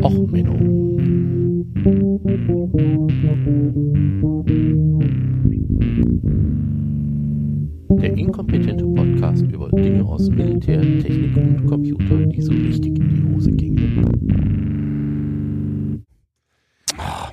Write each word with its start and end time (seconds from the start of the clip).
Och, 0.00 0.28
Menno. 0.30 0.56
Der 8.00 8.16
inkompetente 8.16 8.84
Podcast 8.86 9.42
über 9.42 9.68
Dinge 9.70 10.04
aus 10.04 10.30
Militär, 10.30 10.80
Technik 10.80 11.36
und 11.36 11.66
Computer, 11.66 12.26
die 12.26 12.40
so 12.40 12.52
richtig 12.52 12.98
in 12.98 13.08
die 13.08 13.34
Hose 13.34 13.52
gingen. 13.52 14.06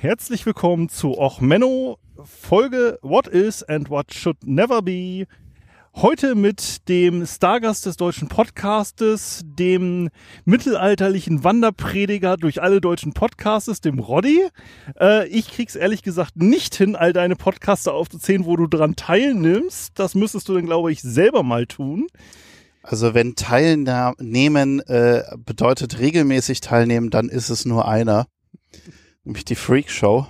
Herzlich 0.00 0.44
willkommen 0.44 0.88
zu 0.90 1.18
Och 1.18 1.40
Menno, 1.40 1.98
Folge 2.22 2.98
What 3.02 3.26
is 3.26 3.62
and 3.62 3.88
what 3.88 4.12
should 4.12 4.36
never 4.44 4.82
be. 4.82 5.26
Heute 5.96 6.34
mit 6.34 6.88
dem 6.88 7.26
Stargast 7.26 7.84
des 7.84 7.96
deutschen 7.96 8.28
Podcastes, 8.28 9.42
dem 9.44 10.08
mittelalterlichen 10.44 11.44
Wanderprediger 11.44 12.36
durch 12.36 12.62
alle 12.62 12.80
deutschen 12.80 13.12
Podcastes, 13.12 13.80
dem 13.80 13.98
Roddy. 13.98 14.46
Äh, 14.98 15.26
ich 15.28 15.48
krieg's 15.50 15.74
ehrlich 15.74 16.02
gesagt 16.02 16.36
nicht 16.36 16.74
hin, 16.76 16.94
all 16.96 17.12
deine 17.12 17.34
Podcaster 17.34 17.92
aufzuzählen, 17.92 18.46
wo 18.46 18.56
du 18.56 18.66
dran 18.66 18.96
teilnimmst. 18.96 19.98
Das 19.98 20.14
müsstest 20.14 20.48
du 20.48 20.54
dann, 20.54 20.64
glaube 20.64 20.92
ich, 20.92 21.02
selber 21.02 21.42
mal 21.42 21.66
tun. 21.66 22.06
Also 22.82 23.12
wenn 23.12 23.34
Teilnehmen 23.34 24.80
äh, 24.86 25.24
bedeutet 25.44 25.98
regelmäßig 25.98 26.60
teilnehmen, 26.60 27.10
dann 27.10 27.28
ist 27.28 27.50
es 27.50 27.66
nur 27.66 27.88
einer, 27.88 28.26
nämlich 29.24 29.44
die 29.44 29.56
Freak 29.56 29.90
Show. 29.90 30.28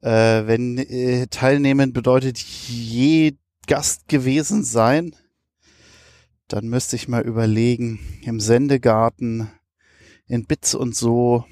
Äh, 0.00 0.46
wenn 0.46 0.78
äh, 0.78 1.26
Teilnehmen 1.26 1.92
bedeutet 1.92 2.38
je 2.38 3.34
Gast 3.66 4.08
gewesen 4.08 4.64
sein, 4.64 5.14
dann 6.48 6.68
müsste 6.68 6.96
ich 6.96 7.08
mal 7.08 7.22
überlegen, 7.22 8.00
im 8.22 8.40
Sendegarten, 8.40 9.50
in 10.26 10.46
Bitz 10.46 10.74
und 10.74 10.96
so, 10.96 11.44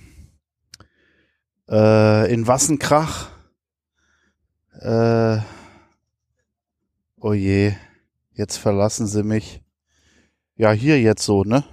äh, 1.68 2.32
in 2.32 2.46
Wassenkrach, 2.46 3.30
äh, 4.80 5.38
oh 7.16 7.32
je, 7.32 7.74
jetzt 8.32 8.56
verlassen 8.56 9.06
sie 9.06 9.22
mich. 9.22 9.62
Ja, 10.56 10.72
hier 10.72 11.00
jetzt 11.00 11.24
so, 11.24 11.44
ne? 11.44 11.64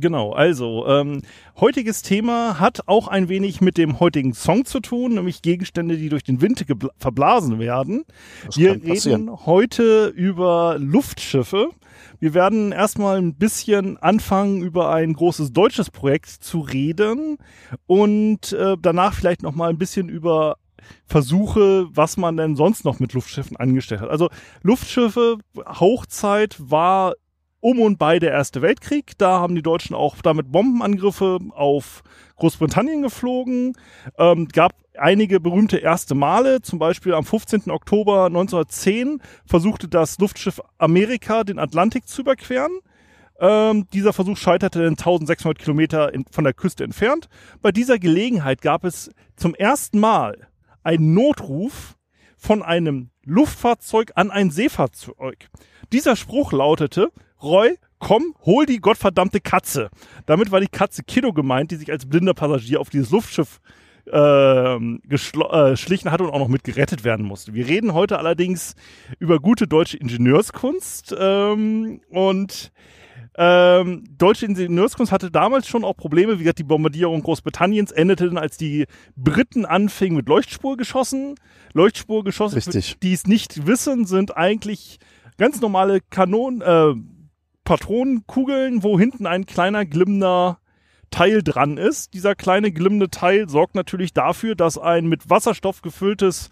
Genau, 0.00 0.32
also 0.32 0.86
ähm, 0.86 1.22
heutiges 1.60 2.02
Thema 2.02 2.58
hat 2.60 2.86
auch 2.86 3.08
ein 3.08 3.28
wenig 3.28 3.60
mit 3.60 3.78
dem 3.78 4.00
heutigen 4.00 4.34
Song 4.34 4.64
zu 4.64 4.80
tun, 4.80 5.14
nämlich 5.14 5.42
Gegenstände, 5.42 5.96
die 5.96 6.08
durch 6.08 6.24
den 6.24 6.40
Wind 6.40 6.64
verblasen 6.98 7.58
werden. 7.58 8.04
Das 8.46 8.56
Wir 8.56 8.72
kann 8.72 8.82
passieren. 8.82 9.28
reden 9.28 9.46
heute 9.46 10.06
über 10.08 10.76
Luftschiffe. 10.78 11.70
Wir 12.18 12.34
werden 12.34 12.72
erstmal 12.72 13.18
ein 13.18 13.34
bisschen 13.34 13.96
anfangen, 13.98 14.62
über 14.62 14.92
ein 14.92 15.12
großes 15.12 15.52
deutsches 15.52 15.90
Projekt 15.90 16.28
zu 16.28 16.60
reden 16.60 17.38
und 17.86 18.52
äh, 18.52 18.76
danach 18.80 19.14
vielleicht 19.14 19.42
noch 19.42 19.54
mal 19.54 19.70
ein 19.70 19.78
bisschen 19.78 20.08
über 20.08 20.56
Versuche, 21.04 21.88
was 21.90 22.16
man 22.16 22.36
denn 22.36 22.56
sonst 22.56 22.84
noch 22.84 23.00
mit 23.00 23.12
Luftschiffen 23.12 23.56
angestellt 23.56 24.00
hat. 24.02 24.10
Also 24.10 24.28
Luftschiffe, 24.62 25.38
Hochzeit 25.56 26.56
war 26.58 27.14
um 27.66 27.80
und 27.80 27.98
bei 27.98 28.20
der 28.20 28.30
Erste 28.30 28.62
Weltkrieg. 28.62 29.18
Da 29.18 29.40
haben 29.40 29.56
die 29.56 29.62
Deutschen 29.62 29.96
auch 29.96 30.14
damit 30.22 30.52
Bombenangriffe 30.52 31.40
auf 31.50 32.04
Großbritannien 32.36 33.02
geflogen. 33.02 33.72
Ähm, 34.18 34.46
gab 34.46 34.72
einige 34.96 35.40
berühmte 35.40 35.78
erste 35.78 36.14
Male. 36.14 36.62
Zum 36.62 36.78
Beispiel 36.78 37.12
am 37.12 37.24
15. 37.24 37.72
Oktober 37.72 38.26
1910 38.26 39.20
versuchte 39.46 39.88
das 39.88 40.16
Luftschiff 40.20 40.60
Amerika 40.78 41.42
den 41.42 41.58
Atlantik 41.58 42.06
zu 42.06 42.22
überqueren. 42.22 42.70
Ähm, 43.40 43.88
dieser 43.92 44.12
Versuch 44.12 44.36
scheiterte 44.36 44.84
dann 44.84 44.90
1600 44.90 45.58
Kilometer 45.58 46.14
in, 46.14 46.24
von 46.30 46.44
der 46.44 46.54
Küste 46.54 46.84
entfernt. 46.84 47.28
Bei 47.62 47.72
dieser 47.72 47.98
Gelegenheit 47.98 48.62
gab 48.62 48.84
es 48.84 49.10
zum 49.34 49.56
ersten 49.56 49.98
Mal 49.98 50.46
einen 50.84 51.14
Notruf 51.14 51.96
von 52.36 52.62
einem 52.62 53.10
Luftfahrzeug 53.24 54.12
an 54.14 54.30
ein 54.30 54.52
Seefahrzeug. 54.52 55.48
Dieser 55.92 56.14
Spruch 56.14 56.52
lautete, 56.52 57.10
Roy, 57.42 57.76
komm, 57.98 58.34
hol 58.44 58.66
die 58.66 58.78
gottverdammte 58.78 59.40
Katze. 59.40 59.90
Damit 60.26 60.50
war 60.50 60.60
die 60.60 60.68
Katze 60.68 61.02
Kiddo 61.02 61.32
gemeint, 61.32 61.70
die 61.70 61.76
sich 61.76 61.90
als 61.90 62.06
blinder 62.06 62.34
Passagier 62.34 62.80
auf 62.80 62.90
dieses 62.90 63.10
Luftschiff 63.10 63.60
ähm, 64.10 65.02
äh, 65.10 65.76
schlichen 65.76 66.10
hatte 66.10 66.24
und 66.24 66.30
auch 66.30 66.38
noch 66.38 66.48
mit 66.48 66.64
gerettet 66.64 67.04
werden 67.04 67.26
musste. 67.26 67.54
Wir 67.54 67.66
reden 67.66 67.92
heute 67.92 68.18
allerdings 68.18 68.74
über 69.18 69.40
gute 69.40 69.66
deutsche 69.66 69.96
Ingenieurskunst 69.96 71.14
ähm, 71.18 72.00
und 72.10 72.72
ähm, 73.38 74.04
deutsche 74.16 74.46
Ingenieurskunst 74.46 75.12
hatte 75.12 75.30
damals 75.30 75.68
schon 75.68 75.84
auch 75.84 75.96
Probleme. 75.96 76.38
Wie 76.38 76.44
gesagt, 76.44 76.58
die 76.58 76.64
Bombardierung 76.64 77.22
Großbritanniens 77.22 77.92
endete 77.92 78.26
dann, 78.26 78.38
als 78.38 78.56
die 78.56 78.86
Briten 79.14 79.66
anfingen 79.66 80.16
mit 80.16 80.28
Leuchtspurgeschossen. 80.28 81.34
Leuchtspurgeschosse, 81.74 82.56
Richtig. 82.56 82.92
für 82.92 82.98
die 82.98 83.12
es 83.12 83.26
nicht 83.26 83.66
wissen, 83.66 84.06
sind 84.06 84.36
eigentlich 84.36 84.98
ganz 85.36 85.60
normale 85.60 86.00
Kanonen, 86.00 86.62
äh, 86.62 86.94
Patronenkugeln, 87.66 88.82
wo 88.82 88.98
hinten 88.98 89.26
ein 89.26 89.44
kleiner 89.44 89.84
glimmender 89.84 90.58
Teil 91.10 91.42
dran 91.42 91.76
ist. 91.76 92.14
Dieser 92.14 92.34
kleine 92.34 92.72
glimmende 92.72 93.10
Teil 93.10 93.48
sorgt 93.48 93.74
natürlich 93.74 94.14
dafür, 94.14 94.54
dass 94.54 94.78
ein 94.78 95.06
mit 95.06 95.28
Wasserstoff 95.28 95.82
gefülltes 95.82 96.48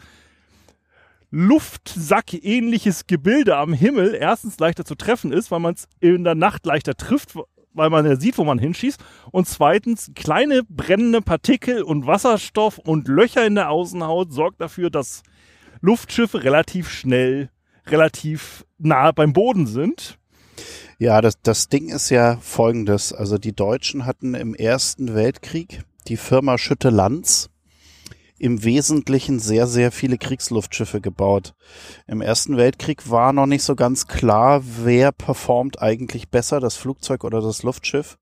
Luftsack-ähnliches 1.30 3.06
Gebilde 3.06 3.56
am 3.56 3.72
Himmel 3.72 4.14
erstens 4.14 4.58
leichter 4.58 4.84
zu 4.84 4.94
treffen 4.94 5.32
ist, 5.32 5.50
weil 5.50 5.60
man 5.60 5.74
es 5.74 5.88
in 6.00 6.24
der 6.24 6.34
Nacht 6.34 6.66
leichter 6.66 6.94
trifft, 6.94 7.36
weil 7.72 7.90
man 7.90 8.06
ja 8.06 8.16
sieht, 8.16 8.36
wo 8.36 8.44
man 8.44 8.58
hinschießt. 8.58 9.02
Und 9.30 9.48
zweitens, 9.48 10.12
kleine 10.14 10.62
brennende 10.68 11.22
Partikel 11.22 11.82
und 11.82 12.06
Wasserstoff 12.06 12.78
und 12.78 13.08
Löcher 13.08 13.46
in 13.46 13.54
der 13.54 13.70
Außenhaut 13.70 14.32
sorgt 14.32 14.60
dafür, 14.60 14.90
dass 14.90 15.22
Luftschiffe 15.80 16.44
relativ 16.44 16.88
schnell, 16.88 17.50
relativ 17.86 18.64
nah 18.78 19.12
beim 19.12 19.32
Boden 19.32 19.66
sind. 19.66 20.18
Ja, 20.98 21.20
das, 21.20 21.40
das 21.42 21.68
Ding 21.68 21.88
ist 21.88 22.10
ja 22.10 22.36
folgendes. 22.40 23.12
Also 23.12 23.38
die 23.38 23.54
Deutschen 23.54 24.06
hatten 24.06 24.34
im 24.34 24.54
Ersten 24.54 25.14
Weltkrieg 25.14 25.82
die 26.08 26.16
Firma 26.16 26.58
Schütte-Lanz 26.58 27.50
im 28.38 28.62
Wesentlichen 28.64 29.38
sehr, 29.38 29.66
sehr 29.66 29.90
viele 29.90 30.18
Kriegsluftschiffe 30.18 31.00
gebaut. 31.00 31.54
Im 32.06 32.20
Ersten 32.20 32.56
Weltkrieg 32.56 33.08
war 33.10 33.32
noch 33.32 33.46
nicht 33.46 33.62
so 33.62 33.74
ganz 33.74 34.06
klar, 34.06 34.62
wer 34.82 35.12
performt 35.12 35.80
eigentlich 35.80 36.28
besser, 36.28 36.60
das 36.60 36.76
Flugzeug 36.76 37.24
oder 37.24 37.40
das 37.40 37.62
Luftschiff. 37.62 38.18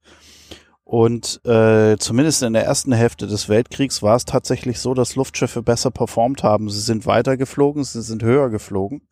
Und 0.85 1.41
äh, 1.47 1.97
zumindest 1.99 2.43
in 2.43 2.53
der 2.53 2.65
ersten 2.65 2.93
Hälfte 2.93 3.27
des 3.27 3.49
Weltkriegs 3.49 4.03
war 4.03 4.17
es 4.17 4.27
tatsächlich 4.27 4.79
so, 4.79 4.93
dass 4.95 5.17
Luftschiffe 5.17 5.63
besser 5.63 5.91
performt 5.91 6.43
haben. 6.43 6.69
Sie 6.69 6.81
sind 6.81 7.07
weiter 7.07 7.37
geflogen, 7.37 7.83
sie 7.83 8.03
sind 8.03 8.23
höher 8.23 8.51
geflogen. 8.51 9.03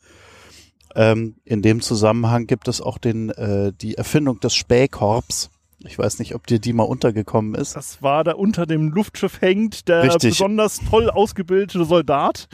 Ähm, 0.95 1.37
in 1.45 1.63
dem 1.63 1.81
Zusammenhang 1.81 2.47
gibt 2.47 2.69
es 2.69 2.81
auch 2.81 2.99
den, 2.99 3.31
äh, 3.31 3.73
die 3.81 3.97
Erfindung 3.97 4.41
des 4.41 4.55
Spähkorbs. 4.55 5.51
Ich 5.83 5.99
weiß 5.99 6.19
nicht, 6.19 6.35
ob 6.35 6.47
dir 6.47 6.59
die 6.59 6.73
mal 6.73 6.85
untergekommen 6.85 7.55
ist. 7.55 7.75
Das 7.75 8.03
war 8.03 8.23
da 8.23 8.33
unter 8.33 8.67
dem 8.67 8.91
Luftschiff 8.91 9.41
hängt, 9.41 9.89
der 9.89 10.03
Richtig. 10.03 10.31
besonders 10.31 10.81
toll 10.91 11.09
ausgebildete 11.09 11.85
Soldat. 11.85 12.49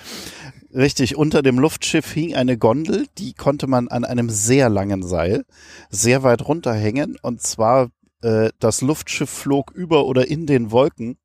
Richtig, 0.73 1.17
unter 1.17 1.43
dem 1.43 1.59
Luftschiff 1.59 2.13
hing 2.13 2.35
eine 2.35 2.59
Gondel, 2.59 3.07
die 3.19 3.33
konnte 3.33 3.67
man 3.67 3.89
an 3.89 4.05
einem 4.05 4.31
sehr 4.31 4.69
langen 4.69 5.03
Seil 5.03 5.45
sehr 5.91 6.23
weit 6.23 6.47
runterhängen. 6.47 7.17
Und 7.21 7.43
zwar 7.43 7.89
äh, 8.23 8.51
das 8.59 8.81
Luftschiff 8.81 9.31
flog 9.31 9.73
über 9.73 10.07
oder 10.07 10.29
in 10.29 10.47
den 10.47 10.71
Wolken 10.71 11.19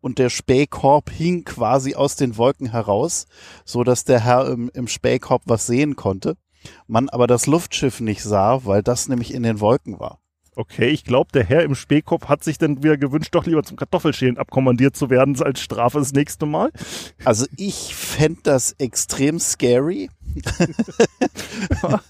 und 0.00 0.18
der 0.18 0.30
Spähkorb 0.30 1.10
hing 1.10 1.44
quasi 1.44 1.94
aus 1.94 2.16
den 2.16 2.36
Wolken 2.36 2.70
heraus, 2.70 3.26
so 3.64 3.82
dass 3.82 4.04
der 4.04 4.20
Herr 4.20 4.46
im, 4.48 4.70
im 4.74 4.88
Spähkorb 4.88 5.42
was 5.46 5.66
sehen 5.66 5.96
konnte. 5.96 6.36
Man 6.86 7.08
aber 7.08 7.26
das 7.26 7.46
Luftschiff 7.46 8.00
nicht 8.00 8.22
sah, 8.22 8.64
weil 8.64 8.82
das 8.82 9.08
nämlich 9.08 9.34
in 9.34 9.42
den 9.42 9.60
Wolken 9.60 9.98
war. 9.98 10.20
Okay, 10.58 10.88
ich 10.88 11.04
glaube, 11.04 11.30
der 11.32 11.44
Herr 11.44 11.62
im 11.62 11.76
Spähkopf 11.76 12.24
hat 12.24 12.42
sich 12.42 12.58
dann 12.58 12.82
wieder 12.82 12.96
gewünscht, 12.96 13.32
doch 13.32 13.46
lieber 13.46 13.62
zum 13.62 13.76
Kartoffelschälen 13.76 14.38
abkommandiert 14.38 14.96
zu 14.96 15.08
werden 15.08 15.40
als 15.40 15.60
Strafe 15.60 16.00
das 16.00 16.12
nächste 16.12 16.46
Mal. 16.46 16.72
Also 17.24 17.46
ich 17.56 17.94
fänd 17.94 18.44
das 18.44 18.72
extrem 18.72 19.38
scary. 19.38 20.10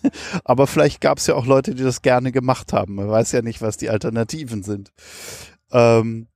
Aber 0.44 0.66
vielleicht 0.66 1.02
gab 1.02 1.18
es 1.18 1.26
ja 1.26 1.34
auch 1.34 1.44
Leute, 1.44 1.74
die 1.74 1.82
das 1.82 2.00
gerne 2.00 2.32
gemacht 2.32 2.72
haben. 2.72 2.94
Man 2.94 3.10
weiß 3.10 3.32
ja 3.32 3.42
nicht, 3.42 3.60
was 3.60 3.76
die 3.76 3.90
Alternativen 3.90 4.62
sind. 4.62 4.92
Ähm, 5.70 6.28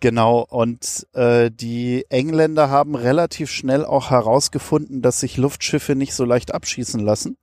genau, 0.00 0.40
und 0.40 1.06
äh, 1.12 1.52
die 1.52 2.04
Engländer 2.08 2.68
haben 2.68 2.96
relativ 2.96 3.48
schnell 3.52 3.84
auch 3.84 4.10
herausgefunden, 4.10 5.02
dass 5.02 5.20
sich 5.20 5.36
Luftschiffe 5.36 5.94
nicht 5.94 6.14
so 6.14 6.24
leicht 6.24 6.52
abschießen 6.52 6.98
lassen. 6.98 7.36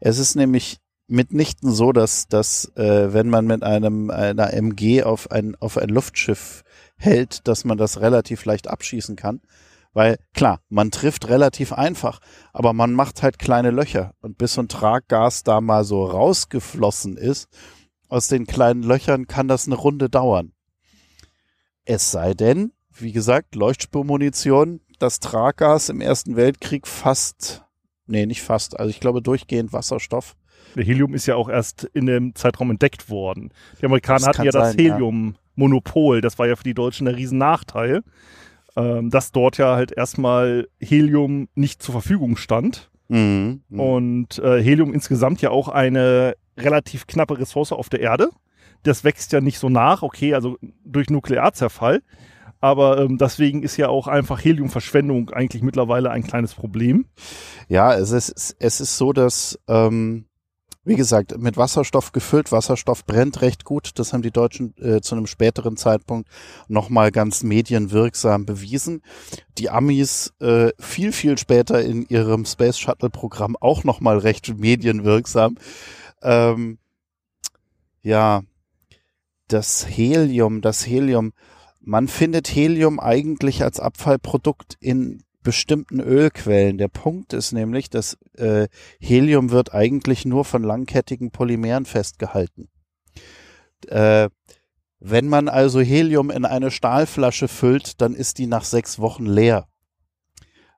Es 0.00 0.18
ist 0.18 0.34
nämlich 0.34 0.78
mitnichten 1.08 1.72
so, 1.72 1.92
dass, 1.92 2.28
dass 2.28 2.70
äh, 2.76 3.12
wenn 3.12 3.28
man 3.28 3.46
mit 3.46 3.62
einem 3.62 4.10
einer 4.10 4.52
MG 4.52 5.02
auf 5.02 5.30
ein, 5.30 5.56
auf 5.56 5.78
ein 5.78 5.88
Luftschiff 5.88 6.62
hält, 6.96 7.48
dass 7.48 7.64
man 7.64 7.78
das 7.78 8.00
relativ 8.00 8.44
leicht 8.44 8.68
abschießen 8.68 9.16
kann. 9.16 9.40
Weil 9.94 10.18
klar, 10.34 10.60
man 10.68 10.90
trifft 10.90 11.28
relativ 11.28 11.72
einfach, 11.72 12.20
aber 12.52 12.72
man 12.72 12.92
macht 12.92 13.22
halt 13.22 13.38
kleine 13.38 13.70
Löcher. 13.70 14.14
Und 14.20 14.38
bis 14.38 14.54
so 14.54 14.62
ein 14.62 14.68
Traggas 14.68 15.42
da 15.44 15.60
mal 15.60 15.82
so 15.84 16.04
rausgeflossen 16.04 17.16
ist, 17.16 17.48
aus 18.08 18.28
den 18.28 18.46
kleinen 18.46 18.82
Löchern 18.82 19.26
kann 19.26 19.48
das 19.48 19.66
eine 19.66 19.76
Runde 19.76 20.08
dauern. 20.10 20.52
Es 21.84 22.10
sei 22.10 22.34
denn, 22.34 22.72
wie 22.90 23.12
gesagt, 23.12 23.54
Leuchtspurmunition, 23.54 24.80
das 24.98 25.20
Traggas 25.20 25.88
im 25.88 26.00
Ersten 26.00 26.36
Weltkrieg 26.36 26.86
fast, 26.86 27.64
nee, 28.08 28.26
nicht 28.26 28.42
fast, 28.42 28.78
also 28.78 28.90
ich 28.90 29.00
glaube 29.00 29.22
durchgehend 29.22 29.72
Wasserstoff. 29.72 30.36
Der 30.74 30.84
Helium 30.84 31.14
ist 31.14 31.26
ja 31.26 31.36
auch 31.36 31.48
erst 31.48 31.84
in 31.94 32.06
dem 32.06 32.34
Zeitraum 32.34 32.70
entdeckt 32.70 33.08
worden. 33.08 33.50
Die 33.80 33.86
Amerikaner 33.86 34.26
hatten 34.26 34.44
ja 34.44 34.50
das. 34.50 34.74
Helium-Monopol. 34.76 36.20
Das 36.20 36.38
war 36.38 36.46
ja 36.46 36.56
für 36.56 36.64
die 36.64 36.74
Deutschen 36.74 37.08
ein 37.08 37.14
Riesennachteil, 37.14 38.02
ähm, 38.76 39.10
dass 39.10 39.32
dort 39.32 39.56
ja 39.58 39.74
halt 39.76 39.92
erstmal 39.92 40.68
Helium 40.78 41.48
nicht 41.54 41.82
zur 41.82 41.92
Verfügung 41.92 42.36
stand. 42.36 42.90
Mhm. 43.08 43.62
mhm. 43.68 43.80
Und 43.80 44.38
äh, 44.38 44.62
Helium 44.62 44.92
insgesamt 44.92 45.40
ja 45.40 45.50
auch 45.50 45.68
eine 45.68 46.36
relativ 46.56 47.06
knappe 47.06 47.38
Ressource 47.38 47.72
auf 47.72 47.88
der 47.88 48.00
Erde. 48.00 48.30
Das 48.82 49.04
wächst 49.04 49.32
ja 49.32 49.40
nicht 49.40 49.58
so 49.58 49.68
nach, 49.68 50.02
okay, 50.02 50.34
also 50.34 50.56
durch 50.84 51.10
Nuklearzerfall. 51.10 52.02
Aber 52.60 52.98
ähm, 52.98 53.18
deswegen 53.18 53.62
ist 53.62 53.76
ja 53.76 53.88
auch 53.88 54.08
einfach 54.08 54.42
Heliumverschwendung 54.44 55.30
eigentlich 55.30 55.62
mittlerweile 55.62 56.10
ein 56.10 56.24
kleines 56.24 56.54
Problem. 56.54 57.06
Ja, 57.68 57.94
es 57.94 58.10
ist, 58.10 58.56
es 58.58 58.80
ist 58.80 58.96
so, 58.96 59.12
dass, 59.12 59.58
ähm, 59.68 60.24
wie 60.84 60.96
gesagt, 60.96 61.38
mit 61.38 61.56
Wasserstoff 61.56 62.12
gefüllt, 62.12 62.50
Wasserstoff 62.50 63.04
brennt 63.04 63.42
recht 63.42 63.64
gut. 63.64 63.98
Das 63.98 64.12
haben 64.12 64.22
die 64.22 64.30
Deutschen 64.30 64.74
äh, 64.78 65.00
zu 65.00 65.14
einem 65.14 65.26
späteren 65.26 65.76
Zeitpunkt 65.76 66.28
nochmal 66.66 67.12
ganz 67.12 67.42
medienwirksam 67.42 68.46
bewiesen. 68.46 69.02
Die 69.58 69.70
Amis 69.70 70.32
äh, 70.40 70.70
viel, 70.80 71.12
viel 71.12 71.38
später 71.38 71.82
in 71.82 72.06
ihrem 72.08 72.44
Space 72.44 72.78
Shuttle 72.78 73.10
Programm 73.10 73.56
auch 73.60 73.84
nochmal 73.84 74.18
recht 74.18 74.56
medienwirksam. 74.58 75.56
Ähm, 76.22 76.78
ja, 78.02 78.42
das 79.48 79.86
Helium, 79.86 80.60
das 80.60 80.86
Helium, 80.86 81.32
man 81.88 82.06
findet 82.06 82.48
Helium 82.48 83.00
eigentlich 83.00 83.62
als 83.62 83.80
Abfallprodukt 83.80 84.76
in 84.78 85.22
bestimmten 85.42 86.00
Ölquellen. 86.00 86.76
Der 86.76 86.88
Punkt 86.88 87.32
ist 87.32 87.52
nämlich, 87.52 87.88
dass 87.88 88.18
äh, 88.36 88.68
Helium 89.00 89.50
wird 89.50 89.72
eigentlich 89.72 90.26
nur 90.26 90.44
von 90.44 90.62
langkettigen 90.62 91.30
Polymeren 91.30 91.86
festgehalten. 91.86 92.68
Äh, 93.86 94.28
wenn 95.00 95.28
man 95.28 95.48
also 95.48 95.80
Helium 95.80 96.30
in 96.30 96.44
eine 96.44 96.70
Stahlflasche 96.70 97.48
füllt, 97.48 98.02
dann 98.02 98.14
ist 98.14 98.36
die 98.36 98.48
nach 98.48 98.64
sechs 98.64 98.98
Wochen 98.98 99.24
leer. 99.24 99.66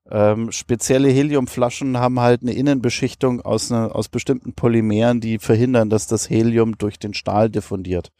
Ähm, 0.08 0.52
spezielle 0.52 1.08
Heliumflaschen 1.08 1.98
haben 1.98 2.20
halt 2.20 2.42
eine 2.42 2.52
Innenbeschichtung 2.52 3.40
aus, 3.40 3.70
ne, 3.70 3.92
aus 3.92 4.08
bestimmten 4.08 4.52
Polymeren, 4.52 5.20
die 5.20 5.40
verhindern, 5.40 5.90
dass 5.90 6.06
das 6.06 6.30
Helium 6.30 6.78
durch 6.78 7.00
den 7.00 7.14
Stahl 7.14 7.50
diffundiert. 7.50 8.12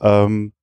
Ähm, 0.00 0.54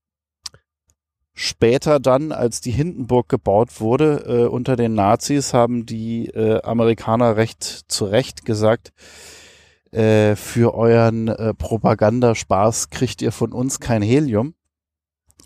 Später 1.39 2.00
dann, 2.00 2.31
als 2.31 2.62
die 2.62 2.72
Hindenburg 2.72 3.30
gebaut 3.30 3.80
wurde 3.80 4.24
äh, 4.25 4.48
unter 4.48 4.75
den 4.75 4.95
Nazis, 4.95 5.54
haben 5.54 5.86
die 5.86 6.30
äh, 6.30 6.63
Amerikaner 6.63 7.38
recht 7.38 7.62
zu 7.63 8.06
Recht 8.06 8.44
gesagt, 8.44 8.92
äh, 9.92 10.36
für 10.36 10.74
euren 10.74 11.28
äh, 11.28 11.54
Propagandaspaß 11.54 12.89
kriegt 12.89 13.22
ihr 13.22 13.31
von 13.31 13.51
uns 13.51 13.80
kein 13.80 14.01
Helium. 14.01 14.56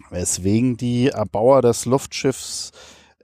Weswegen 0.10 0.78
die 0.78 1.10
Erbauer 1.10 1.62
des 1.62 1.84
Luftschiffs 1.84 2.72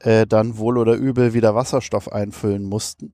äh, 0.02 0.28
dann 0.28 0.58
wohl 0.58 0.78
oder 0.78 0.96
übel 0.96 1.34
wieder 1.34 1.56
Wasserstoff 1.56 2.12
einfüllen 2.12 2.66
mussten. 2.66 3.14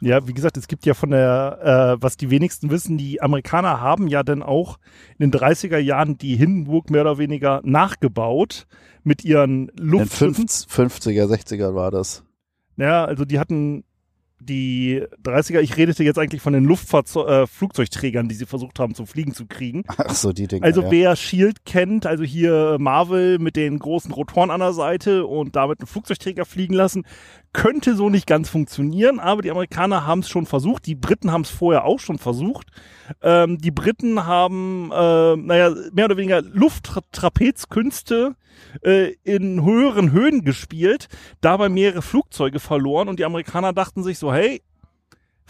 Ja, 0.00 0.26
wie 0.26 0.32
gesagt, 0.32 0.56
es 0.56 0.66
gibt 0.66 0.86
ja 0.86 0.94
von 0.94 1.10
der, 1.10 1.96
äh, 1.98 2.02
was 2.02 2.16
die 2.16 2.30
wenigsten 2.30 2.70
wissen, 2.70 2.96
die 2.96 3.20
Amerikaner 3.20 3.80
haben 3.80 4.08
ja 4.08 4.22
dann 4.22 4.42
auch 4.42 4.78
in 5.18 5.30
den 5.30 5.38
30er 5.38 5.78
Jahren 5.78 6.16
die 6.16 6.36
Hindenburg 6.36 6.90
mehr 6.90 7.02
oder 7.02 7.18
weniger 7.18 7.60
nachgebaut 7.64 8.66
mit 9.02 9.24
ihren 9.24 9.68
In 9.68 9.86
Luftschiffen. 9.88 10.46
50er, 10.46 11.26
60er 11.26 11.74
war 11.74 11.90
das. 11.90 12.24
Ja, 12.76 13.04
also 13.04 13.26
die 13.26 13.38
hatten 13.38 13.84
die 14.40 15.02
30er, 15.22 15.60
ich 15.60 15.76
redete 15.76 16.02
jetzt 16.02 16.18
eigentlich 16.18 16.40
von 16.40 16.52
den 16.52 16.64
Luftfahrzeug 16.64 17.28
äh, 17.28 17.46
Flugzeugträgern, 17.46 18.28
die 18.28 18.34
sie 18.34 18.46
versucht 18.46 18.78
haben 18.78 18.94
zum 18.94 19.06
Fliegen 19.06 19.34
zu 19.34 19.46
kriegen. 19.46 19.84
Ach 19.86 20.14
so, 20.14 20.32
die 20.32 20.46
Dinger. 20.46 20.64
Also 20.64 20.82
ja. 20.82 20.90
wer 20.90 21.16
Shield 21.16 21.64
kennt, 21.64 22.06
also 22.06 22.24
hier 22.24 22.78
Marvel 22.80 23.38
mit 23.38 23.56
den 23.56 23.78
großen 23.78 24.12
Rotoren 24.12 24.50
an 24.50 24.60
der 24.60 24.72
Seite 24.72 25.26
und 25.26 25.56
damit 25.56 25.80
einen 25.80 25.86
Flugzeugträger 25.86 26.46
fliegen 26.46 26.74
lassen, 26.74 27.04
könnte 27.52 27.96
so 27.96 28.10
nicht 28.10 28.26
ganz 28.26 28.48
funktionieren, 28.48 29.18
aber 29.18 29.42
die 29.42 29.50
Amerikaner 29.50 30.06
haben 30.06 30.20
es 30.20 30.28
schon 30.28 30.46
versucht, 30.46 30.86
die 30.86 30.94
Briten 30.94 31.32
haben 31.32 31.42
es 31.42 31.50
vorher 31.50 31.84
auch 31.84 31.98
schon 31.98 32.18
versucht. 32.18 32.68
Ähm, 33.22 33.58
die 33.58 33.72
Briten 33.72 34.24
haben, 34.24 34.90
äh, 34.92 35.36
naja, 35.36 35.74
mehr 35.92 36.04
oder 36.04 36.16
weniger 36.16 36.42
Lufttrapezkünste 36.42 38.36
äh, 38.84 39.14
in 39.24 39.64
höheren 39.64 40.12
Höhen 40.12 40.44
gespielt, 40.44 41.08
dabei 41.40 41.68
mehrere 41.68 42.02
Flugzeuge 42.02 42.60
verloren 42.60 43.08
und 43.08 43.18
die 43.18 43.24
Amerikaner 43.24 43.72
dachten 43.72 44.02
sich 44.04 44.18
so, 44.18 44.32
hey, 44.32 44.62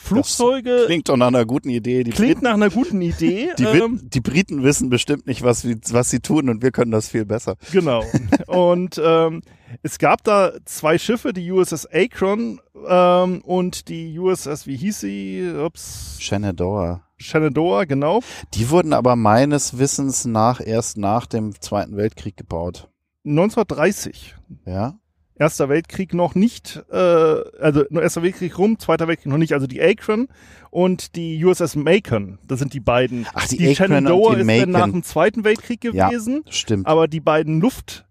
Flugzeuge 0.03 0.85
Klingt 0.87 1.11
doch 1.11 1.17
nach 1.19 1.27
einer 1.27 1.45
guten 1.45 1.69
Idee. 1.69 2.05
Die 2.05 2.11
klingt 2.11 2.37
Briten, 2.37 2.45
nach 2.45 2.55
einer 2.55 2.71
guten 2.71 3.03
Idee. 3.03 3.51
die, 3.59 3.65
ähm, 3.65 4.01
die 4.03 4.21
Briten 4.21 4.63
wissen 4.63 4.89
bestimmt 4.89 5.27
nicht, 5.27 5.43
was, 5.43 5.67
was 5.93 6.09
sie 6.09 6.21
tun 6.21 6.49
und 6.49 6.63
wir 6.63 6.71
können 6.71 6.91
das 6.91 7.09
viel 7.09 7.27
besser. 7.27 7.57
Genau. 7.71 8.03
Und 8.47 9.01
ähm, 9.05 9.43
es 9.83 9.99
gab 9.99 10.25
da 10.25 10.53
zwei 10.65 10.99
Schiffe, 10.99 11.33
die 11.33 11.51
USS 11.51 11.87
Akron 11.87 12.61
ähm, 12.89 13.41
und 13.43 13.89
die 13.89 14.19
USS, 14.19 14.67
wie 14.67 14.77
hieß 14.77 15.01
sie? 15.01 15.53
Ups, 15.65 16.17
Shenandoah. 16.21 17.03
Shenandoah, 17.19 17.85
genau. 17.87 18.21
Die 18.55 18.71
wurden 18.71 18.93
aber 18.93 19.15
meines 19.17 19.79
Wissens 19.79 20.25
nach 20.25 20.61
erst 20.65 20.97
nach 20.97 21.27
dem 21.27 21.61
Zweiten 21.61 21.97
Weltkrieg 21.97 22.37
gebaut. 22.37 22.89
1930. 23.27 24.35
Ja. 24.67 24.95
Erster 25.37 25.71
Weltkrieg 25.71 26.13
noch 26.13 26.35
nicht, 26.35 26.83
äh, 26.91 26.97
also 26.97 27.85
nur 27.89 28.03
Erster 28.03 28.23
Weltkrieg 28.23 28.59
rum, 28.59 28.79
Zweiter 28.79 29.09
Weltkrieg 29.09 29.31
noch 29.33 29.39
nicht, 29.39 29.55
also 29.55 29.67
die 29.67 29.81
Akron 29.81 30.29
und 30.71 31.17
die 31.17 31.43
USS 31.43 31.77
Macon, 31.77 32.39
das 32.47 32.59
sind 32.59 32.75
die 32.75 32.81
beiden. 32.81 33.27
Ach, 33.33 33.47
die, 33.49 33.57
die 33.57 33.71
Akron 33.71 33.87
Shenandoah 33.87 34.31
und 34.33 34.37
die 34.37 34.41
ist 34.43 34.61
dann 34.63 34.71
nach 34.71 34.79
Macon. 34.81 34.93
dem 34.93 35.03
Zweiten 35.03 35.45
Weltkrieg 35.45 35.83
Ja. 35.95 36.09
gewesen. 36.09 36.43
Stimmt. 36.51 36.87
aber 36.87 37.09
die 37.09 37.21
beiden 37.21 37.61
Luft 37.61 38.05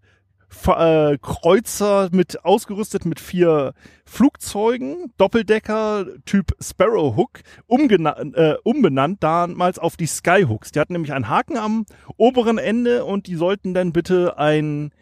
äh, 0.66 1.18
Kreuzer 1.18 2.08
mit 2.12 2.44
ausgerüstet 2.44 3.04
mit 3.04 3.20
vier 3.20 3.72
Flugzeugen, 4.04 5.12
Doppeldecker 5.16 6.06
Typ 6.24 6.52
Sparrowhook, 6.60 7.40
äh, 7.68 8.54
umbenannt 8.64 9.22
damals 9.22 9.78
auf 9.78 9.96
die 9.96 10.06
Skyhooks. 10.06 10.72
Die 10.72 10.80
hatten 10.80 10.94
nämlich 10.94 11.12
einen 11.12 11.28
Haken 11.28 11.56
am 11.56 11.86
oberen 12.16 12.58
Ende 12.58 13.04
und 13.04 13.26
die 13.26 13.36
sollten 13.36 13.74
dann 13.74 13.92
bitte 13.92 14.38
einen 14.38 14.92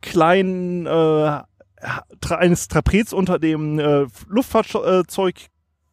kleinen 0.00 0.86
äh, 0.86 1.40
eines 2.28 2.68
Trapez 2.68 3.12
unter 3.12 3.38
dem 3.38 3.78
äh, 3.78 4.06
Luftfahrzeug 4.28 5.48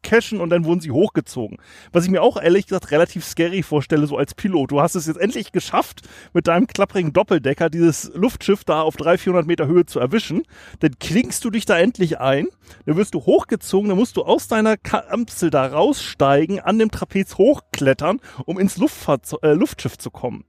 cashen 0.06 0.40
und 0.40 0.50
dann 0.50 0.64
wurden 0.64 0.80
sie 0.80 0.92
hochgezogen. 0.92 1.58
Was 1.92 2.04
ich 2.04 2.10
mir 2.10 2.22
auch 2.22 2.40
ehrlich 2.40 2.66
gesagt 2.66 2.92
relativ 2.92 3.24
scary 3.24 3.62
vorstelle, 3.62 4.06
so 4.06 4.16
als 4.16 4.34
Pilot. 4.34 4.70
Du 4.70 4.80
hast 4.80 4.94
es 4.94 5.06
jetzt 5.06 5.18
endlich 5.18 5.52
geschafft, 5.52 6.02
mit 6.32 6.46
deinem 6.46 6.66
klapprigen 6.66 7.12
Doppeldecker 7.12 7.68
dieses 7.68 8.12
Luftschiff 8.14 8.64
da 8.64 8.82
auf 8.82 8.96
300, 8.96 9.20
400 9.20 9.46
Meter 9.46 9.66
Höhe 9.66 9.84
zu 9.84 9.98
erwischen. 9.98 10.42
Dann 10.80 10.98
klingst 10.98 11.44
du 11.44 11.50
dich 11.50 11.66
da 11.66 11.78
endlich 11.78 12.20
ein, 12.20 12.46
dann 12.86 12.96
wirst 12.96 13.14
du 13.14 13.20
hochgezogen, 13.20 13.88
dann 13.88 13.98
musst 13.98 14.16
du 14.16 14.22
aus 14.22 14.48
deiner 14.48 14.76
Kapsel 14.76 15.50
da 15.50 15.66
raussteigen, 15.66 16.60
an 16.60 16.78
dem 16.78 16.90
Trapez 16.90 17.36
hochklettern, 17.36 18.20
um 18.44 18.58
ins 18.58 18.76
Luftfahrzeug, 18.76 19.42
äh, 19.42 19.52
Luftschiff 19.52 19.98
zu 19.98 20.10
kommen. 20.10 20.44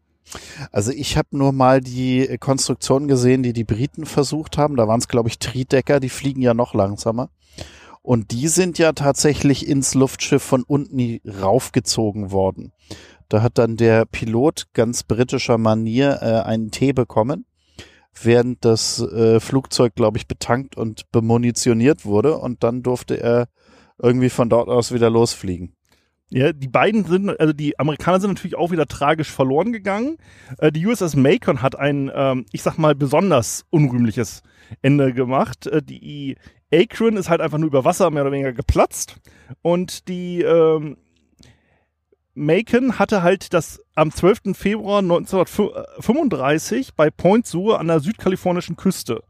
Also 0.71 0.91
ich 0.91 1.17
habe 1.17 1.29
nur 1.31 1.53
mal 1.53 1.81
die 1.81 2.27
äh, 2.27 2.37
Konstruktion 2.37 3.07
gesehen, 3.07 3.43
die 3.43 3.53
die 3.53 3.63
Briten 3.63 4.05
versucht 4.05 4.57
haben. 4.57 4.75
Da 4.75 4.87
waren 4.87 4.99
es, 4.99 5.07
glaube 5.07 5.29
ich, 5.29 5.39
Tridecker, 5.39 5.99
die 5.99 6.09
fliegen 6.09 6.41
ja 6.41 6.53
noch 6.53 6.73
langsamer. 6.73 7.29
Und 8.07 8.31
die 8.31 8.47
sind 8.47 8.77
ja 8.77 8.93
tatsächlich 8.93 9.67
ins 9.67 9.93
Luftschiff 9.93 10.41
von 10.41 10.63
unten 10.63 11.19
raufgezogen 11.27 12.31
worden. 12.31 12.71
Da 13.27 13.41
hat 13.41 13.57
dann 13.57 13.75
der 13.75 14.05
Pilot 14.05 14.67
ganz 14.71 15.03
britischer 15.03 15.57
Manier 15.57 16.19
äh, 16.21 16.47
einen 16.47 16.71
Tee 16.71 16.93
bekommen, 16.93 17.45
während 18.23 18.63
das 18.63 19.01
äh, 19.01 19.41
Flugzeug, 19.41 19.93
glaube 19.93 20.17
ich, 20.19 20.25
betankt 20.25 20.77
und 20.77 21.11
bemunitioniert 21.11 22.05
wurde. 22.05 22.37
Und 22.37 22.63
dann 22.63 22.81
durfte 22.81 23.19
er 23.19 23.49
irgendwie 24.01 24.29
von 24.29 24.47
dort 24.47 24.69
aus 24.69 24.93
wieder 24.93 25.09
losfliegen. 25.09 25.75
Ja, 26.29 26.53
die 26.53 26.69
beiden 26.69 27.03
sind, 27.03 27.37
also 27.37 27.51
die 27.51 27.77
Amerikaner 27.77 28.21
sind 28.21 28.31
natürlich 28.31 28.57
auch 28.57 28.71
wieder 28.71 28.85
tragisch 28.85 29.31
verloren 29.31 29.73
gegangen. 29.73 30.15
Äh, 30.59 30.71
die 30.71 30.85
USS 30.85 31.17
Macon 31.17 31.61
hat 31.61 31.77
ein, 31.77 32.09
ähm, 32.15 32.45
ich 32.53 32.61
sag 32.61 32.77
mal, 32.77 32.95
besonders 32.95 33.65
unrühmliches 33.69 34.43
Ende 34.81 35.13
gemacht. 35.13 35.67
Äh, 35.67 35.83
die 35.83 36.37
Akron 36.71 37.17
ist 37.17 37.29
halt 37.29 37.41
einfach 37.41 37.57
nur 37.57 37.67
über 37.67 37.85
Wasser 37.85 38.09
mehr 38.11 38.23
oder 38.23 38.31
weniger 38.31 38.53
geplatzt. 38.53 39.15
Und 39.61 40.07
die 40.07 40.41
ähm, 40.41 40.97
Macon 42.33 42.99
hatte 42.99 43.23
halt 43.23 43.53
das 43.53 43.81
am 43.95 44.11
12. 44.11 44.55
Februar 44.55 44.99
1935 44.99 46.93
bei 46.93 47.09
Point 47.09 47.47
Sur 47.47 47.79
an 47.79 47.87
der 47.87 47.99
südkalifornischen 47.99 48.75
Küste. 48.75 49.23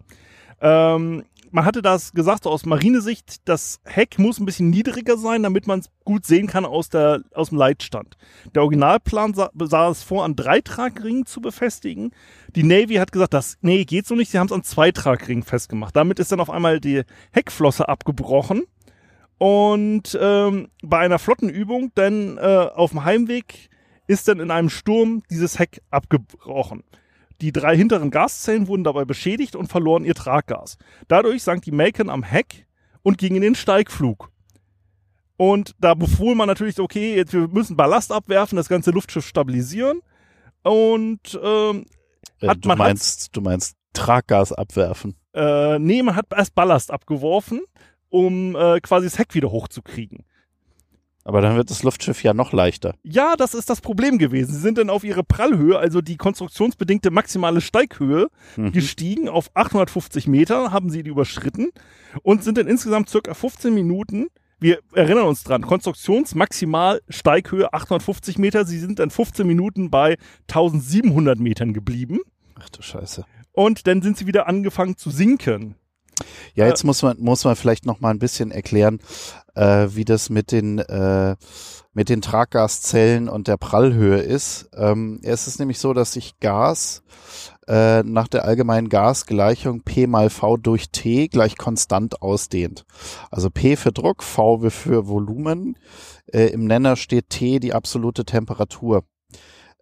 Ähm, 0.59 1.23
man 1.51 1.65
hatte 1.65 1.81
das 1.81 2.13
gesagt, 2.13 2.43
so 2.43 2.49
aus 2.49 2.65
Marinesicht, 2.65 3.47
das 3.47 3.79
Heck 3.85 4.19
muss 4.19 4.39
ein 4.39 4.45
bisschen 4.45 4.69
niedriger 4.69 5.17
sein, 5.17 5.43
damit 5.43 5.67
man 5.67 5.79
es 5.79 5.89
gut 6.03 6.25
sehen 6.25 6.47
kann 6.47 6.65
aus, 6.65 6.89
der, 6.89 7.21
aus 7.33 7.49
dem 7.49 7.57
Leitstand. 7.57 8.17
Der 8.55 8.63
Originalplan 8.63 9.33
sah, 9.33 9.49
sah 9.59 9.89
es 9.89 10.03
vor, 10.03 10.23
an 10.23 10.35
drei 10.35 10.61
Tragringen 10.61 11.25
zu 11.25 11.41
befestigen. 11.41 12.11
Die 12.55 12.63
Navy 12.63 12.95
hat 12.95 13.11
gesagt, 13.11 13.33
das, 13.33 13.57
nee, 13.61 13.85
geht 13.85 14.07
so 14.07 14.15
nicht, 14.15 14.31
sie 14.31 14.39
haben 14.39 14.47
es 14.47 14.53
an 14.53 14.63
zwei 14.63 14.91
Tragringen 14.91 15.43
festgemacht. 15.43 15.95
Damit 15.95 16.19
ist 16.19 16.31
dann 16.31 16.39
auf 16.39 16.49
einmal 16.49 16.79
die 16.79 17.03
Heckflosse 17.31 17.87
abgebrochen. 17.87 18.63
Und 19.37 20.17
ähm, 20.19 20.69
bei 20.81 20.99
einer 20.99 21.19
Flottenübung, 21.19 21.91
dann 21.95 22.37
äh, 22.37 22.69
auf 22.73 22.91
dem 22.91 23.05
Heimweg, 23.05 23.69
ist 24.07 24.27
dann 24.27 24.39
in 24.39 24.51
einem 24.51 24.69
Sturm 24.69 25.21
dieses 25.29 25.59
Heck 25.59 25.81
abgebrochen. 25.91 26.83
Die 27.41 27.51
drei 27.51 27.77
hinteren 27.77 28.09
Gaszellen 28.11 28.67
wurden 28.67 28.83
dabei 28.83 29.05
beschädigt 29.05 29.55
und 29.55 29.67
verloren 29.67 30.05
ihr 30.05 30.15
Traggas. 30.15 30.77
Dadurch 31.07 31.43
sank 31.43 31.61
die 31.63 31.71
Macon 31.71 32.09
am 32.09 32.23
Heck 32.23 32.65
und 33.03 33.17
ging 33.17 33.35
in 33.35 33.41
den 33.41 33.55
Steigflug. 33.55 34.31
Und 35.37 35.75
da 35.79 35.93
befohl 35.93 36.33
man 36.33 36.47
natürlich, 36.47 36.79
okay, 36.79 37.15
jetzt 37.15 37.33
wir 37.33 37.47
müssen 37.47 37.77
Ballast 37.77 38.11
abwerfen, 38.11 38.55
das 38.55 38.69
ganze 38.69 38.89
Luftschiff 38.91 39.25
stabilisieren. 39.27 40.01
Und 40.63 41.39
ähm, 41.43 41.85
Äh, 42.41 42.47
Hat 42.49 42.65
du, 42.65 42.67
man- 42.69 42.77
meinst, 42.79 43.35
du 43.35 43.41
meinst 43.41 43.75
Traggas 43.93 44.51
abwerfen. 44.51 45.15
äh, 45.33 45.77
nee, 45.79 46.01
man 46.03 46.15
hat 46.15 46.25
erst 46.35 46.53
Ballast 46.55 46.91
abgeworfen, 46.91 47.61
um 48.09 48.55
äh, 48.55 48.79
quasi 48.81 49.05
das 49.07 49.17
Heck 49.19 49.33
wieder 49.35 49.51
hochzukriegen. 49.51 50.25
Aber 51.27 51.41
dann 51.41 51.57
wird 51.57 51.69
das 51.69 51.83
Luftschiff 51.83 52.23
ja 52.23 52.33
noch 52.33 52.53
leichter. 52.53 52.95
Ja, 53.03 53.35
das 53.35 53.53
ist 53.53 53.69
das 53.69 53.81
Problem 53.81 54.17
gewesen. 54.17 54.53
Sie 54.53 54.61
sind 54.61 54.77
dann 54.77 54.89
auf 54.89 55.03
ihre 55.03 55.25
Prallhöhe, 55.25 55.77
also 55.77 55.99
die 55.99 56.15
konstruktionsbedingte 56.15 57.11
maximale 57.11 57.59
Steighöhe, 57.59 58.29
Mhm. 58.55 58.71
gestiegen 58.71 59.27
auf 59.27 59.49
850 59.53 60.27
Meter, 60.27 60.71
haben 60.71 60.89
sie 60.89 61.03
die 61.03 61.09
überschritten 61.09 61.67
und 62.23 62.45
sind 62.45 62.57
dann 62.57 62.67
insgesamt 62.67 63.09
circa 63.09 63.33
15 63.33 63.73
Minuten. 63.73 64.27
Wir 64.61 64.79
erinnern 64.93 65.25
uns 65.25 65.43
dran, 65.43 65.63
Konstruktionsmaximal 65.63 67.01
Steighöhe 67.09 67.73
850 67.73 68.37
Meter. 68.37 68.65
Sie 68.65 68.79
sind 68.79 68.99
dann 68.99 69.09
15 69.09 69.45
Minuten 69.45 69.89
bei 69.91 70.15
1700 70.47 71.37
Metern 71.39 71.73
geblieben 71.73 72.19
Ach 72.57 72.69
du 72.69 72.81
Scheiße. 72.81 73.25
und 73.51 73.85
dann 73.85 74.01
sind 74.01 74.17
sie 74.17 74.27
wieder 74.27 74.47
angefangen 74.47 74.95
zu 74.95 75.09
sinken. 75.09 75.75
Ja, 76.55 76.65
jetzt 76.65 76.83
muss 76.83 77.03
man, 77.03 77.19
muss 77.19 77.43
man 77.43 77.55
vielleicht 77.55 77.85
noch 77.85 77.99
mal 77.99 78.09
ein 78.09 78.19
bisschen 78.19 78.51
erklären, 78.51 78.99
äh, 79.55 79.87
wie 79.91 80.05
das 80.05 80.29
mit 80.29 80.51
den, 80.51 80.79
äh, 80.79 81.35
mit 81.93 82.09
den 82.09 82.21
Traggaszellen 82.21 83.29
und 83.29 83.47
der 83.47 83.57
Prallhöhe 83.57 84.19
ist. 84.19 84.69
Ähm, 84.75 85.19
es 85.23 85.47
ist 85.47 85.59
nämlich 85.59 85.79
so, 85.79 85.93
dass 85.93 86.13
sich 86.13 86.39
Gas 86.39 87.03
äh, 87.67 88.03
nach 88.03 88.27
der 88.27 88.45
allgemeinen 88.45 88.89
Gasgleichung 88.89 89.81
P 89.81 90.07
mal 90.07 90.29
V 90.29 90.57
durch 90.57 90.89
T 90.91 91.27
gleich 91.27 91.57
konstant 91.57 92.21
ausdehnt. 92.21 92.85
Also 93.31 93.49
P 93.49 93.75
für 93.75 93.91
Druck, 93.91 94.23
V 94.23 94.69
für 94.69 95.07
Volumen. 95.07 95.77
Äh, 96.27 96.47
Im 96.47 96.65
Nenner 96.65 96.95
steht 96.95 97.29
T 97.29 97.59
die 97.59 97.73
absolute 97.73 98.25
Temperatur. 98.25 99.03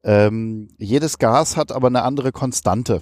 Ähm, 0.03 0.69
jedes 0.77 1.17
Gas 1.17 1.57
hat 1.57 1.71
aber 1.71 1.87
eine 1.87 2.03
andere 2.03 2.31
Konstante 2.31 3.01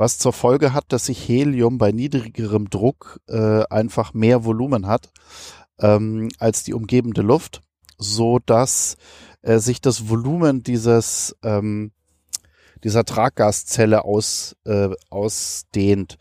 was 0.00 0.16
zur 0.16 0.32
Folge 0.32 0.72
hat, 0.72 0.86
dass 0.94 1.06
sich 1.06 1.28
Helium 1.28 1.76
bei 1.76 1.92
niedrigerem 1.92 2.70
Druck 2.70 3.20
äh, 3.28 3.64
einfach 3.68 4.14
mehr 4.14 4.46
Volumen 4.46 4.86
hat 4.86 5.10
ähm, 5.78 6.30
als 6.38 6.64
die 6.64 6.72
umgebende 6.72 7.20
Luft, 7.20 7.60
so 7.98 8.38
dass 8.38 8.96
äh, 9.42 9.58
sich 9.58 9.82
das 9.82 10.08
Volumen 10.08 10.62
dieses 10.62 11.36
ähm, 11.42 11.92
dieser 12.82 13.04
Traggaszelle 13.04 14.06
aus, 14.06 14.56
äh, 14.64 14.88
ausdehnt. 15.10 16.16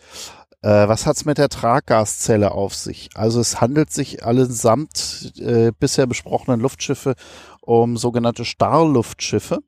Äh, 0.62 0.90
was 0.90 1.06
hat's 1.06 1.24
mit 1.24 1.38
der 1.38 1.48
Traggaszelle 1.48 2.52
auf 2.52 2.76
sich? 2.76 3.12
Also 3.16 3.40
es 3.40 3.62
handelt 3.62 3.94
sich 3.94 4.26
allesamt 4.26 5.32
äh, 5.38 5.72
bisher 5.72 6.06
besprochenen 6.06 6.60
Luftschiffe 6.60 7.16
um 7.62 7.96
sogenannte 7.96 8.44
Starrluftschiffe. 8.44 9.60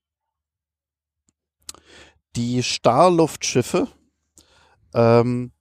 Die 2.35 2.61
Starrluftschiffe 2.61 3.87
ähm, 4.93 5.51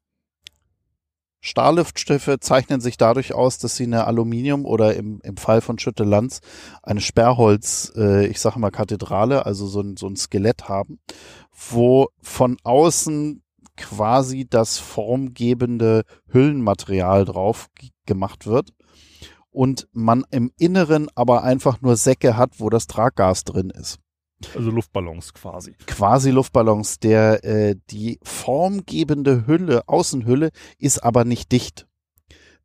Starrluftschiffe 1.41 2.39
zeichnen 2.39 2.81
sich 2.81 2.99
dadurch 2.99 3.33
aus, 3.33 3.59
dass 3.59 3.77
sie 3.77 3.85
eine 3.85 4.07
Aluminium 4.07 4.67
oder 4.67 4.95
im, 4.95 5.21
im 5.23 5.37
Fall 5.39 5.63
von 5.63 5.79
Schütte-Lanz 5.79 6.41
eine 6.83 7.01
Sperrholz, 7.01 7.93
äh, 7.97 8.27
ich 8.27 8.41
sage 8.41 8.59
mal 8.59 8.71
Kathedrale, 8.71 9.47
also 9.47 9.67
so 9.67 9.81
ein, 9.81 9.97
so 9.97 10.07
ein 10.07 10.17
Skelett 10.17 10.69
haben, 10.69 11.01
wo 11.71 12.09
von 12.21 12.59
außen 12.63 13.43
quasi 13.77 14.47
das 14.49 14.79
formgebende 14.79 16.03
Hüllenmaterial 16.31 17.25
drauf 17.25 17.69
gemacht 18.05 18.47
wird 18.47 18.75
und 19.51 19.89
man 19.93 20.25
im 20.31 20.53
Inneren 20.59 21.09
aber 21.15 21.43
einfach 21.43 21.81
nur 21.81 21.97
Säcke 21.97 22.37
hat, 22.37 22.61
wo 22.61 22.69
das 22.69 22.87
Traggas 22.87 23.45
drin 23.45 23.71
ist 23.71 23.99
Also 24.55 24.71
Luftballons 24.71 25.35
quasi. 25.35 25.75
quasi 25.87 26.31
Luftballons. 26.31 26.99
Der 27.01 27.45
äh, 27.45 27.77
die 27.91 28.19
formgebende 28.23 29.47
Hülle, 29.47 29.83
Außenhülle, 29.87 30.51
ist 30.79 31.03
aber 31.05 31.25
nicht 31.25 31.53
dicht. 31.53 31.87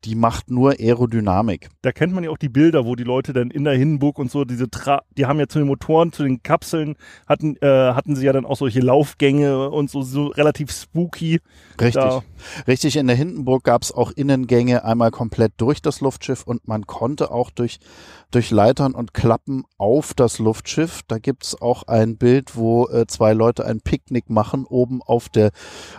Die 0.06 0.16
macht 0.16 0.52
nur 0.52 0.72
Aerodynamik. 0.80 1.70
Da 1.82 1.92
kennt 1.92 2.14
man 2.14 2.24
ja 2.24 2.30
auch 2.30 2.38
die 2.38 2.50
Bilder, 2.50 2.86
wo 2.86 2.96
die 2.96 3.04
Leute 3.04 3.34
dann 3.34 3.50
in 3.50 3.64
der 3.64 3.74
Hindenburg 3.74 4.20
und 4.20 4.30
so 4.30 4.46
diese 4.46 4.70
Tra 4.70 5.02
die 5.18 5.26
haben 5.26 5.40
ja 5.40 5.48
zu 5.48 5.60
den 5.60 5.68
Motoren, 5.68 6.12
zu 6.12 6.24
den 6.24 6.44
Kapseln 6.44 6.96
hatten 7.28 7.56
äh, 7.58 7.94
hatten 7.94 8.16
sie 8.16 8.26
ja 8.26 8.34
dann 8.34 8.46
auch 8.46 8.58
solche 8.58 8.80
Laufgänge 8.82 9.70
und 9.70 9.90
so 9.90 10.02
so 10.02 10.28
relativ 10.28 10.72
spooky. 10.72 11.40
Richtig. 11.80 11.94
Da, 11.94 12.22
Richtig, 12.68 12.96
in 12.98 13.08
der 13.08 13.16
Hindenburg 13.16 13.64
gab 13.64 13.82
es 13.82 13.92
auch 13.92 14.12
Innengänge 14.12 14.84
einmal 14.84 15.12
komplett 15.12 15.54
durch 15.58 15.82
das 15.82 16.02
Luftschiff 16.02 16.44
und 16.44 16.68
man 16.68 16.86
konnte 16.86 17.32
auch 17.32 17.50
durch, 17.50 17.80
durch 18.32 18.52
Leitern 18.52 18.94
und 18.94 19.14
Klappen 19.14 19.64
auf 19.78 20.14
das 20.14 20.40
Luftschiff. 20.40 21.02
Da 21.08 21.18
gibt's 21.18 21.60
auch 21.60 21.84
ein 21.84 22.18
Bild, 22.18 22.56
wo 22.56 22.88
äh, 22.88 23.08
zwei 23.08 23.34
Leute 23.34 23.66
ein 23.66 23.82
Picknick 23.82 24.30
machen, 24.30 24.66
oben 24.66 25.02
auf, 25.02 25.30
der, 25.30 25.52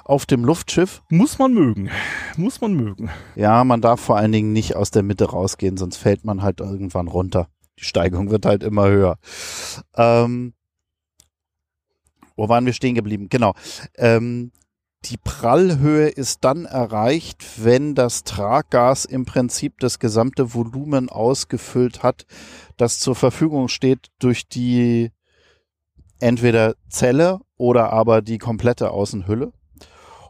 auf 0.04 0.26
dem 0.26 0.44
Luftschiff. 0.44 1.02
muss 1.10 1.38
man 1.38 1.52
mögen, 1.52 1.90
muss 2.36 2.60
man 2.60 2.74
mögen. 2.74 3.10
Ja, 3.34 3.64
man 3.64 3.80
darf 3.80 3.95
vor 3.96 4.16
allen 4.16 4.32
Dingen 4.32 4.52
nicht 4.52 4.76
aus 4.76 4.90
der 4.90 5.02
Mitte 5.02 5.30
rausgehen, 5.30 5.76
sonst 5.76 5.96
fällt 5.96 6.24
man 6.24 6.42
halt 6.42 6.60
irgendwann 6.60 7.08
runter. 7.08 7.48
Die 7.78 7.84
Steigung 7.84 8.30
wird 8.30 8.46
halt 8.46 8.62
immer 8.62 8.88
höher. 8.88 9.18
Ähm, 9.96 10.54
wo 12.36 12.48
waren 12.48 12.66
wir 12.66 12.72
stehen 12.72 12.94
geblieben? 12.94 13.28
Genau. 13.28 13.54
Ähm, 13.96 14.52
die 15.04 15.16
Prallhöhe 15.18 16.08
ist 16.08 16.44
dann 16.44 16.64
erreicht, 16.64 17.44
wenn 17.62 17.94
das 17.94 18.24
Traggas 18.24 19.04
im 19.04 19.24
Prinzip 19.24 19.78
das 19.78 19.98
gesamte 19.98 20.52
Volumen 20.54 21.08
ausgefüllt 21.08 22.02
hat, 22.02 22.26
das 22.76 22.98
zur 22.98 23.14
Verfügung 23.14 23.68
steht 23.68 24.08
durch 24.18 24.48
die 24.48 25.12
entweder 26.18 26.74
Zelle 26.88 27.40
oder 27.56 27.92
aber 27.92 28.22
die 28.22 28.38
komplette 28.38 28.90
Außenhülle. 28.90 29.52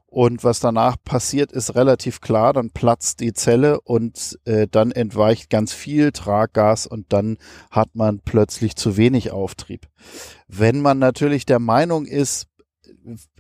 Und 0.09 0.45
was 0.45 0.61
danach 0.61 0.97
passiert, 1.05 1.53
ist 1.53 1.75
relativ 1.75 2.21
klar. 2.21 2.53
Dann 2.53 2.71
platzt 2.71 3.21
die 3.21 3.33
Zelle 3.33 3.81
und 3.81 4.39
äh, 4.45 4.69
dann 4.71 4.93
entweicht 4.93 5.51
ganz 5.51 5.73
viel 5.73 6.13
Traggas 6.13 6.87
und 6.87 7.13
dann 7.13 7.39
hat 7.71 7.95
man 7.95 8.21
plötzlich 8.21 8.77
zu 8.77 8.97
wenig 8.97 9.33
Auftrieb. 9.33 9.89
Wenn 10.49 10.81
man 10.81 10.99
natürlich 10.99 11.45
der 11.45 11.59
Meinung 11.59 12.07
ist, 12.07 12.47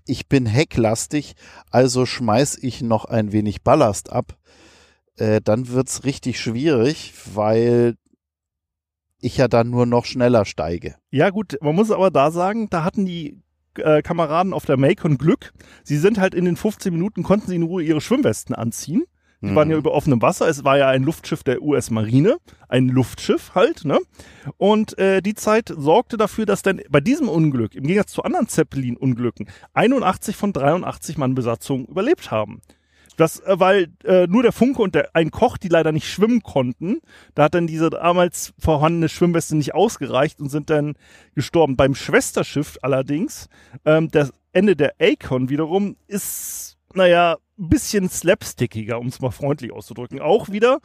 ich 0.06 0.28
bin 0.28 0.46
hecklastig, 0.46 1.34
also 1.70 2.04
schmeiß 2.04 2.58
ich 2.60 2.82
noch 2.82 3.04
ein 3.04 3.32
wenig 3.32 3.62
Ballast 3.62 4.10
ab, 4.10 4.36
äh, 5.16 5.40
dann 5.40 5.68
wird's 5.68 6.04
richtig 6.04 6.40
schwierig, 6.40 7.14
weil 7.32 7.96
ich 9.20 9.36
ja 9.36 9.48
dann 9.48 9.70
nur 9.70 9.86
noch 9.86 10.04
schneller 10.04 10.44
steige. 10.44 10.96
Ja 11.10 11.30
gut, 11.30 11.56
man 11.60 11.74
muss 11.74 11.90
aber 11.90 12.10
da 12.10 12.30
sagen, 12.30 12.68
da 12.70 12.84
hatten 12.84 13.06
die 13.06 13.40
äh, 13.78 14.02
Kameraden 14.02 14.52
auf 14.52 14.64
der 14.64 14.76
Macon 14.76 15.18
Glück. 15.18 15.52
Sie 15.84 15.96
sind 15.96 16.18
halt 16.18 16.34
in 16.34 16.44
den 16.44 16.56
15 16.56 16.92
Minuten 16.92 17.22
konnten 17.22 17.48
sie 17.48 17.56
in 17.56 17.62
Ruhe 17.62 17.82
ihre 17.82 18.00
Schwimmwesten 18.00 18.54
anziehen. 18.54 19.04
Die 19.42 19.54
waren 19.54 19.70
ja 19.70 19.76
über 19.76 19.92
offenem 19.92 20.22
Wasser. 20.22 20.48
Es 20.48 20.64
war 20.64 20.78
ja 20.78 20.88
ein 20.88 21.02
Luftschiff 21.02 21.44
der 21.44 21.62
US-Marine, 21.62 22.38
ein 22.68 22.88
Luftschiff 22.88 23.54
halt, 23.54 23.84
ne? 23.84 23.98
Und 24.56 24.98
äh, 24.98 25.20
die 25.20 25.34
Zeit 25.34 25.72
sorgte 25.76 26.16
dafür, 26.16 26.46
dass 26.46 26.62
dann 26.62 26.80
bei 26.88 27.00
diesem 27.00 27.28
Unglück, 27.28 27.74
im 27.74 27.84
Gegensatz 27.84 28.12
zu 28.12 28.22
anderen 28.22 28.48
Zeppelin-Unglücken, 28.48 29.46
81 29.74 30.36
von 30.36 30.52
83 30.52 31.18
Mann 31.18 31.34
Besatzung 31.34 31.86
überlebt 31.86 32.30
haben. 32.30 32.60
Das, 33.16 33.40
äh, 33.40 33.58
weil 33.58 33.88
äh, 34.04 34.26
nur 34.26 34.42
der 34.42 34.52
Funke 34.52 34.82
und 34.82 34.94
der, 34.94 35.10
ein 35.14 35.30
Koch, 35.30 35.56
die 35.56 35.68
leider 35.68 35.92
nicht 35.92 36.08
schwimmen 36.08 36.42
konnten, 36.42 37.00
da 37.34 37.44
hat 37.44 37.54
dann 37.54 37.66
diese 37.66 37.90
damals 37.90 38.52
vorhandene 38.58 39.08
Schwimmweste 39.08 39.56
nicht 39.56 39.74
ausgereicht 39.74 40.40
und 40.40 40.50
sind 40.50 40.70
dann 40.70 40.94
gestorben. 41.34 41.76
Beim 41.76 41.94
Schwesterschiff 41.94 42.78
allerdings, 42.82 43.48
ähm, 43.84 44.10
das 44.10 44.32
Ende 44.52 44.76
der 44.76 44.94
Akon 45.00 45.48
wiederum 45.48 45.96
ist, 46.06 46.78
naja, 46.94 47.36
ein 47.58 47.68
bisschen 47.68 48.08
slapstickiger, 48.08 48.98
um 48.98 49.08
es 49.08 49.20
mal 49.20 49.30
freundlich 49.30 49.72
auszudrücken. 49.72 50.20
Auch 50.20 50.50
wieder, 50.50 50.78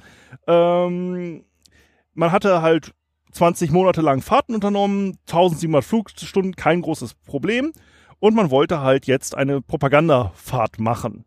ähm, 0.48 1.44
man 2.14 2.32
hatte 2.32 2.62
halt 2.62 2.94
20 3.32 3.72
Monate 3.72 4.02
lang 4.02 4.22
Fahrten 4.22 4.56
unternommen, 4.56 5.18
1700 5.28 5.84
Flugstunden, 5.84 6.56
kein 6.56 6.82
großes 6.82 7.14
Problem. 7.14 7.72
Und 8.20 8.36
man 8.36 8.52
wollte 8.52 8.82
halt 8.82 9.08
jetzt 9.08 9.36
eine 9.36 9.62
Propagandafahrt 9.62 10.80
machen. 10.80 11.26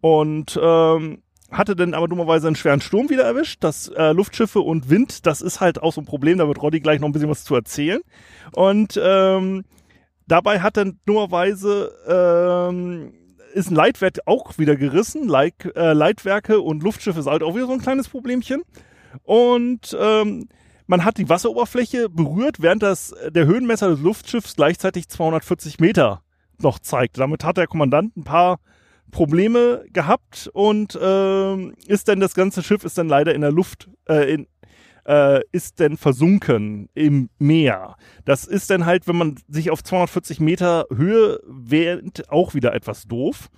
Und 0.00 0.58
ähm, 0.62 1.22
hatte 1.50 1.74
dann 1.74 1.94
aber 1.94 2.08
dummerweise 2.08 2.46
einen 2.46 2.56
schweren 2.56 2.80
Sturm 2.80 3.08
wieder 3.10 3.24
erwischt. 3.24 3.64
Das 3.64 3.88
äh, 3.88 4.12
Luftschiffe 4.12 4.60
und 4.60 4.90
Wind, 4.90 5.26
das 5.26 5.40
ist 5.40 5.60
halt 5.60 5.82
auch 5.82 5.92
so 5.92 6.00
ein 6.00 6.06
Problem. 6.06 6.38
Da 6.38 6.46
wird 6.46 6.60
Roddy 6.60 6.80
gleich 6.80 7.00
noch 7.00 7.08
ein 7.08 7.12
bisschen 7.12 7.30
was 7.30 7.44
zu 7.44 7.54
erzählen. 7.54 8.00
Und 8.52 9.00
ähm, 9.02 9.64
dabei 10.26 10.60
hat 10.60 10.76
dann 10.76 10.98
dummerweise 11.06 11.92
ähm, 12.06 13.12
ist 13.54 13.70
ein 13.70 13.74
Leitwerk 13.74 14.18
auch 14.26 14.58
wieder 14.58 14.76
gerissen. 14.76 15.26
Leit, 15.26 15.54
äh, 15.74 15.94
Leitwerke 15.94 16.60
und 16.60 16.82
Luftschiffe 16.82 17.20
ist 17.20 17.26
halt 17.26 17.42
auch 17.42 17.54
wieder 17.54 17.66
so 17.66 17.72
ein 17.72 17.80
kleines 17.80 18.08
Problemchen. 18.08 18.62
Und 19.22 19.96
ähm, 19.98 20.48
man 20.86 21.04
hat 21.04 21.18
die 21.18 21.28
Wasseroberfläche 21.28 22.08
berührt, 22.08 22.60
während 22.60 22.82
das 22.82 23.14
der 23.30 23.46
Höhenmesser 23.46 23.88
des 23.88 24.00
Luftschiffs 24.00 24.56
gleichzeitig 24.56 25.08
240 25.08 25.80
Meter 25.80 26.22
noch 26.58 26.78
zeigt. 26.78 27.18
Damit 27.18 27.44
hat 27.44 27.56
der 27.56 27.66
Kommandant 27.66 28.16
ein 28.16 28.24
paar 28.24 28.58
Probleme 29.10 29.84
gehabt 29.92 30.50
und 30.52 30.94
äh, 30.94 31.68
ist 31.86 32.08
dann 32.08 32.20
das 32.20 32.34
ganze 32.34 32.62
Schiff 32.62 32.84
ist 32.84 32.98
dann 32.98 33.08
leider 33.08 33.34
in 33.34 33.40
der 33.40 33.52
Luft 33.52 33.88
äh, 34.08 34.34
in, 34.34 34.46
äh, 35.06 35.40
ist 35.52 35.80
denn 35.80 35.96
versunken 35.96 36.88
im 36.94 37.30
Meer. 37.38 37.96
Das 38.24 38.44
ist 38.44 38.70
dann 38.70 38.84
halt, 38.86 39.08
wenn 39.08 39.16
man 39.16 39.36
sich 39.48 39.70
auf 39.70 39.82
240 39.82 40.40
Meter 40.40 40.86
Höhe 40.94 41.40
wähnt, 41.46 42.30
auch 42.30 42.54
wieder 42.54 42.74
etwas 42.74 43.04
doof. 43.04 43.48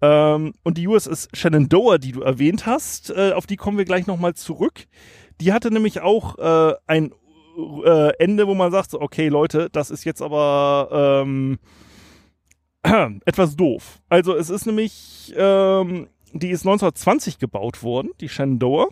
Ähm, 0.00 0.54
und 0.62 0.78
die 0.78 0.88
USS 0.88 1.28
Shenandoah, 1.34 1.98
die 1.98 2.12
du 2.12 2.22
erwähnt 2.22 2.64
hast, 2.66 3.10
äh, 3.10 3.32
auf 3.32 3.46
die 3.46 3.56
kommen 3.56 3.76
wir 3.76 3.84
gleich 3.84 4.06
nochmal 4.06 4.34
zurück. 4.34 4.86
Die 5.40 5.52
hatte 5.52 5.70
nämlich 5.70 6.00
auch 6.00 6.38
äh, 6.38 6.74
ein 6.86 7.12
Ende, 8.18 8.46
wo 8.46 8.54
man 8.54 8.70
sagt, 8.70 8.94
okay 8.94 9.26
Leute, 9.26 9.68
das 9.72 9.90
ist 9.90 10.04
jetzt 10.04 10.22
aber 10.22 11.22
ähm, 11.24 11.58
etwas 13.24 13.56
doof. 13.56 14.00
Also 14.08 14.34
es 14.34 14.50
ist 14.50 14.66
nämlich, 14.66 15.34
ähm, 15.36 16.08
die 16.32 16.50
ist 16.50 16.62
1920 16.66 17.38
gebaut 17.38 17.82
worden, 17.82 18.10
die 18.20 18.28
Shenandoah. 18.28 18.88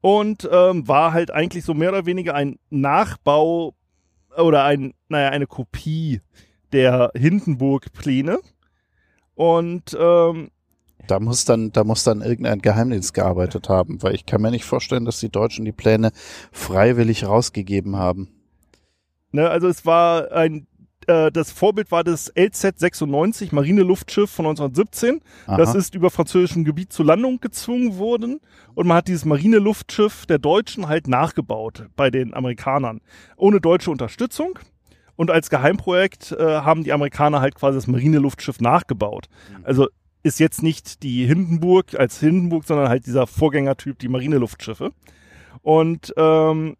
Und 0.00 0.48
ähm, 0.50 0.86
war 0.86 1.12
halt 1.12 1.32
eigentlich 1.32 1.64
so 1.64 1.74
mehr 1.74 1.88
oder 1.88 2.06
weniger 2.06 2.34
ein 2.34 2.58
Nachbau 2.70 3.74
oder 4.36 4.62
ein, 4.64 4.94
naja, 5.08 5.30
eine 5.30 5.48
Kopie 5.48 6.20
der 6.72 7.10
Hindenburg-Pläne. 7.16 8.38
Und 9.34 9.96
ähm, 9.98 10.50
da 11.08 11.20
muss 11.20 11.44
dann, 11.44 11.72
da 11.72 11.84
muss 11.84 12.04
dann 12.04 12.20
irgendein 12.20 12.60
Geheimdienst 12.60 13.14
gearbeitet 13.14 13.68
haben, 13.68 14.02
weil 14.02 14.14
ich 14.14 14.26
kann 14.26 14.42
mir 14.42 14.50
nicht 14.50 14.64
vorstellen, 14.64 15.04
dass 15.04 15.20
die 15.20 15.30
Deutschen 15.30 15.64
die 15.64 15.72
Pläne 15.72 16.12
freiwillig 16.52 17.24
rausgegeben 17.24 17.96
haben. 17.96 18.28
Ne, 19.32 19.48
also 19.48 19.68
es 19.68 19.84
war 19.86 20.32
ein 20.32 20.66
äh, 21.08 21.32
das 21.32 21.50
Vorbild 21.50 21.90
war 21.90 22.04
das 22.04 22.34
LZ-96 22.34 23.54
Marineluftschiff 23.54 24.30
von 24.30 24.46
1917. 24.46 25.20
Aha. 25.46 25.56
Das 25.56 25.74
ist 25.74 25.94
über 25.94 26.10
französischem 26.10 26.64
Gebiet 26.64 26.92
zur 26.92 27.06
Landung 27.06 27.40
gezwungen 27.40 27.98
worden 27.98 28.40
und 28.74 28.86
man 28.86 28.98
hat 28.98 29.08
dieses 29.08 29.24
Marineluftschiff 29.24 30.26
der 30.26 30.38
Deutschen 30.38 30.88
halt 30.88 31.08
nachgebaut 31.08 31.86
bei 31.96 32.10
den 32.10 32.34
Amerikanern. 32.34 33.00
Ohne 33.36 33.60
deutsche 33.60 33.90
Unterstützung. 33.90 34.58
Und 35.16 35.32
als 35.32 35.50
Geheimprojekt 35.50 36.30
äh, 36.30 36.60
haben 36.60 36.84
die 36.84 36.92
Amerikaner 36.92 37.40
halt 37.40 37.56
quasi 37.56 37.76
das 37.76 37.88
Marineluftschiff 37.88 38.60
nachgebaut. 38.60 39.28
Mhm. 39.50 39.64
Also 39.64 39.88
ist 40.22 40.38
jetzt 40.38 40.62
nicht 40.62 41.02
die 41.02 41.26
Hindenburg 41.26 41.98
als 41.98 42.20
Hindenburg, 42.20 42.64
sondern 42.64 42.88
halt 42.88 43.06
dieser 43.06 43.26
Vorgängertyp, 43.26 43.98
die 43.98 44.08
Marineluftschiffe. 44.08 44.92
Und 45.62 46.12
ähm, 46.16 46.76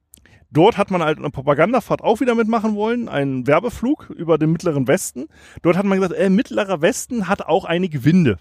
Dort 0.50 0.78
hat 0.78 0.90
man 0.90 1.02
halt 1.02 1.18
eine 1.18 1.30
Propagandafahrt 1.30 2.02
auch 2.02 2.20
wieder 2.20 2.34
mitmachen 2.34 2.74
wollen, 2.74 3.08
einen 3.08 3.46
Werbeflug 3.46 4.08
über 4.10 4.38
den 4.38 4.50
Mittleren 4.50 4.88
Westen. 4.88 5.26
Dort 5.62 5.76
hat 5.76 5.84
man 5.84 6.00
gesagt, 6.00 6.18
äh, 6.18 6.30
Mittlerer 6.30 6.80
Westen 6.80 7.28
hat 7.28 7.42
auch 7.42 7.64
einige 7.64 8.04
Winde. 8.04 8.38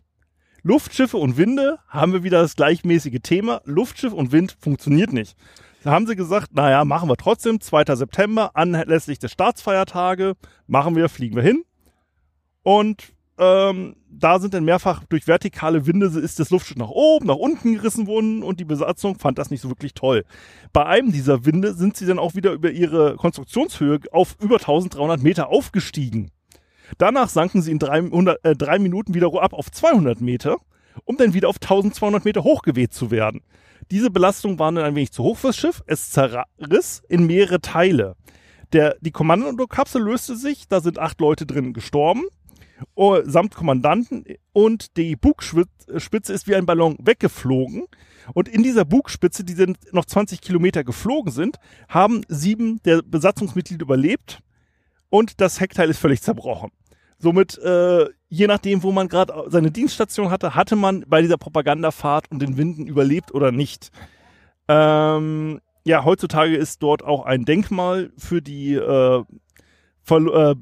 Luftschiffe 0.63 1.17
und 1.17 1.37
Winde 1.37 1.79
haben 1.87 2.13
wir 2.13 2.23
wieder 2.23 2.41
das 2.41 2.55
gleichmäßige 2.55 3.19
Thema. 3.21 3.61
Luftschiff 3.65 4.13
und 4.13 4.31
Wind 4.31 4.57
funktioniert 4.59 5.13
nicht. 5.13 5.35
Da 5.83 5.91
haben 5.91 6.07
sie 6.07 6.15
gesagt, 6.15 6.53
naja, 6.53 6.83
machen 6.85 7.09
wir 7.09 7.17
trotzdem. 7.17 7.61
2. 7.61 7.95
September, 7.95 8.51
anlässlich 8.55 9.19
des 9.19 9.31
Staatsfeiertage, 9.31 10.33
machen 10.65 10.95
wir, 10.95 11.09
fliegen 11.09 11.35
wir 11.35 11.43
hin. 11.43 11.63
Und 12.63 13.13
ähm, 13.37 13.95
da 14.09 14.39
sind 14.39 14.53
dann 14.53 14.65
mehrfach 14.65 15.03
durch 15.05 15.27
vertikale 15.27 15.85
Winde 15.85 16.07
ist 16.07 16.39
das 16.39 16.49
Luftschiff 16.49 16.77
nach 16.77 16.89
oben, 16.89 17.27
nach 17.27 17.35
unten 17.35 17.75
gerissen 17.75 18.07
worden 18.07 18.41
und 18.41 18.59
die 18.59 18.65
Besatzung 18.65 19.19
fand 19.19 19.37
das 19.37 19.51
nicht 19.51 19.61
so 19.61 19.69
wirklich 19.69 19.93
toll. 19.93 20.25
Bei 20.73 20.85
einem 20.85 21.11
dieser 21.11 21.45
Winde 21.45 21.73
sind 21.73 21.97
sie 21.97 22.07
dann 22.07 22.17
auch 22.17 22.33
wieder 22.33 22.51
über 22.51 22.71
ihre 22.71 23.15
Konstruktionshöhe 23.15 23.99
auf 24.11 24.35
über 24.41 24.55
1300 24.55 25.21
Meter 25.21 25.49
aufgestiegen. 25.49 26.31
Danach 26.97 27.29
sanken 27.29 27.61
sie 27.61 27.71
in 27.71 27.79
drei, 27.79 27.97
100, 27.97 28.43
äh, 28.43 28.55
drei 28.55 28.79
Minuten 28.79 29.13
wieder 29.13 29.27
ab 29.41 29.53
auf 29.53 29.69
200 29.71 30.19
Meter, 30.19 30.57
um 31.05 31.17
dann 31.17 31.33
wieder 31.33 31.49
auf 31.49 31.57
1200 31.57 32.25
Meter 32.25 32.43
hochgeweht 32.43 32.93
zu 32.93 33.11
werden. 33.11 33.41
Diese 33.91 34.09
Belastung 34.09 34.57
waren 34.57 34.75
dann 34.75 34.85
ein 34.85 34.95
wenig 34.95 35.11
zu 35.11 35.23
hoch 35.23 35.37
fürs 35.37 35.57
Schiff. 35.57 35.83
Es 35.85 36.09
zerriss 36.09 37.03
in 37.07 37.27
mehrere 37.27 37.61
Teile. 37.61 38.15
Der, 38.73 38.95
die 39.01 39.11
Kommandokapsel 39.11 40.01
löste 40.01 40.35
sich, 40.35 40.67
da 40.67 40.81
sind 40.81 40.97
acht 40.97 41.21
Leute 41.21 41.45
drin 41.45 41.73
gestorben 41.73 42.23
samt 43.25 43.55
Kommandanten 43.55 44.25
und 44.53 44.97
die 44.97 45.15
Bugspitze 45.15 46.33
ist 46.33 46.47
wie 46.47 46.55
ein 46.55 46.65
Ballon 46.65 46.97
weggeflogen. 46.99 47.85
Und 48.33 48.49
in 48.49 48.63
dieser 48.63 48.85
Bugspitze, 48.85 49.43
die 49.43 49.53
sind 49.53 49.77
noch 49.93 50.05
20 50.05 50.41
Kilometer 50.41 50.83
geflogen 50.83 51.31
sind, 51.31 51.57
haben 51.87 52.23
sieben 52.27 52.81
der 52.83 53.01
Besatzungsmitglieder 53.01 53.83
überlebt 53.83 54.39
und 55.09 55.39
das 55.39 55.59
Heckteil 55.59 55.89
ist 55.89 55.99
völlig 55.99 56.21
zerbrochen. 56.21 56.71
Somit, 57.19 57.57
äh, 57.57 58.05
je 58.29 58.47
nachdem, 58.47 58.83
wo 58.83 58.91
man 58.91 59.07
gerade 59.07 59.45
seine 59.47 59.71
Dienststation 59.71 60.29
hatte, 60.29 60.53
hatte 60.53 60.75
man 60.75 61.03
bei 61.07 61.21
dieser 61.21 61.37
Propagandafahrt 61.37 62.29
und 62.29 62.41
den 62.41 62.57
Winden 62.57 62.85
überlebt 62.85 63.33
oder 63.33 63.51
nicht. 63.51 63.89
Ähm, 64.67 65.59
ja, 65.83 66.03
heutzutage 66.03 66.55
ist 66.55 66.83
dort 66.83 67.03
auch 67.03 67.25
ein 67.25 67.45
Denkmal 67.45 68.11
für 68.17 68.41
die 68.41 68.75
äh, 68.75 69.23
äh, 70.09 70.55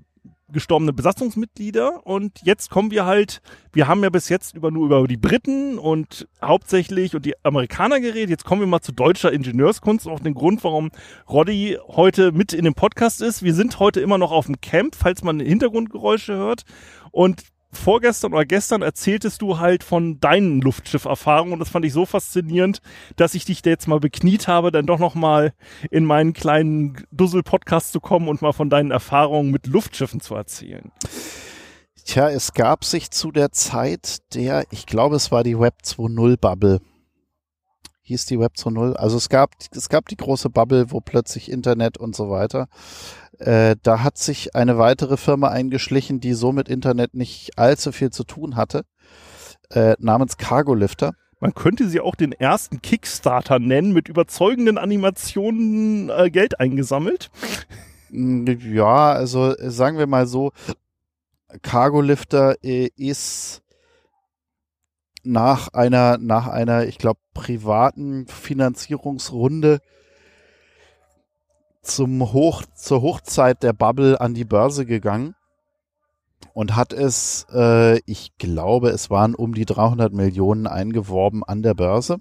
gestorbene 0.52 0.94
Besatzungsmitglieder. 0.94 2.06
Und 2.06 2.40
jetzt 2.44 2.70
kommen 2.70 2.92
wir 2.92 3.06
halt, 3.06 3.42
wir 3.74 3.88
haben 3.88 4.04
ja 4.04 4.10
bis 4.10 4.30
jetzt 4.30 4.56
über, 4.56 4.72
nur 4.72 4.86
über 4.86 5.08
die 5.08 5.18
Briten 5.18 5.78
und 5.78 6.28
hauptsächlich 6.42 7.16
und 7.16 7.26
die 7.26 7.34
Amerikaner 7.44 8.00
geredet. 8.00 8.30
Jetzt 8.30 8.46
kommen 8.46 8.62
wir 8.62 8.68
mal 8.68 8.82
zu 8.82 8.92
deutscher 8.92 9.32
Ingenieurskunst 9.32 10.06
und 10.06 10.14
auch 10.14 10.20
den 10.20 10.34
Grund, 10.34 10.64
warum 10.64 10.92
Roddy 11.30 11.78
heute 11.88 12.32
mit 12.32 12.54
in 12.54 12.66
dem 12.66 12.76
Podcast 12.76 13.22
ist. 13.22 13.44
Wir 13.44 13.54
sind 13.54 13.80
heute 13.80 14.02
immer 14.02 14.18
noch 14.18 14.32
auf 14.32 14.46
dem 14.46 14.62
Camp, 14.62 14.96
falls 14.96 15.24
man 15.24 15.40
Hintergrundgeräusche 15.40 16.36
hört. 16.36 16.64
Und 17.12 17.44
vorgestern 17.72 18.34
oder 18.34 18.46
gestern 18.46 18.82
erzähltest 18.82 19.42
du 19.42 19.60
halt 19.60 19.84
von 19.84 20.20
deinen 20.20 20.62
Luftschifferfahrungen 20.62 21.54
und 21.54 21.60
das 21.60 21.70
fand 21.70 21.86
ich 21.86 21.94
so 21.94 22.06
faszinierend, 22.06 22.82
dass 23.16 23.36
ich 23.36 23.46
dich 23.46 23.62
da 23.62 23.70
jetzt 23.70 23.88
mal 23.88 24.00
bekniet 24.00 24.48
habe, 24.48 24.72
dann 24.72 24.86
doch 24.86 25.00
noch 25.00 25.16
mal 25.16 25.54
in 25.92 26.06
meinen 26.06 26.34
kleinen 26.34 27.06
Dussel-Podcast 27.12 27.92
zu 27.92 28.00
kommen 28.00 28.28
und 28.28 28.42
mal 28.42 28.54
von 28.54 28.70
deinen 28.70 28.92
Erfahrungen 28.92 29.52
mit 29.52 29.68
Luftschiffen 29.68 30.22
zu 30.22 30.36
erzählen. 30.36 30.92
Tja, 32.06 32.30
es 32.30 32.54
gab 32.54 32.86
sich 32.86 33.10
zu 33.10 33.32
der 33.32 33.52
Zeit 33.52 34.20
der, 34.36 34.66
ich 34.70 34.86
glaube, 34.86 35.16
es 35.16 35.32
war 35.32 35.44
die 35.44 35.60
Web 35.60 35.76
2.0 35.84 36.38
Bubble. 36.38 36.80
Hieß 38.04 38.28
die 38.28 38.40
Web 38.40 38.54
2.0. 38.56 38.94
Also 38.94 39.18
es 39.18 39.30
gab, 39.30 39.56
es 39.72 39.90
gab 39.90 40.08
die 40.10 40.16
große 40.16 40.52
Bubble, 40.52 40.92
wo 40.92 41.02
plötzlich 41.02 41.50
Internet 41.50 41.98
und 41.98 42.16
so 42.16 42.30
weiter. 42.30 42.68
Äh, 43.40 43.76
da 43.82 44.04
hat 44.04 44.18
sich 44.18 44.56
eine 44.56 44.78
weitere 44.78 45.18
Firma 45.18 45.50
eingeschlichen, 45.50 46.20
die 46.20 46.34
so 46.34 46.52
mit 46.52 46.70
Internet 46.70 47.14
nicht 47.14 47.58
allzu 47.58 47.92
viel 47.92 48.10
zu 48.10 48.24
tun 48.24 48.56
hatte, 48.56 48.86
äh, 49.72 49.96
namens 50.00 50.38
Cargo 50.38 50.74
Lifter. 50.74 51.14
Man 51.40 51.54
könnte 51.54 51.90
sie 51.90 52.00
auch 52.00 52.16
den 52.16 52.32
ersten 52.32 52.82
Kickstarter 52.82 53.60
nennen, 53.60 53.94
mit 53.94 54.08
überzeugenden 54.08 54.78
Animationen 54.78 56.10
äh, 56.10 56.30
Geld 56.30 56.60
eingesammelt. 56.60 57.30
Mm, 58.10 58.46
ja, 58.74 59.12
also 59.12 59.54
sagen 59.60 59.98
wir 59.98 60.08
mal 60.08 60.28
so, 60.28 60.52
Cargo 61.62 62.02
Lifter 62.02 62.56
äh, 62.64 62.90
ist 62.96 63.62
nach 65.24 65.70
einer, 65.70 66.18
nach 66.18 66.48
einer, 66.48 66.86
ich 66.86 66.98
glaube, 66.98 67.20
privaten 67.34 68.28
Finanzierungsrunde 68.28 69.80
zum 71.86 72.34
Hoch, 72.34 72.64
zur 72.74 73.02
Hochzeit 73.02 73.64
der 73.64 73.74
Bubble 73.74 74.20
an 74.20 74.34
die 74.34 74.46
Börse 74.46 74.86
gegangen 74.86 75.36
und 76.54 76.76
hat 76.76 76.94
es, 76.94 77.46
äh, 77.54 78.00
ich 78.06 78.38
glaube, 78.38 78.90
es 78.90 79.10
waren 79.10 79.36
um 79.36 79.54
die 79.54 79.66
300 79.66 80.14
Millionen 80.14 80.68
eingeworben 80.68 81.44
an 81.44 81.62
der 81.62 81.74
Börse. 81.74 82.18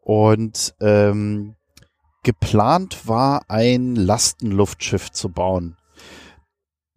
Und 0.00 0.74
ähm, 0.80 1.56
geplant 2.22 3.08
war, 3.08 3.42
ein 3.48 3.94
Lastenluftschiff 3.94 5.10
zu 5.10 5.30
bauen. 5.30 5.76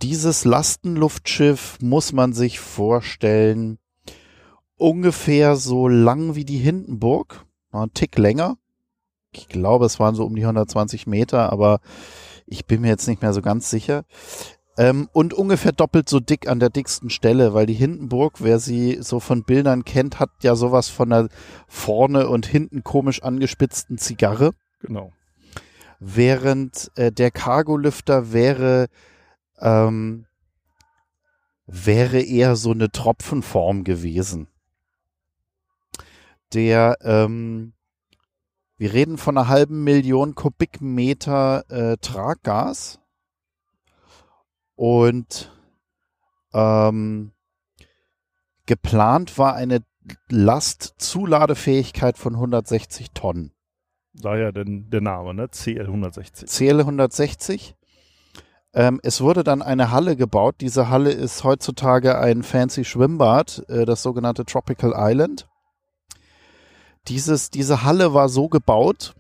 Dieses 0.02 0.46
Lastenluftschiff 0.46 1.78
muss 1.82 2.14
man 2.14 2.34
sich 2.34 2.60
vorstellen, 2.60 3.80
ungefähr 4.76 5.56
so 5.56 5.88
lang 5.88 6.36
wie 6.36 6.46
die 6.46 6.58
Hindenburg, 6.58 7.46
ein 7.72 7.94
Tick 7.94 8.18
länger 8.18 8.58
ich 9.38 9.48
glaube, 9.48 9.86
es 9.86 10.00
waren 10.00 10.16
so 10.16 10.26
um 10.26 10.36
die 10.36 10.44
120 10.44 11.08
Meter, 11.08 11.52
aber 11.52 11.80
ich 12.46 12.66
bin 12.66 12.82
mir 12.82 12.88
jetzt 12.88 13.08
nicht 13.08 13.22
mehr 13.22 13.34
so 13.34 13.42
ganz 13.42 13.70
sicher. 13.70 14.04
Ähm, 14.78 15.10
und 15.12 15.34
ungefähr 15.34 15.72
doppelt 15.72 16.08
so 16.08 16.20
dick 16.20 16.48
an 16.48 16.60
der 16.60 16.70
dicksten 16.70 17.10
Stelle, 17.10 17.54
weil 17.54 17.66
die 17.66 17.74
Hindenburg, 17.74 18.44
wer 18.44 18.60
sie 18.60 19.00
so 19.02 19.20
von 19.20 19.44
Bildern 19.44 19.84
kennt, 19.86 20.20
hat 20.20 20.30
ja 20.44 20.56
sowas 20.56 20.88
von 20.88 21.12
einer 21.12 21.30
vorne 21.68 22.30
und 22.30 22.46
hinten 22.46 22.84
komisch 22.84 23.24
angespitzten 23.24 23.98
Zigarre. 23.98 24.52
Genau. 24.80 25.12
Während 26.00 26.92
äh, 26.96 27.12
der 27.12 27.32
Cargolüfter 27.32 28.32
wäre, 28.34 28.88
ähm, 29.60 30.28
wäre 31.66 32.22
eher 32.22 32.56
so 32.56 32.72
eine 32.72 32.92
Tropfenform 32.92 33.84
gewesen. 33.84 34.48
Der, 36.54 36.98
ähm, 37.02 37.74
wir 38.78 38.94
reden 38.94 39.18
von 39.18 39.38
einer 39.38 39.48
halben 39.48 39.84
Million 39.84 40.36
Kubikmeter 40.36 41.66
äh, 41.70 41.98
Traggas 41.98 43.00
und 44.76 45.52
ähm, 46.54 47.32
geplant 48.66 49.38
war 49.38 49.56
eine 49.56 49.80
Lastzuladefähigkeit 50.30 52.18
von 52.18 52.36
160 52.36 53.12
Tonnen. 53.12 53.52
Daher 54.14 54.52
denn 54.52 54.90
der 54.90 55.02
Name, 55.02 55.34
ne? 55.34 55.50
CL 55.50 55.82
160. 55.82 56.50
CL 56.50 56.80
160. 56.80 57.76
Ähm, 58.74 59.00
es 59.04 59.22
wurde 59.22 59.44
dann 59.44 59.62
eine 59.62 59.92
Halle 59.92 60.16
gebaut. 60.16 60.56
Diese 60.62 60.90
Halle 60.90 61.12
ist 61.12 61.44
heutzutage 61.44 62.18
ein 62.18 62.44
fancy 62.44 62.84
Schwimmbad, 62.86 63.66
äh, 63.70 63.86
das 63.86 64.04
sogenannte 64.04 64.46
Tropical 64.46 64.94
Island. 64.96 65.48
Dieses, 67.08 67.50
diese 67.50 67.84
Halle 67.84 68.14
war 68.14 68.30
so 68.30 68.48
gebaut, 68.50 69.16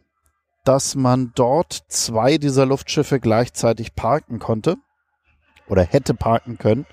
dass 0.65 0.95
man 0.95 1.31
dort 1.35 1.83
zwei 1.87 2.37
dieser 2.37 2.65
Luftschiffe 2.65 3.19
gleichzeitig 3.19 3.95
parken 3.95 4.39
konnte 4.39 4.75
oder 5.67 5.83
hätte 5.83 6.13
parken 6.13 6.57
können. 6.57 6.85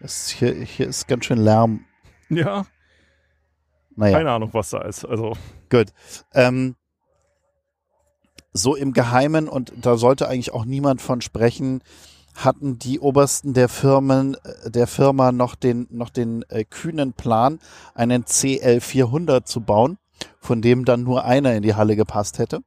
Es, 0.00 0.28
hier, 0.28 0.54
hier 0.54 0.88
ist 0.88 1.06
ganz 1.08 1.26
schön 1.26 1.38
Lärm. 1.38 1.84
Ja, 2.30 2.66
Naja. 3.96 4.16
keine 4.18 4.30
Ahnung, 4.32 4.50
was 4.52 4.70
da 4.70 4.82
ist. 4.82 5.04
Also, 5.04 5.34
Gut. 5.70 5.88
Ähm, 6.32 6.76
so 8.52 8.76
im 8.76 8.92
Geheimen, 8.92 9.48
und 9.48 9.72
da 9.76 9.96
sollte 9.96 10.28
eigentlich 10.28 10.52
auch 10.52 10.64
niemand 10.64 11.02
von 11.02 11.20
sprechen, 11.20 11.82
hatten 12.34 12.78
die 12.78 13.00
Obersten 13.00 13.54
der 13.54 13.68
Firmen, 13.68 14.34
äh, 14.34 14.70
der 14.70 14.86
Firma 14.86 15.32
noch 15.32 15.54
den, 15.54 15.86
noch 15.90 16.10
den 16.10 16.44
äh, 16.48 16.64
kühnen 16.64 17.12
Plan, 17.12 17.58
einen 17.94 18.24
CL 18.24 18.80
400 18.80 19.46
zu 19.46 19.60
bauen, 19.60 19.98
von 20.40 20.62
dem 20.62 20.84
dann 20.84 21.02
nur 21.02 21.24
einer 21.24 21.54
in 21.54 21.62
die 21.62 21.74
Halle 21.74 21.96
gepasst 21.96 22.38
hätte. 22.38 22.60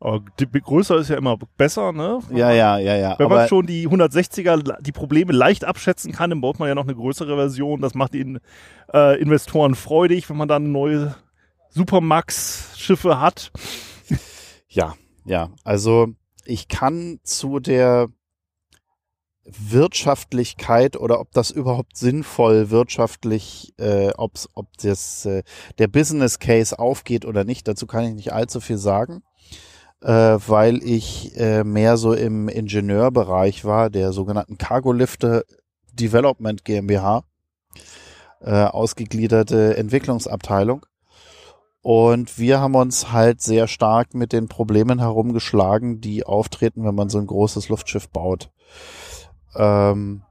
aber 0.00 0.22
die 0.38 0.46
größer 0.46 0.96
ist 0.96 1.10
ja 1.10 1.16
immer 1.16 1.36
besser, 1.56 1.92
ne? 1.92 2.20
Ja, 2.30 2.50
ja, 2.50 2.78
ja, 2.78 2.96
ja. 2.96 3.18
Wenn 3.18 3.28
man 3.28 3.48
schon 3.48 3.66
die 3.66 3.88
160er, 3.88 4.80
die 4.80 4.92
Probleme 4.92 5.32
leicht 5.32 5.64
abschätzen 5.64 6.12
kann, 6.12 6.30
dann 6.30 6.40
baut 6.40 6.58
man 6.58 6.68
ja 6.68 6.74
noch 6.74 6.84
eine 6.84 6.94
größere 6.94 7.36
Version. 7.36 7.80
Das 7.80 7.94
macht 7.94 8.14
den 8.14 8.38
äh, 8.92 9.20
Investoren 9.20 9.74
freudig, 9.74 10.28
wenn 10.30 10.36
man 10.36 10.48
dann 10.48 10.72
neue 10.72 11.14
Supermax-Schiffe 11.70 13.20
hat. 13.20 13.52
Ja, 14.68 14.94
ja. 15.24 15.50
Also 15.64 16.08
ich 16.46 16.68
kann 16.68 17.20
zu 17.22 17.60
der 17.60 18.08
Wirtschaftlichkeit 19.44 20.96
oder 20.96 21.20
ob 21.20 21.30
das 21.32 21.50
überhaupt 21.50 21.96
sinnvoll 21.96 22.70
wirtschaftlich, 22.70 23.74
äh, 23.78 24.10
ob's, 24.16 24.48
ob 24.54 24.66
das 24.78 25.24
äh, 25.24 25.42
der 25.78 25.86
Business 25.86 26.38
Case 26.38 26.78
aufgeht 26.78 27.24
oder 27.24 27.44
nicht, 27.44 27.68
dazu 27.68 27.86
kann 27.86 28.04
ich 28.04 28.14
nicht 28.14 28.32
allzu 28.32 28.60
viel 28.60 28.78
sagen, 28.78 29.22
äh, 30.02 30.10
weil 30.10 30.82
ich 30.82 31.36
äh, 31.36 31.62
mehr 31.62 31.96
so 31.96 32.12
im 32.12 32.48
Ingenieurbereich 32.48 33.64
war, 33.64 33.88
der 33.88 34.12
sogenannten 34.12 34.58
Cargo 34.58 34.92
Lifter 34.92 35.44
Development 35.92 36.64
GmbH, 36.64 37.22
äh, 38.40 38.64
ausgegliederte 38.64 39.76
Entwicklungsabteilung. 39.76 40.84
Und 41.86 42.36
wir 42.36 42.58
haben 42.58 42.74
uns 42.74 43.12
halt 43.12 43.40
sehr 43.40 43.68
stark 43.68 44.12
mit 44.12 44.32
den 44.32 44.48
Problemen 44.48 44.98
herumgeschlagen, 44.98 46.00
die 46.00 46.26
auftreten, 46.26 46.82
wenn 46.82 46.96
man 46.96 47.08
so 47.08 47.18
ein 47.18 47.28
großes 47.28 47.68
Luftschiff 47.68 48.08
baut. 48.08 48.50
Ähm, 49.54 50.24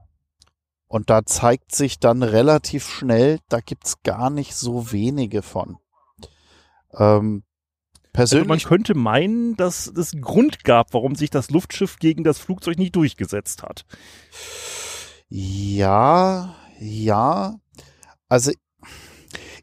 und 0.88 1.10
da 1.10 1.26
zeigt 1.26 1.74
sich 1.74 1.98
dann 1.98 2.24
relativ 2.24 2.90
schnell, 2.90 3.40
da 3.48 3.62
gibt's 3.62 4.04
gar 4.04 4.30
nicht 4.30 4.54
so 4.54 4.92
wenige 4.92 5.42
von. 5.42 5.78
Ähm, 6.92 7.46
Also 8.12 8.36
man 8.40 8.48
persönlich, 8.48 8.66
könnte 8.66 8.94
meinen, 8.94 9.56
dass 9.56 9.88
es 9.88 10.12
einen 10.12 10.24
Grund 10.24 10.66
gab, 10.66 10.94
warum 10.94 11.16
sich 11.16 11.30
das 11.30 11.52
Luftschiff 11.52 12.00
gegen 12.00 12.26
das 12.26 12.38
Flugzeug 12.38 12.78
nicht 12.78 12.98
durchgesetzt 12.98 13.64
hat. 13.64 13.86
ja, 15.30 16.54
ja. 16.82 17.56
Also 18.28 18.52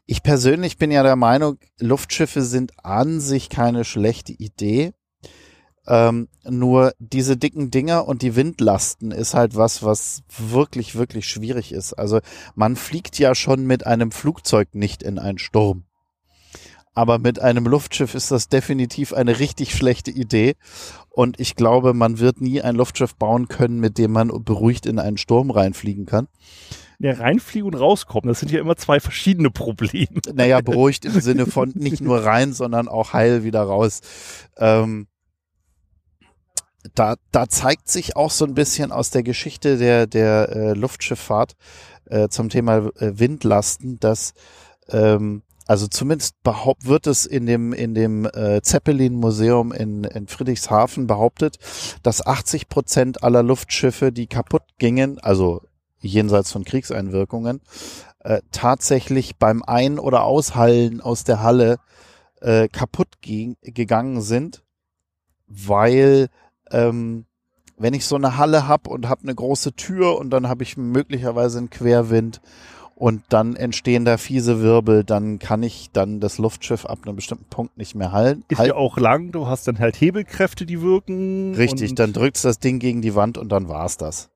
ich 0.05 0.23
persönlich 0.23 0.77
bin 0.77 0.91
ja 0.91 1.03
der 1.03 1.15
Meinung, 1.15 1.57
Luftschiffe 1.79 2.41
sind 2.41 2.73
an 2.83 3.19
sich 3.19 3.49
keine 3.49 3.85
schlechte 3.85 4.33
Idee. 4.33 4.93
Ähm, 5.85 6.29
nur 6.45 6.93
diese 6.99 7.35
dicken 7.35 7.69
Dinger 7.69 8.07
und 8.07 8.21
die 8.21 8.35
Windlasten 8.35 9.11
ist 9.11 9.33
halt 9.33 9.55
was, 9.55 9.83
was 9.83 10.23
wirklich, 10.37 10.95
wirklich 10.95 11.27
schwierig 11.27 11.73
ist. 11.73 11.93
Also 11.93 12.19
man 12.55 12.75
fliegt 12.75 13.19
ja 13.19 13.35
schon 13.35 13.65
mit 13.65 13.85
einem 13.85 14.11
Flugzeug 14.11 14.75
nicht 14.75 15.03
in 15.03 15.19
einen 15.19 15.39
Sturm. 15.39 15.83
Aber 16.93 17.17
mit 17.17 17.39
einem 17.39 17.65
Luftschiff 17.65 18.13
ist 18.13 18.31
das 18.31 18.49
definitiv 18.49 19.13
eine 19.13 19.39
richtig 19.39 19.75
schlechte 19.75 20.11
Idee. 20.11 20.55
Und 21.09 21.39
ich 21.39 21.55
glaube, 21.55 21.93
man 21.93 22.19
wird 22.19 22.39
nie 22.39 22.61
ein 22.61 22.75
Luftschiff 22.75 23.15
bauen 23.15 23.47
können, 23.47 23.79
mit 23.79 23.97
dem 23.97 24.11
man 24.11 24.29
beruhigt 24.43 24.85
in 24.85 24.99
einen 24.99 25.17
Sturm 25.17 25.49
reinfliegen 25.49 26.05
kann. 26.05 26.27
Ja, 27.03 27.15
reinfliegen 27.15 27.67
und 27.67 27.75
rauskommen, 27.77 28.29
das 28.29 28.39
sind 28.39 28.49
ja 28.49 28.61
immer 28.61 28.77
zwei 28.77 29.01
verschiedene 29.01 29.51
Probleme. 29.51 30.21
Naja, 30.33 30.61
beruhigt 30.65 31.03
im 31.03 31.19
Sinne 31.19 31.45
von 31.45 31.73
nicht 31.75 31.99
nur 31.99 32.23
rein, 32.23 32.53
sondern 32.53 32.87
auch 32.87 33.11
heil 33.11 33.43
wieder 33.43 33.61
raus. 33.61 33.99
Ähm, 34.55 35.07
da, 36.95 37.15
da 37.33 37.49
zeigt 37.49 37.89
sich 37.89 38.15
auch 38.15 38.31
so 38.31 38.45
ein 38.45 38.53
bisschen 38.53 38.93
aus 38.93 39.09
der 39.09 39.21
Geschichte 39.21 39.77
der, 39.77 40.07
der 40.07 40.47
äh, 40.55 40.73
Luftschifffahrt 40.75 41.57
äh, 42.05 42.29
zum 42.29 42.47
Thema 42.47 42.89
äh, 42.95 43.19
Windlasten, 43.19 43.99
dass 43.99 44.33
ähm, 44.87 45.41
also 45.67 45.87
zumindest 45.87 46.41
behaupt 46.41 46.85
wird 46.85 47.05
es 47.07 47.25
in 47.25 47.45
dem 47.45 47.73
in 47.73 47.95
dem 47.95 48.25
äh, 48.33 48.61
Zeppelin 48.61 49.15
Museum 49.15 49.73
in, 49.73 50.05
in 50.05 50.27
Friedrichshafen 50.27 51.05
behauptet, 51.05 51.57
dass 52.01 52.25
80 52.25 52.69
Prozent 52.69 53.23
aller 53.23 53.43
Luftschiffe, 53.43 54.13
die 54.13 54.27
kaputt 54.27 54.63
gingen, 54.77 55.19
also 55.19 55.63
jenseits 56.09 56.51
von 56.51 56.63
Kriegseinwirkungen, 56.63 57.61
äh, 58.19 58.41
tatsächlich 58.51 59.37
beim 59.37 59.63
Ein- 59.63 59.99
oder 59.99 60.23
Aushallen 60.23 61.01
aus 61.01 61.23
der 61.23 61.41
Halle 61.41 61.77
äh, 62.41 62.67
kaputt 62.67 63.21
ging, 63.21 63.55
gegangen 63.61 64.21
sind, 64.21 64.63
weil 65.47 66.29
ähm, 66.71 67.25
wenn 67.77 67.93
ich 67.93 68.05
so 68.05 68.15
eine 68.15 68.37
Halle 68.37 68.67
hab 68.67 68.87
und 68.87 69.09
habe 69.09 69.23
eine 69.23 69.35
große 69.35 69.73
Tür 69.73 70.17
und 70.17 70.29
dann 70.29 70.47
habe 70.47 70.63
ich 70.63 70.77
möglicherweise 70.77 71.57
einen 71.57 71.69
Querwind 71.69 72.41
und 72.95 73.23
dann 73.29 73.55
entstehen 73.55 74.05
da 74.05 74.17
fiese 74.17 74.61
Wirbel, 74.61 75.03
dann 75.03 75.39
kann 75.39 75.63
ich 75.63 75.89
dann 75.91 76.19
das 76.19 76.37
Luftschiff 76.37 76.85
ab 76.85 76.99
einem 77.03 77.15
bestimmten 77.15 77.45
Punkt 77.49 77.77
nicht 77.77 77.95
mehr 77.95 78.11
halten. 78.11 78.45
Ist 78.47 78.59
ja 78.59 78.75
auch 78.75 78.97
lang, 78.97 79.31
du 79.31 79.47
hast 79.47 79.67
dann 79.67 79.79
halt 79.79 79.99
Hebelkräfte, 79.99 80.65
die 80.65 80.81
wirken. 80.81 81.55
Richtig, 81.55 81.95
dann 81.95 82.13
drückst 82.13 82.45
das 82.45 82.59
Ding 82.59 82.79
gegen 82.79 83.01
die 83.01 83.15
Wand 83.15 83.37
und 83.37 83.49
dann 83.49 83.67
war's 83.67 83.97
das. 83.97 84.29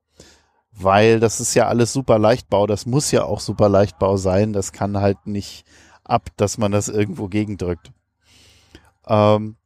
Weil 0.80 1.18
das 1.18 1.40
ist 1.40 1.54
ja 1.54 1.66
alles 1.66 1.92
super 1.92 2.18
Leichtbau, 2.18 2.66
das 2.66 2.86
muss 2.86 3.10
ja 3.10 3.24
auch 3.24 3.40
super 3.40 3.68
Leichtbau 3.68 4.16
sein, 4.16 4.52
das 4.52 4.72
kann 4.72 5.00
halt 5.00 5.26
nicht 5.26 5.64
ab, 6.04 6.30
dass 6.36 6.56
man 6.56 6.70
das 6.70 6.88
irgendwo 6.88 7.28
gegendrückt. 7.28 7.90
Ähm, 9.08 9.56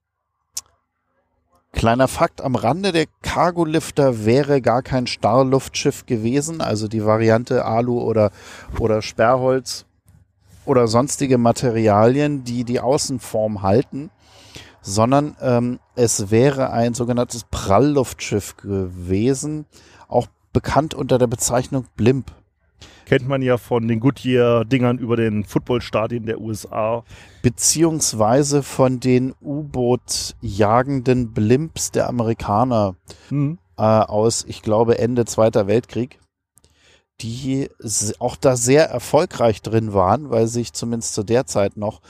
kleiner 1.72 2.08
Fakt 2.08 2.40
am 2.40 2.54
Rande, 2.54 2.92
der 2.92 3.06
Cargolifter 3.22 4.24
wäre 4.24 4.62
gar 4.62 4.82
kein 4.82 5.06
Starrluftschiff 5.06 6.06
gewesen, 6.06 6.60
also 6.60 6.88
die 6.88 7.04
Variante 7.04 7.64
Alu 7.64 8.00
oder, 8.00 8.30
oder 8.78 9.02
Sperrholz 9.02 9.84
oder 10.64 10.86
sonstige 10.86 11.38
Materialien, 11.38 12.44
die 12.44 12.64
die 12.64 12.80
Außenform 12.80 13.62
halten, 13.62 14.10
sondern 14.80 15.36
ähm, 15.40 15.78
es 15.94 16.30
wäre 16.30 16.70
ein 16.70 16.94
sogenanntes 16.94 17.44
Prallluftschiff 17.44 18.56
gewesen, 18.56 19.66
auch 20.08 20.26
bekannt 20.52 20.94
unter 20.94 21.18
der 21.18 21.26
Bezeichnung 21.26 21.86
Blimp. 21.96 22.32
Kennt 23.04 23.28
man 23.28 23.42
ja 23.42 23.58
von 23.58 23.88
den 23.88 24.00
Goodyear-Dingern 24.00 24.98
über 24.98 25.16
den 25.16 25.44
Footballstadien 25.44 26.26
der 26.26 26.40
USA. 26.40 27.04
beziehungsweise 27.42 28.62
von 28.62 29.00
den 29.00 29.34
U-Boot-jagenden 29.40 31.32
Blimps 31.32 31.90
der 31.90 32.08
Amerikaner 32.08 32.94
Hm. 33.28 33.58
äh, 33.76 33.82
aus, 33.82 34.44
ich 34.46 34.62
glaube, 34.62 34.98
Ende 34.98 35.24
Zweiter 35.24 35.66
Weltkrieg, 35.66 36.20
die 37.20 37.68
auch 38.18 38.36
da 38.36 38.56
sehr 38.56 38.88
erfolgreich 38.88 39.62
drin 39.62 39.92
waren, 39.92 40.30
weil 40.30 40.46
sich 40.46 40.72
zumindest 40.72 41.14
zu 41.14 41.22
der 41.22 41.46
Zeit 41.46 41.76
noch 41.76 42.00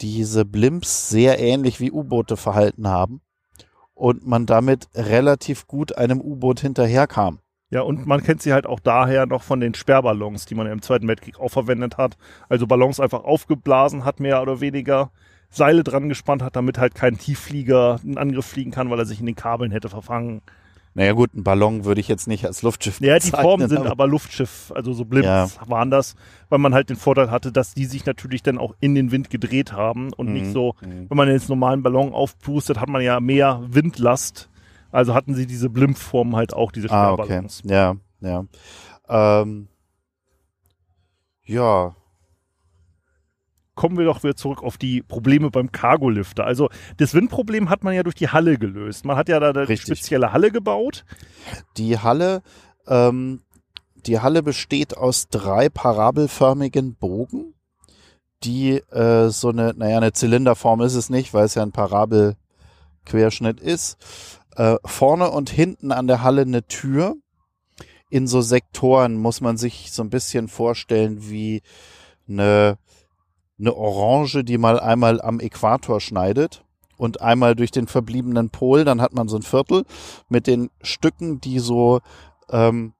diese 0.00 0.44
Blimps 0.44 1.08
sehr 1.08 1.38
ähnlich 1.38 1.80
wie 1.80 1.92
U-Boote 1.92 2.36
verhalten 2.36 2.88
haben 2.88 3.20
und 3.94 4.26
man 4.26 4.46
damit 4.46 4.88
relativ 4.94 5.66
gut 5.66 5.96
einem 5.96 6.20
U-Boot 6.20 6.60
hinterherkam. 6.60 7.38
Ja, 7.74 7.80
und 7.80 8.06
man 8.06 8.22
kennt 8.22 8.40
sie 8.40 8.52
halt 8.52 8.66
auch 8.66 8.78
daher 8.78 9.26
noch 9.26 9.42
von 9.42 9.58
den 9.58 9.74
Sperrballons, 9.74 10.46
die 10.46 10.54
man 10.54 10.68
im 10.68 10.80
Zweiten 10.80 11.08
Weltkrieg 11.08 11.40
auch 11.40 11.48
verwendet 11.48 11.98
hat. 11.98 12.16
Also 12.48 12.68
Ballons 12.68 13.00
einfach 13.00 13.24
aufgeblasen 13.24 14.04
hat, 14.04 14.20
mehr 14.20 14.40
oder 14.40 14.60
weniger. 14.60 15.10
Seile 15.50 15.82
dran 15.82 16.08
gespannt 16.08 16.40
hat, 16.40 16.54
damit 16.54 16.78
halt 16.78 16.94
kein 16.94 17.18
Tiefflieger 17.18 17.98
einen 18.04 18.16
Angriff 18.16 18.46
fliegen 18.46 18.70
kann, 18.70 18.90
weil 18.90 18.98
er 19.00 19.06
sich 19.06 19.18
in 19.18 19.26
den 19.26 19.34
Kabeln 19.34 19.72
hätte 19.72 19.88
verfangen. 19.88 20.40
Naja 20.94 21.14
gut, 21.14 21.34
ein 21.34 21.42
Ballon 21.42 21.84
würde 21.84 22.00
ich 22.00 22.06
jetzt 22.06 22.28
nicht 22.28 22.46
als 22.46 22.62
Luftschiff 22.62 23.00
Ja, 23.00 23.18
die 23.18 23.30
Formen 23.32 23.68
sind 23.68 23.84
aber 23.88 24.06
Luftschiff, 24.06 24.70
also 24.72 24.92
so 24.92 25.04
Blimps 25.04 25.26
Ja. 25.26 25.68
waren 25.68 25.90
das, 25.90 26.14
weil 26.50 26.60
man 26.60 26.74
halt 26.74 26.90
den 26.90 26.96
Vorteil 26.96 27.32
hatte, 27.32 27.50
dass 27.50 27.74
die 27.74 27.86
sich 27.86 28.06
natürlich 28.06 28.44
dann 28.44 28.56
auch 28.58 28.76
in 28.78 28.94
den 28.94 29.10
Wind 29.10 29.30
gedreht 29.30 29.72
haben 29.72 30.12
und 30.12 30.28
Mhm. 30.28 30.32
nicht 30.34 30.46
so, 30.52 30.76
wenn 30.80 31.16
man 31.16 31.28
jetzt 31.28 31.48
normalen 31.48 31.82
Ballon 31.82 32.12
aufpustet, 32.14 32.80
hat 32.80 32.88
man 32.88 33.02
ja 33.02 33.18
mehr 33.18 33.60
Windlast. 33.66 34.48
Also 34.94 35.14
hatten 35.14 35.34
sie 35.34 35.46
diese 35.46 35.70
Blimp-Form 35.70 36.36
halt 36.36 36.54
auch, 36.54 36.70
diese 36.72 36.90
Ah, 36.90 37.12
okay. 37.12 37.24
Sperrballons. 37.24 37.62
Ja, 37.64 37.96
ja. 38.20 38.44
Ähm, 39.08 39.68
ja, 41.44 41.94
kommen 43.74 43.98
wir 43.98 44.04
doch 44.04 44.22
wieder 44.22 44.36
zurück 44.36 44.62
auf 44.62 44.78
die 44.78 45.02
Probleme 45.02 45.50
beim 45.50 45.72
Cargolifter. 45.72 46.44
Also 46.44 46.68
das 46.96 47.12
Windproblem 47.14 47.70
hat 47.70 47.82
man 47.82 47.94
ja 47.94 48.02
durch 48.02 48.14
die 48.14 48.28
Halle 48.28 48.56
gelöst. 48.56 49.04
Man 49.04 49.16
hat 49.16 49.28
ja 49.28 49.40
da 49.40 49.50
eine 49.50 49.68
Richtig. 49.68 49.98
spezielle 49.98 50.32
Halle 50.32 50.50
gebaut. 50.52 51.04
die 51.76 51.98
Halle, 51.98 52.42
ähm, 52.86 53.40
die 54.06 54.20
Halle 54.20 54.42
besteht 54.42 54.96
aus 54.96 55.28
drei 55.28 55.68
parabelförmigen 55.68 56.94
Bogen, 56.94 57.54
die 58.44 58.76
äh, 58.92 59.28
so 59.30 59.48
eine, 59.48 59.74
naja, 59.76 59.96
eine 59.96 60.12
Zylinderform 60.12 60.82
ist 60.82 60.94
es 60.94 61.10
nicht, 61.10 61.34
weil 61.34 61.46
es 61.46 61.54
ja 61.56 61.62
ein 61.62 61.72
Parabelquerschnitt 61.72 63.60
ist. 63.60 63.96
Äh, 64.56 64.76
vorne 64.84 65.30
und 65.30 65.50
hinten 65.50 65.92
an 65.92 66.06
der 66.06 66.22
Halle 66.22 66.42
eine 66.42 66.66
Tür. 66.66 67.16
In 68.10 68.26
so 68.26 68.40
Sektoren 68.40 69.16
muss 69.16 69.40
man 69.40 69.56
sich 69.56 69.90
so 69.90 70.02
ein 70.02 70.10
bisschen 70.10 70.48
vorstellen 70.48 71.28
wie 71.28 71.62
eine, 72.28 72.78
eine 73.58 73.74
Orange, 73.74 74.44
die 74.44 74.58
mal 74.58 74.78
einmal 74.78 75.20
am 75.20 75.40
Äquator 75.40 76.00
schneidet 76.00 76.64
und 76.96 77.20
einmal 77.20 77.56
durch 77.56 77.70
den 77.70 77.88
verbliebenen 77.88 78.50
Pol, 78.50 78.84
dann 78.84 79.00
hat 79.00 79.14
man 79.14 79.28
so 79.28 79.36
ein 79.36 79.42
Viertel 79.42 79.84
mit 80.28 80.46
den 80.46 80.70
Stücken, 80.80 81.40
die 81.40 81.58
so 81.58 82.00
ähm, 82.50 82.94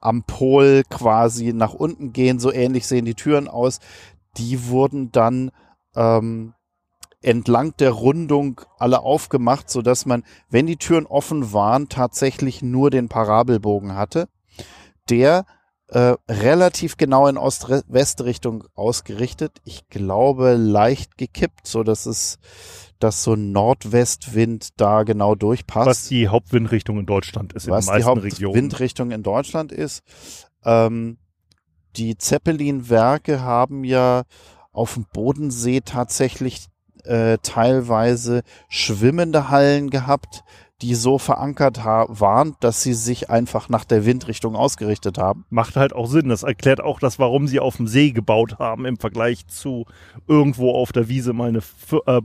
am 0.00 0.24
Pol 0.24 0.82
quasi 0.88 1.52
nach 1.52 1.74
unten 1.74 2.12
gehen, 2.12 2.38
so 2.40 2.52
ähnlich 2.52 2.86
sehen 2.86 3.04
die 3.04 3.14
Türen 3.14 3.48
aus. 3.48 3.80
Die 4.38 4.68
wurden 4.68 5.12
dann 5.12 5.50
ähm, 5.94 6.54
entlang 7.22 7.76
der 7.78 7.90
Rundung 7.90 8.60
alle 8.78 9.00
aufgemacht, 9.00 9.70
so 9.70 9.82
dass 9.82 10.06
man, 10.06 10.24
wenn 10.50 10.66
die 10.66 10.76
Türen 10.76 11.06
offen 11.06 11.52
waren, 11.52 11.88
tatsächlich 11.88 12.62
nur 12.62 12.90
den 12.90 13.08
Parabelbogen 13.08 13.94
hatte, 13.94 14.28
der 15.08 15.46
äh, 15.88 16.14
relativ 16.28 16.96
genau 16.96 17.26
in 17.28 17.36
Ost-West-Richtung 17.36 18.64
ausgerichtet. 18.74 19.60
Ich 19.64 19.88
glaube 19.88 20.54
leicht 20.54 21.18
gekippt, 21.18 21.66
so 21.66 21.82
dass 21.82 22.06
es, 22.06 22.38
dass 22.98 23.22
so 23.22 23.34
ein 23.34 23.52
Nordwestwind 23.52 24.80
da 24.80 25.02
genau 25.02 25.34
durchpasst 25.34 25.86
Was 25.86 26.08
die 26.08 26.28
Hauptwindrichtung 26.28 26.98
in 26.98 27.06
Deutschland 27.06 27.52
ist 27.52 27.68
was 27.68 27.88
in 27.88 27.92
den 27.92 28.00
die 28.00 28.04
meisten 28.06 28.20
Regionen. 28.20 28.54
Hauptwindrichtung 28.54 29.10
in 29.10 29.22
Deutschland 29.22 29.70
ist. 29.70 30.02
Ähm, 30.64 31.18
die 31.96 32.16
Zeppelin-Werke 32.16 33.42
haben 33.42 33.84
ja 33.84 34.22
auf 34.72 34.94
dem 34.94 35.04
Bodensee 35.12 35.80
tatsächlich 35.80 36.68
äh, 37.04 37.38
teilweise 37.42 38.42
schwimmende 38.68 39.48
Hallen 39.50 39.90
gehabt, 39.90 40.44
die 40.82 40.94
so 40.96 41.18
verankert 41.18 41.84
waren, 41.84 42.56
dass 42.58 42.82
sie 42.82 42.94
sich 42.94 43.30
einfach 43.30 43.68
nach 43.68 43.84
der 43.84 44.04
Windrichtung 44.04 44.56
ausgerichtet 44.56 45.16
haben. 45.16 45.44
Macht 45.48 45.76
halt 45.76 45.92
auch 45.92 46.06
Sinn. 46.06 46.28
Das 46.28 46.42
erklärt 46.42 46.80
auch 46.80 46.98
das, 46.98 47.20
warum 47.20 47.46
sie 47.46 47.60
auf 47.60 47.76
dem 47.76 47.86
See 47.86 48.10
gebaut 48.10 48.58
haben 48.58 48.84
im 48.84 48.96
Vergleich 48.96 49.46
zu 49.46 49.86
irgendwo 50.26 50.72
auf 50.72 50.90
der 50.90 51.08
Wiese 51.08 51.32
mal 51.32 51.48
eine 51.48 51.58
F 51.58 51.94
äh, 52.06 52.20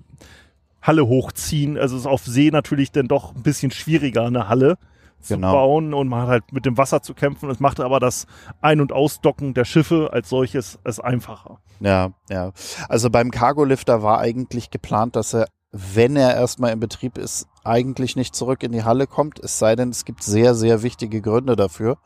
Halle 0.81 1.07
hochziehen. 1.07 1.77
Also 1.77 1.97
ist 1.97 2.07
auf 2.07 2.25
See 2.25 2.49
natürlich 2.49 2.91
dann 2.91 3.07
doch 3.07 3.35
ein 3.35 3.43
bisschen 3.43 3.71
schwieriger, 3.71 4.25
eine 4.25 4.49
Halle 4.49 4.77
zu 5.19 5.35
Genau. 5.35 5.51
bauen 5.51 5.93
und 5.93 6.07
man 6.07 6.21
hat 6.23 6.29
halt 6.29 6.53
mit 6.53 6.65
dem 6.65 6.77
Wasser 6.77 7.01
zu 7.01 7.13
kämpfen. 7.13 7.49
Es 7.49 7.59
macht 7.59 7.79
aber 7.79 7.99
das 7.99 8.27
Ein- 8.61 8.81
und 8.81 8.93
Ausdocken 8.93 9.53
der 9.53 9.65
Schiffe 9.65 10.09
als 10.13 10.29
solches 10.29 10.79
es 10.83 10.99
einfacher. 10.99 11.59
Ja, 11.79 12.11
ja. 12.29 12.51
Also 12.89 13.09
beim 13.09 13.31
Cargolifter 13.31 14.03
war 14.03 14.19
eigentlich 14.19 14.69
geplant, 14.71 15.15
dass 15.15 15.33
er, 15.33 15.47
wenn 15.71 16.15
er 16.15 16.35
erstmal 16.35 16.71
in 16.71 16.79
Betrieb 16.79 17.17
ist, 17.17 17.47
eigentlich 17.63 18.15
nicht 18.15 18.35
zurück 18.35 18.63
in 18.63 18.71
die 18.71 18.83
Halle 18.83 19.05
kommt. 19.07 19.39
Es 19.39 19.59
sei 19.59 19.75
denn, 19.75 19.89
es 19.89 20.05
gibt 20.05 20.23
sehr, 20.23 20.55
sehr 20.55 20.81
wichtige 20.83 21.21
Gründe 21.21 21.55
dafür. 21.55 21.97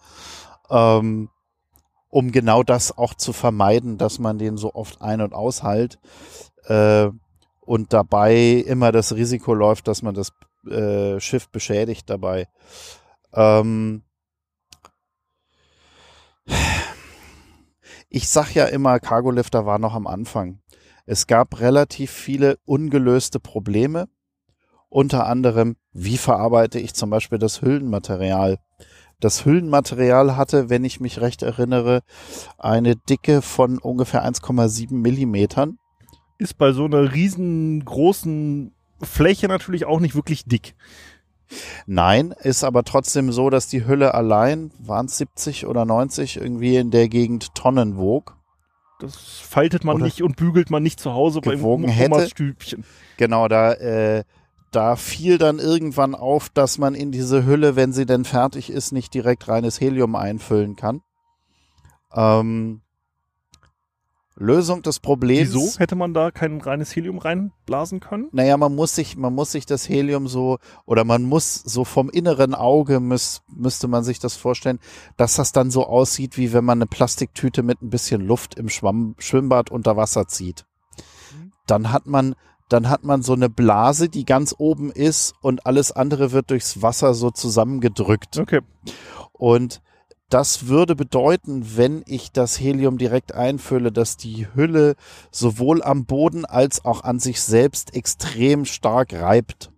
Ähm, 0.69 1.29
um 2.09 2.31
genau 2.31 2.63
das 2.63 2.97
auch 2.97 3.13
zu 3.13 3.31
vermeiden, 3.33 3.97
dass 3.97 4.19
man 4.19 4.37
den 4.37 4.57
so 4.57 4.73
oft 4.73 5.01
ein- 5.01 5.21
und 5.21 5.33
aushält 5.33 5.99
äh, 6.65 7.07
und 7.61 7.93
dabei 7.93 8.35
immer 8.67 8.91
das 8.91 9.15
Risiko 9.15 9.53
läuft, 9.53 9.87
dass 9.87 10.01
man 10.01 10.13
das 10.13 10.33
äh, 10.69 11.19
Schiff 11.19 11.49
beschädigt 11.49 12.09
dabei. 12.09 12.47
Ähm, 13.33 14.03
ich 18.09 18.27
sag 18.29 18.53
ja 18.53 18.65
immer, 18.65 18.99
Cargolifter 18.99 19.65
war 19.65 19.79
noch 19.79 19.93
am 19.93 20.07
Anfang. 20.07 20.59
Es 21.05 21.27
gab 21.27 21.59
relativ 21.59 22.11
viele 22.11 22.57
ungelöste 22.65 23.39
Probleme. 23.39 24.07
Unter 24.89 25.25
anderem, 25.25 25.77
wie 25.93 26.17
verarbeite 26.17 26.79
ich 26.79 26.93
zum 26.93 27.09
Beispiel 27.09 27.39
das 27.39 27.61
Hüllenmaterial? 27.61 28.57
Das 29.21 29.45
Hüllenmaterial 29.45 30.35
hatte, 30.35 30.69
wenn 30.69 30.83
ich 30.83 30.99
mich 30.99 31.21
recht 31.21 31.43
erinnere, 31.43 32.01
eine 32.57 32.95
Dicke 32.95 33.41
von 33.41 33.77
ungefähr 33.77 34.25
1,7 34.25 34.93
Millimetern. 34.93 35.77
Ist 36.37 36.57
bei 36.57 36.71
so 36.71 36.85
einer 36.85 37.13
riesengroßen 37.13 38.73
Fläche 39.01 39.47
natürlich 39.47 39.85
auch 39.85 39.99
nicht 39.99 40.15
wirklich 40.15 40.45
dick. 40.45 40.75
Nein, 41.85 42.33
ist 42.41 42.63
aber 42.63 42.83
trotzdem 42.83 43.31
so, 43.31 43.49
dass 43.49 43.67
die 43.67 43.85
Hülle 43.85 44.13
allein, 44.13 44.71
waren 44.79 45.07
es 45.07 45.17
70 45.17 45.65
oder 45.65 45.85
90, 45.85 46.37
irgendwie 46.37 46.77
in 46.77 46.91
der 46.91 47.09
Gegend 47.09 47.53
Tonnen 47.55 47.97
wog. 47.97 48.37
Das 48.99 49.15
faltet 49.15 49.83
man 49.83 49.95
Oder 49.95 50.05
nicht 50.05 50.21
und 50.21 50.35
bügelt 50.35 50.69
man 50.69 50.83
nicht 50.83 50.99
zu 50.99 51.13
Hause 51.13 51.41
Omas 51.43 52.21
hätte. 52.21 52.29
Stübchen. 52.29 52.85
Genau, 53.17 53.47
da, 53.47 53.73
äh, 53.73 54.23
da 54.71 54.95
fiel 54.95 55.37
dann 55.37 55.59
irgendwann 55.59 56.13
auf, 56.15 56.49
dass 56.49 56.77
man 56.77 56.93
in 56.93 57.11
diese 57.11 57.45
Hülle, 57.45 57.75
wenn 57.75 57.93
sie 57.93 58.05
denn 58.05 58.25
fertig 58.25 58.69
ist, 58.69 58.91
nicht 58.91 59.13
direkt 59.13 59.47
reines 59.47 59.81
Helium 59.81 60.15
einfüllen 60.15 60.75
kann. 60.75 61.01
Ähm, 62.13 62.81
Lösung 64.35 64.81
des 64.81 64.99
Problems. 64.99 65.53
Wieso 65.53 65.79
hätte 65.79 65.95
man 65.95 66.13
da 66.13 66.31
kein 66.31 66.61
reines 66.61 66.95
Helium 66.95 67.17
reinblasen 67.17 67.99
können? 67.99 68.29
Naja, 68.31 68.57
man 68.57 68.73
muss 68.73 68.95
sich, 68.95 69.17
man 69.17 69.33
muss 69.33 69.51
sich 69.51 69.65
das 69.65 69.87
Helium 69.87 70.27
so, 70.27 70.57
oder 70.85 71.03
man 71.03 71.23
muss 71.23 71.55
so 71.55 71.83
vom 71.83 72.09
inneren 72.09 72.55
Auge 72.55 72.99
müß, 72.99 73.41
müsste 73.47 73.87
man 73.87 74.03
sich 74.03 74.19
das 74.19 74.35
vorstellen, 74.35 74.79
dass 75.17 75.35
das 75.35 75.51
dann 75.51 75.69
so 75.69 75.85
aussieht, 75.85 76.37
wie 76.37 76.53
wenn 76.53 76.65
man 76.65 76.77
eine 76.77 76.87
Plastiktüte 76.87 77.61
mit 77.61 77.81
ein 77.81 77.89
bisschen 77.89 78.21
Luft 78.21 78.55
im 78.55 78.69
Schwamm, 78.69 79.15
Schwimmbad 79.17 79.69
unter 79.69 79.97
Wasser 79.97 80.27
zieht. 80.27 80.65
Dann 81.67 81.91
hat 81.91 82.07
man, 82.07 82.35
dann 82.69 82.89
hat 82.89 83.03
man 83.03 83.21
so 83.21 83.33
eine 83.33 83.49
Blase, 83.49 84.09
die 84.09 84.25
ganz 84.25 84.55
oben 84.57 84.91
ist 84.91 85.33
und 85.41 85.65
alles 85.65 85.91
andere 85.91 86.31
wird 86.31 86.49
durchs 86.49 86.81
Wasser 86.81 87.13
so 87.13 87.31
zusammengedrückt. 87.31 88.37
Okay. 88.39 88.61
Und 89.33 89.81
das 90.33 90.67
würde 90.67 90.95
bedeuten, 90.95 91.75
wenn 91.75 92.03
ich 92.07 92.31
das 92.31 92.59
Helium 92.59 92.97
direkt 92.97 93.35
einfülle, 93.35 93.91
dass 93.91 94.17
die 94.17 94.47
Hülle 94.55 94.95
sowohl 95.29 95.83
am 95.83 96.05
Boden 96.05 96.45
als 96.45 96.85
auch 96.85 97.03
an 97.03 97.19
sich 97.19 97.41
selbst 97.41 97.93
extrem 97.93 98.65
stark 98.65 99.13
reibt. 99.13 99.71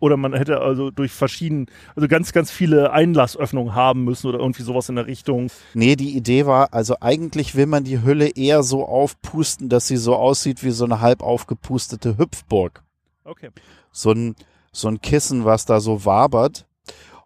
Oder 0.00 0.18
man 0.18 0.34
hätte 0.34 0.60
also 0.60 0.90
durch 0.90 1.12
verschiedene, 1.12 1.64
also 1.96 2.06
ganz, 2.06 2.32
ganz 2.32 2.50
viele 2.50 2.92
Einlassöffnungen 2.92 3.74
haben 3.74 4.04
müssen 4.04 4.26
oder 4.26 4.38
irgendwie 4.38 4.64
sowas 4.64 4.90
in 4.90 4.96
der 4.96 5.06
Richtung. 5.06 5.50
Nee, 5.72 5.96
die 5.96 6.14
Idee 6.14 6.44
war, 6.44 6.74
also 6.74 6.96
eigentlich 7.00 7.54
will 7.54 7.66
man 7.66 7.84
die 7.84 8.02
Hülle 8.02 8.28
eher 8.28 8.62
so 8.64 8.84
aufpusten, 8.84 9.70
dass 9.70 9.86
sie 9.86 9.96
so 9.96 10.14
aussieht 10.16 10.62
wie 10.62 10.72
so 10.72 10.84
eine 10.84 11.00
halb 11.00 11.22
aufgepustete 11.22 12.18
Hüpfburg. 12.18 12.82
Okay. 13.24 13.48
So 13.92 14.10
ein, 14.10 14.34
so 14.72 14.88
ein 14.88 15.00
Kissen, 15.00 15.46
was 15.46 15.64
da 15.64 15.80
so 15.80 16.04
wabert. 16.04 16.66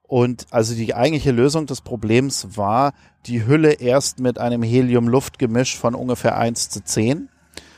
Und 0.09 0.47
also 0.51 0.75
die 0.75 0.95
eigentliche 0.95 1.33
Lösung 1.33 1.67
des 1.67 1.81
Problems 1.81 2.57
war, 2.57 2.93
die 3.27 3.47
Hülle 3.47 3.73
erst 3.73 4.21
mit 4.21 4.39
einem 4.39 4.63
Helium-Luft-Gemisch 4.63 5.77
von 5.77 5.95
ungefähr 5.95 6.37
1 6.39 6.71
zu 6.71 6.85
10 6.85 7.29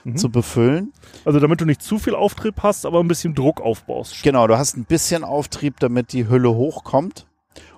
Mhm. 0.05 0.17
zu 0.17 0.31
befüllen. 0.31 0.93
Also 1.25 1.41
damit 1.41 1.61
du 1.61 1.65
nicht 1.65 1.83
zu 1.83 1.99
viel 1.99 2.15
Auftrieb 2.15 2.63
hast, 2.63 2.87
aber 2.87 3.01
ein 3.01 3.09
bisschen 3.09 3.35
Druck 3.35 3.61
aufbaust. 3.61 4.23
Genau, 4.23 4.47
du 4.47 4.57
hast 4.57 4.77
ein 4.77 4.85
bisschen 4.85 5.25
Auftrieb, 5.25 5.81
damit 5.81 6.13
die 6.13 6.29
Hülle 6.29 6.55
hochkommt 6.55 7.27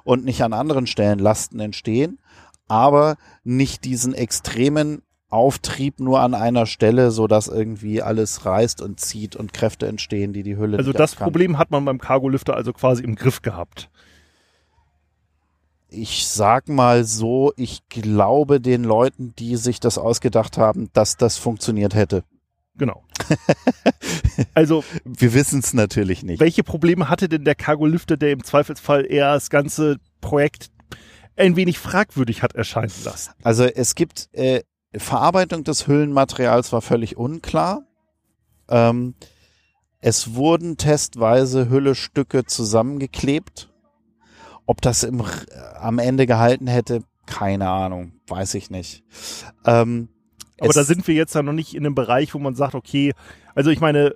und 0.05 0.25
nicht 0.25 0.43
an 0.43 0.53
anderen 0.53 0.87
Stellen 0.87 1.19
Lasten 1.19 1.61
entstehen, 1.61 2.19
aber 2.69 3.17
nicht 3.43 3.85
diesen 3.85 4.13
extremen 4.15 5.03
Auftrieb 5.31 5.99
nur 6.01 6.21
an 6.21 6.35
einer 6.35 6.67
Stelle, 6.67 7.11
so 7.11 7.27
dass 7.27 7.49
irgendwie 7.49 8.03
alles 8.03 8.45
reißt 8.45 8.83
und 8.83 9.01
zieht 9.01 9.35
und 9.35 9.53
Kräfte 9.53 9.87
entstehen, 9.87 10.33
die 10.33 10.43
die 10.43 10.57
Hülle 10.57 10.77
Also 10.77 10.93
das 10.93 11.13
abkann. 11.13 11.27
Problem 11.27 11.59
hat 11.59 11.71
man 11.71 11.85
beim 11.85 11.99
Cargolifter 11.99 12.55
also 12.55 12.73
quasi 12.73 13.03
im 13.03 13.15
Griff 13.15 13.41
gehabt. 13.43 13.91
Ich 15.91 16.29
sag 16.29 16.69
mal 16.69 17.05
so, 17.05 17.53
ich 17.57 17.89
glaube 17.89 18.61
den 18.61 18.85
Leuten, 18.85 19.35
die 19.39 19.57
sich 19.57 19.81
das 19.81 19.99
ausgedacht 19.99 20.57
haben, 20.57 20.89
dass 20.93 21.17
das 21.17 21.37
funktioniert 21.37 21.95
hätte. 21.95 22.25
Genau. 22.77 23.03
also 24.55 24.85
Wir 25.05 25.35
wissen 25.35 25.61
es 25.61 25.75
natürlich 25.75 26.23
nicht. 26.23 26.41
welche 26.41 26.63
Probleme 26.63 27.09
hatte 27.09 27.29
denn 27.29 27.45
der 27.45 27.55
Cargolifter, 27.55 28.17
der 28.17 28.33
im 28.33 28.45
Zweifelsfall 28.45 29.05
eher 29.11 29.35
das 29.35 29.51
ganze 29.51 29.97
Projekt 30.21 30.71
ein 31.37 31.57
wenig 31.57 31.79
fragwürdig 31.79 32.43
hat 32.43 32.55
erscheinen 32.55 32.93
lassen? 33.05 33.33
Also 33.43 33.65
es 33.65 33.95
gibt 33.95 34.29
äh, 34.33 34.63
Verarbeitung 34.95 35.65
des 35.65 35.87
Hüllenmaterials 35.87 36.73
war 36.73 36.83
völlig 36.83 37.17
unklar. 37.17 37.83
Ähm, 38.69 39.15
es 40.01 40.35
wurden 40.35 40.77
testweise 40.77 41.69
Hüllestücke 41.69 42.45
zusammengeklebt. 42.45 43.70
Ob 44.71 44.81
das 44.83 45.03
im, 45.03 45.21
am 45.81 45.99
Ende 45.99 46.27
gehalten 46.27 46.69
hätte, 46.69 47.03
keine 47.27 47.69
Ahnung, 47.69 48.13
weiß 48.29 48.55
ich 48.55 48.71
nicht. 48.71 49.03
Ähm, 49.67 50.11
Aber 50.61 50.73
da 50.73 50.85
sind 50.85 51.09
wir 51.09 51.15
jetzt 51.17 51.35
ja 51.35 51.43
noch 51.43 51.53
nicht 51.53 51.75
in 51.75 51.85
einem 51.85 51.97
Bereich, 51.97 52.35
wo 52.35 52.39
man 52.39 52.55
sagt, 52.55 52.77
okay, 52.77 53.13
also 53.57 53.71
ich 53.71 53.81
meine, 53.81 54.15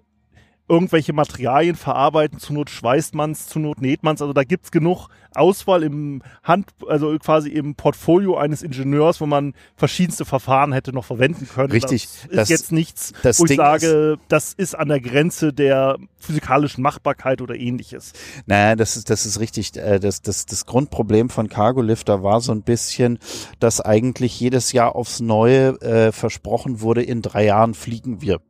irgendwelche 0.69 1.13
Materialien 1.13 1.77
verarbeiten, 1.77 2.39
zur 2.39 2.55
Not 2.57 2.71
schweißt 2.71 3.15
man's, 3.15 3.47
zur 3.49 3.61
Not 3.63 3.83
näht 3.83 4.03
man's, 4.03 4.23
also 4.23 4.33
da 4.33 4.45
gibt's 4.45 4.71
genug 4.71 5.09
Auswahl 5.35 5.83
im 5.83 6.23
Hand, 6.43 6.71
also 6.89 7.15
quasi 7.19 7.51
im 7.51 7.75
Portfolio 7.75 8.37
eines 8.39 8.63
Ingenieurs, 8.63 9.21
wo 9.21 9.27
man 9.27 9.53
verschiedenste 9.77 10.25
Verfahren 10.25 10.73
hätte 10.73 10.93
noch 10.93 11.05
verwenden 11.05 11.49
können. 11.49 11.73
Richtig. 11.73 12.05
Das 12.07 12.25
ist 12.25 12.37
Das- 12.39 12.49
jetzt 12.49 12.73
nichts, 12.73 13.13
das 13.23 13.41
wo 13.41 13.45
ich 13.45 13.49
Ding 13.49 13.57
sage, 13.59 14.17
das 14.29 14.53
ist 14.55 14.75
an 14.75 14.89
der 14.89 15.01
Grenze 15.01 15.53
der 15.53 15.99
physikalischen 16.19 16.83
Machbarkeit 16.83 17.43
oder 17.43 17.57
ähnliches. 17.57 18.13
Naja, 18.47 18.77
das 18.77 18.97
ist, 18.97 19.11
das 19.11 19.27
ist 19.27 19.41
richtig. 19.41 19.77
Äh, 19.77 19.99
Das, 20.01 20.23
das, 20.23 20.47
das 20.47 20.67
Grundproblem 20.67 21.29
von 21.31 21.49
Cargolifter 21.49 22.23
war 22.23 22.41
so 22.41 22.53
ein 22.53 22.63
bisschen, 22.63 23.19
dass 23.59 23.81
eigentlich 23.81 24.39
jedes 24.41 24.73
Jahr 24.73 24.95
aufs 24.97 25.21
Neue 25.21 25.81
äh, 25.83 26.13
versprochen 26.13 26.81
wurde, 26.81 27.03
in 27.03 27.23
drei 27.23 27.45
Jahren 27.45 27.75
fliegen 27.75 28.23
wir. 28.23 28.41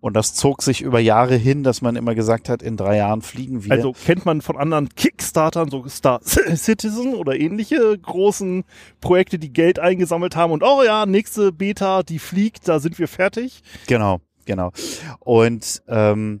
Und 0.00 0.14
das 0.14 0.34
zog 0.34 0.62
sich 0.62 0.80
über 0.80 0.98
Jahre 0.98 1.36
hin, 1.36 1.62
dass 1.62 1.82
man 1.82 1.94
immer 1.94 2.14
gesagt 2.14 2.48
hat, 2.48 2.62
in 2.62 2.78
drei 2.78 2.96
Jahren 2.96 3.20
fliegen 3.20 3.64
wir. 3.64 3.72
Also 3.72 3.92
kennt 3.92 4.24
man 4.24 4.40
von 4.40 4.56
anderen 4.56 4.88
Kickstartern, 4.88 5.70
so 5.70 5.86
Star 5.88 6.20
Citizen 6.24 7.14
oder 7.14 7.38
ähnliche 7.38 7.98
großen 7.98 8.64
Projekte, 9.00 9.38
die 9.38 9.52
Geld 9.52 9.78
eingesammelt 9.78 10.36
haben 10.36 10.52
und 10.52 10.62
oh 10.62 10.82
ja, 10.82 11.04
nächste 11.04 11.52
Beta, 11.52 12.02
die 12.02 12.18
fliegt, 12.18 12.66
da 12.66 12.80
sind 12.80 12.98
wir 12.98 13.08
fertig. 13.08 13.62
Genau, 13.86 14.20
genau. 14.46 14.72
Und 15.18 15.82
ähm, 15.86 16.40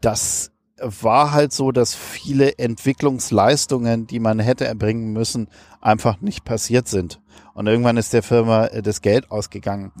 das 0.00 0.50
war 0.78 1.32
halt 1.32 1.52
so, 1.52 1.72
dass 1.72 1.94
viele 1.94 2.58
Entwicklungsleistungen, 2.58 4.06
die 4.06 4.20
man 4.20 4.40
hätte 4.40 4.66
erbringen 4.66 5.12
müssen, 5.12 5.48
einfach 5.80 6.20
nicht 6.20 6.44
passiert 6.44 6.88
sind. 6.88 7.20
Und 7.54 7.66
irgendwann 7.66 7.96
ist 7.96 8.12
der 8.12 8.22
Firma 8.22 8.66
äh, 8.66 8.82
das 8.82 9.00
Geld 9.00 9.30
ausgegangen. 9.30 9.92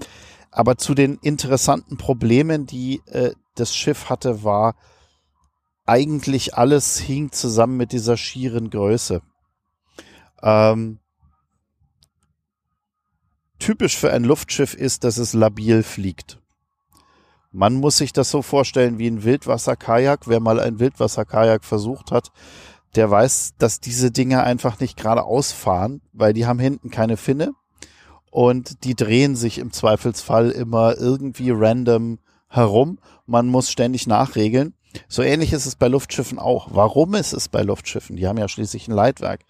Aber 0.56 0.78
zu 0.78 0.94
den 0.94 1.18
interessanten 1.18 1.98
Problemen, 1.98 2.64
die 2.64 3.02
äh, 3.08 3.32
das 3.56 3.76
Schiff 3.76 4.08
hatte, 4.08 4.42
war 4.42 4.74
eigentlich 5.84 6.54
alles 6.54 6.96
hing 6.96 7.30
zusammen 7.30 7.76
mit 7.76 7.92
dieser 7.92 8.16
schieren 8.16 8.70
Größe. 8.70 9.20
Ähm, 10.42 10.98
typisch 13.58 13.98
für 13.98 14.10
ein 14.14 14.24
Luftschiff 14.24 14.72
ist, 14.72 15.04
dass 15.04 15.18
es 15.18 15.34
labil 15.34 15.82
fliegt. 15.82 16.40
Man 17.52 17.74
muss 17.74 17.98
sich 17.98 18.14
das 18.14 18.30
so 18.30 18.40
vorstellen 18.40 18.98
wie 18.98 19.08
ein 19.08 19.24
Wildwasserkajak. 19.24 20.26
Wer 20.26 20.40
mal 20.40 20.58
ein 20.58 20.80
Wildwasserkajak 20.80 21.66
versucht 21.66 22.10
hat, 22.10 22.32
der 22.94 23.10
weiß, 23.10 23.56
dass 23.58 23.80
diese 23.80 24.10
Dinge 24.10 24.42
einfach 24.42 24.80
nicht 24.80 24.96
geradeaus 24.96 25.52
fahren, 25.52 26.00
weil 26.14 26.32
die 26.32 26.46
haben 26.46 26.58
hinten 26.58 26.90
keine 26.90 27.18
Finne 27.18 27.52
und 28.36 28.84
die 28.84 28.94
drehen 28.94 29.34
sich 29.34 29.56
im 29.56 29.72
Zweifelsfall 29.72 30.50
immer 30.50 30.98
irgendwie 30.98 31.52
random 31.52 32.18
herum. 32.50 32.98
Man 33.24 33.46
muss 33.46 33.70
ständig 33.70 34.06
nachregeln. 34.06 34.74
So 35.08 35.22
ähnlich 35.22 35.54
ist 35.54 35.64
es 35.64 35.74
bei 35.74 35.88
Luftschiffen 35.88 36.38
auch. 36.38 36.68
Warum 36.70 37.14
ist 37.14 37.32
es 37.32 37.48
bei 37.48 37.62
Luftschiffen? 37.62 38.16
Die 38.16 38.26
haben 38.26 38.36
ja 38.36 38.46
schließlich 38.46 38.88
ein 38.88 38.94
Leitwerk. 38.94 39.40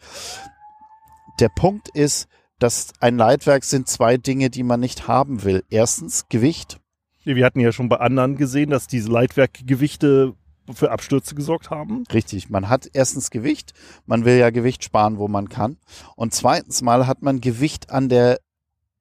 Der 1.40 1.49
Punkt 1.49 1.88
ist, 1.88 2.29
dass 2.61 2.92
ein 3.01 3.16
Leitwerk 3.16 3.64
sind 3.64 3.88
zwei 3.88 4.18
Dinge, 4.18 4.51
die 4.51 4.62
man 4.62 4.79
nicht 4.79 5.09
haben 5.09 5.42
will. 5.42 5.64
Erstens 5.68 6.29
Gewicht. 6.29 6.79
Wir 7.25 7.44
hatten 7.44 7.59
ja 7.59 7.72
schon 7.72 7.88
bei 7.88 7.96
anderen 7.96 8.37
gesehen, 8.37 8.70
dass 8.70 8.87
diese 8.87 9.11
Leitwerkgewichte 9.11 10.35
für 10.72 10.92
Abstürze 10.92 11.35
gesorgt 11.35 11.70
haben. 11.70 12.05
Richtig, 12.12 12.51
man 12.51 12.68
hat 12.68 12.88
erstens 12.92 13.31
Gewicht, 13.31 13.72
man 14.07 14.25
will 14.25 14.37
ja 14.37 14.51
Gewicht 14.51 14.85
sparen, 14.85 15.18
wo 15.18 15.27
man 15.27 15.49
kann. 15.49 15.77
Und 16.14 16.35
zweitens 16.35 16.83
mal 16.83 17.09
hat 17.09 17.22
man 17.22 17.40
Gewicht 17.40 17.90
an 17.90 18.09
der 18.09 18.38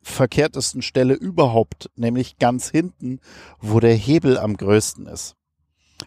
verkehrtesten 0.06 0.82
Stelle 0.82 1.16
überhaupt, 1.16 1.90
nämlich 1.96 2.38
ganz 2.38 2.70
hinten, 2.70 3.20
wo 3.60 3.80
der 3.80 3.96
Hebel 3.96 4.38
am 4.38 4.56
größten 4.56 5.08
ist. 5.08 5.36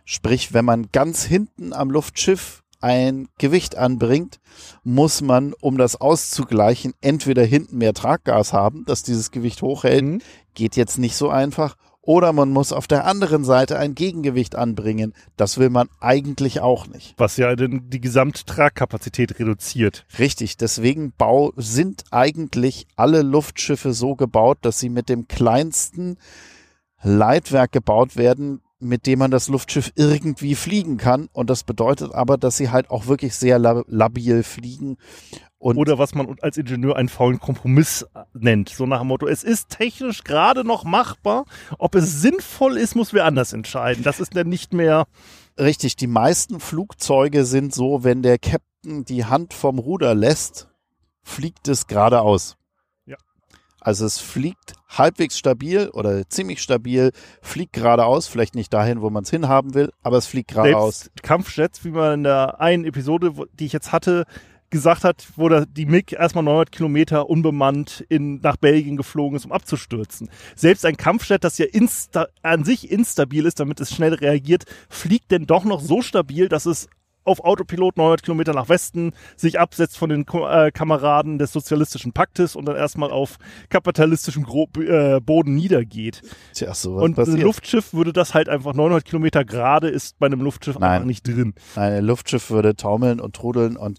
Sprich, 0.04 0.54
wenn 0.54 0.64
man 0.64 0.90
ganz 0.92 1.24
hinten 1.24 1.72
am 1.72 1.90
Luftschiff 1.90 2.62
ein 2.80 3.28
Gewicht 3.38 3.76
anbringt, 3.76 4.38
muss 4.84 5.20
man, 5.20 5.52
um 5.52 5.78
das 5.78 5.96
auszugleichen, 5.96 6.94
entweder 7.00 7.44
hinten 7.44 7.78
mehr 7.78 7.92
Traggas 7.92 8.52
haben, 8.52 8.84
dass 8.84 9.02
dieses 9.02 9.32
Gewicht 9.32 9.62
hochhält, 9.62 10.04
Mhm. 10.04 10.22
geht 10.54 10.76
jetzt 10.76 10.98
nicht 10.98 11.16
so 11.16 11.28
einfach, 11.28 11.76
oder 12.08 12.32
man 12.32 12.48
muss 12.48 12.72
auf 12.72 12.86
der 12.86 13.04
anderen 13.04 13.44
Seite 13.44 13.78
ein 13.78 13.94
Gegengewicht 13.94 14.56
anbringen. 14.56 15.12
Das 15.36 15.58
will 15.58 15.68
man 15.68 15.90
eigentlich 16.00 16.60
auch 16.60 16.86
nicht. 16.86 17.12
Was 17.18 17.36
ja 17.36 17.54
den, 17.54 17.90
die 17.90 18.00
Gesamttragkapazität 18.00 19.38
reduziert. 19.38 20.06
Richtig, 20.18 20.56
deswegen 20.56 21.12
bau, 21.12 21.52
sind 21.56 22.04
eigentlich 22.10 22.86
alle 22.96 23.20
Luftschiffe 23.20 23.92
so 23.92 24.14
gebaut, 24.14 24.56
dass 24.62 24.80
sie 24.80 24.88
mit 24.88 25.10
dem 25.10 25.28
kleinsten 25.28 26.16
Leitwerk 27.02 27.72
gebaut 27.72 28.16
werden, 28.16 28.62
mit 28.80 29.06
dem 29.06 29.18
man 29.18 29.30
das 29.30 29.48
Luftschiff 29.48 29.92
irgendwie 29.94 30.54
fliegen 30.54 30.96
kann. 30.96 31.28
Und 31.34 31.50
das 31.50 31.62
bedeutet 31.62 32.14
aber, 32.14 32.38
dass 32.38 32.56
sie 32.56 32.70
halt 32.70 32.88
auch 32.88 33.06
wirklich 33.06 33.34
sehr 33.34 33.58
lab 33.58 33.84
labil 33.86 34.44
fliegen. 34.44 34.96
Und 35.58 35.76
Oder 35.76 35.98
was 35.98 36.14
man 36.14 36.36
als 36.40 36.56
Ingenieur 36.56 36.96
einen 36.96 37.08
faulen 37.08 37.40
Kompromiss 37.40 38.06
nennt. 38.32 38.68
So 38.68 38.86
nach 38.86 39.00
dem 39.00 39.08
Motto, 39.08 39.26
es 39.26 39.42
ist 39.42 39.70
technisch 39.70 40.22
gerade 40.22 40.62
noch 40.62 40.84
machbar. 40.84 41.46
Ob 41.78 41.96
es 41.96 42.22
sinnvoll 42.22 42.76
ist, 42.76 42.94
muss 42.94 43.12
wer 43.12 43.24
anders 43.24 43.52
entscheiden. 43.52 44.04
Das 44.04 44.20
ist 44.20 44.36
dann 44.36 44.48
nicht 44.48 44.72
mehr 44.72 45.06
richtig, 45.58 45.96
die 45.96 46.06
meisten 46.06 46.60
Flugzeuge 46.60 47.44
sind 47.44 47.74
so, 47.74 48.04
wenn 48.04 48.22
der 48.22 48.38
Captain 48.38 49.04
die 49.04 49.24
Hand 49.24 49.52
vom 49.52 49.80
Ruder 49.80 50.14
lässt, 50.14 50.68
fliegt 51.22 51.66
es 51.66 51.88
geradeaus. 51.88 52.56
Ja. 53.04 53.16
Also 53.80 54.06
es 54.06 54.18
fliegt 54.18 54.74
halbwegs 54.88 55.38
stabil 55.38 55.88
oder 55.88 56.28
ziemlich 56.28 56.62
stabil, 56.62 57.10
fliegt 57.42 57.72
geradeaus, 57.72 58.28
vielleicht 58.28 58.54
nicht 58.54 58.72
dahin, 58.72 59.00
wo 59.00 59.10
man 59.10 59.24
es 59.24 59.30
hinhaben 59.30 59.74
will, 59.74 59.92
aber 60.02 60.18
es 60.18 60.26
fliegt 60.26 60.52
geradeaus. 60.52 61.10
Kampfjets, 61.22 61.84
wie 61.84 61.90
man 61.90 62.14
in 62.14 62.22
der 62.24 62.60
einen 62.60 62.84
Episode, 62.84 63.32
die 63.52 63.66
ich 63.66 63.72
jetzt 63.72 63.90
hatte, 63.92 64.24
gesagt 64.70 65.04
hat, 65.04 65.26
wo 65.36 65.48
der, 65.48 65.66
die 65.66 65.86
MiG 65.86 66.12
erstmal 66.12 66.44
900 66.44 66.72
Kilometer 66.72 67.28
unbemannt 67.28 68.04
in, 68.08 68.40
nach 68.40 68.56
Belgien 68.56 68.96
geflogen 68.96 69.36
ist, 69.36 69.44
um 69.44 69.52
abzustürzen. 69.52 70.28
Selbst 70.54 70.84
ein 70.84 70.96
Kampfjet, 70.96 71.44
das 71.44 71.58
ja 71.58 71.66
insta, 71.66 72.26
an 72.42 72.64
sich 72.64 72.90
instabil 72.90 73.46
ist, 73.46 73.60
damit 73.60 73.80
es 73.80 73.94
schnell 73.94 74.14
reagiert, 74.14 74.64
fliegt 74.88 75.30
denn 75.30 75.46
doch 75.46 75.64
noch 75.64 75.80
so 75.80 76.02
stabil, 76.02 76.48
dass 76.48 76.66
es 76.66 76.88
auf 77.28 77.44
Autopilot 77.44 77.96
900 77.96 78.22
Kilometer 78.22 78.54
nach 78.54 78.68
Westen 78.68 79.12
sich 79.36 79.60
absetzt 79.60 79.98
von 79.98 80.08
den 80.08 80.24
äh, 80.26 80.70
Kameraden 80.72 81.38
des 81.38 81.52
sozialistischen 81.52 82.12
Paktes 82.12 82.56
und 82.56 82.66
dann 82.66 82.74
erstmal 82.76 83.10
auf 83.10 83.36
kapitalistischem 83.68 84.44
Gro 84.44 84.68
äh, 84.78 85.20
Boden 85.20 85.54
niedergeht. 85.54 86.22
Tja, 86.54 86.74
sowas 86.74 87.04
Und 87.04 87.12
ein 87.12 87.14
passiert. 87.14 87.40
Luftschiff 87.40 87.92
würde 87.92 88.12
das 88.12 88.34
halt 88.34 88.48
einfach 88.48 88.74
900 88.74 89.04
Kilometer 89.04 89.44
gerade 89.44 89.88
ist 89.88 90.18
bei 90.18 90.26
einem 90.26 90.40
Luftschiff 90.40 90.78
Nein. 90.78 90.90
einfach 90.90 91.06
nicht 91.06 91.26
drin. 91.26 91.54
Ein 91.76 92.04
Luftschiff 92.04 92.50
würde 92.50 92.74
taumeln 92.74 93.20
und 93.20 93.36
trudeln 93.36 93.76
und 93.76 93.98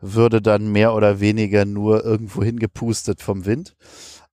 würde 0.00 0.40
dann 0.42 0.72
mehr 0.72 0.94
oder 0.94 1.20
weniger 1.20 1.64
nur 1.64 2.04
irgendwo 2.04 2.42
hingepustet 2.42 3.22
vom 3.22 3.44
Wind. 3.46 3.74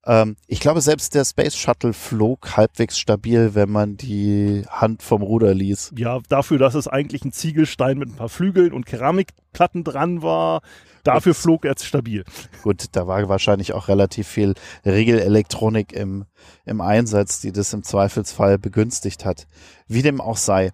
Ähm, 0.08 0.38
ich 0.48 0.62
glaube, 0.62 0.80
selbst 0.80 1.14
der 1.16 1.26
Space 1.26 1.58
Shuttle 1.58 1.92
flog 1.92 2.56
halbwegs 2.56 2.98
stabil, 2.98 3.54
wenn 3.54 3.70
man 3.70 3.98
die 3.98 4.64
Hand 4.70 5.04
vom 5.04 5.22
Ruder 5.22 5.54
ließ. 5.54 5.94
Ja, 5.98 6.20
dafür, 6.30 6.58
dass 6.58 6.76
es 6.76 6.88
eigentlich 6.88 7.26
ein 7.26 7.34
Ziegelstein 7.34 7.98
mit 7.98 8.10
ein 8.10 8.16
paar 8.16 8.30
Flügeln 8.30 8.72
und 8.72 8.86
Keramikplatten 8.86 9.84
dran 9.84 10.22
war, 10.22 10.62
dafür 11.04 11.34
flog 11.34 11.66
er 11.66 11.76
stabil. 11.78 12.24
Gut, 12.64 12.86
da 12.94 13.06
war 13.08 13.28
wahrscheinlich 13.28 13.74
auch 13.74 13.90
relativ 13.90 14.28
viel 14.28 14.54
Regelelektronik 14.86 15.92
im, 15.92 16.26
im 16.66 16.80
Einsatz, 16.80 17.42
die 17.42 17.52
das 17.52 17.74
im 17.74 17.84
Zweifelsfall 17.84 18.58
begünstigt 18.58 19.26
hat. 19.26 19.46
Wie 19.88 20.02
dem 20.02 20.22
auch 20.22 20.38
sei. 20.38 20.72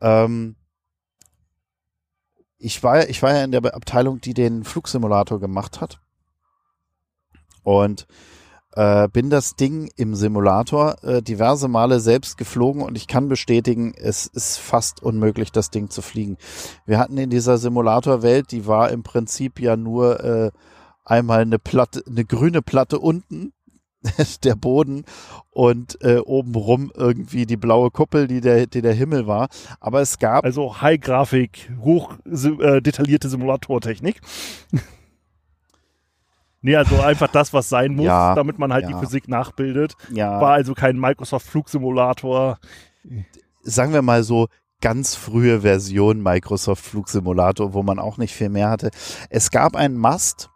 Ähm, 0.00 0.56
ich 2.64 2.82
war, 2.82 3.08
ich 3.08 3.22
war 3.22 3.34
ja 3.34 3.44
in 3.44 3.52
der 3.52 3.74
Abteilung, 3.74 4.20
die 4.20 4.32
den 4.32 4.64
Flugsimulator 4.64 5.38
gemacht 5.38 5.82
hat. 5.82 6.00
Und 7.62 8.06
äh, 8.72 9.06
bin 9.08 9.28
das 9.28 9.54
Ding 9.54 9.90
im 9.96 10.14
Simulator 10.14 10.96
äh, 11.04 11.22
diverse 11.22 11.68
Male 11.68 12.00
selbst 12.00 12.38
geflogen 12.38 12.82
und 12.82 12.96
ich 12.96 13.06
kann 13.06 13.28
bestätigen, 13.28 13.92
es 13.94 14.26
ist 14.26 14.56
fast 14.56 15.02
unmöglich, 15.02 15.52
das 15.52 15.70
Ding 15.70 15.90
zu 15.90 16.00
fliegen. 16.00 16.38
Wir 16.86 16.98
hatten 16.98 17.18
in 17.18 17.30
dieser 17.30 17.58
Simulatorwelt, 17.58 18.50
die 18.50 18.66
war 18.66 18.90
im 18.90 19.02
Prinzip 19.02 19.60
ja 19.60 19.76
nur 19.76 20.24
äh, 20.24 20.50
einmal 21.04 21.42
eine 21.42 21.58
Platte, 21.58 22.02
eine 22.08 22.24
grüne 22.24 22.62
Platte 22.62 22.98
unten, 22.98 23.52
der 24.44 24.54
Boden 24.54 25.04
und 25.50 25.98
äh, 26.02 26.18
obenrum 26.18 26.92
irgendwie 26.94 27.46
die 27.46 27.56
blaue 27.56 27.90
Kuppel, 27.90 28.26
die 28.26 28.40
der, 28.40 28.66
die 28.66 28.82
der 28.82 28.94
Himmel 28.94 29.26
war. 29.26 29.48
Aber 29.80 30.00
es 30.00 30.18
gab. 30.18 30.44
Also 30.44 30.80
High-Grafik, 30.80 31.72
hoch 31.80 32.14
äh, 32.26 32.80
detaillierte 32.80 33.28
Simulatortechnik. 33.28 34.20
Nee, 36.66 36.76
also 36.76 36.98
einfach 36.98 37.28
das, 37.28 37.52
was 37.52 37.68
sein 37.68 37.94
muss, 37.94 38.06
Ja, 38.06 38.34
damit 38.34 38.58
man 38.58 38.72
halt 38.72 38.88
ja. 38.88 38.88
die 38.88 38.98
Physik 38.98 39.28
nachbildet. 39.28 39.96
ja, 40.10 40.40
War 40.40 40.54
also 40.54 40.72
kein 40.72 40.98
Microsoft 40.98 41.46
Flugsimulator. 41.46 42.56
sagen 43.60 43.92
wir 43.92 44.00
mal 44.00 44.22
so, 44.22 44.48
ganz 44.80 45.14
frühe 45.14 45.60
Version 45.60 46.22
Microsoft 46.22 46.82
Flugsimulator, 46.82 47.74
wo 47.74 47.82
man 47.82 47.98
auch 47.98 48.16
nicht 48.16 48.34
viel 48.34 48.48
mehr 48.48 48.70
hatte. 48.70 48.92
Es 49.28 49.50
gab 49.50 49.76
einen 49.76 49.98
Mast, 49.98 50.48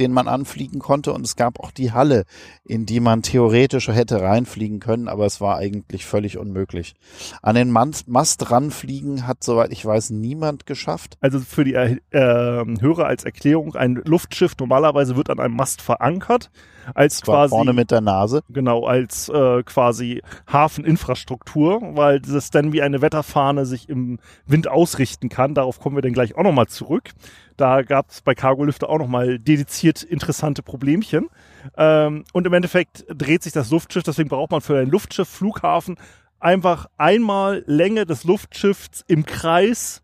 den 0.00 0.12
man 0.12 0.26
anfliegen 0.26 0.80
konnte 0.80 1.12
und 1.12 1.24
es 1.24 1.36
gab 1.36 1.60
auch 1.60 1.70
die 1.70 1.92
Halle, 1.92 2.24
in 2.64 2.86
die 2.86 3.00
man 3.00 3.22
theoretisch 3.22 3.88
hätte 3.88 4.20
reinfliegen 4.20 4.80
können, 4.80 5.08
aber 5.08 5.26
es 5.26 5.40
war 5.40 5.58
eigentlich 5.58 6.06
völlig 6.06 6.38
unmöglich. 6.38 6.94
An 7.42 7.54
den 7.54 7.70
Mast, 7.70 8.50
ranfliegen 8.50 9.26
hat, 9.26 9.44
soweit 9.44 9.72
ich 9.72 9.84
weiß, 9.84 10.10
niemand 10.10 10.66
geschafft. 10.66 11.18
Also 11.20 11.38
für 11.40 11.64
die 11.64 11.74
äh, 11.74 11.98
Hörer 12.10 13.06
als 13.06 13.24
Erklärung, 13.24 13.74
ein 13.76 14.00
Luftschiff 14.04 14.54
normalerweise 14.58 15.16
wird 15.16 15.30
an 15.30 15.38
einem 15.38 15.54
Mast 15.54 15.82
verankert, 15.82 16.50
als 16.94 17.22
quasi 17.22 17.50
vorne 17.50 17.72
mit 17.72 17.90
der 17.90 18.00
Nase. 18.00 18.42
genau 18.48 18.86
als 18.86 19.28
äh, 19.28 19.62
quasi 19.62 20.22
Hafeninfrastruktur, 20.50 21.80
weil 21.96 22.20
das 22.20 22.50
dann 22.50 22.72
wie 22.72 22.82
eine 22.82 23.02
Wetterfahne 23.02 23.66
sich 23.66 23.88
im 23.88 24.18
Wind 24.46 24.68
ausrichten 24.68 25.28
kann. 25.28 25.54
Darauf 25.54 25.80
kommen 25.80 25.96
wir 25.96 26.02
dann 26.02 26.12
gleich 26.12 26.36
auch 26.36 26.44
nochmal 26.44 26.68
zurück. 26.68 27.10
Da 27.56 27.82
gab 27.82 28.10
es 28.10 28.22
bei 28.22 28.34
Cargolifter 28.34 28.88
auch 28.88 28.98
nochmal 28.98 29.38
dediziert 29.38 30.02
interessante 30.02 30.62
Problemchen. 30.62 31.28
Ähm, 31.76 32.24
und 32.32 32.46
im 32.46 32.52
Endeffekt 32.52 33.04
dreht 33.08 33.42
sich 33.42 33.52
das 33.52 33.70
Luftschiff, 33.70 34.02
deswegen 34.02 34.28
braucht 34.28 34.50
man 34.50 34.60
für 34.60 34.78
ein 34.78 34.88
Luftschiff, 34.88 35.28
Flughafen 35.28 35.96
einfach 36.40 36.86
einmal 36.96 37.62
Länge 37.66 38.06
des 38.06 38.24
Luftschiffs 38.24 39.04
im 39.06 39.24
Kreis 39.26 40.02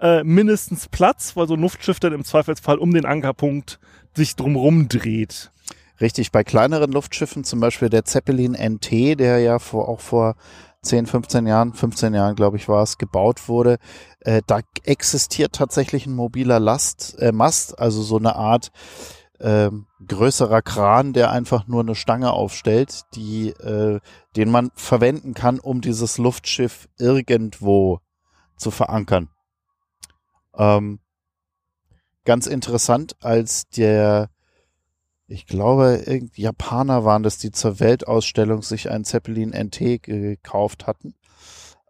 äh, 0.00 0.24
mindestens 0.24 0.88
Platz, 0.88 1.36
weil 1.36 1.48
so 1.48 1.54
ein 1.54 1.60
Luftschiff 1.60 2.00
dann 2.00 2.12
im 2.12 2.24
Zweifelsfall 2.24 2.78
um 2.78 2.92
den 2.92 3.04
Ankerpunkt 3.04 3.78
sich 4.14 4.36
drumrum 4.36 4.88
dreht. 4.88 5.51
Richtig, 6.02 6.32
bei 6.32 6.42
kleineren 6.42 6.90
Luftschiffen, 6.90 7.44
zum 7.44 7.60
Beispiel 7.60 7.88
der 7.88 8.04
Zeppelin 8.04 8.54
NT, 8.54 9.20
der 9.20 9.38
ja 9.38 9.60
vor, 9.60 9.88
auch 9.88 10.00
vor 10.00 10.34
10, 10.82 11.06
15 11.06 11.46
Jahren, 11.46 11.74
15 11.74 12.12
Jahren, 12.12 12.34
glaube 12.34 12.56
ich, 12.56 12.68
war 12.68 12.82
es, 12.82 12.98
gebaut 12.98 13.48
wurde, 13.48 13.78
äh, 14.18 14.42
da 14.48 14.62
existiert 14.82 15.52
tatsächlich 15.54 16.06
ein 16.06 16.16
mobiler 16.16 16.58
Last, 16.58 17.16
äh, 17.20 17.30
Mast, 17.30 17.78
also 17.78 18.02
so 18.02 18.18
eine 18.18 18.34
Art 18.34 18.72
ähm, 19.38 19.86
größerer 20.04 20.60
Kran, 20.60 21.12
der 21.12 21.30
einfach 21.30 21.68
nur 21.68 21.82
eine 21.82 21.94
Stange 21.94 22.32
aufstellt, 22.32 23.02
die, 23.14 23.50
äh, 23.50 24.00
den 24.34 24.50
man 24.50 24.72
verwenden 24.74 25.34
kann, 25.34 25.60
um 25.60 25.80
dieses 25.80 26.18
Luftschiff 26.18 26.88
irgendwo 26.98 28.00
zu 28.56 28.72
verankern. 28.72 29.28
Ähm, 30.58 30.98
ganz 32.24 32.48
interessant, 32.48 33.14
als 33.20 33.68
der 33.68 34.31
ich 35.32 35.46
glaube, 35.46 36.02
irgendwie 36.06 36.42
Japaner 36.42 37.04
waren 37.04 37.22
das, 37.22 37.38
die 37.38 37.50
zur 37.50 37.80
Weltausstellung 37.80 38.62
sich 38.62 38.90
einen 38.90 39.04
Zeppelin 39.04 39.50
NT 39.50 40.02
gekauft 40.02 40.86
hatten, 40.86 41.14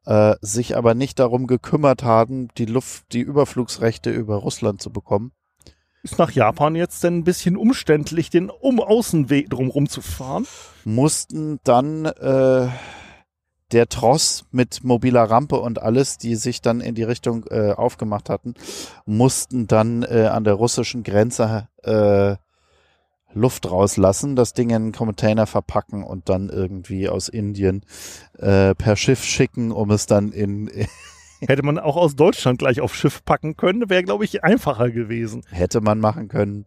äh, 0.06 0.36
sich 0.40 0.76
aber 0.76 0.94
nicht 0.94 1.18
darum 1.18 1.48
gekümmert 1.48 2.04
haben, 2.04 2.48
die 2.56 2.66
Luft, 2.66 3.12
die 3.12 3.20
Überflugsrechte 3.20 4.10
über 4.10 4.36
Russland 4.36 4.80
zu 4.80 4.90
bekommen. 4.90 5.32
Ist 6.04 6.18
nach 6.18 6.30
Japan 6.30 6.76
jetzt 6.76 7.02
denn 7.04 7.18
ein 7.18 7.24
bisschen 7.24 7.56
umständlich, 7.56 8.30
den 8.30 8.48
um 8.48 8.80
Außenweg 8.80 9.50
drumrum 9.50 9.88
zu 9.88 10.02
fahren? 10.02 10.46
Mussten 10.84 11.60
dann 11.64 12.06
äh, 12.06 12.68
der 13.72 13.88
Tross 13.88 14.44
mit 14.50 14.84
mobiler 14.84 15.24
Rampe 15.24 15.56
und 15.56 15.80
alles, 15.80 16.18
die 16.18 16.36
sich 16.36 16.60
dann 16.60 16.80
in 16.80 16.94
die 16.94 17.04
Richtung 17.04 17.44
äh, 17.50 17.72
aufgemacht 17.72 18.30
hatten, 18.30 18.54
mussten 19.04 19.66
dann 19.66 20.02
äh, 20.02 20.28
an 20.30 20.44
der 20.44 20.54
russischen 20.54 21.02
Grenze 21.02 21.68
äh, 21.82 22.36
Luft 23.34 23.70
rauslassen, 23.70 24.36
das 24.36 24.52
Ding 24.52 24.70
in 24.70 24.76
einen 24.76 24.92
Container 24.92 25.46
verpacken 25.46 26.04
und 26.04 26.28
dann 26.28 26.48
irgendwie 26.48 27.08
aus 27.08 27.28
Indien 27.28 27.82
äh, 28.38 28.74
per 28.74 28.96
Schiff 28.96 29.24
schicken, 29.24 29.72
um 29.72 29.90
es 29.90 30.06
dann 30.06 30.32
in 30.32 30.70
Hätte 31.46 31.64
man 31.64 31.78
auch 31.78 31.96
aus 31.96 32.14
Deutschland 32.14 32.60
gleich 32.60 32.80
auf 32.80 32.94
Schiff 32.94 33.24
packen 33.24 33.56
können, 33.56 33.90
wäre, 33.90 34.04
glaube 34.04 34.24
ich, 34.24 34.44
einfacher 34.44 34.90
gewesen. 34.90 35.42
hätte 35.50 35.80
man 35.80 35.98
machen 35.98 36.28
können. 36.28 36.66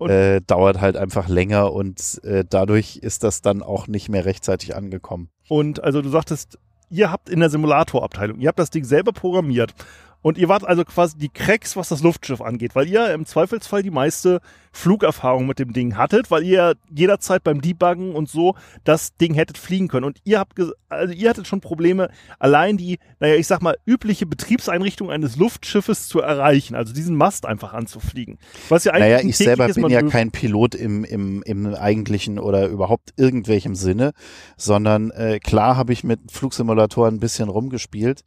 Äh, 0.00 0.40
dauert 0.46 0.80
halt 0.80 0.96
einfach 0.96 1.28
länger 1.28 1.74
und 1.74 2.24
äh, 2.24 2.42
dadurch 2.48 2.96
ist 2.96 3.22
das 3.22 3.42
dann 3.42 3.62
auch 3.62 3.86
nicht 3.86 4.08
mehr 4.08 4.24
rechtzeitig 4.24 4.74
angekommen. 4.74 5.28
Und 5.46 5.84
also 5.84 6.00
du 6.00 6.08
sagtest, 6.08 6.58
ihr 6.88 7.12
habt 7.12 7.28
in 7.28 7.40
der 7.40 7.50
Simulatorabteilung, 7.50 8.40
ihr 8.40 8.48
habt 8.48 8.58
das 8.58 8.70
Ding 8.70 8.84
selber 8.84 9.12
programmiert. 9.12 9.74
Und 10.22 10.36
ihr 10.36 10.48
wart 10.48 10.66
also 10.66 10.84
quasi 10.84 11.16
die 11.16 11.30
Cracks, 11.30 11.76
was 11.76 11.88
das 11.88 12.02
Luftschiff 12.02 12.40
angeht, 12.40 12.74
weil 12.74 12.88
ihr 12.88 13.12
im 13.14 13.24
Zweifelsfall 13.24 13.82
die 13.82 13.90
meiste 13.90 14.40
Flugerfahrung 14.72 15.46
mit 15.46 15.58
dem 15.58 15.72
Ding 15.72 15.96
hattet, 15.96 16.30
weil 16.30 16.44
ihr 16.44 16.74
jederzeit 16.94 17.42
beim 17.42 17.60
Debuggen 17.60 18.14
und 18.14 18.28
so 18.28 18.54
das 18.84 19.16
Ding 19.16 19.34
hättet 19.34 19.58
fliegen 19.58 19.88
können. 19.88 20.04
Und 20.04 20.18
ihr 20.24 20.38
habt, 20.38 20.60
also 20.88 21.12
ihr 21.12 21.28
hattet 21.28 21.46
schon 21.46 21.60
Probleme, 21.60 22.10
allein 22.38 22.76
die, 22.76 22.98
naja, 23.18 23.34
ich 23.34 23.46
sag 23.46 23.62
mal, 23.62 23.76
übliche 23.86 24.26
Betriebseinrichtung 24.26 25.10
eines 25.10 25.36
Luftschiffes 25.36 26.08
zu 26.08 26.20
erreichen, 26.20 26.74
also 26.74 26.92
diesen 26.92 27.16
Mast 27.16 27.46
einfach 27.46 27.72
anzufliegen. 27.72 28.38
Was 28.68 28.84
ja 28.84 28.92
eigentlich 28.92 29.02
Naja, 29.02 29.20
ich 29.22 29.36
selber 29.36 29.68
bin 29.68 29.88
ja 29.88 30.02
kein 30.02 30.30
Pilot 30.30 30.74
im, 30.74 31.04
im, 31.04 31.42
im 31.42 31.74
eigentlichen 31.74 32.38
oder 32.38 32.68
überhaupt 32.68 33.14
irgendwelchem 33.16 33.74
Sinne, 33.74 34.12
sondern 34.56 35.10
äh, 35.10 35.38
klar 35.40 35.76
habe 35.76 35.92
ich 35.92 36.04
mit 36.04 36.30
Flugsimulatoren 36.30 37.16
ein 37.16 37.20
bisschen 37.20 37.48
rumgespielt. 37.48 38.22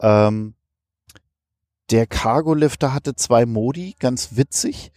Ähm, 0.00 0.54
der 1.90 2.06
Cargo-Lifter 2.06 2.94
hatte 2.94 3.14
zwei 3.14 3.46
Modi, 3.46 3.94
ganz 3.98 4.36
witzig. 4.36 4.90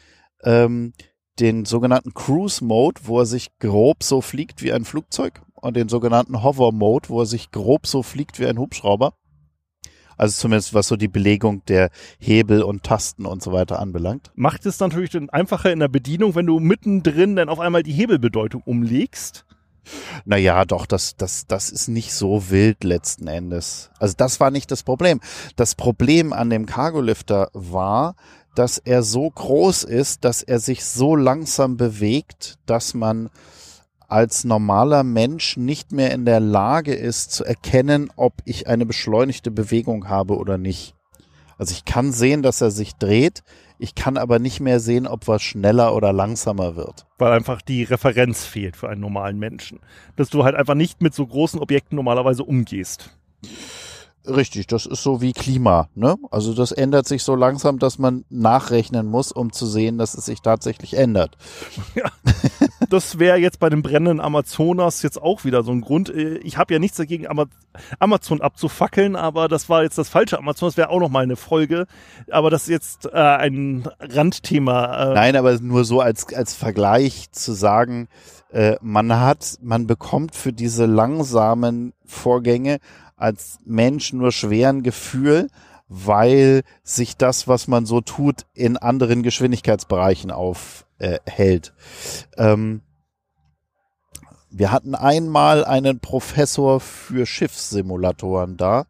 Ähm, 0.43 0.93
den 1.39 1.65
sogenannten 1.65 2.13
Cruise 2.13 2.63
Mode, 2.63 3.01
wo 3.03 3.19
er 3.19 3.25
sich 3.25 3.57
grob 3.59 4.03
so 4.03 4.21
fliegt 4.21 4.63
wie 4.63 4.73
ein 4.73 4.85
Flugzeug, 4.85 5.41
und 5.55 5.75
den 5.75 5.89
sogenannten 5.89 6.43
Hover 6.43 6.71
Mode, 6.71 7.09
wo 7.09 7.21
er 7.21 7.25
sich 7.25 7.51
grob 7.51 7.87
so 7.87 8.03
fliegt 8.03 8.39
wie 8.39 8.47
ein 8.47 8.57
Hubschrauber. 8.57 9.13
Also 10.17 10.39
zumindest 10.41 10.73
was 10.73 10.87
so 10.87 10.95
die 10.95 11.07
Belegung 11.07 11.63
der 11.65 11.91
Hebel 12.19 12.63
und 12.63 12.83
Tasten 12.83 13.25
und 13.25 13.43
so 13.43 13.51
weiter 13.51 13.79
anbelangt. 13.79 14.31
macht 14.35 14.65
es 14.65 14.79
natürlich 14.79 15.11
dann 15.11 15.29
einfacher 15.29 15.71
in 15.71 15.79
der 15.79 15.89
Bedienung, 15.89 16.33
wenn 16.33 16.47
du 16.47 16.59
mittendrin 16.59 17.35
dann 17.35 17.49
auf 17.49 17.59
einmal 17.59 17.83
die 17.83 17.91
Hebelbedeutung 17.91 18.63
umlegst. 18.65 19.45
Naja, 20.25 20.65
doch, 20.65 20.85
das, 20.85 21.15
das, 21.15 21.47
das 21.47 21.69
ist 21.69 21.87
nicht 21.87 22.13
so 22.13 22.49
wild 22.49 22.83
letzten 22.83 23.27
Endes. 23.27 23.89
Also 23.99 24.15
das 24.17 24.39
war 24.39 24.51
nicht 24.51 24.71
das 24.71 24.83
Problem. 24.83 25.19
Das 25.55 25.75
Problem 25.75 26.33
an 26.33 26.49
dem 26.49 26.65
Cargolifter 26.65 27.49
war, 27.53 28.15
dass 28.55 28.79
er 28.79 29.03
so 29.03 29.29
groß 29.29 29.83
ist, 29.83 30.25
dass 30.25 30.41
er 30.41 30.59
sich 30.59 30.83
so 30.83 31.15
langsam 31.15 31.77
bewegt, 31.77 32.55
dass 32.65 32.93
man 32.93 33.29
als 34.07 34.45
normaler 34.45 35.03
Mensch 35.03 35.57
nicht 35.57 35.91
mehr 35.91 36.11
in 36.11 36.25
der 36.25 36.39
Lage 36.39 36.95
ist 36.95 37.31
zu 37.31 37.43
erkennen, 37.43 38.09
ob 38.15 38.33
ich 38.45 38.67
eine 38.67 38.85
beschleunigte 38.85 39.51
Bewegung 39.51 40.07
habe 40.07 40.37
oder 40.37 40.57
nicht. 40.57 40.95
Also 41.57 41.73
ich 41.73 41.85
kann 41.85 42.13
sehen, 42.13 42.41
dass 42.41 42.61
er 42.61 42.71
sich 42.71 42.95
dreht, 42.95 43.43
ich 43.79 43.95
kann 43.95 44.17
aber 44.17 44.39
nicht 44.39 44.59
mehr 44.59 44.79
sehen, 44.79 45.07
ob 45.07 45.27
was 45.27 45.41
schneller 45.43 45.95
oder 45.95 46.13
langsamer 46.13 46.75
wird. 46.75 47.05
weil 47.17 47.31
einfach 47.31 47.61
die 47.61 47.83
Referenz 47.83 48.45
fehlt 48.45 48.75
für 48.75 48.89
einen 48.89 49.01
normalen 49.01 49.39
Menschen. 49.39 49.79
Dass 50.15 50.29
du 50.29 50.43
halt 50.43 50.55
einfach 50.55 50.75
nicht 50.75 51.01
mit 51.01 51.13
so 51.13 51.25
großen 51.25 51.59
Objekten 51.59 51.95
normalerweise 51.95 52.43
umgehst. 52.43 53.17
Richtig, 54.27 54.67
das 54.67 54.85
ist 54.85 55.03
so 55.03 55.21
wie 55.21 55.31
Klima, 55.31 55.87
ne? 55.95 56.15
Also 56.31 56.53
das 56.53 56.71
ändert 56.71 57.07
sich 57.07 57.23
so 57.23 57.35
langsam, 57.35 57.79
dass 57.79 57.97
man 57.97 58.25
nachrechnen 58.29 59.07
muss, 59.07 59.31
um 59.31 59.53
zu 59.53 59.65
sehen, 59.65 59.97
dass 59.97 60.15
es 60.15 60.25
sich 60.25 60.41
tatsächlich 60.41 60.95
ändert. 60.95 61.37
Das 62.89 63.19
wäre 63.19 63.37
jetzt 63.37 63.59
bei 63.59 63.69
dem 63.69 63.81
brennenden 63.81 64.21
Amazonas 64.21 65.01
jetzt 65.01 65.21
auch 65.21 65.43
wieder 65.43 65.63
so 65.63 65.71
ein 65.71 65.81
Grund. 65.81 66.09
Ich 66.09 66.57
habe 66.57 66.73
ja 66.73 66.79
nichts 66.79 66.95
dagegen, 66.95 67.27
Ama 67.27 67.45
Amazon 67.99 68.39
abzufackeln, 68.39 69.15
aber 69.15 69.47
das 69.47 69.67
war 69.67 69.83
jetzt 69.83 69.97
das 69.97 70.09
falsche 70.09 70.37
Amazon. 70.37 70.69
Das 70.69 70.77
wäre 70.77 70.89
auch 70.89 70.99
noch 70.99 71.09
mal 71.09 71.23
eine 71.23 71.35
Folge. 71.35 71.85
Aber 72.31 72.49
das 72.49 72.63
ist 72.63 72.69
jetzt 72.69 73.05
äh, 73.07 73.17
ein 73.17 73.89
Randthema. 73.99 75.11
Äh, 75.11 75.13
Nein, 75.15 75.35
aber 75.35 75.59
nur 75.59 75.83
so 75.83 75.99
als, 75.99 76.33
als 76.33 76.53
Vergleich 76.53 77.31
zu 77.31 77.51
sagen, 77.51 78.07
äh, 78.51 78.77
man 78.81 79.19
hat, 79.19 79.57
man 79.61 79.87
bekommt 79.87 80.35
für 80.35 80.53
diese 80.53 80.85
langsamen 80.85 81.93
Vorgänge 82.05 82.77
als 83.17 83.59
Mensch 83.65 84.13
nur 84.13 84.31
schweren 84.31 84.83
Gefühl, 84.83 85.49
weil 85.89 86.63
sich 86.83 87.17
das, 87.17 87.47
was 87.47 87.67
man 87.67 87.85
so 87.85 88.01
tut, 88.01 88.45
in 88.53 88.77
anderen 88.77 89.23
Geschwindigkeitsbereichen 89.23 90.31
auf, 90.31 90.85
äh. 90.99 91.19
Ähm, 92.37 92.81
wir 94.49 94.71
hatten 94.71 94.95
einmal 94.95 95.65
einen 95.65 95.99
Professor 95.99 96.79
für 96.79 97.25
Schiffssimulatoren 97.25 98.57
da. 98.57 98.85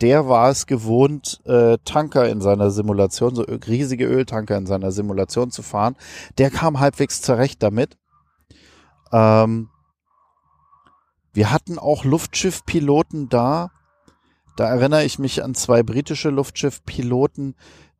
Der 0.00 0.28
war 0.28 0.48
es 0.48 0.66
gewohnt, 0.66 1.40
äh, 1.44 1.76
Tanker 1.84 2.28
in 2.28 2.40
seiner 2.40 2.70
Simulation, 2.70 3.34
so 3.34 3.42
riesige 3.42 4.06
Öltanker 4.06 4.56
in 4.56 4.66
seiner 4.66 4.92
Simulation 4.92 5.50
zu 5.50 5.62
fahren. 5.62 5.96
Der 6.38 6.50
kam 6.50 6.80
halbwegs 6.80 7.20
zurecht 7.20 7.62
damit. 7.62 7.98
Ähm, 9.12 9.68
wir 11.32 11.50
hatten 11.50 11.78
auch 11.78 12.04
Luftschiffpiloten 12.04 13.28
da. 13.28 13.70
Da 14.56 14.68
erinnere 14.68 15.04
ich 15.04 15.18
mich 15.18 15.42
an 15.42 15.54
zwei 15.54 15.82
britische 15.82 16.30
Luftschiffpiloten. 16.30 17.54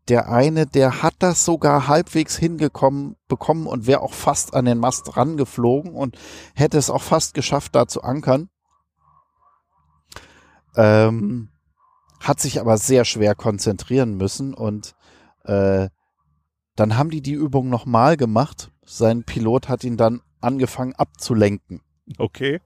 Der 0.09 0.29
eine, 0.29 0.67
der 0.67 1.03
hat 1.03 1.15
das 1.21 1.45
sogar 1.45 1.87
halbwegs 1.87 2.37
hingekommen 2.37 3.17
bekommen 3.29 3.67
und 3.67 3.87
wäre 3.87 4.01
auch 4.01 4.15
fast 4.15 4.55
an 4.55 4.65
den 4.65 4.79
Mast 4.79 5.17
rangeflogen 5.17 5.95
und 5.95 6.19
hätte 6.55 6.79
es 6.79 6.91
auch 6.91 7.03
fast 7.03 7.35
geschafft, 7.35 7.75
da 7.75 7.87
zu 7.87 8.03
ankern. 8.03 8.51
Ähm, 10.77 11.51
hat 12.19 12.41
sich 12.41 12.61
aber 12.61 12.77
sehr 12.77 13.05
schwer 13.05 13.35
konzentrieren 13.35 14.17
müssen 14.17 14.53
und 14.53 14.95
äh, 15.45 15.89
dann 16.77 16.97
haben 16.97 17.11
die 17.11 17.23
die 17.23 17.33
Übung 17.33 17.69
nochmal 17.69 18.17
gemacht. 18.17 18.71
Sein 18.85 19.25
Pilot 19.25 19.69
hat 19.69 19.85
ihn 19.85 19.97
dann 19.97 20.23
angefangen 20.41 20.95
abzulenken. 20.95 21.83
Okay. 22.19 22.61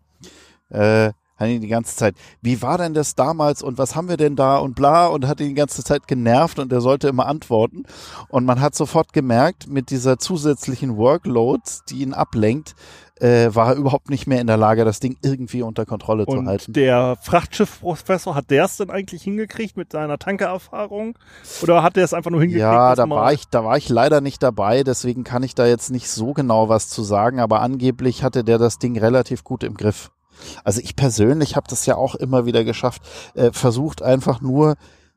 Äh, 0.70 1.12
hat 1.36 1.48
ihn 1.48 1.60
die 1.60 1.68
ganze 1.68 1.96
Zeit, 1.96 2.14
wie 2.42 2.62
war 2.62 2.78
denn 2.78 2.94
das 2.94 3.16
damals 3.16 3.62
und 3.62 3.76
was 3.76 3.96
haben 3.96 4.08
wir 4.08 4.16
denn 4.16 4.36
da 4.36 4.58
und 4.58 4.74
bla 4.74 5.06
und 5.06 5.26
hat 5.26 5.40
ihn 5.40 5.48
die 5.48 5.54
ganze 5.54 5.82
Zeit 5.82 6.06
genervt 6.06 6.58
und 6.60 6.72
er 6.72 6.80
sollte 6.80 7.08
immer 7.08 7.26
antworten. 7.26 7.84
Und 8.28 8.44
man 8.44 8.60
hat 8.60 8.74
sofort 8.74 9.12
gemerkt, 9.12 9.68
mit 9.68 9.90
dieser 9.90 10.18
zusätzlichen 10.18 10.96
Workload, 10.96 11.62
die 11.88 12.02
ihn 12.02 12.14
ablenkt, 12.14 12.76
äh, 13.20 13.54
war 13.54 13.70
er 13.70 13.76
überhaupt 13.76 14.10
nicht 14.10 14.26
mehr 14.26 14.40
in 14.40 14.46
der 14.46 14.56
Lage, 14.56 14.84
das 14.84 15.00
Ding 15.00 15.16
irgendwie 15.22 15.62
unter 15.62 15.86
Kontrolle 15.86 16.24
Und 16.26 16.44
zu 16.44 16.46
halten. 16.46 16.72
der 16.72 17.16
Frachtschiffprofessor, 17.20 18.34
hat 18.34 18.50
der 18.50 18.64
es 18.64 18.76
denn 18.76 18.90
eigentlich 18.90 19.22
hingekriegt 19.22 19.76
mit 19.76 19.92
seiner 19.92 20.18
Tankererfahrung? 20.18 21.18
Oder 21.62 21.82
hat 21.82 21.96
der 21.96 22.04
es 22.04 22.14
einfach 22.14 22.30
nur 22.30 22.40
hingekriegt? 22.40 22.62
Ja, 22.62 22.94
da 22.94 23.08
war 23.08 23.32
ich, 23.32 23.48
da 23.48 23.64
war 23.64 23.76
ich 23.76 23.88
leider 23.88 24.20
nicht 24.20 24.42
dabei, 24.42 24.82
deswegen 24.84 25.24
kann 25.24 25.42
ich 25.42 25.54
da 25.54 25.66
jetzt 25.66 25.90
nicht 25.90 26.08
so 26.08 26.32
genau 26.32 26.68
was 26.68 26.88
zu 26.88 27.02
sagen, 27.02 27.40
aber 27.40 27.60
angeblich 27.60 28.22
hatte 28.22 28.44
der 28.44 28.58
das 28.58 28.78
Ding 28.78 28.98
relativ 28.98 29.42
gut 29.44 29.64
im 29.64 29.74
Griff. 29.74 30.10
Also 30.64 30.80
ich 30.82 30.96
persönlich 30.96 31.56
habe 31.56 31.66
das 31.68 31.86
ja 31.86 31.96
auch 31.96 32.14
immer 32.14 32.46
wieder 32.46 32.64
geschafft, 32.64 33.02
äh, 33.34 33.52
versucht 33.52 34.02
einfach 34.02 34.40
nur 34.40 34.76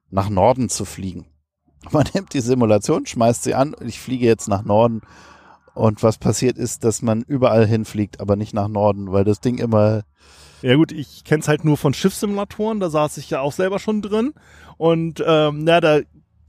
nach 0.09 0.29
Norden 0.29 0.69
zu 0.69 0.85
fliegen. 0.85 1.27
Man 1.91 2.05
nimmt 2.13 2.33
die 2.33 2.41
Simulation, 2.41 3.05
schmeißt 3.05 3.43
sie 3.43 3.55
an 3.55 3.73
und 3.73 3.87
ich 3.87 3.99
fliege 3.99 4.25
jetzt 4.25 4.47
nach 4.47 4.63
Norden. 4.63 5.01
Und 5.73 6.01
was 6.01 6.17
passiert 6.17 6.57
ist, 6.57 6.83
dass 6.83 7.03
man 7.03 7.21
überall 7.21 7.67
hinfliegt, 7.67 8.19
aber 8.19 8.35
nicht 8.35 8.51
nach 8.51 8.67
Norden, 8.67 9.11
weil 9.11 9.23
das 9.23 9.41
Ding 9.41 9.59
immer 9.59 10.01
Ja 10.63 10.75
gut, 10.75 10.91
ich 10.91 11.23
kenne 11.23 11.41
es 11.41 11.47
halt 11.47 11.63
nur 11.63 11.77
von 11.77 11.93
Schiffssimulatoren, 11.93 12.79
da 12.79 12.89
saß 12.89 13.17
ich 13.17 13.29
ja 13.29 13.41
auch 13.41 13.51
selber 13.51 13.77
schon 13.77 14.01
drin. 14.01 14.33
Und 14.77 15.23
ähm, 15.23 15.63
na, 15.63 15.79
da 15.79 15.99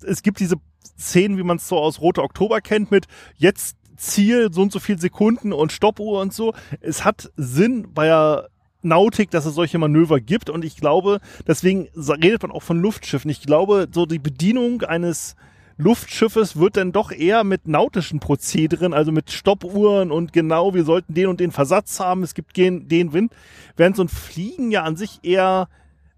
es 0.02 0.22
gibt 0.22 0.40
diese 0.40 0.56
Szenen, 0.98 1.36
wie 1.36 1.42
man 1.42 1.58
es 1.58 1.68
so 1.68 1.78
aus 1.78 2.00
Rote 2.00 2.22
Oktober 2.22 2.62
kennt, 2.62 2.90
mit 2.90 3.06
jetzt 3.36 3.76
Ziel, 3.98 4.52
so 4.52 4.62
und 4.62 4.72
so 4.72 4.78
viel 4.78 4.98
Sekunden 4.98 5.52
und 5.52 5.72
Stoppuhr 5.72 6.20
und 6.20 6.32
so. 6.32 6.54
Es 6.80 7.04
hat 7.04 7.30
Sinn 7.36 7.92
bei 7.92 8.06
der 8.06 8.48
Nautik, 8.82 9.30
dass 9.30 9.46
es 9.46 9.54
solche 9.54 9.78
Manöver 9.78 10.20
gibt. 10.20 10.50
Und 10.50 10.64
ich 10.64 10.76
glaube, 10.76 11.20
deswegen 11.46 11.88
redet 11.96 12.42
man 12.42 12.52
auch 12.52 12.62
von 12.62 12.80
Luftschiffen. 12.80 13.30
Ich 13.30 13.42
glaube, 13.42 13.88
so 13.92 14.06
die 14.06 14.18
Bedienung 14.18 14.82
eines 14.82 15.36
Luftschiffes 15.78 16.56
wird 16.56 16.76
dann 16.76 16.90
doch 16.90 17.12
eher 17.12 17.44
mit 17.44 17.68
nautischen 17.68 18.18
Prozederen, 18.18 18.92
also 18.92 19.12
mit 19.12 19.30
Stoppuhren 19.30 20.10
und 20.10 20.32
genau, 20.32 20.74
wir 20.74 20.82
sollten 20.82 21.14
den 21.14 21.28
und 21.28 21.38
den 21.38 21.52
Versatz 21.52 22.00
haben, 22.00 22.24
es 22.24 22.34
gibt 22.34 22.56
den 22.56 23.12
Wind, 23.12 23.32
während 23.76 23.94
so 23.94 24.02
ein 24.02 24.08
Fliegen 24.08 24.72
ja 24.72 24.82
an 24.82 24.96
sich 24.96 25.20
eher, 25.22 25.68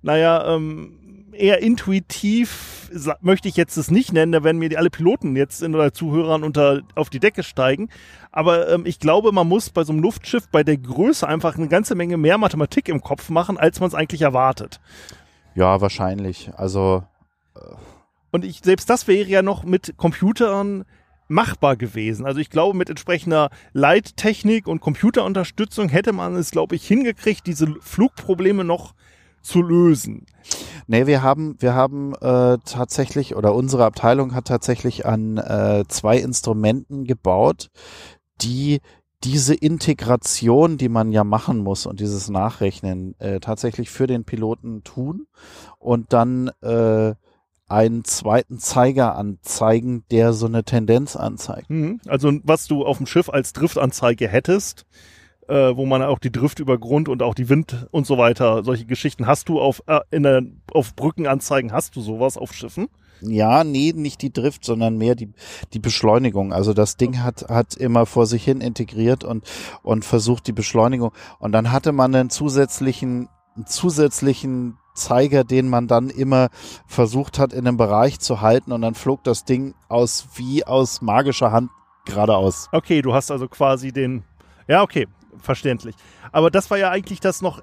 naja, 0.00 0.54
ähm, 0.54 0.99
eher 1.32 1.60
intuitiv, 1.62 2.90
möchte 3.20 3.48
ich 3.48 3.56
jetzt 3.56 3.76
es 3.76 3.90
nicht 3.90 4.12
nennen, 4.12 4.32
da 4.32 4.44
werden 4.44 4.58
mir 4.58 4.68
die, 4.68 4.76
alle 4.76 4.90
Piloten 4.90 5.36
jetzt 5.36 5.62
in 5.62 5.74
oder 5.74 5.92
Zuhörern 5.92 6.42
unter, 6.42 6.82
auf 6.94 7.10
die 7.10 7.20
Decke 7.20 7.42
steigen. 7.42 7.88
Aber 8.32 8.68
ähm, 8.68 8.86
ich 8.86 8.98
glaube, 8.98 9.32
man 9.32 9.48
muss 9.48 9.70
bei 9.70 9.84
so 9.84 9.92
einem 9.92 10.02
Luftschiff 10.02 10.48
bei 10.50 10.62
der 10.62 10.76
Größe 10.76 11.26
einfach 11.26 11.56
eine 11.56 11.68
ganze 11.68 11.94
Menge 11.94 12.16
mehr 12.16 12.38
Mathematik 12.38 12.88
im 12.88 13.00
Kopf 13.00 13.30
machen, 13.30 13.58
als 13.58 13.80
man 13.80 13.88
es 13.88 13.94
eigentlich 13.94 14.22
erwartet. 14.22 14.80
ja 15.54 15.80
wahrscheinlich. 15.80 16.50
Also 16.56 17.04
Und 18.30 18.44
ich, 18.44 18.60
selbst 18.62 18.88
das 18.90 19.08
wäre 19.08 19.28
ja 19.28 19.42
noch 19.42 19.64
mit 19.64 19.94
Computern 19.96 20.84
machbar 21.28 21.76
gewesen. 21.76 22.26
Also 22.26 22.40
ich 22.40 22.50
glaube, 22.50 22.76
mit 22.76 22.90
entsprechender 22.90 23.50
Leittechnik 23.72 24.66
und 24.66 24.80
Computerunterstützung 24.80 25.88
hätte 25.88 26.12
man 26.12 26.34
es, 26.34 26.50
glaube 26.50 26.74
ich, 26.74 26.86
hingekriegt, 26.86 27.46
diese 27.46 27.74
Flugprobleme 27.80 28.64
noch 28.64 28.94
zu 29.42 29.62
lösen. 29.62 30.26
Nee, 30.86 31.06
wir 31.06 31.22
haben, 31.22 31.56
wir 31.60 31.74
haben 31.74 32.14
äh, 32.14 32.58
tatsächlich, 32.64 33.36
oder 33.36 33.54
unsere 33.54 33.84
Abteilung 33.84 34.34
hat 34.34 34.46
tatsächlich 34.46 35.06
an 35.06 35.38
äh, 35.38 35.84
zwei 35.88 36.18
Instrumenten 36.18 37.04
gebaut, 37.04 37.68
die 38.40 38.80
diese 39.22 39.54
Integration, 39.54 40.78
die 40.78 40.88
man 40.88 41.12
ja 41.12 41.24
machen 41.24 41.58
muss 41.58 41.86
und 41.86 42.00
dieses 42.00 42.30
Nachrechnen 42.30 43.14
äh, 43.18 43.38
tatsächlich 43.38 43.90
für 43.90 44.06
den 44.06 44.24
Piloten 44.24 44.82
tun 44.82 45.26
und 45.78 46.12
dann 46.12 46.48
äh, 46.62 47.14
einen 47.68 48.04
zweiten 48.04 48.58
Zeiger 48.58 49.14
anzeigen, 49.14 50.04
der 50.10 50.32
so 50.32 50.46
eine 50.46 50.64
Tendenz 50.64 51.16
anzeigt. 51.16 51.70
Mhm. 51.70 52.00
Also 52.08 52.32
was 52.42 52.66
du 52.66 52.84
auf 52.84 52.96
dem 52.96 53.06
Schiff 53.06 53.28
als 53.28 53.52
Driftanzeige 53.52 54.26
hättest, 54.26 54.86
äh, 55.50 55.76
wo 55.76 55.84
man 55.84 56.02
auch 56.02 56.18
die 56.18 56.30
Drift 56.30 56.60
über 56.60 56.78
Grund 56.78 57.08
und 57.08 57.22
auch 57.22 57.34
die 57.34 57.48
Wind 57.48 57.86
und 57.90 58.06
so 58.06 58.16
weiter, 58.18 58.62
solche 58.62 58.86
Geschichten 58.86 59.26
hast 59.26 59.48
du 59.48 59.60
auf, 59.60 59.82
äh, 59.86 60.00
in 60.10 60.22
der, 60.22 60.42
auf 60.72 60.94
Brückenanzeigen, 60.94 61.72
hast 61.72 61.96
du 61.96 62.00
sowas 62.00 62.36
auf 62.36 62.52
Schiffen? 62.52 62.88
Ja, 63.22 63.64
nee, 63.64 63.92
nicht 63.94 64.22
die 64.22 64.32
Drift, 64.32 64.64
sondern 64.64 64.96
mehr 64.96 65.14
die, 65.14 65.28
die 65.74 65.78
Beschleunigung. 65.78 66.52
Also 66.52 66.72
das 66.72 66.96
Ding 66.96 67.22
hat, 67.22 67.48
hat 67.50 67.74
immer 67.74 68.06
vor 68.06 68.26
sich 68.26 68.44
hin 68.44 68.60
integriert 68.60 69.24
und, 69.24 69.44
und 69.82 70.04
versucht 70.04 70.46
die 70.46 70.52
Beschleunigung. 70.52 71.12
Und 71.38 71.52
dann 71.52 71.70
hatte 71.70 71.92
man 71.92 72.14
einen 72.14 72.30
zusätzlichen, 72.30 73.28
einen 73.56 73.66
zusätzlichen 73.66 74.78
Zeiger, 74.94 75.44
den 75.44 75.68
man 75.68 75.86
dann 75.86 76.08
immer 76.08 76.48
versucht 76.86 77.38
hat, 77.38 77.52
in 77.52 77.66
einem 77.66 77.76
Bereich 77.76 78.20
zu 78.20 78.40
halten 78.40 78.72
und 78.72 78.82
dann 78.82 78.94
flog 78.94 79.22
das 79.24 79.44
Ding 79.44 79.74
aus, 79.88 80.28
wie 80.36 80.64
aus 80.64 81.02
magischer 81.02 81.52
Hand 81.52 81.70
geradeaus. 82.06 82.68
Okay, 82.72 83.02
du 83.02 83.12
hast 83.12 83.30
also 83.30 83.48
quasi 83.48 83.92
den. 83.92 84.24
Ja, 84.66 84.82
okay, 84.82 85.06
verständlich. 85.42 85.94
Aber 86.32 86.50
das 86.50 86.70
war 86.70 86.78
ja 86.78 86.90
eigentlich 86.90 87.20
das 87.20 87.42
noch 87.42 87.62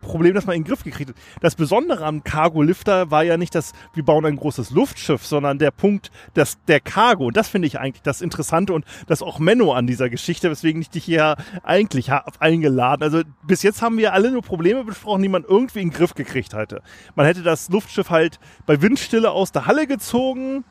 Problem, 0.00 0.34
das 0.34 0.46
man 0.46 0.56
in 0.56 0.62
den 0.62 0.68
Griff 0.68 0.82
gekriegt 0.82 1.10
hat. 1.10 1.16
Das 1.40 1.54
Besondere 1.54 2.04
am 2.04 2.24
Cargo-Lifter 2.24 3.10
war 3.10 3.22
ja 3.22 3.36
nicht, 3.36 3.54
dass 3.54 3.72
wir 3.94 4.04
bauen 4.04 4.24
ein 4.24 4.36
großes 4.36 4.70
Luftschiff, 4.70 5.24
sondern 5.26 5.58
der 5.58 5.70
Punkt, 5.70 6.10
dass 6.34 6.58
der 6.64 6.80
Cargo, 6.80 7.26
und 7.26 7.36
das 7.36 7.48
finde 7.48 7.68
ich 7.68 7.78
eigentlich 7.78 8.02
das 8.02 8.22
Interessante 8.22 8.72
und 8.72 8.84
das 9.06 9.22
auch 9.22 9.38
Menno 9.38 9.72
an 9.72 9.86
dieser 9.86 10.08
Geschichte, 10.08 10.50
weswegen 10.50 10.80
ich 10.80 10.90
dich 10.90 11.04
hier 11.04 11.36
eigentlich 11.62 12.10
habe 12.10 12.32
eingeladen. 12.40 13.02
Also 13.02 13.22
bis 13.46 13.62
jetzt 13.62 13.82
haben 13.82 13.98
wir 13.98 14.14
alle 14.14 14.30
nur 14.30 14.42
Probleme 14.42 14.84
besprochen, 14.84 15.22
die 15.22 15.28
man 15.28 15.44
irgendwie 15.44 15.80
in 15.80 15.90
den 15.90 15.96
Griff 15.96 16.14
gekriegt 16.14 16.54
hatte. 16.54 16.82
Man 17.14 17.26
hätte 17.26 17.42
das 17.42 17.68
Luftschiff 17.68 18.10
halt 18.10 18.40
bei 18.66 18.80
Windstille 18.80 19.30
aus 19.30 19.52
der 19.52 19.66
Halle 19.66 19.86
gezogen, 19.86 20.64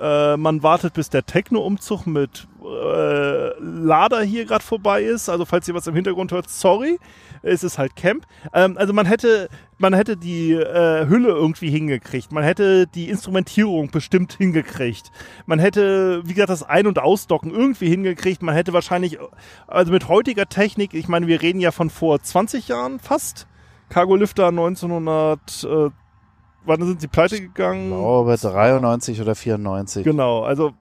äh, 0.00 0.36
man 0.36 0.62
wartet, 0.62 0.94
bis 0.94 1.10
der 1.10 1.26
Techno-Umzug 1.26 2.06
mit 2.06 2.47
äh, 2.62 3.50
Lader 3.60 4.22
hier 4.22 4.44
gerade 4.44 4.64
vorbei 4.64 5.02
ist. 5.02 5.28
Also 5.28 5.44
falls 5.44 5.68
ihr 5.68 5.74
was 5.74 5.86
im 5.86 5.94
Hintergrund 5.94 6.32
hört, 6.32 6.48
sorry. 6.48 6.98
Es 7.42 7.62
ist 7.62 7.78
halt 7.78 7.96
Camp. 7.96 8.26
Ähm, 8.52 8.76
also 8.76 8.92
man 8.92 9.06
hätte, 9.06 9.48
man 9.78 9.94
hätte 9.94 10.16
die 10.16 10.52
äh, 10.52 11.08
Hülle 11.08 11.28
irgendwie 11.28 11.70
hingekriegt. 11.70 12.32
Man 12.32 12.42
hätte 12.42 12.86
die 12.86 13.08
Instrumentierung 13.08 13.90
bestimmt 13.90 14.32
hingekriegt. 14.32 15.10
Man 15.46 15.58
hätte, 15.58 16.22
wie 16.24 16.34
gesagt, 16.34 16.50
das 16.50 16.62
Ein- 16.62 16.86
und 16.86 16.98
Ausdocken 16.98 17.50
irgendwie 17.50 17.88
hingekriegt. 17.88 18.42
Man 18.42 18.54
hätte 18.54 18.72
wahrscheinlich, 18.72 19.18
also 19.66 19.92
mit 19.92 20.08
heutiger 20.08 20.46
Technik, 20.46 20.94
ich 20.94 21.08
meine, 21.08 21.26
wir 21.26 21.42
reden 21.42 21.60
ja 21.60 21.70
von 21.70 21.90
vor 21.90 22.20
20 22.20 22.68
Jahren 22.68 22.98
fast. 22.98 23.46
Cargo 23.88 24.16
Lifter 24.16 24.48
1900, 24.48 25.64
äh, 25.64 25.90
wann 26.64 26.86
sind 26.86 27.00
sie 27.00 27.08
pleite 27.08 27.40
gegangen? 27.40 27.90
Ich 27.90 27.96
glaube 27.96 28.36
93 28.36 29.20
oder 29.20 29.34
94. 29.34 30.04
Genau, 30.04 30.42
also 30.42 30.72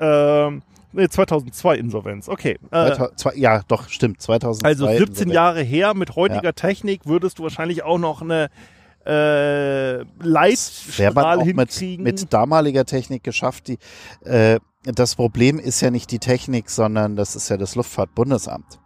ähm, 0.00 0.62
nee, 0.94 1.08
2002 1.08 1.76
Insolvenz. 1.76 2.28
Okay. 2.28 2.58
Äh, 2.70 2.92
2000 2.94 3.18
zwei- 3.18 3.34
ja, 3.36 3.62
doch, 3.68 3.88
stimmt. 3.88 4.20
2002. 4.22 4.66
also 4.68 4.86
17 4.86 5.30
Jahre 5.30 5.62
her 5.62 5.94
mit 5.94 6.16
heutiger 6.16 6.44
Ja. 6.44 6.52
Technik 6.52 7.06
würdest 7.06 7.38
du 7.38 7.42
wahrscheinlich 7.42 7.82
auch 7.82 7.98
noch 7.98 8.22
eine 8.22 8.48
äh, 9.06 9.10
wäre 9.10 10.06
man 10.06 10.26
Leitstrahl 10.26 11.38
auch 11.38 11.44
mit, 11.44 11.72
hinkriegen. 11.72 12.04
mit 12.04 12.32
damaliger 12.32 12.86
Technik 12.86 13.22
geschafft. 13.22 13.68
Die, 13.68 13.78
äh, 14.24 14.58
das 14.84 15.14
Problem 15.14 15.58
ist 15.58 15.80
ja 15.82 15.90
nicht 15.90 16.10
die 16.10 16.18
Technik, 16.18 16.70
sondern 16.70 17.14
das 17.16 17.36
ist 17.36 17.48
ja 17.50 17.56
das 17.58 17.74
Luftfahrtbundesamt. 17.74 18.78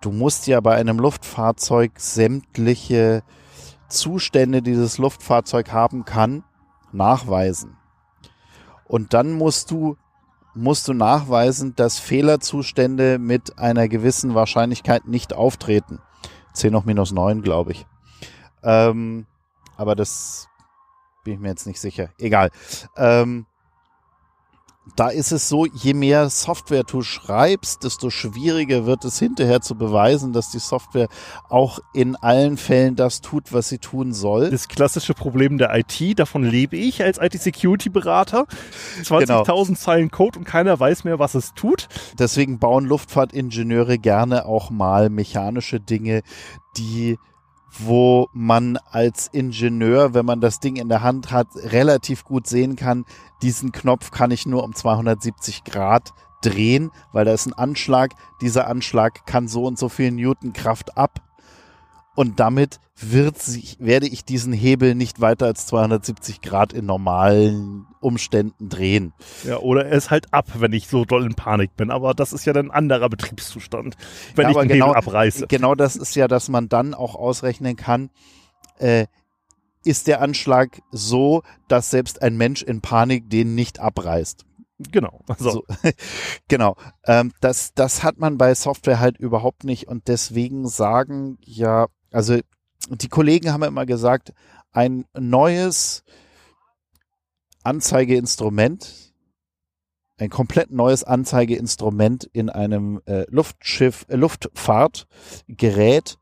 Du 0.00 0.10
musst 0.10 0.46
ja 0.46 0.60
bei 0.60 0.76
einem 0.76 0.98
Luftfahrzeug 0.98 1.92
sämtliche 1.96 3.22
Zustände, 3.88 4.62
die 4.62 4.70
dieses 4.72 4.98
Luftfahrzeug 4.98 5.70
haben 5.72 6.04
kann, 6.04 6.42
nachweisen. 6.92 7.76
Und 8.84 9.14
dann 9.14 9.32
musst 9.32 9.70
du 9.70 9.96
musst 10.56 10.88
du 10.88 10.94
nachweisen, 10.94 11.74
dass 11.76 11.98
Fehlerzustände 11.98 13.18
mit 13.18 13.58
einer 13.58 13.88
gewissen 13.88 14.34
Wahrscheinlichkeit 14.34 15.06
nicht 15.06 15.34
auftreten. 15.34 16.00
10 16.54 16.74
hoch 16.74 16.84
minus 16.84 17.12
9, 17.12 17.42
glaube 17.42 17.72
ich. 17.72 17.86
Ähm, 18.62 19.26
aber 19.76 19.94
das 19.94 20.48
bin 21.24 21.34
ich 21.34 21.40
mir 21.40 21.48
jetzt 21.48 21.66
nicht 21.66 21.80
sicher. 21.80 22.08
Egal. 22.18 22.50
Ähm, 22.96 23.46
da 24.94 25.08
ist 25.08 25.32
es 25.32 25.48
so, 25.48 25.66
je 25.66 25.94
mehr 25.94 26.30
Software 26.30 26.84
du 26.84 27.02
schreibst, 27.02 27.82
desto 27.82 28.10
schwieriger 28.10 28.86
wird 28.86 29.04
es 29.04 29.18
hinterher 29.18 29.60
zu 29.60 29.74
beweisen, 29.74 30.32
dass 30.32 30.50
die 30.50 30.60
Software 30.60 31.08
auch 31.48 31.80
in 31.92 32.14
allen 32.14 32.56
Fällen 32.56 32.94
das 32.94 33.20
tut, 33.20 33.52
was 33.52 33.68
sie 33.68 33.78
tun 33.78 34.12
soll. 34.12 34.50
Das 34.50 34.68
klassische 34.68 35.14
Problem 35.14 35.58
der 35.58 35.74
IT, 35.76 36.18
davon 36.18 36.44
lebe 36.44 36.76
ich 36.76 37.02
als 37.02 37.18
IT-Security-Berater. 37.18 38.46
20.000 39.02 39.26
genau. 39.26 39.74
Zeilen 39.74 40.10
Code 40.10 40.38
und 40.38 40.44
keiner 40.44 40.78
weiß 40.78 41.04
mehr, 41.04 41.18
was 41.18 41.34
es 41.34 41.52
tut. 41.54 41.88
Deswegen 42.18 42.58
bauen 42.58 42.84
Luftfahrtingenieure 42.84 43.98
gerne 43.98 44.46
auch 44.46 44.70
mal 44.70 45.10
mechanische 45.10 45.80
Dinge, 45.80 46.22
die 46.76 47.18
wo 47.78 48.28
man 48.32 48.78
als 48.90 49.28
Ingenieur, 49.28 50.14
wenn 50.14 50.26
man 50.26 50.40
das 50.40 50.60
Ding 50.60 50.76
in 50.76 50.88
der 50.88 51.02
Hand 51.02 51.30
hat, 51.30 51.48
relativ 51.56 52.24
gut 52.24 52.46
sehen 52.46 52.76
kann, 52.76 53.04
diesen 53.42 53.72
Knopf 53.72 54.10
kann 54.10 54.30
ich 54.30 54.46
nur 54.46 54.64
um 54.64 54.74
270 54.74 55.64
Grad 55.64 56.12
drehen, 56.42 56.90
weil 57.12 57.24
da 57.24 57.32
ist 57.32 57.46
ein 57.46 57.52
Anschlag. 57.52 58.12
Dieser 58.40 58.68
Anschlag 58.68 59.26
kann 59.26 59.48
so 59.48 59.64
und 59.64 59.78
so 59.78 59.88
viel 59.88 60.10
Newton 60.10 60.52
Kraft 60.52 60.96
ab. 60.96 61.20
Und 62.16 62.40
damit 62.40 62.80
wird 62.98 63.38
sich, 63.38 63.76
werde 63.78 64.08
ich 64.08 64.24
diesen 64.24 64.52
Hebel 64.52 64.94
nicht 64.94 65.20
weiter 65.20 65.46
als 65.46 65.66
270 65.66 66.40
Grad 66.40 66.72
in 66.72 66.86
normalen 66.86 67.86
Umständen 68.00 68.70
drehen. 68.70 69.12
Ja, 69.44 69.58
oder 69.58 69.84
er 69.84 69.92
ist 69.92 70.10
halt 70.10 70.32
ab, 70.32 70.46
wenn 70.56 70.72
ich 70.72 70.88
so 70.88 71.04
doll 71.04 71.26
in 71.26 71.34
Panik 71.34 71.76
bin. 71.76 71.90
Aber 71.90 72.14
das 72.14 72.32
ist 72.32 72.46
ja 72.46 72.54
dann 72.54 72.66
ein 72.66 72.70
anderer 72.70 73.10
Betriebszustand, 73.10 73.96
wenn 74.34 74.44
ja, 74.44 74.50
ich 74.50 74.56
den 74.56 74.68
genau, 74.68 74.86
Hebel 74.88 74.98
abreiße. 74.98 75.46
Genau 75.46 75.74
das 75.74 75.96
ist 75.96 76.16
ja, 76.16 76.26
dass 76.26 76.48
man 76.48 76.68
dann 76.70 76.94
auch 76.94 77.14
ausrechnen 77.14 77.76
kann, 77.76 78.10
äh, 78.78 79.06
ist 79.84 80.06
der 80.06 80.20
Anschlag 80.22 80.80
so, 80.90 81.42
dass 81.68 81.90
selbst 81.90 82.22
ein 82.22 82.36
Mensch 82.36 82.62
in 82.62 82.80
Panik 82.80 83.28
den 83.28 83.54
nicht 83.54 83.78
abreißt. 83.78 84.46
Genau. 84.90 85.20
So. 85.38 85.50
so. 85.50 85.64
genau. 86.48 86.76
Ähm, 87.04 87.32
das, 87.40 87.72
das 87.74 88.02
hat 88.02 88.18
man 88.18 88.36
bei 88.36 88.54
Software 88.54 89.00
halt 89.00 89.18
überhaupt 89.18 89.64
nicht 89.64 89.88
und 89.88 90.08
deswegen 90.08 90.68
sagen 90.68 91.38
ja, 91.42 91.86
also 92.16 92.38
die 92.88 93.08
Kollegen 93.08 93.52
haben 93.52 93.62
immer 93.62 93.84
gesagt, 93.84 94.32
ein 94.72 95.04
neues 95.12 96.02
Anzeigeinstrument, 97.62 99.12
ein 100.16 100.30
komplett 100.30 100.70
neues 100.70 101.04
Anzeigeinstrument 101.04 102.24
in 102.32 102.48
einem 102.48 103.02
äh, 103.04 103.26
Luftschiff, 103.28 104.06
äh, 104.08 104.16
Luftfahrtgerät 104.16 106.16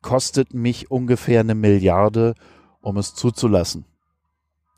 kostet 0.00 0.54
mich 0.54 0.90
ungefähr 0.90 1.40
eine 1.40 1.54
Milliarde 1.54 2.34
um 2.80 2.96
es 2.96 3.14
zuzulassen. 3.14 3.84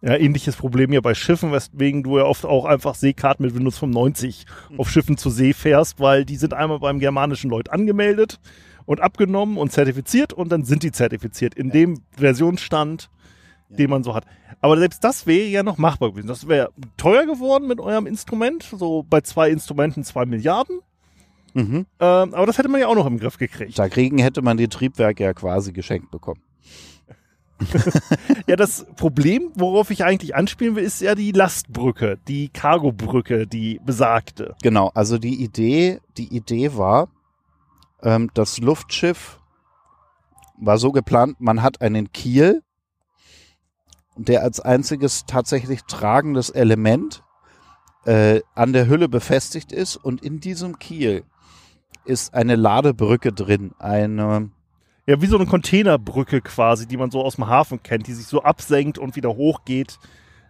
Ja, 0.00 0.16
ähnliches 0.16 0.56
Problem 0.56 0.92
ja 0.92 1.00
bei 1.00 1.14
Schiffen, 1.14 1.52
weswegen 1.52 2.02
du 2.02 2.18
ja 2.18 2.24
oft 2.24 2.44
auch 2.44 2.64
einfach 2.64 2.96
Seekarten 2.96 3.44
mit 3.44 3.54
Windows 3.54 3.78
95 3.78 4.44
mhm. 4.70 4.80
auf 4.80 4.90
Schiffen 4.90 5.18
zur 5.18 5.30
See 5.30 5.52
fährst, 5.52 6.00
weil 6.00 6.24
die 6.24 6.36
sind 6.36 6.52
einmal 6.52 6.80
beim 6.80 6.98
germanischen 6.98 7.48
Leut 7.48 7.70
angemeldet 7.70 8.40
und 8.88 9.02
abgenommen 9.02 9.58
und 9.58 9.70
zertifiziert 9.70 10.32
und 10.32 10.50
dann 10.50 10.64
sind 10.64 10.82
die 10.82 10.92
zertifiziert 10.92 11.54
in 11.54 11.66
ja. 11.66 11.72
dem 11.74 12.00
Versionsstand, 12.16 13.10
ja. 13.68 13.76
den 13.76 13.90
man 13.90 14.02
so 14.02 14.14
hat. 14.14 14.24
Aber 14.62 14.78
selbst 14.78 15.04
das 15.04 15.26
wäre 15.26 15.46
ja 15.46 15.62
noch 15.62 15.76
machbar 15.76 16.12
gewesen. 16.12 16.26
Das 16.26 16.48
wäre 16.48 16.70
teuer 16.96 17.26
geworden 17.26 17.68
mit 17.68 17.80
eurem 17.80 18.06
Instrument, 18.06 18.62
so 18.62 19.04
bei 19.08 19.20
zwei 19.20 19.50
Instrumenten 19.50 20.04
zwei 20.04 20.24
Milliarden. 20.24 20.80
Mhm. 21.52 21.84
Ähm, 22.00 22.34
aber 22.34 22.46
das 22.46 22.56
hätte 22.56 22.70
man 22.70 22.80
ja 22.80 22.86
auch 22.86 22.94
noch 22.94 23.04
im 23.04 23.18
Griff 23.18 23.36
gekriegt. 23.36 23.78
Dagegen 23.78 24.16
hätte 24.16 24.40
man 24.40 24.56
die 24.56 24.68
Triebwerke 24.68 25.22
ja 25.22 25.34
quasi 25.34 25.74
geschenkt 25.74 26.10
bekommen. 26.10 26.40
ja, 28.46 28.56
das 28.56 28.86
Problem, 28.96 29.50
worauf 29.54 29.90
ich 29.90 30.02
eigentlich 30.02 30.34
anspielen 30.34 30.76
will, 30.76 30.84
ist 30.84 31.02
ja 31.02 31.14
die 31.14 31.32
Lastbrücke, 31.32 32.18
die 32.26 32.48
Cargobrücke, 32.48 33.46
die 33.46 33.80
besagte. 33.84 34.54
Genau, 34.62 34.90
also 34.94 35.18
die 35.18 35.42
Idee, 35.42 36.00
die 36.16 36.34
Idee 36.34 36.74
war, 36.74 37.08
ähm, 38.02 38.30
das 38.34 38.58
Luftschiff 38.58 39.40
war 40.56 40.78
so 40.78 40.92
geplant, 40.92 41.40
man 41.40 41.62
hat 41.62 41.80
einen 41.80 42.12
Kiel, 42.12 42.62
der 44.16 44.42
als 44.42 44.60
einziges 44.60 45.24
tatsächlich 45.26 45.82
tragendes 45.84 46.50
Element 46.50 47.22
äh, 48.04 48.40
an 48.54 48.72
der 48.72 48.88
Hülle 48.88 49.08
befestigt 49.08 49.70
ist. 49.70 49.96
Und 49.96 50.22
in 50.22 50.40
diesem 50.40 50.78
Kiel 50.78 51.24
ist 52.04 52.34
eine 52.34 52.56
Ladebrücke 52.56 53.32
drin, 53.32 53.72
eine 53.78 54.50
ja, 55.06 55.22
wie 55.22 55.26
so 55.26 55.38
eine 55.38 55.46
Containerbrücke 55.46 56.42
quasi, 56.42 56.86
die 56.86 56.98
man 56.98 57.10
so 57.10 57.22
aus 57.22 57.36
dem 57.36 57.46
Hafen 57.46 57.82
kennt, 57.82 58.08
die 58.08 58.12
sich 58.12 58.26
so 58.26 58.42
absenkt 58.42 58.98
und 58.98 59.16
wieder 59.16 59.36
hochgeht 59.36 59.98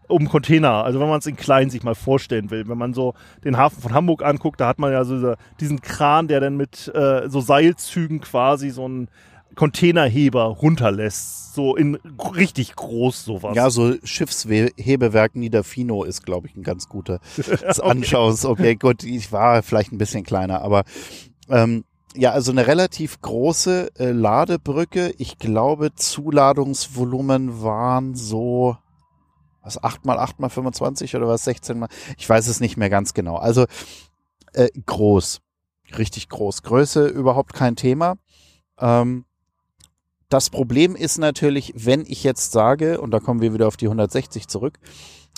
um 0.08 0.28
Container. 0.28 0.84
Also 0.84 1.00
wenn 1.00 1.08
man 1.08 1.20
es 1.20 1.26
in 1.26 1.36
klein 1.36 1.70
sich 1.70 1.82
mal 1.82 1.94
vorstellen 1.94 2.50
will. 2.50 2.68
Wenn 2.68 2.78
man 2.78 2.94
so 2.94 3.14
den 3.44 3.56
Hafen 3.56 3.80
von 3.80 3.94
Hamburg 3.94 4.22
anguckt, 4.22 4.60
da 4.60 4.66
hat 4.66 4.78
man 4.78 4.92
ja 4.92 5.04
so 5.04 5.34
diesen 5.60 5.80
Kran, 5.80 6.28
der 6.28 6.40
dann 6.40 6.56
mit 6.56 6.90
äh, 6.94 7.28
so 7.28 7.40
Seilzügen 7.40 8.20
quasi 8.20 8.70
so 8.70 8.84
einen 8.84 9.08
Containerheber 9.54 10.44
runterlässt. 10.44 11.54
So 11.54 11.74
in 11.74 11.96
richtig 12.36 12.76
groß 12.76 13.24
sowas. 13.24 13.56
Ja, 13.56 13.70
so 13.70 13.94
Schiffshebewerk 14.04 15.34
Niederfino 15.34 16.04
ist, 16.04 16.24
glaube 16.24 16.46
ich, 16.46 16.56
ein 16.56 16.62
ganz 16.62 16.88
guter 16.88 17.20
okay. 18.44 18.76
Gut, 18.76 19.02
ich 19.02 19.32
war 19.32 19.62
vielleicht 19.62 19.92
ein 19.92 19.98
bisschen 19.98 20.22
kleiner, 20.22 20.62
aber 20.62 20.84
ähm, 21.48 21.84
ja, 22.14 22.32
also 22.32 22.52
eine 22.52 22.66
relativ 22.66 23.20
große 23.20 23.90
äh, 23.98 24.10
Ladebrücke. 24.10 25.12
Ich 25.18 25.38
glaube, 25.38 25.94
Zuladungsvolumen 25.94 27.62
waren 27.62 28.14
so 28.14 28.76
was 29.68 29.82
8 29.82 30.06
mal 30.06 30.18
8 30.18 30.40
mal 30.40 30.48
25 30.48 31.14
oder 31.14 31.28
was 31.28 31.44
16 31.44 31.78
mal. 31.78 31.88
Ich 32.16 32.28
weiß 32.28 32.48
es 32.48 32.60
nicht 32.60 32.76
mehr 32.76 32.90
ganz 32.90 33.12
genau. 33.14 33.36
Also 33.36 33.66
äh, 34.54 34.68
groß. 34.86 35.40
Richtig 35.96 36.28
groß. 36.28 36.62
Größe 36.62 37.06
überhaupt 37.06 37.52
kein 37.52 37.76
Thema. 37.76 38.16
Ähm, 38.78 39.24
das 40.28 40.50
Problem 40.50 40.96
ist 40.96 41.18
natürlich, 41.18 41.72
wenn 41.76 42.04
ich 42.06 42.22
jetzt 42.24 42.52
sage, 42.52 43.00
und 43.00 43.10
da 43.10 43.20
kommen 43.20 43.40
wir 43.40 43.54
wieder 43.54 43.66
auf 43.66 43.76
die 43.76 43.86
160 43.86 44.48
zurück, 44.48 44.78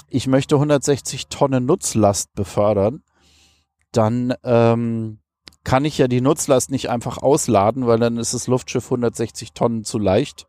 ich 0.09 0.27
möchte 0.27 0.57
160 0.57 1.29
Tonnen 1.29 1.67
Nutzlast 1.67 2.33
befördern, 2.35 3.03
dann 3.93 4.35
ähm, 4.43 5.19
kann 5.63 5.85
ich 5.85 5.99
ja 5.99 6.09
die 6.09 6.21
Nutzlast 6.21 6.71
nicht 6.71 6.89
einfach 6.91 7.19
ausladen, 7.19 7.87
weil 7.87 7.99
dann 7.99 8.17
ist 8.17 8.35
das 8.35 8.47
Luftschiff 8.47 8.87
160 8.87 9.53
Tonnen 9.53 9.85
zu 9.85 9.99
leicht. 9.99 10.47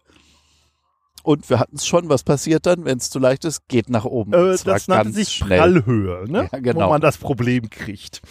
Und 1.23 1.49
wir 1.49 1.59
hatten 1.59 1.75
es 1.75 1.85
schon, 1.85 2.09
was 2.09 2.23
passiert 2.23 2.65
dann, 2.65 2.85
wenn 2.85 2.97
es 2.97 3.09
zu 3.09 3.19
leicht 3.19 3.45
ist? 3.45 3.67
Geht 3.67 3.89
nach 3.89 4.05
oben. 4.05 4.33
Äh, 4.33 4.57
das 4.63 4.87
nannte 4.87 5.13
sich 5.13 5.29
schnell. 5.29 5.59
Prallhöhe, 5.59 6.31
ne? 6.31 6.49
Ja, 6.51 6.59
genau. 6.59 6.85
wo 6.85 6.89
man 6.89 7.01
das 7.01 7.17
Problem 7.17 7.69
kriegt. 7.69 8.21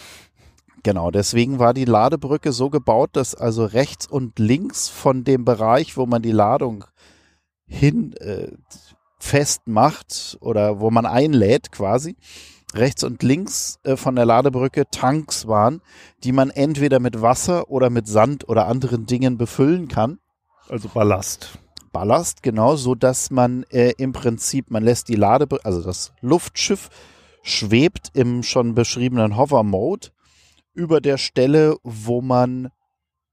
Genau, 0.83 1.11
deswegen 1.11 1.59
war 1.59 1.73
die 1.73 1.85
Ladebrücke 1.85 2.51
so 2.51 2.69
gebaut, 2.69 3.11
dass 3.13 3.35
also 3.35 3.65
rechts 3.65 4.07
und 4.07 4.39
links 4.39 4.89
von 4.89 5.23
dem 5.23 5.45
Bereich, 5.45 5.95
wo 5.95 6.05
man 6.05 6.21
die 6.21 6.31
Ladung 6.31 6.85
hin 7.67 8.13
äh, 8.13 8.51
festmacht 9.19 10.37
oder 10.41 10.79
wo 10.79 10.89
man 10.89 11.05
einlädt 11.05 11.71
quasi, 11.71 12.15
rechts 12.73 13.03
und 13.03 13.21
links 13.21 13.79
äh, 13.83 13.95
von 13.95 14.15
der 14.15 14.25
Ladebrücke 14.25 14.85
Tanks 14.89 15.47
waren, 15.47 15.81
die 16.23 16.31
man 16.31 16.49
entweder 16.49 16.99
mit 16.99 17.21
Wasser 17.21 17.69
oder 17.69 17.89
mit 17.91 18.07
Sand 18.07 18.49
oder 18.49 18.67
anderen 18.67 19.05
Dingen 19.05 19.37
befüllen 19.37 19.87
kann. 19.87 20.19
Also 20.67 20.89
Ballast. 20.89 21.59
Ballast, 21.91 22.43
genau, 22.43 22.75
so 22.75 22.95
dass 22.95 23.31
man 23.31 23.63
äh, 23.69 23.93
im 23.97 24.13
Prinzip, 24.13 24.71
man 24.71 24.83
lässt 24.83 25.09
die 25.09 25.15
Ladebrücke, 25.15 25.65
also 25.65 25.81
das 25.81 26.13
Luftschiff 26.21 26.89
schwebt 27.43 28.09
im 28.13 28.43
schon 28.43 28.75
beschriebenen 28.75 29.37
Hover-Mode 29.37 30.09
über 30.73 31.01
der 31.01 31.17
Stelle, 31.17 31.75
wo 31.83 32.21
man 32.21 32.69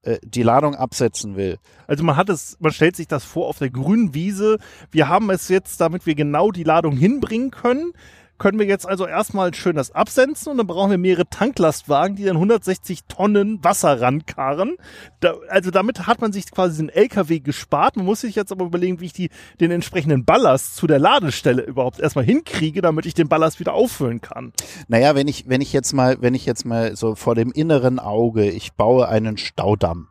äh, 0.01 0.17
die 0.23 0.43
Ladung 0.43 0.75
absetzen 0.75 1.35
will. 1.35 1.57
Also 1.87 2.03
man 2.03 2.15
hat 2.15 2.29
es, 2.29 2.57
man 2.59 2.71
stellt 2.71 2.95
sich 2.95 3.07
das 3.07 3.23
vor 3.23 3.47
auf 3.47 3.59
der 3.59 3.69
grünen 3.69 4.13
Wiese. 4.13 4.57
Wir 4.91 5.09
haben 5.09 5.29
es 5.29 5.49
jetzt, 5.49 5.79
damit 5.81 6.05
wir 6.05 6.15
genau 6.15 6.51
die 6.51 6.63
Ladung 6.63 6.95
hinbringen 6.95 7.51
können, 7.51 7.93
können 8.39 8.57
wir 8.57 8.65
jetzt 8.65 8.87
also 8.87 9.05
erstmal 9.05 9.53
schön 9.53 9.75
das 9.75 9.91
absenzen 9.91 10.51
und 10.51 10.57
dann 10.57 10.67
brauchen 10.67 10.89
wir 10.89 10.97
mehrere 10.97 11.27
Tanklastwagen, 11.27 12.15
die 12.15 12.23
dann 12.23 12.37
160 12.37 13.03
Tonnen 13.05 13.63
Wasser 13.63 14.01
rankarren. 14.01 14.77
Da, 15.19 15.35
also 15.49 15.69
damit 15.69 16.07
hat 16.07 16.21
man 16.21 16.31
sich 16.31 16.49
quasi 16.49 16.77
den 16.77 16.89
LKW 16.89 17.39
gespart. 17.39 17.97
Man 17.97 18.05
muss 18.05 18.21
sich 18.21 18.35
jetzt 18.35 18.51
aber 18.51 18.65
überlegen, 18.65 18.99
wie 18.99 19.05
ich 19.05 19.13
die, 19.13 19.29
den 19.59 19.71
entsprechenden 19.71 20.25
Ballast 20.25 20.75
zu 20.75 20.87
der 20.87 20.99
Ladestelle 20.99 21.61
überhaupt 21.61 21.99
erstmal 21.99 22.25
hinkriege, 22.25 22.81
damit 22.81 23.05
ich 23.05 23.13
den 23.13 23.27
Ballast 23.27 23.59
wieder 23.59 23.73
auffüllen 23.73 24.21
kann. 24.21 24.53
Naja, 24.87 25.13
wenn 25.13 25.27
ich, 25.27 25.47
wenn 25.47 25.61
ich 25.61 25.73
jetzt 25.73 25.93
mal, 25.93 26.17
wenn 26.21 26.33
ich 26.33 26.45
jetzt 26.45 26.65
mal 26.65 26.95
so 26.95 27.15
vor 27.15 27.35
dem 27.35 27.51
inneren 27.51 27.99
Auge, 27.99 28.49
ich 28.49 28.73
baue 28.73 29.07
einen 29.07 29.37
Staudamm. 29.37 30.07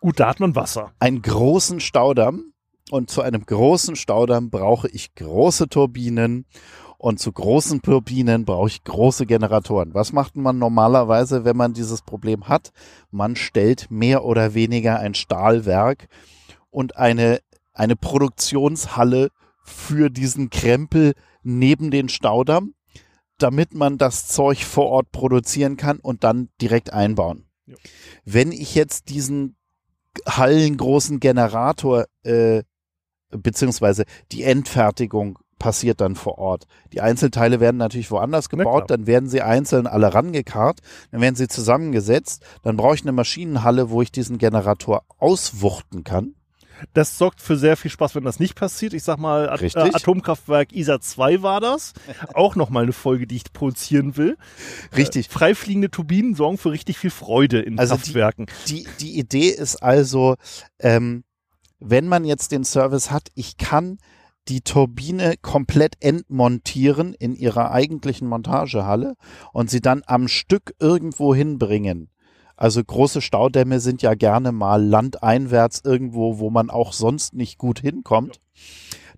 Gut, 0.00 0.20
da 0.20 0.28
hat 0.28 0.40
man 0.40 0.54
Wasser. 0.54 0.92
Einen 0.98 1.22
großen 1.22 1.80
Staudamm. 1.80 2.52
Und 2.90 3.08
zu 3.08 3.22
einem 3.22 3.46
großen 3.46 3.96
Staudamm 3.96 4.50
brauche 4.50 4.86
ich 4.88 5.14
große 5.14 5.68
Turbinen 5.68 6.44
Und 7.02 7.18
zu 7.18 7.32
großen 7.32 7.82
Turbinen 7.82 8.44
brauche 8.44 8.68
ich 8.68 8.84
große 8.84 9.26
Generatoren. 9.26 9.92
Was 9.92 10.12
macht 10.12 10.36
man 10.36 10.58
normalerweise, 10.58 11.44
wenn 11.44 11.56
man 11.56 11.72
dieses 11.72 12.00
Problem 12.00 12.46
hat? 12.46 12.70
Man 13.10 13.34
stellt 13.34 13.90
mehr 13.90 14.24
oder 14.24 14.54
weniger 14.54 15.00
ein 15.00 15.14
Stahlwerk 15.14 16.06
und 16.70 16.96
eine, 16.96 17.40
eine 17.72 17.96
Produktionshalle 17.96 19.30
für 19.64 20.10
diesen 20.10 20.48
Krempel 20.48 21.14
neben 21.42 21.90
den 21.90 22.08
Staudamm, 22.08 22.74
damit 23.36 23.74
man 23.74 23.98
das 23.98 24.28
Zeug 24.28 24.64
vor 24.64 24.86
Ort 24.86 25.10
produzieren 25.10 25.76
kann 25.76 25.98
und 25.98 26.22
dann 26.22 26.50
direkt 26.60 26.92
einbauen. 26.92 27.48
Ja. 27.66 27.74
Wenn 28.24 28.52
ich 28.52 28.76
jetzt 28.76 29.08
diesen 29.08 29.56
hallengroßen 30.24 31.18
Generator 31.18 32.06
äh, 32.22 32.62
beziehungsweise 33.30 34.04
die 34.30 34.44
Endfertigung 34.44 35.40
passiert 35.62 36.00
dann 36.00 36.16
vor 36.16 36.38
Ort. 36.38 36.66
Die 36.92 37.00
Einzelteile 37.00 37.60
werden 37.60 37.76
natürlich 37.76 38.10
woanders 38.10 38.48
gebaut, 38.48 38.90
dann 38.90 39.06
werden 39.06 39.28
sie 39.28 39.42
einzeln 39.42 39.86
alle 39.86 40.12
rangekarrt, 40.12 40.80
dann 41.12 41.20
werden 41.20 41.36
sie 41.36 41.46
zusammengesetzt, 41.46 42.42
dann 42.64 42.76
brauche 42.76 42.96
ich 42.96 43.02
eine 43.02 43.12
Maschinenhalle, 43.12 43.88
wo 43.88 44.02
ich 44.02 44.10
diesen 44.10 44.38
Generator 44.38 45.04
auswuchten 45.18 46.02
kann. 46.02 46.34
Das 46.94 47.16
sorgt 47.16 47.40
für 47.40 47.56
sehr 47.56 47.76
viel 47.76 47.92
Spaß, 47.92 48.16
wenn 48.16 48.24
das 48.24 48.40
nicht 48.40 48.56
passiert. 48.56 48.92
Ich 48.92 49.04
sag 49.04 49.16
mal, 49.18 49.48
At 49.48 49.60
Richtig. 49.60 49.84
äh, 49.84 49.94
Atomkraftwerk 49.94 50.72
ISA 50.72 51.00
2 51.00 51.40
war 51.42 51.60
das. 51.60 51.92
Auch 52.34 52.56
nochmal 52.56 52.82
eine 52.82 52.92
Folge, 52.92 53.28
die 53.28 53.36
ich 53.36 53.52
produzieren 53.52 54.16
will. 54.16 54.36
Richtig. 54.96 55.28
Äh, 55.28 55.30
freifliegende 55.30 55.92
Turbinen 55.92 56.34
sorgen 56.34 56.58
für 56.58 56.72
richtig 56.72 56.98
viel 56.98 57.10
Freude 57.10 57.60
in 57.60 57.78
Also 57.78 57.94
die- 57.94 58.00
Kraftwerken. 58.00 58.46
Die, 58.66 58.88
die 58.98 59.16
Idee 59.16 59.50
ist 59.50 59.76
also, 59.76 60.34
ähm, 60.80 61.22
wenn 61.78 62.08
man 62.08 62.24
jetzt 62.24 62.50
den 62.50 62.64
Service 62.64 63.12
hat, 63.12 63.28
ich 63.36 63.58
kann 63.58 63.98
die 64.48 64.62
Turbine 64.62 65.34
komplett 65.40 65.96
entmontieren 66.00 67.14
in 67.14 67.34
ihrer 67.34 67.70
eigentlichen 67.70 68.28
Montagehalle 68.28 69.14
und 69.52 69.70
sie 69.70 69.80
dann 69.80 70.02
am 70.06 70.28
Stück 70.28 70.74
irgendwo 70.80 71.34
hinbringen. 71.34 72.08
Also 72.56 72.82
große 72.82 73.20
Staudämme 73.20 73.80
sind 73.80 74.02
ja 74.02 74.14
gerne 74.14 74.52
mal 74.52 74.84
landeinwärts 74.84 75.82
irgendwo, 75.84 76.38
wo 76.38 76.50
man 76.50 76.70
auch 76.70 76.92
sonst 76.92 77.34
nicht 77.34 77.58
gut 77.58 77.80
hinkommt. 77.80 78.40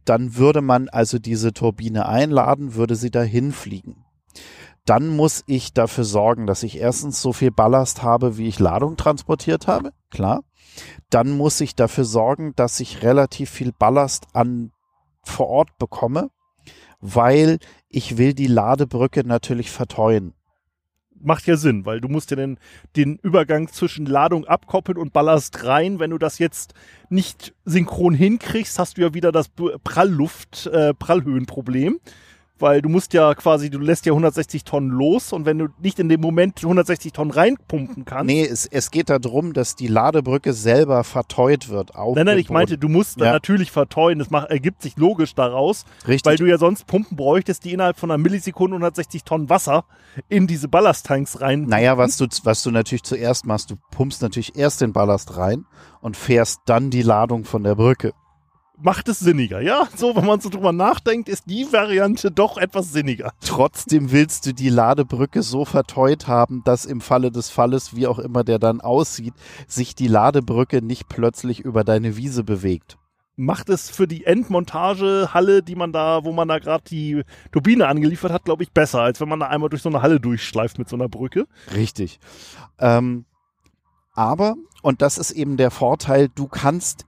Dann 0.05 0.37
würde 0.37 0.61
man 0.61 0.89
also 0.89 1.19
diese 1.19 1.53
Turbine 1.53 2.07
einladen, 2.07 2.75
würde 2.75 2.95
sie 2.97 3.11
dahin 3.11 3.53
fliegen. 3.53 4.05
Dann 4.85 5.09
muss 5.09 5.45
ich 5.47 5.73
dafür 5.73 6.05
sorgen, 6.05 6.47
dass 6.47 6.63
ich 6.63 6.79
erstens 6.79 7.23
so 7.23 7.33
viel 7.33 7.51
Ballast 7.51 8.03
habe, 8.03 8.37
wie 8.37 8.49
ich 8.49 8.59
Ladung 8.59 8.97
transportiert 8.97 9.67
habe. 9.67 9.93
Klar. 10.11 10.45
Dann 11.09 11.31
muss 11.31 11.61
ich 11.61 11.75
dafür 11.75 12.05
sorgen, 12.05 12.53
dass 12.57 12.81
ich 12.81 13.03
relativ 13.03 13.49
viel 13.49 13.73
Ballast 13.73 14.27
an 14.35 14.73
vor 15.29 15.49
Ort 15.49 15.79
bekomme, 15.79 16.31
weil 17.01 17.59
ich 17.89 18.17
will 18.19 18.35
die 18.35 18.47
Ladebrücke 18.47 19.27
natürlich 19.27 19.71
verteuen. 19.71 20.35
Macht 21.21 21.47
ja 21.47 21.57
Sinn, 21.57 21.87
weil 21.87 22.01
du 22.01 22.09
musst 22.09 22.31
ja 22.31 22.37
den, 22.37 22.59
den 22.97 23.17
Übergang 23.17 23.69
zwischen 23.69 24.05
Ladung 24.05 24.45
abkoppeln 24.45 24.99
und 24.99 25.13
Ballast 25.13 25.65
rein. 25.65 25.99
Wenn 25.99 26.11
du 26.11 26.19
das 26.19 26.39
jetzt 26.39 26.75
nicht 27.09 27.55
synchron 27.65 28.15
hinkriegst, 28.15 28.79
hast 28.79 28.99
du 28.99 29.03
ja 29.03 29.15
wieder 29.15 29.33
das 29.33 29.49
Prallluft, 29.85 30.67
äh, 30.67 30.93
Prallhöhenproblem. 30.93 31.99
Weil 32.61 32.83
du 32.83 32.89
musst 32.89 33.13
ja 33.15 33.35
quasi, 33.35 33.69
du 33.69 33.81
lässt 33.81 34.07
ja 34.07 34.13
160 34.13 34.63
Tonnen 34.63 34.91
los 34.91 35.33
und 35.33 35.45
wenn 35.45 35.59
du 35.59 35.67
nicht 35.83 35.99
in 35.99 36.09
dem 36.09 36.21
Moment 36.21 36.59
160 36.63 37.13
Tonnen 37.13 37.33
reinpumpen 37.33 38.05
kannst. 38.05 38.27
Nee, 38.27 38.45
es, 38.47 38.67
es 38.67 38.93
geht 38.93 39.11
darum, 39.11 39.53
dass 39.55 39.75
die 39.75 39.89
Ladebrücke 39.89 40.53
selber 40.53 41.03
verteut 41.03 41.69
wird. 41.69 41.97
Auf 41.97 42.15
Nein, 42.15 42.27
nein, 42.27 42.39
ich 42.39 42.51
meinte, 42.51 42.79
du 42.79 42.89
musst 42.89 43.19
Ja. 43.19 43.33
natürlich 43.33 43.73
verteuen. 43.73 44.21
Das 44.21 44.31
macht, 44.31 44.51
ergibt 44.51 44.83
sich 44.83 44.97
logisch 44.97 45.35
daraus, 45.35 45.85
Richtig. 46.07 46.25
weil 46.31 46.37
du 46.37 46.47
ja 46.47 46.57
sonst 46.57 46.87
Pumpen 46.87 47.17
bräuchtest, 47.17 47.65
die 47.65 47.73
innerhalb 47.73 47.99
von 47.99 48.13
einer 48.13 48.19
Millisekunde 48.23 48.77
160 48.77 49.25
Tonnen 49.25 49.51
Wasser 49.51 49.85
in 50.29 50.47
diese 50.47 50.69
Ballasttanks 50.69 51.41
rein. 51.41 51.65
Naja, 51.65 51.99
was 51.99 52.17
du, 52.19 52.27
was 52.45 52.63
du 52.63 52.71
natürlich 52.71 53.03
zuerst 53.03 53.47
machst, 53.47 53.73
du 53.73 53.75
pumpst 53.91 54.23
natürlich 54.23 54.57
erst 54.57 54.81
den 54.81 54.93
Ballast 54.93 55.37
rein 55.37 55.67
und 56.01 56.17
fährst 56.17 56.61
dann 56.67 56.91
die 56.91 57.03
Ladung 57.03 57.45
von 57.45 57.65
der 57.65 57.75
Brücke. 57.75 58.13
Macht 58.77 59.09
es 59.09 59.21
sinniger, 59.21 59.61
ja? 59.61 59.87
So, 59.95 60.17
wenn 60.17 60.27
man 60.27 60.41
so 60.41 60.49
drüber 60.49 60.73
nachdenkt, 60.73 61.29
ist 61.29 61.45
die 61.47 61.73
Variante 61.73 62.33
doch 62.33 62.59
etwas 62.59 62.93
sinniger. 62.93 63.33
Trotzdem 63.41 64.11
willst 64.11 64.47
du 64.47 64.53
die 64.53 64.69
Ladebrücke 64.69 65.43
so 65.43 65.65
verteut 65.65 66.27
haben, 66.27 66.63
dass 66.65 66.85
im 66.85 67.01
Falle 67.01 67.31
des 67.31 67.51
Falles, 67.51 67.95
wie 67.95 68.09
auch 68.09 68.19
immer 68.19 68.43
der 68.43 68.59
dann 68.59 68.81
aussieht, 68.81 69.35
sich 69.69 69.95
die 69.95 70.09
Ladebrücke 70.09 70.83
nicht 70.83 71.09
plötzlich 71.09 71.61
über 71.61 71.85
deine 71.85 72.17
Wiese 72.17 72.43
bewegt. 72.43 72.99
Macht 73.37 73.69
es 73.69 73.91
für 73.91 74.09
die 74.09 74.25
Endmontagehalle, 74.25 75.63
die 75.63 75.77
man 75.77 75.93
da, 75.93 76.25
wo 76.25 76.33
man 76.33 76.49
da 76.49 76.59
gerade 76.59 76.85
die 76.85 77.23
Turbine 77.53 77.87
angeliefert 77.87 78.33
hat, 78.33 78.45
glaube 78.45 78.65
ich, 78.65 78.73
besser, 78.73 79.03
als 79.03 79.21
wenn 79.21 79.29
man 79.29 79.41
da 79.41 79.47
einmal 79.47 79.71
durch 79.71 79.83
so 79.83 79.89
eine 79.89 80.03
Halle 80.03 80.19
durchschleift 80.19 80.79
mit 80.79 80.89
so 80.89 80.97
einer 80.97 81.09
Brücke. 81.09 81.47
Richtig. 81.75 82.19
Ähm, 82.79 83.25
aber, 84.15 84.55
und 84.83 85.01
das 85.01 85.19
ist 85.19 85.31
eben 85.31 85.57
der 85.57 85.71
Vorteil, 85.71 86.29
du 86.29 86.47
kannst 86.47 87.07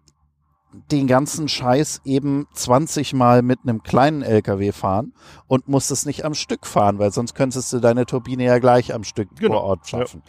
den 0.91 1.07
ganzen 1.07 1.49
Scheiß 1.49 2.03
eben 2.05 2.47
20 2.55 3.15
Mal 3.15 3.43
mit 3.43 3.61
einem 3.63 3.83
kleinen 3.83 4.23
LKW 4.23 4.73
fahren 4.73 5.15
und 5.47 5.69
musst 5.69 5.91
es 5.91 6.07
nicht 6.07 6.25
am 6.25 6.35
Stück 6.35 6.67
fahren, 6.67 6.99
weil 6.99 7.13
sonst 7.13 7.35
könntest 7.35 7.73
du 7.73 7.81
deine 7.81 8.07
Turbine 8.07 8.45
ja 8.45 8.59
gleich 8.59 8.95
am 8.95 9.05
Stück 9.05 9.29
Genau, 9.37 9.55
vor 9.55 9.65
Ort 9.65 9.89
schaffen. 9.89 10.23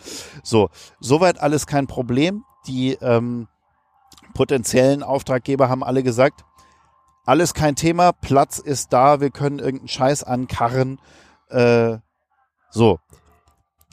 So, 0.44 0.70
soweit 1.00 1.40
alles 1.40 1.68
kein 1.68 1.88
Problem. 1.88 2.44
Die 2.68 2.94
ähm, 3.02 3.48
potenziellen 4.34 5.04
Auftraggeber 5.04 5.70
haben 5.70 5.84
alle 5.84 6.04
gesagt, 6.04 6.44
alles 7.26 7.54
kein 7.54 7.76
Thema, 7.76 8.14
Platz 8.14 8.58
ist 8.58 8.94
da, 8.94 9.20
wir 9.20 9.32
können 9.32 9.60
irgendeinen 9.60 9.90
Scheiß 9.90 10.24
ankarren. 10.24 11.00
Äh, 11.50 11.98
so, 12.70 13.00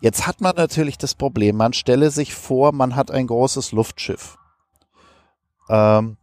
Jetzt 0.05 0.27
hat 0.27 0.43
man 0.43 0.55
natürlich 0.57 0.99
das 0.99 1.15
Problem, 1.15 1.57
man 1.57 1.73
stelle 1.73 2.11
sich 2.11 2.35
vor, 2.35 2.73
man 2.73 2.95
hat 2.95 3.11
ein 3.11 3.27
großes 3.27 3.73
Luftschiff. 3.73 4.37
Ähm, 5.71 6.19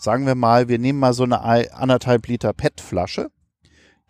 sagen 0.00 0.26
wir 0.26 0.34
mal, 0.34 0.68
wir 0.68 0.78
nehmen 0.78 0.98
mal 0.98 1.12
so 1.12 1.24
eine 1.24 1.44
ei- 1.44 1.70
anderthalb 1.72 2.26
Liter 2.26 2.52
PET-Flasche, 2.54 3.30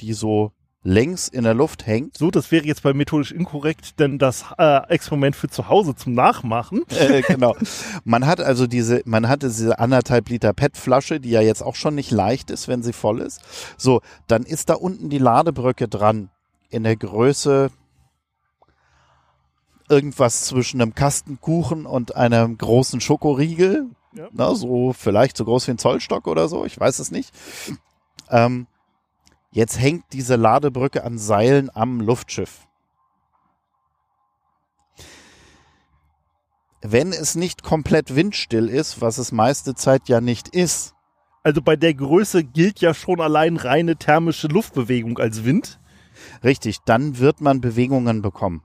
die 0.00 0.12
so 0.12 0.52
längs 0.82 1.28
in 1.28 1.44
der 1.44 1.52
Luft 1.52 1.86
hängt. 1.86 2.16
So, 2.16 2.30
das 2.30 2.50
wäre 2.52 2.64
jetzt 2.64 2.82
bei 2.84 2.94
methodisch 2.94 3.32
inkorrekt, 3.32 3.98
denn 3.98 4.18
das 4.18 4.44
äh, 4.56 4.88
Experiment 4.88 5.36
für 5.36 5.48
zu 5.48 5.68
Hause 5.68 5.94
zum 5.94 6.14
Nachmachen. 6.14 6.84
Äh, 6.90 7.22
genau. 7.22 7.54
Man 8.04 8.24
hat 8.26 8.40
also 8.40 8.66
diese, 8.66 9.02
man 9.04 9.28
hatte 9.28 9.48
diese 9.48 9.78
anderthalb 9.78 10.28
Liter 10.28 10.52
PET-Flasche, 10.52 11.18
die 11.20 11.30
ja 11.30 11.40
jetzt 11.40 11.62
auch 11.62 11.74
schon 11.74 11.96
nicht 11.96 12.10
leicht 12.12 12.50
ist, 12.50 12.68
wenn 12.68 12.82
sie 12.82 12.92
voll 12.92 13.20
ist. 13.20 13.40
So, 13.76 14.00
dann 14.28 14.44
ist 14.44 14.70
da 14.70 14.74
unten 14.74 15.10
die 15.10 15.18
Ladebrücke 15.18 15.88
dran 15.88 16.30
in 16.70 16.84
der 16.84 16.96
Größe 16.96 17.70
irgendwas 19.88 20.44
zwischen 20.44 20.80
einem 20.80 20.94
Kastenkuchen 20.94 21.84
und 21.84 22.14
einem 22.14 22.56
großen 22.56 23.00
Schokoriegel. 23.00 23.86
Ja. 24.12 24.28
Na, 24.32 24.54
so 24.54 24.92
vielleicht 24.92 25.36
so 25.36 25.44
groß 25.44 25.66
wie 25.66 25.72
ein 25.72 25.78
Zollstock 25.78 26.26
oder 26.26 26.48
so, 26.48 26.64
ich 26.64 26.78
weiß 26.78 26.98
es 26.98 27.10
nicht. 27.10 27.32
Ähm, 28.28 28.66
jetzt 29.52 29.78
hängt 29.80 30.04
diese 30.12 30.36
Ladebrücke 30.36 31.04
an 31.04 31.18
Seilen 31.18 31.70
am 31.74 32.00
Luftschiff. 32.00 32.66
Wenn 36.82 37.12
es 37.12 37.34
nicht 37.34 37.62
komplett 37.62 38.14
windstill 38.16 38.68
ist, 38.68 39.00
was 39.00 39.18
es 39.18 39.32
meiste 39.32 39.74
Zeit 39.74 40.08
ja 40.08 40.20
nicht 40.20 40.48
ist, 40.48 40.94
Also 41.42 41.62
bei 41.62 41.76
der 41.76 41.94
Größe 41.94 42.44
gilt 42.44 42.80
ja 42.80 42.92
schon 42.92 43.20
allein 43.20 43.56
reine 43.56 43.96
thermische 43.96 44.46
Luftbewegung 44.48 45.18
als 45.18 45.44
Wind. 45.44 45.80
Richtig, 46.44 46.80
dann 46.84 47.18
wird 47.18 47.40
man 47.40 47.62
Bewegungen 47.62 48.20
bekommen. 48.20 48.62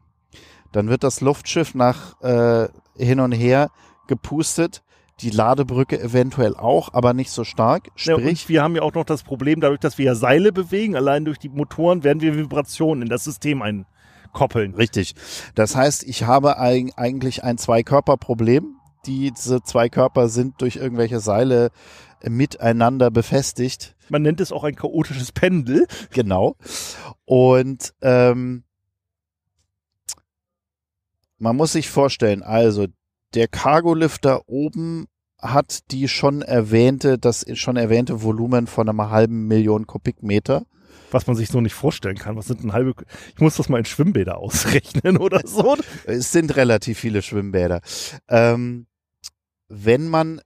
Dann 0.74 0.90
wird 0.90 1.04
das 1.04 1.22
Luftschiff 1.22 1.74
nach 1.74 2.22
äh, 2.22 2.68
hin 2.98 3.22
und 3.22 3.32
her 3.32 3.72
gepustet, 4.08 4.84
die 5.22 5.30
Ladebrücke 5.30 6.00
eventuell 6.00 6.56
auch, 6.56 6.94
aber 6.94 7.14
nicht 7.14 7.32
so 7.32 7.44
stark. 7.44 7.88
Ja, 7.98 8.18
Sprich, 8.18 8.44
und 8.44 8.50
wir 8.50 8.64
haben 8.64 8.76
ja 8.76 8.82
auch 8.82 8.94
noch 8.94 9.06
das 9.06 9.24
Problem, 9.24 9.62
dadurch, 9.62 9.80
dass 9.80 9.98
wir 9.98 10.06
ja 10.06 10.16
Seile 10.16 10.52
bewegen, 10.52 10.96
allein 10.96 11.26
durch 11.26 11.40
die 11.40 11.50
Motoren 11.50 12.04
werden 12.04 12.22
wir 12.22 12.36
Vibrationen 12.36 13.04
in 13.04 13.10
das 13.10 13.24
System 13.24 13.62
einkoppeln. 13.62 14.76
richtig. 14.76 15.16
Das 15.56 15.76
heißt, 15.76 16.04
ich 16.04 16.24
habe 16.24 16.60
eig 16.60 16.94
eigentlich 16.98 17.44
ein 17.44 17.58
Zwei-Körper-Problem. 17.58 18.76
Diese 19.06 19.62
zwei 19.62 19.88
Körper 19.88 20.30
sind 20.30 20.62
durch 20.62 20.78
irgendwelche 20.78 21.20
Seile 21.20 21.70
miteinander 22.24 23.12
befestigt. 23.12 23.96
Man 24.10 24.24
nennt 24.24 24.42
es 24.42 24.52
auch 24.52 24.64
ein 24.64 24.76
chaotisches 24.76 25.32
Pendel. 25.32 25.88
Genau. 26.12 26.56
Und 27.26 27.94
ähm, 28.02 28.64
man 31.38 31.56
muss 31.56 31.74
sich 31.74 31.90
vorstellen, 31.90 32.44
also 32.44 32.88
der 33.36 33.48
Cargolifter 33.48 34.48
oben 34.48 35.08
hat 35.40 35.92
die 35.92 36.08
schon 36.08 36.42
erwähnte, 36.42 37.18
das 37.20 37.46
schon 37.54 37.76
erwähnte 37.78 38.24
Volumen 38.24 38.68
von 38.68 38.90
einer 38.90 39.10
halben 39.10 39.48
Million 39.48 39.86
Kubikmeter. 39.86 40.66
Was 41.12 41.28
man 41.28 41.36
sich 41.36 41.50
so 41.50 41.62
nicht 41.62 41.74
vorstellen 41.74 42.18
kann. 42.18 42.36
Was 42.36 42.48
sind 42.48 42.64
ein 42.64 42.74
halbe. 42.74 42.94
Ich 43.36 43.40
muss 43.40 43.56
das 43.56 43.70
mal 43.70 43.78
in 43.78 43.86
Schwimmbäder 43.86 44.38
ausrechnen 44.40 45.18
oder 45.18 45.42
so. 45.46 45.78
Es 46.06 46.32
sind 46.32 46.56
relativ 46.56 47.00
viele 47.00 47.22
Schwimmbäder. 47.22 47.82
Ähm, 48.28 48.88
wenn 49.68 50.08
man, 50.08 50.42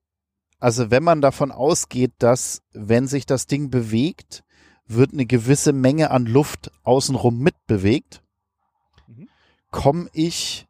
also 0.59 0.91
wenn 0.91 1.03
man 1.03 1.21
davon 1.21 1.51
ausgeht, 1.51 2.11
dass 2.19 2.61
wenn 2.73 3.07
sich 3.07 3.25
das 3.25 3.47
Ding 3.47 3.69
bewegt, 3.69 4.43
wird 4.85 5.13
eine 5.13 5.25
gewisse 5.25 5.71
Menge 5.71 6.11
an 6.11 6.25
Luft 6.25 6.71
außenrum 6.83 7.39
mitbewegt, 7.39 8.21
Mhm. 9.07 9.27
komme 9.71 10.09
ich 10.13 10.67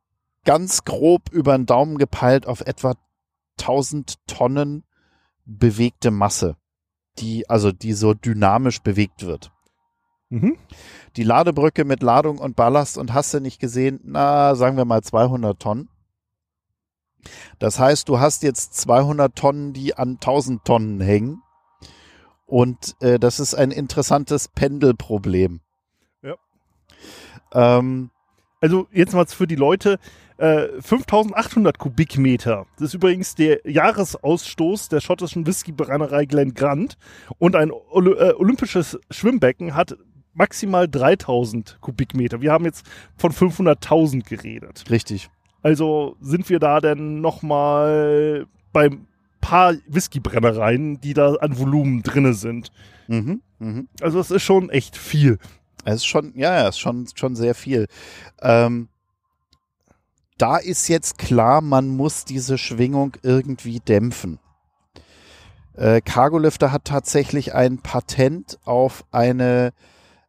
ganz 0.49 0.83
grob 0.83 1.29
über 1.31 1.55
den 1.55 1.67
Daumen 1.67 1.99
gepeilt 1.99 2.47
auf 2.47 2.61
etwa 2.61 2.95
1000 3.59 4.15
Tonnen 4.25 4.83
bewegte 5.45 6.09
Masse, 6.09 6.55
die 7.19 7.47
also 7.47 7.71
die 7.71 7.93
so 7.93 8.15
dynamisch 8.15 8.81
bewegt 8.81 9.27
wird. 9.27 9.51
Mhm. 10.29 10.57
Die 11.17 11.23
Ladebrücke 11.23 11.85
mit 11.85 12.01
Ladung 12.01 12.39
und 12.39 12.55
Ballast 12.55 12.97
und 12.97 13.13
hast 13.13 13.31
du 13.31 13.39
nicht 13.39 13.59
gesehen, 13.59 13.99
na, 14.03 14.55
sagen 14.55 14.75
wir 14.75 14.85
mal 14.85 15.03
200 15.03 15.59
Tonnen. 15.61 15.87
Das 17.59 17.77
heißt, 17.77 18.09
du 18.09 18.19
hast 18.19 18.41
jetzt 18.41 18.73
200 18.73 19.35
Tonnen, 19.35 19.73
die 19.73 19.93
an 19.93 20.13
1000 20.13 20.65
Tonnen 20.65 20.99
hängen. 20.99 21.43
Und 22.47 22.95
äh, 23.01 23.19
das 23.19 23.39
ist 23.39 23.53
ein 23.53 23.69
interessantes 23.69 24.47
Pendelproblem. 24.47 25.61
Ja. 26.23 26.37
Ähm, 27.53 28.09
Also 28.61 28.87
jetzt 28.91 29.13
mal 29.13 29.27
für 29.27 29.45
die 29.45 29.55
Leute, 29.55 29.99
äh, 30.39 30.81
5800 30.81 31.77
Kubikmeter. 31.77 32.65
Das 32.77 32.89
ist 32.89 32.93
übrigens 32.93 33.35
der 33.35 33.59
Jahresausstoß 33.69 34.89
der 34.89 35.01
schottischen 35.01 35.45
Whiskybrennerei 35.45 36.25
Glen 36.25 36.53
Grant. 36.53 36.97
Und 37.37 37.55
ein 37.55 37.71
Oly 37.71 38.11
äh, 38.11 38.33
olympisches 38.33 38.97
Schwimmbecken 39.11 39.75
hat 39.75 39.97
maximal 40.33 40.87
3000 40.87 41.77
Kubikmeter. 41.81 42.41
Wir 42.41 42.51
haben 42.53 42.65
jetzt 42.65 42.85
von 43.17 43.31
500.000 43.31 44.27
geredet. 44.27 44.85
richtig. 44.89 45.29
Also 45.61 46.15
sind 46.21 46.49
wir 46.49 46.59
da 46.59 46.79
denn 46.79 47.19
nochmal 47.19 48.47
beim 48.71 49.07
paar 49.41 49.73
Whiskybrennereien, 49.87 51.01
die 51.01 51.13
da 51.13 51.33
an 51.35 51.57
Volumen 51.59 52.01
drinne 52.01 52.33
sind. 52.33 52.71
Mhm, 53.07 53.41
mhm. 53.59 53.89
Also 53.99 54.19
es 54.21 54.31
ist 54.31 54.43
schon 54.43 54.69
echt 54.69 54.95
viel. 54.95 55.37
Es 55.83 55.95
ist 55.95 56.05
schon, 56.05 56.33
ja, 56.35 56.53
ja, 56.53 56.69
es 56.69 56.75
ist 56.75 56.79
schon, 56.79 57.07
schon 57.13 57.35
sehr 57.35 57.55
viel. 57.55 57.87
Ähm, 58.41 58.87
da 60.39 60.57
ist 60.57 60.87
jetzt 60.87 61.17
klar, 61.17 61.61
man 61.61 61.89
muss 61.89 62.25
diese 62.25 62.57
Schwingung 62.57 63.13
irgendwie 63.21 63.79
dämpfen. 63.79 64.39
Äh, 65.75 66.01
Cargolifter 66.01 66.71
hat 66.71 66.85
tatsächlich 66.85 67.53
ein 67.53 67.77
Patent 67.77 68.57
auf 68.65 69.05
eine 69.11 69.71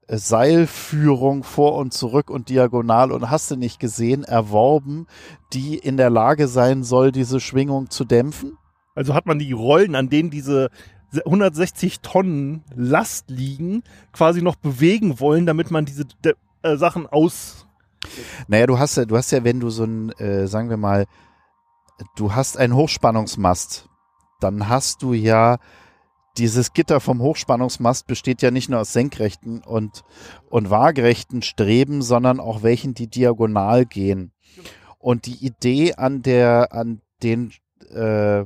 äh, 0.07 0.17
Seilführung 0.17 1.43
vor 1.43 1.77
und 1.77 1.93
zurück 1.93 2.31
und 2.31 2.49
diagonal 2.49 3.11
und 3.13 3.31
hast 3.31 3.51
du 3.51 3.57
nicht 3.57 3.81
gesehen, 3.81 4.25
erworben, 4.25 5.07
die 5.53 5.77
in 5.77 5.97
der 5.97 6.11
Lage 6.11 6.47
sein 6.49 6.83
soll, 6.85 7.13
diese 7.13 7.41
Schwingung 7.41 7.91
zu 7.91 8.05
dämpfen. 8.05 8.59
Also 8.95 9.15
hat 9.15 9.27
man 9.27 9.39
die 9.39 9.53
Rollen, 9.53 9.95
an 9.95 10.09
denen 10.09 10.31
diese 10.31 10.71
160 11.25 12.01
Tonnen 12.01 12.63
Last 12.75 13.31
liegen, 13.31 13.83
quasi 14.13 14.43
noch 14.43 14.57
bewegen 14.57 15.21
wollen, 15.21 15.47
damit 15.47 15.71
man 15.71 15.85
diese 15.85 16.05
de- 16.25 16.35
äh, 16.63 16.77
Sachen 16.77 17.07
aus. 17.07 17.60
Naja, 18.49 18.67
du 18.67 18.79
hast 18.79 18.97
ja, 18.97 19.05
du 19.05 19.17
hast 19.17 19.31
ja, 19.31 19.45
wenn 19.45 19.61
du 19.61 19.71
so 19.71 19.85
ein, 19.85 20.11
äh, 20.13 20.47
sagen 20.47 20.71
wir 20.71 20.77
mal, 20.77 21.07
du 22.17 22.35
hast 22.35 22.57
einen 22.57 22.75
Hochspannungsmast, 22.75 23.89
dann 24.41 24.69
hast 24.69 25.03
du 25.03 25.13
ja 25.13 25.59
dieses 26.37 26.73
Gitter 26.73 27.01
vom 27.01 27.21
Hochspannungsmast 27.21 28.07
besteht 28.07 28.41
ja 28.43 28.51
nicht 28.51 28.69
nur 28.71 28.81
aus 28.81 28.93
senkrechten 28.93 29.63
und, 29.63 30.05
und 30.49 30.71
waagerechten 30.71 31.43
Streben, 31.43 32.03
sondern 32.03 32.41
auch 32.41 32.63
welchen, 32.63 32.95
die 32.95 33.09
diagonal 33.09 33.85
gehen. 33.85 34.33
Und 34.99 35.27
die 35.27 35.45
Idee 35.45 35.95
an 35.95 36.23
der, 36.23 36.73
an 36.73 37.01
den, 37.23 37.53
äh, 37.91 38.45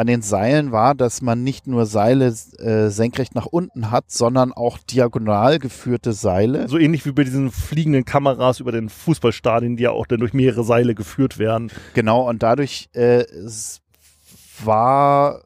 an 0.00 0.06
den 0.06 0.22
Seilen 0.22 0.72
war, 0.72 0.94
dass 0.94 1.20
man 1.20 1.44
nicht 1.44 1.66
nur 1.66 1.84
Seile 1.84 2.34
äh, 2.58 2.88
senkrecht 2.88 3.34
nach 3.34 3.44
unten 3.44 3.90
hat, 3.90 4.10
sondern 4.10 4.50
auch 4.50 4.78
diagonal 4.78 5.58
geführte 5.58 6.14
Seile. 6.14 6.68
So 6.68 6.78
ähnlich 6.78 7.04
wie 7.04 7.12
bei 7.12 7.22
diesen 7.22 7.50
fliegenden 7.50 8.06
Kameras 8.06 8.60
über 8.60 8.72
den 8.72 8.88
Fußballstadien, 8.88 9.76
die 9.76 9.82
ja 9.82 9.90
auch 9.90 10.06
dann 10.06 10.20
durch 10.20 10.32
mehrere 10.32 10.64
Seile 10.64 10.94
geführt 10.94 11.38
werden. 11.38 11.70
Genau, 11.92 12.26
und 12.26 12.42
dadurch 12.42 12.88
äh, 12.94 13.24
war, 14.64 15.42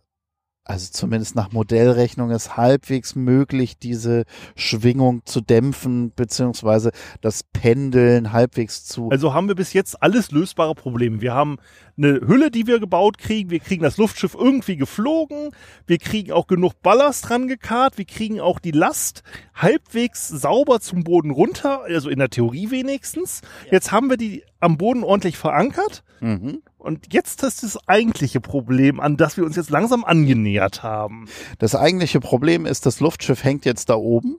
also 0.64 0.90
zumindest 0.90 1.36
nach 1.36 1.52
Modellrechnung, 1.52 2.30
es 2.30 2.56
halbwegs 2.56 3.14
möglich, 3.14 3.76
diese 3.78 4.24
Schwingung 4.56 5.20
zu 5.26 5.42
dämpfen, 5.42 6.12
beziehungsweise 6.16 6.90
das 7.20 7.42
Pendeln 7.42 8.32
halbwegs 8.32 8.86
zu. 8.86 9.10
Also 9.10 9.34
haben 9.34 9.48
wir 9.48 9.56
bis 9.56 9.74
jetzt 9.74 10.02
alles 10.02 10.30
lösbare 10.30 10.74
Probleme. 10.74 11.20
Wir 11.20 11.34
haben 11.34 11.58
eine 11.98 12.20
Hülle, 12.26 12.50
die 12.50 12.66
wir 12.66 12.80
gebaut 12.80 13.18
kriegen. 13.18 13.50
Wir 13.50 13.60
kriegen 13.60 13.82
das 13.82 13.98
Luftschiff 13.98 14.34
irgendwie 14.34 14.76
geflogen. 14.76 15.50
Wir 15.86 15.98
kriegen 15.98 16.32
auch 16.32 16.46
genug 16.46 16.80
Ballast 16.82 17.28
dran 17.28 17.46
gekarrt. 17.46 17.98
Wir 17.98 18.06
kriegen 18.06 18.40
auch 18.40 18.58
die 18.58 18.70
Last 18.70 19.22
halbwegs 19.54 20.28
sauber 20.28 20.80
zum 20.80 21.04
Boden 21.04 21.30
runter. 21.30 21.82
Also 21.82 22.08
in 22.08 22.18
der 22.18 22.30
Theorie 22.30 22.70
wenigstens. 22.70 23.42
Jetzt 23.70 23.92
haben 23.92 24.08
wir 24.08 24.16
die 24.16 24.44
am 24.60 24.78
Boden 24.78 25.04
ordentlich 25.04 25.36
verankert. 25.36 26.02
Mhm. 26.20 26.62
Und 26.84 27.12
jetzt 27.12 27.42
ist 27.42 27.62
das 27.62 27.88
eigentliche 27.88 28.40
Problem, 28.40 29.00
an 29.00 29.16
das 29.16 29.36
wir 29.36 29.44
uns 29.44 29.56
jetzt 29.56 29.70
langsam 29.70 30.04
angenähert 30.04 30.82
haben. 30.82 31.26
Das 31.58 31.74
eigentliche 31.74 32.20
Problem 32.20 32.66
ist, 32.66 32.86
das 32.86 33.00
Luftschiff 33.00 33.42
hängt 33.42 33.64
jetzt 33.64 33.88
da 33.88 33.94
oben 33.94 34.38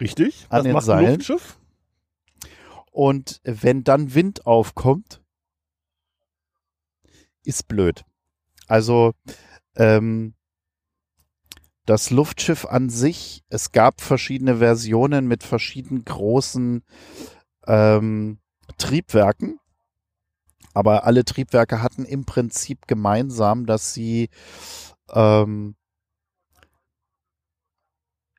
Richtig? 0.00 0.46
An 0.48 0.58
Was 0.58 0.62
den 0.64 0.72
macht 0.72 0.82
ein 0.82 0.86
Seilen. 0.86 1.14
Luftschiff? 1.16 1.58
und 2.90 3.40
wenn 3.44 3.84
dann 3.84 4.14
Wind 4.14 4.44
aufkommt, 4.44 5.22
ist 7.44 7.68
blöd. 7.68 8.04
Also 8.66 9.12
ähm, 9.76 10.34
das 11.86 12.10
Luftschiff 12.10 12.66
an 12.66 12.90
sich, 12.90 13.44
es 13.50 13.70
gab 13.70 14.00
verschiedene 14.00 14.56
Versionen 14.56 15.28
mit 15.28 15.44
verschiedenen 15.44 16.04
großen 16.04 16.82
ähm, 17.66 18.40
Triebwerken, 18.78 19.60
aber 20.78 21.04
alle 21.04 21.24
Triebwerke 21.24 21.82
hatten 21.82 22.04
im 22.04 22.24
Prinzip 22.24 22.86
gemeinsam, 22.86 23.66
dass 23.66 23.92
sie 23.94 24.30
ähm, 25.12 25.74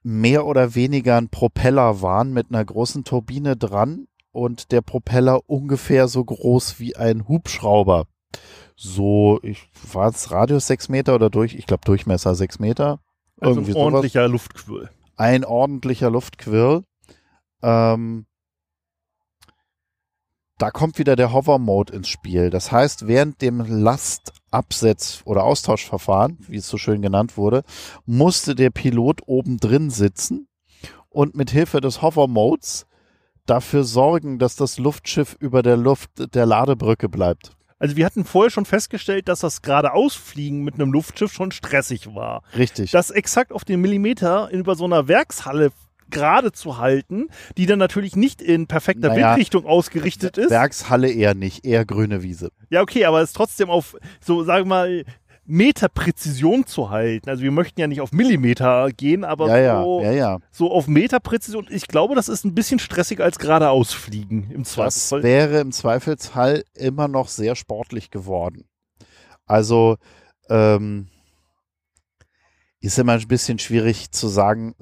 mehr 0.04 0.46
oder 0.46 0.74
weniger 0.74 1.18
ein 1.18 1.28
Propeller 1.28 2.02
waren 2.02 2.32
mit 2.32 2.48
einer 2.50 2.64
großen 2.64 3.04
Turbine 3.04 3.58
dran 3.58 4.08
und 4.32 4.72
der 4.72 4.80
Propeller 4.80 5.50
ungefähr 5.50 6.08
so 6.08 6.24
groß 6.24 6.80
wie 6.80 6.96
ein 6.96 7.28
Hubschrauber. 7.28 8.06
So, 8.78 9.42
ich 9.44 9.70
war 9.92 10.08
es 10.08 10.32
Radius 10.32 10.68
sechs 10.68 10.88
Meter 10.88 11.16
oder 11.16 11.30
durch, 11.30 11.56
ich 11.56 11.66
glaube 11.66 11.84
Durchmesser 11.84 12.36
sechs 12.36 12.58
Meter. 12.58 13.02
Also 13.42 13.60
ein 13.60 13.66
sowas. 13.66 13.76
ordentlicher 13.76 14.30
Luftquirl. 14.30 14.90
Ein 15.18 15.44
ordentlicher 15.44 16.10
Luftquirl. 16.10 16.84
Ähm, 17.62 18.28
da 20.60 20.72
kommt 20.72 21.00
wieder 21.00 21.16
der 21.16 21.34
Hover-Mode 21.34 21.94
ins 21.94 22.10
Spiel. 22.10 22.50
Das 22.50 22.72
heißt, 22.72 23.08
während 23.08 23.42
dem 23.42 23.62
Lastabsetz- 23.62 25.22
oder 25.24 25.46
Austauschverfahren, 25.46 26.38
wie 26.48 26.58
es 26.58 26.68
so 26.68 26.78
schön 26.78 27.02
genannt 27.02 27.38
wurde, 27.38 27.64
musste 28.06 28.56
der 28.56 28.70
Pilot 28.70 29.22
oben 29.26 29.58
drin 29.58 29.90
sitzen 29.90 30.48
und 31.08 31.36
mit 31.36 31.50
Hilfe 31.50 31.80
des 31.80 32.02
Hover-Modes 32.02 32.86
dafür 33.46 33.86
sorgen, 33.86 34.38
dass 34.38 34.58
das 34.58 34.78
Luftschiff 34.78 35.36
über 35.40 35.64
der 35.64 35.78
Luft 35.78 36.12
der 36.36 36.46
Ladebrücke 36.46 37.08
bleibt. 37.08 37.54
Also 37.80 37.96
wir 37.96 38.06
hatten 38.06 38.26
vorher 38.26 38.52
schon 38.52 38.66
festgestellt, 38.66 39.30
dass 39.30 39.40
das 39.40 39.62
geradeausfliegen 39.62 40.64
mit 40.66 40.76
einem 40.76 40.92
Luftschiff 40.92 41.32
schon 41.32 41.52
stressig 41.52 42.14
war. 42.14 42.44
Richtig. 42.58 42.92
Das 42.92 43.10
exakt 43.10 43.54
auf 43.54 43.64
den 43.64 43.80
Millimeter 43.80 44.50
in 44.52 44.60
über 44.60 44.76
so 44.76 44.84
einer 44.84 45.08
Werkshalle 45.08 45.72
gerade 46.10 46.52
zu 46.52 46.78
halten, 46.78 47.28
die 47.58 47.66
dann 47.66 47.80
natürlich 47.80 48.16
nicht 48.16 48.42
in 48.42 48.68
perfekter 48.68 49.10
Naja, 49.10 49.30
Windrichtung 49.32 49.66
ausgerichtet 49.66 50.38
ist. 50.38 50.50
Werkshalle 50.50 51.10
eher 51.12 51.34
nicht, 51.36 51.66
eher 51.66 51.86
grüne 51.86 52.24
Wiese. 52.24 52.52
Ja, 52.70 52.82
okay, 52.82 53.06
aber 53.06 53.22
es 53.22 53.30
ist 53.30 53.36
trotzdem 53.36 53.70
auf, 53.70 53.96
so 54.22 54.44
sagen 54.44 54.66
wir 54.66 54.70
mal, 54.70 55.06
Meterpräzision 55.52 56.68
zu 56.68 56.92
halten. 56.92 57.28
Also 57.28 57.42
wir 57.42 57.50
möchten 57.50 57.82
ja 57.82 57.88
nicht 57.88 58.02
auf 58.02 58.12
Millimeter 58.12 58.90
gehen, 58.96 59.24
aber 59.24 59.48
Ja, 59.48 59.58
ja, 59.58 59.82
so, 59.82 60.02
ja, 60.02 60.12
ja. 60.12 60.40
so 60.52 60.72
auf 60.72 60.88
Meterpräzision. 60.88 61.66
Ich 61.72 61.88
glaube, 61.88 62.14
das 62.14 62.30
ist 62.30 62.46
ein 62.46 62.54
bisschen 62.54 62.78
stressiger 62.78 63.24
als 63.24 63.40
geradeausfliegen 63.40 64.52
im 64.52 64.62
Das 64.64 64.74
Zweifelsfall. 64.74 65.24
wäre 65.24 65.60
im 65.60 65.72
Zweifelsfall 65.72 66.64
immer 66.76 67.08
noch 67.08 67.28
sehr 67.30 67.56
sportlich 67.56 68.12
geworden. 68.12 68.66
Also 69.48 69.98
ähm, 70.52 71.08
ist 72.80 73.00
immer 73.00 73.14
ein 73.14 73.28
bisschen 73.28 73.58
schwierig 73.58 74.12
zu 74.12 74.28
sagen, 74.28 74.76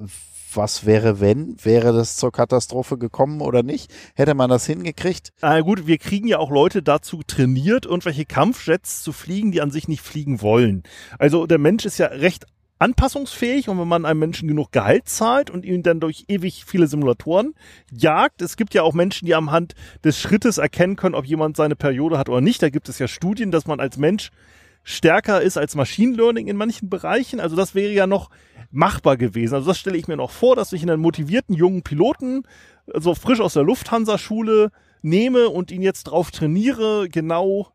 was 0.54 0.86
wäre, 0.86 1.20
wenn? 1.20 1.56
Wäre 1.62 1.92
das 1.92 2.16
zur 2.16 2.32
Katastrophe 2.32 2.98
gekommen 2.98 3.40
oder 3.40 3.62
nicht? 3.62 3.92
Hätte 4.14 4.34
man 4.34 4.50
das 4.50 4.66
hingekriegt? 4.66 5.32
Ah, 5.40 5.60
gut, 5.60 5.86
wir 5.86 5.98
kriegen 5.98 6.28
ja 6.28 6.38
auch 6.38 6.50
Leute 6.50 6.82
dazu 6.82 7.22
trainiert, 7.26 7.86
irgendwelche 7.86 8.24
Kampfjets 8.24 9.02
zu 9.02 9.12
fliegen, 9.12 9.52
die 9.52 9.60
an 9.60 9.70
sich 9.70 9.88
nicht 9.88 10.02
fliegen 10.02 10.40
wollen. 10.40 10.82
Also 11.18 11.46
der 11.46 11.58
Mensch 11.58 11.84
ist 11.84 11.98
ja 11.98 12.06
recht 12.06 12.46
anpassungsfähig 12.78 13.68
und 13.68 13.78
wenn 13.78 13.88
man 13.88 14.04
einem 14.04 14.20
Menschen 14.20 14.48
genug 14.48 14.72
Gehalt 14.72 15.08
zahlt 15.08 15.50
und 15.50 15.64
ihn 15.64 15.82
dann 15.82 16.00
durch 16.00 16.24
ewig 16.28 16.64
viele 16.64 16.86
Simulatoren 16.86 17.54
jagt, 17.90 18.40
es 18.40 18.56
gibt 18.56 18.74
ja 18.74 18.82
auch 18.82 18.94
Menschen, 18.94 19.26
die 19.26 19.34
am 19.34 19.50
Hand 19.50 19.74
des 20.04 20.18
Schrittes 20.18 20.58
erkennen 20.58 20.96
können, 20.96 21.14
ob 21.14 21.26
jemand 21.26 21.56
seine 21.56 21.76
Periode 21.76 22.18
hat 22.18 22.28
oder 22.28 22.40
nicht. 22.40 22.62
Da 22.62 22.70
gibt 22.70 22.88
es 22.88 22.98
ja 22.98 23.08
Studien, 23.08 23.50
dass 23.50 23.66
man 23.66 23.80
als 23.80 23.96
Mensch 23.96 24.30
stärker 24.88 25.42
ist 25.42 25.58
als 25.58 25.74
Machine 25.74 26.16
Learning 26.16 26.46
in 26.48 26.56
manchen 26.56 26.88
Bereichen. 26.88 27.40
Also 27.40 27.56
das 27.56 27.74
wäre 27.74 27.92
ja 27.92 28.06
noch 28.06 28.30
machbar 28.70 29.16
gewesen. 29.16 29.54
Also 29.54 29.68
das 29.68 29.78
stelle 29.78 29.98
ich 29.98 30.08
mir 30.08 30.16
noch 30.16 30.30
vor, 30.30 30.56
dass 30.56 30.72
ich 30.72 30.82
einen 30.82 31.00
motivierten 31.00 31.54
jungen 31.54 31.82
Piloten 31.82 32.44
so 32.94 33.14
frisch 33.14 33.40
aus 33.40 33.52
der 33.52 33.64
Lufthansa-Schule 33.64 34.70
nehme 35.02 35.50
und 35.50 35.70
ihn 35.70 35.82
jetzt 35.82 36.04
drauf 36.04 36.30
trainiere, 36.30 37.08
genau 37.10 37.68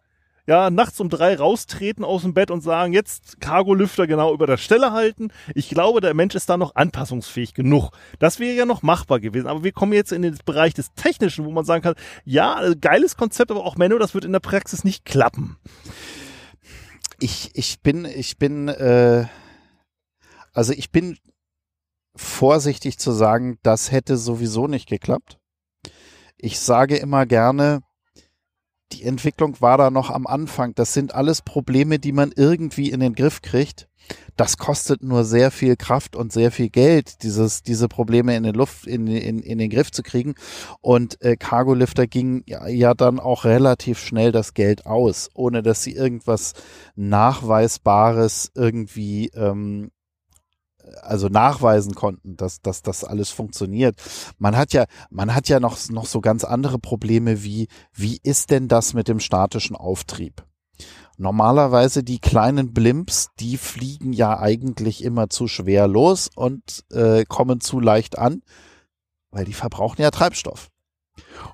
ja, 0.46 0.70
nachts 0.70 1.00
um 1.00 1.08
drei 1.08 1.36
raustreten 1.36 2.04
aus 2.04 2.24
dem 2.24 2.34
Bett 2.34 2.52
und 2.52 2.62
sagen, 2.62 2.92
jetzt 2.92 3.40
Cargo-Lüfter 3.40 4.08
genau 4.08 4.34
über 4.34 4.46
der 4.46 4.58
Stelle 4.58 4.92
halten. 4.92 5.30
Ich 5.56 5.70
glaube, 5.70 6.02
der 6.02 6.14
Mensch 6.14 6.36
ist 6.36 6.50
da 6.50 6.58
noch 6.58 6.76
anpassungsfähig 6.76 7.54
genug. 7.54 7.92
Das 8.20 8.40
wäre 8.40 8.54
ja 8.54 8.66
noch 8.66 8.82
machbar 8.82 9.22
gewesen. 9.22 9.48
Aber 9.48 9.64
wir 9.64 9.72
kommen 9.72 9.94
jetzt 9.94 10.12
in 10.12 10.22
den 10.22 10.38
Bereich 10.46 10.74
des 10.74 10.94
Technischen, 10.96 11.46
wo 11.46 11.52
man 11.52 11.64
sagen 11.64 11.82
kann, 11.82 11.96
ja, 12.26 12.74
geiles 12.82 13.16
Konzept, 13.16 13.52
aber 13.52 13.64
auch 13.64 13.78
Menno, 13.78 13.98
das 14.00 14.16
wird 14.16 14.26
in 14.26 14.34
der 14.34 14.42
Praxis 14.42 14.84
nicht 14.84 15.06
klappen. 15.06 15.56
Ich, 17.24 17.52
ich 17.54 17.80
bin, 17.80 18.04
ich 18.04 18.38
bin, 18.38 18.68
äh, 18.68 19.28
also 20.52 20.74
ich 20.74 20.92
bin 20.92 21.18
vorsichtig 22.18 23.00
zu 23.00 23.14
sagen, 23.14 23.60
das 23.64 23.94
hätte 23.94 24.18
sowieso 24.18 24.68
nicht 24.68 24.90
geklappt. 24.90 25.40
Ich 26.36 26.60
sage 26.60 26.98
immer 26.98 27.26
gerne, 27.26 27.80
die 28.92 29.04
Entwicklung 29.04 29.62
war 29.62 29.78
da 29.78 29.90
noch 29.90 30.10
am 30.10 30.28
Anfang. 30.28 30.76
Das 30.76 30.94
sind 30.94 31.16
alles 31.16 31.42
Probleme, 31.42 31.98
die 31.98 32.12
man 32.12 32.34
irgendwie 32.36 32.90
in 32.90 33.00
den 33.00 33.16
Griff 33.16 33.42
kriegt. 33.42 33.88
Das 34.36 34.58
kostet 34.58 35.04
nur 35.04 35.24
sehr 35.24 35.52
viel 35.52 35.76
Kraft 35.76 36.16
und 36.16 36.32
sehr 36.34 36.52
viel 36.52 36.70
Geld, 36.70 37.24
dieses, 37.24 37.62
diese 37.62 37.88
Probleme 37.88 38.36
in 38.36 38.44
den 38.44 38.56
Luft, 38.56 38.88
in, 38.88 39.08
in, 39.08 39.40
in 39.40 39.58
den 39.58 39.70
Griff 39.70 39.92
zu 39.92 40.02
kriegen. 40.02 40.34
Und 40.82 41.22
äh, 41.22 41.36
Cargo 41.38 41.74
Lifter 41.74 42.08
ging 42.08 42.44
ja, 42.48 42.68
ja 42.68 42.94
dann 42.94 43.20
auch 43.20 43.46
relativ 43.46 44.00
schnell 44.00 44.32
das 44.32 44.54
Geld 44.54 44.86
aus, 44.86 45.30
ohne 45.34 45.62
dass 45.62 45.84
sie 45.84 45.94
irgendwas 45.94 46.54
Nachweisbares 46.96 48.52
irgendwie 48.56 49.28
ähm, 49.36 49.92
also 51.02 51.28
nachweisen 51.28 51.96
konnten, 51.96 52.36
dass, 52.36 52.62
dass 52.62 52.82
das 52.82 53.04
alles 53.04 53.30
funktioniert. 53.30 53.96
Man 54.38 54.58
hat 54.58 54.74
ja, 54.74 54.86
man 55.10 55.34
hat 55.34 55.48
ja 55.48 55.60
noch, 55.60 55.78
noch 55.90 56.06
so 56.06 56.22
ganz 56.22 56.44
andere 56.44 56.80
Probleme 56.80 57.44
wie, 57.44 57.68
wie 57.94 58.20
ist 58.24 58.52
denn 58.52 58.68
das 58.68 58.94
mit 58.94 59.08
dem 59.08 59.20
statischen 59.20 59.76
Auftrieb? 59.76 60.44
Normalerweise 61.18 62.04
die 62.04 62.20
kleinen 62.20 62.74
Blimps, 62.74 63.30
die 63.40 63.58
fliegen 63.58 64.14
ja 64.14 64.40
eigentlich 64.40 65.04
immer 65.04 65.30
zu 65.30 65.48
schwer 65.48 65.88
los 65.88 66.30
und 66.36 66.84
äh, 66.92 67.26
kommen 67.26 67.62
zu 67.62 67.80
leicht 67.80 68.18
an, 68.18 68.42
weil 69.32 69.46
die 69.46 69.54
verbrauchen 69.54 70.02
ja 70.02 70.12
Treibstoff. 70.12 70.70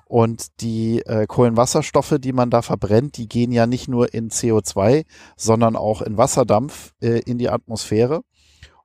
Und 0.06 0.60
die 0.62 1.00
äh, 1.00 1.26
Kohlenwasserstoffe, 1.26 2.16
die 2.18 2.32
man 2.32 2.48
da 2.48 2.62
verbrennt, 2.62 3.18
die 3.18 3.28
gehen 3.28 3.52
ja 3.52 3.66
nicht 3.66 3.88
nur 3.88 4.14
in 4.14 4.30
CO2, 4.30 5.04
sondern 5.36 5.76
auch 5.76 6.00
in 6.00 6.16
Wasserdampf 6.16 6.94
äh, 7.02 7.20
in 7.20 7.36
die 7.36 7.50
Atmosphäre 7.50 8.22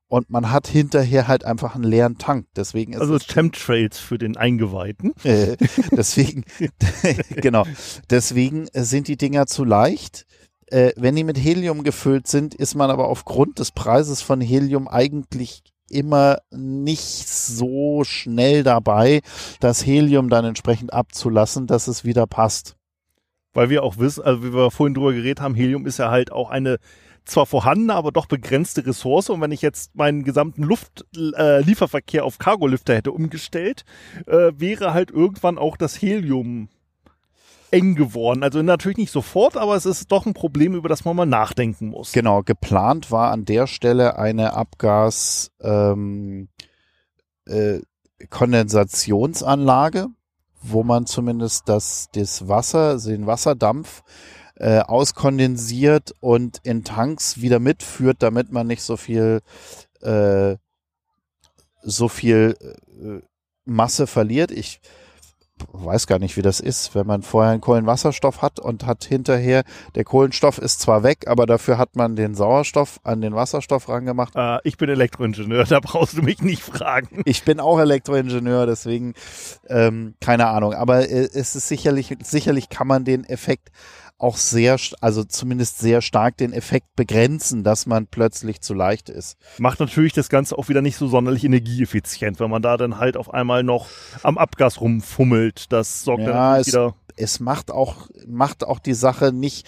und 0.08 0.30
man 0.30 0.52
hat 0.52 0.68
hinterher 0.68 1.28
halt 1.28 1.46
einfach 1.46 1.76
einen 1.76 1.84
leeren 1.84 2.18
Tank. 2.18 2.48
Deswegen 2.56 2.94
ist 2.94 3.02
also 3.02 3.18
Chemtrails 3.18 4.00
für 4.00 4.18
den 4.18 4.38
Eingeweihten. 4.38 5.14
Äh, 5.26 5.58
deswegen, 5.92 6.46
genau. 7.38 7.66
Deswegen 8.12 8.68
sind 8.74 9.08
die 9.08 9.18
Dinger 9.18 9.48
zu 9.48 9.64
leicht. 9.64 10.28
Äh, 10.68 10.92
wenn 10.96 11.16
die 11.16 11.24
mit 11.24 11.38
Helium 11.38 11.84
gefüllt 11.84 12.28
sind, 12.28 12.56
ist 12.56 12.76
man 12.76 12.90
aber 12.90 13.08
aufgrund 13.08 13.60
des 13.60 13.72
Preises 13.72 14.22
von 14.22 14.42
Helium 14.42 14.88
eigentlich 14.88 15.64
immer 15.90 16.40
nicht 16.52 17.28
so 17.28 18.04
schnell 18.04 18.64
dabei, 18.64 19.22
das 19.60 19.86
Helium 19.86 20.30
dann 20.30 20.46
entsprechend 20.46 20.94
abzulassen, 20.94 21.68
dass 21.68 21.88
es 21.88 22.04
wieder 22.04 22.26
passt. 22.26 22.76
Weil 23.54 23.70
wir 23.70 23.84
auch 23.84 23.98
wissen, 23.98 24.24
also 24.24 24.44
wie 24.44 24.54
wir 24.54 24.72
vorhin 24.72 24.96
drüber 24.96 25.14
geredet 25.14 25.42
haben, 25.42 25.56
Helium 25.56 25.86
ist 25.86 26.00
ja 26.00 26.10
halt 26.10 26.32
auch 26.32 26.50
eine 26.50 26.78
zwar 27.26 27.46
vorhandene, 27.46 27.94
aber 27.94 28.12
doch 28.12 28.28
begrenzte 28.28 28.86
Ressource. 28.86 29.30
Und 29.30 29.42
wenn 29.42 29.52
ich 29.52 29.62
jetzt 29.62 29.96
meinen 29.96 30.24
gesamten 30.24 30.64
Luftlieferverkehr 30.64 32.22
äh, 32.22 32.26
auf 32.26 32.38
Cargolifter 32.38 32.96
hätte 32.96 33.12
umgestellt, 33.12 33.84
äh, 34.28 34.52
wäre 34.56 34.94
halt 34.94 35.12
irgendwann 35.12 35.58
auch 35.58 35.78
das 35.78 36.02
Helium 36.02 36.70
eng 37.72 37.96
geworden. 37.96 38.44
Also 38.44 38.62
natürlich 38.62 38.98
nicht 38.98 39.12
sofort, 39.12 39.58
aber 39.58 39.76
es 39.76 39.86
ist 39.86 40.12
doch 40.12 40.26
ein 40.26 40.34
Problem, 40.34 40.76
über 40.76 40.90
das 40.90 41.06
man 41.06 41.16
mal 41.16 41.26
nachdenken 41.26 41.90
muss. 41.90 42.12
Genau, 42.12 42.44
geplant 42.44 43.12
war 43.12 43.32
an 43.32 43.46
der 43.46 43.68
Stelle 43.68 44.18
eine 44.18 44.54
Abgas 44.54 45.52
ähm, 45.62 46.50
äh, 47.46 47.80
Kondensationsanlage, 48.30 50.08
wo 50.62 50.84
man 50.84 51.06
zumindest 51.06 51.68
das, 51.68 52.08
das 52.14 52.48
Wasser, 52.48 52.98
den 52.98 53.28
Wasserdampf 53.28 54.04
äh, 54.56 54.80
auskondensiert 54.80 56.14
und 56.22 56.60
in 56.64 56.84
Tanks 56.84 57.42
wieder 57.42 57.60
mitführt, 57.60 58.18
damit 58.20 58.52
man 58.52 58.68
nicht 58.68 58.84
so 58.84 58.96
viel 58.98 59.42
äh, 60.02 60.56
so 61.86 62.10
viel 62.10 62.56
äh, 62.62 63.22
Masse 63.66 64.08
verliert. 64.08 64.52
Ich 64.52 64.80
weiß 65.72 66.08
gar 66.08 66.20
nicht, 66.20 66.36
wie 66.36 66.42
das 66.42 66.60
ist, 66.60 66.96
wenn 66.96 67.08
man 67.08 67.22
vorher 67.22 67.54
einen 67.54 67.62
Kohlenwasserstoff 67.62 68.42
hat 68.42 68.60
und 68.60 68.86
hat 68.86 69.06
hinterher, 69.06 69.64
der 69.96 70.04
Kohlenstoff 70.04 70.58
ist 70.58 70.82
zwar 70.82 71.04
weg, 71.04 71.28
aber 71.28 71.46
dafür 71.46 71.78
hat 71.78 71.96
man 71.96 72.16
den 72.16 72.36
Sauerstoff 72.36 73.00
an 73.04 73.22
den 73.22 73.36
Wasserstoff 73.36 73.88
rangemacht. 73.88 74.36
Äh, 74.36 74.60
ich 74.64 74.78
bin 74.78 74.90
Elektroingenieur, 74.90 75.64
da 75.70 75.80
brauchst 75.80 76.18
du 76.18 76.22
mich 76.22 76.42
nicht 76.42 76.62
fragen. 76.62 77.22
Ich 77.26 77.44
bin 77.44 77.60
auch 77.60 77.80
Elektroingenieur, 77.80 78.66
deswegen 78.66 79.14
ähm, 79.68 80.16
keine 80.20 80.48
Ahnung. 80.48 80.74
Aber 80.74 81.10
äh, 81.10 81.30
es 81.34 81.56
ist 81.56 81.68
sicherlich, 81.68 82.16
sicherlich 82.22 82.70
kann 82.70 82.88
man 82.88 83.06
den 83.06 83.24
Effekt 83.24 83.70
auch 84.18 84.38
sehr, 84.38 84.78
also 85.02 85.24
zumindest 85.24 85.80
sehr 85.80 86.02
stark 86.02 86.38
den 86.38 86.54
Effekt 86.54 86.96
begrenzen, 86.96 87.64
dass 87.64 87.86
man 87.86 88.08
plötzlich 88.08 88.62
zu 88.62 88.74
leicht 88.74 89.10
ist. 89.10 89.38
Macht 89.58 89.80
natürlich 89.80 90.14
das 90.14 90.30
Ganze 90.30 90.58
auch 90.58 90.70
wieder 90.70 90.82
nicht 90.82 90.96
so 90.96 91.08
sonderlich 91.08 91.44
energieeffizient, 91.44 92.40
wenn 92.40 92.50
man 92.50 92.62
da 92.62 92.78
dann 92.78 92.98
halt 92.98 93.18
auf 93.18 93.34
einmal 93.34 93.64
noch 93.64 93.88
am 94.24 94.38
Abgas 94.38 94.80
rumfummelt. 94.80 95.72
Das 95.72 96.04
sorgt 96.04 96.24
ja, 96.24 96.32
dann 96.32 96.62
es, 96.62 96.68
wieder. 96.68 96.96
Es 97.18 97.40
macht 97.40 97.72
auch, 97.72 98.10
macht 98.26 98.64
auch 98.64 98.80
die 98.80 98.94
Sache 98.94 99.34
nicht, 99.34 99.68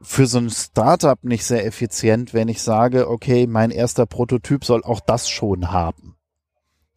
für 0.00 0.26
so 0.26 0.38
ein 0.38 0.50
Startup 0.50 1.22
nicht 1.24 1.44
sehr 1.44 1.66
effizient, 1.66 2.34
wenn 2.34 2.48
ich 2.48 2.62
sage, 2.62 3.08
okay, 3.08 3.46
mein 3.46 3.70
erster 3.70 4.06
Prototyp 4.06 4.64
soll 4.64 4.84
auch 4.84 5.00
das 5.00 5.28
schon 5.28 5.72
haben. 5.72 6.16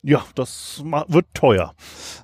Ja, 0.03 0.23
das 0.36 0.82
wird 0.84 1.27
teuer. 1.34 1.75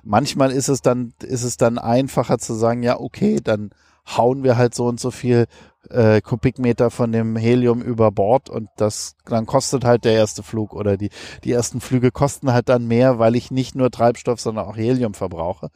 Manchmal 0.02 0.50
ist 0.50 0.68
es 0.68 0.82
dann, 0.82 1.14
ist 1.22 1.44
es 1.44 1.56
dann 1.56 1.78
einfacher 1.78 2.38
zu 2.38 2.54
sagen, 2.54 2.82
ja, 2.82 2.98
okay, 2.98 3.40
dann 3.42 3.70
hauen 4.16 4.42
wir 4.42 4.56
halt 4.56 4.74
so 4.74 4.86
und 4.86 5.00
so 5.00 5.10
viel 5.10 5.46
äh, 5.90 6.20
Kubikmeter 6.20 6.90
von 6.90 7.12
dem 7.12 7.36
Helium 7.36 7.82
über 7.82 8.10
Bord 8.10 8.48
und 8.50 8.68
das 8.76 9.16
dann 9.24 9.46
kostet 9.46 9.84
halt 9.84 10.04
der 10.04 10.12
erste 10.12 10.42
Flug 10.42 10.74
oder 10.74 10.96
die 10.96 11.10
die 11.44 11.52
ersten 11.52 11.80
Flüge 11.80 12.10
kosten 12.10 12.52
halt 12.52 12.68
dann 12.68 12.86
mehr, 12.86 13.18
weil 13.18 13.36
ich 13.36 13.50
nicht 13.50 13.74
nur 13.74 13.90
Treibstoff, 13.90 14.40
sondern 14.40 14.66
auch 14.66 14.76
Helium 14.76 15.14
verbrauche. 15.14 15.70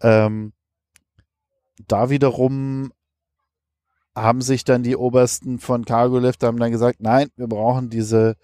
Ähm, 0.00 0.52
da 1.86 2.10
wiederum 2.10 2.92
haben 4.14 4.40
sich 4.40 4.64
dann 4.64 4.82
die 4.82 4.96
Obersten 4.96 5.58
von 5.58 5.84
Cargolift 5.84 6.42
haben 6.42 6.58
dann 6.58 6.72
gesagt, 6.72 7.00
nein, 7.00 7.28
wir 7.36 7.48
brauchen 7.48 7.90
diese 7.90 8.36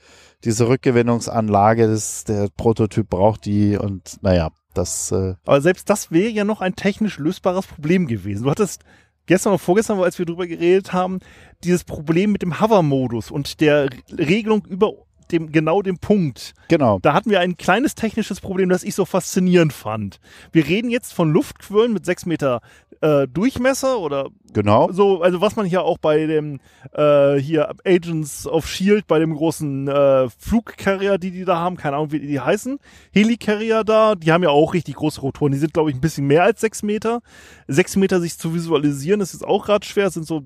diese 0.44 0.68
Rückgewinnungsanlage, 0.68 1.86
das, 1.86 2.24
der 2.24 2.48
Prototyp 2.56 3.08
braucht 3.08 3.44
die 3.44 3.76
und 3.76 4.18
naja, 4.22 4.50
das. 4.72 5.12
Äh 5.12 5.34
Aber 5.44 5.60
selbst 5.60 5.88
das 5.90 6.10
wäre 6.10 6.30
ja 6.30 6.44
noch 6.44 6.60
ein 6.60 6.76
technisch 6.76 7.18
lösbares 7.18 7.66
Problem 7.66 8.06
gewesen. 8.06 8.44
Du 8.44 8.50
hattest 8.50 8.82
gestern 9.26 9.50
oder 9.50 9.58
vorgestern, 9.58 10.00
als 10.00 10.18
wir 10.18 10.26
drüber 10.26 10.46
geredet 10.46 10.92
haben, 10.92 11.20
dieses 11.64 11.84
Problem 11.84 12.32
mit 12.32 12.42
dem 12.42 12.60
Hover-Modus 12.60 13.30
und 13.30 13.60
der 13.60 13.88
Regelung 14.10 14.64
über 14.66 14.92
dem, 15.32 15.50
genau 15.50 15.82
dem 15.82 15.98
Punkt. 15.98 16.54
Genau. 16.68 16.98
Da 17.00 17.14
hatten 17.14 17.30
wir 17.30 17.40
ein 17.40 17.56
kleines 17.56 17.94
technisches 17.94 18.40
Problem, 18.40 18.68
das 18.68 18.84
ich 18.84 18.94
so 18.94 19.04
faszinierend 19.04 19.72
fand. 19.72 20.20
Wir 20.52 20.66
reden 20.66 20.90
jetzt 20.90 21.12
von 21.12 21.32
Luftquirlen 21.32 21.92
mit 21.92 22.04
sechs 22.04 22.26
Meter 22.26 22.60
äh, 23.02 23.26
Durchmesser 23.26 23.98
oder 23.98 24.28
genau 24.52 24.90
so, 24.92 25.22
also 25.22 25.40
was 25.40 25.56
man 25.56 25.66
hier 25.66 25.82
auch 25.82 25.98
bei 25.98 26.26
dem 26.26 26.60
äh, 26.92 27.34
hier 27.36 27.74
Agents 27.84 28.46
of 28.46 28.68
Shield, 28.68 29.06
bei 29.06 29.18
dem 29.18 29.34
großen 29.34 29.88
äh, 29.88 30.28
Flugcarrier, 30.38 31.18
die 31.18 31.32
die 31.32 31.44
da 31.44 31.58
haben, 31.58 31.76
keine 31.76 31.96
Ahnung, 31.96 32.12
wie 32.12 32.20
die 32.20 32.40
heißen, 32.40 32.78
Helicarrier 33.12 33.82
da, 33.82 34.14
die 34.14 34.32
haben 34.32 34.42
ja 34.44 34.50
auch 34.50 34.72
richtig 34.72 34.94
große 34.94 35.20
Rotoren, 35.20 35.52
die 35.52 35.58
sind 35.58 35.74
glaube 35.74 35.90
ich 35.90 35.96
ein 35.96 36.00
bisschen 36.00 36.26
mehr 36.26 36.44
als 36.44 36.60
sechs 36.60 36.82
Meter. 36.82 37.22
Sechs 37.66 37.96
Meter 37.96 38.20
sich 38.20 38.38
zu 38.38 38.54
visualisieren, 38.54 39.20
ist 39.20 39.32
jetzt 39.32 39.44
auch 39.44 39.66
gerade 39.66 39.84
schwer, 39.84 40.10
sind 40.10 40.26
so 40.26 40.44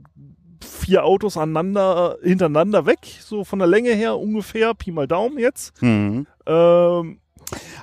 vier 0.64 1.04
Autos 1.04 1.36
aneinander, 1.36 2.18
hintereinander 2.22 2.86
weg, 2.86 2.98
so 3.20 3.44
von 3.44 3.58
der 3.58 3.68
Länge 3.68 3.92
her 3.92 4.18
ungefähr, 4.18 4.74
Pi 4.74 4.92
mal 4.92 5.06
Daumen 5.06 5.38
jetzt. 5.38 5.80
Mhm. 5.82 6.26
Ähm, 6.46 7.20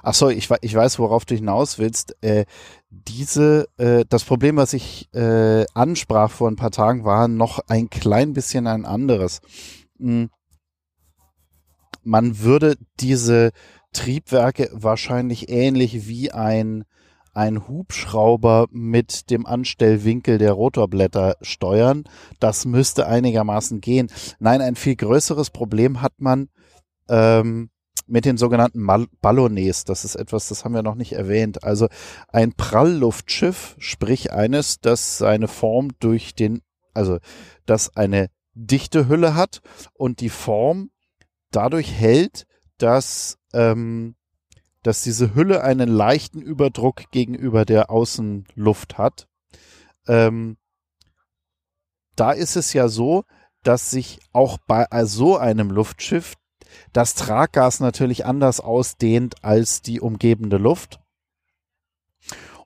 Ach 0.02 0.14
so, 0.14 0.30
ich, 0.30 0.50
ich 0.62 0.76
weiß, 0.76 1.00
worauf 1.00 1.26
du 1.26 1.36
hinaus 1.36 1.80
willst. 1.80 2.18
Äh, 2.22 2.46
diese, 2.90 3.68
äh, 3.78 4.06
das 4.08 4.24
Problem, 4.24 4.58
was 4.58 4.74
ich 4.74 5.10
äh, 5.14 5.66
ansprach 5.74 6.32
vor 6.32 6.50
ein 6.50 6.56
paar 6.56 6.72
Tagen, 6.72 7.06
war 7.06 7.28
noch 7.28 7.60
ein 7.68 7.90
klein 7.90 8.34
bisschen 8.34 8.68
ein 8.68 8.86
anderes. 8.86 9.40
Hm. 10.00 10.30
Man 12.04 12.40
würde 12.40 12.76
diese 13.00 13.52
Triebwerke 13.94 14.70
wahrscheinlich 14.74 15.50
ähnlich 15.50 16.08
wie 16.08 16.32
ein 16.32 16.84
ein 17.34 17.68
Hubschrauber 17.68 18.68
mit 18.72 19.30
dem 19.30 19.46
Anstellwinkel 19.46 20.38
der 20.38 20.54
Rotorblätter 20.54 21.38
steuern. 21.42 22.04
Das 22.40 22.66
müsste 22.66 23.08
einigermaßen 23.08 23.82
gehen. 23.82 24.10
Nein, 24.40 24.62
ein 24.62 24.76
viel 24.76 24.96
größeres 24.96 25.50
Problem 25.50 26.02
hat 26.02 26.14
man 26.20 26.50
ähm, 27.10 27.70
mit 28.08 28.26
den 28.26 28.38
sogenannten 28.38 28.82
Mal 28.82 29.08
Ballonets. 29.22 29.86
Das 29.86 30.06
ist 30.06 30.16
etwas, 30.16 30.48
das 30.48 30.64
haben 30.64 30.76
wir 30.76 30.84
noch 30.84 30.96
nicht 30.96 31.14
erwähnt. 31.14 31.64
Also 31.64 31.88
ein 32.28 32.54
Prallluftschiff, 32.54 33.76
sprich 33.80 34.32
eines, 34.32 34.80
das 34.80 35.18
seine 35.18 35.48
Form 35.48 35.90
durch 36.00 36.36
den, 36.36 36.62
also 36.94 37.18
das 37.66 37.96
eine 37.96 38.30
dichte 38.54 39.08
Hülle 39.08 39.36
hat 39.36 39.62
und 39.94 40.20
die 40.20 40.30
Form 40.30 40.92
dadurch 41.52 41.92
hält, 41.92 42.46
dass, 42.78 43.38
ähm, 43.54 44.16
dass 44.84 45.02
diese 45.02 45.34
Hülle 45.34 45.64
einen 45.64 45.90
leichten 45.90 46.42
Überdruck 46.42 47.10
gegenüber 47.12 47.66
der 47.66 47.90
Außenluft 47.90 48.98
hat. 48.98 49.28
Ähm, 50.08 50.58
da 52.16 52.32
ist 52.32 52.56
es 52.56 52.74
ja 52.74 52.90
so, 52.90 53.24
dass 53.64 53.90
sich 53.90 54.20
auch 54.34 54.58
bei 54.68 54.86
so 55.06 55.38
einem 55.38 55.72
Luftschiff 55.72 56.36
das 56.92 57.16
Traggas 57.16 57.80
natürlich 57.80 58.26
anders 58.26 58.60
ausdehnt 58.60 59.44
als 59.44 59.82
die 59.82 60.02
umgebende 60.02 60.58
Luft. 60.58 61.00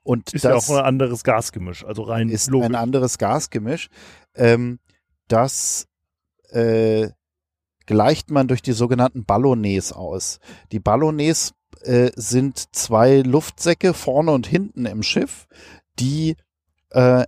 Und 0.03 0.33
ist 0.33 0.45
das 0.45 0.67
ja 0.67 0.75
auch 0.75 0.79
ein 0.79 0.85
anderes 0.85 1.23
Gasgemisch, 1.23 1.83
also 1.83 2.03
rein 2.03 2.29
ist 2.29 2.49
logisch. 2.49 2.69
ein 2.69 2.75
anderes 2.75 3.17
Gasgemisch. 3.17 3.89
Ähm, 4.35 4.79
das 5.27 5.87
äh, 6.49 7.09
gleicht 7.85 8.31
man 8.31 8.47
durch 8.47 8.61
die 8.61 8.71
sogenannten 8.71 9.25
Ballonets 9.25 9.91
aus. 9.91 10.39
Die 10.71 10.79
Ballonets 10.79 11.53
äh, 11.87 12.11
sind 12.15 12.75
zwei 12.75 13.21
Luftsäcke 13.21 13.93
vorne 13.93 14.31
und 14.31 14.47
hinten 14.47 14.85
im 14.85 15.03
Schiff, 15.03 15.47
die 15.99 16.35
äh, 16.91 17.23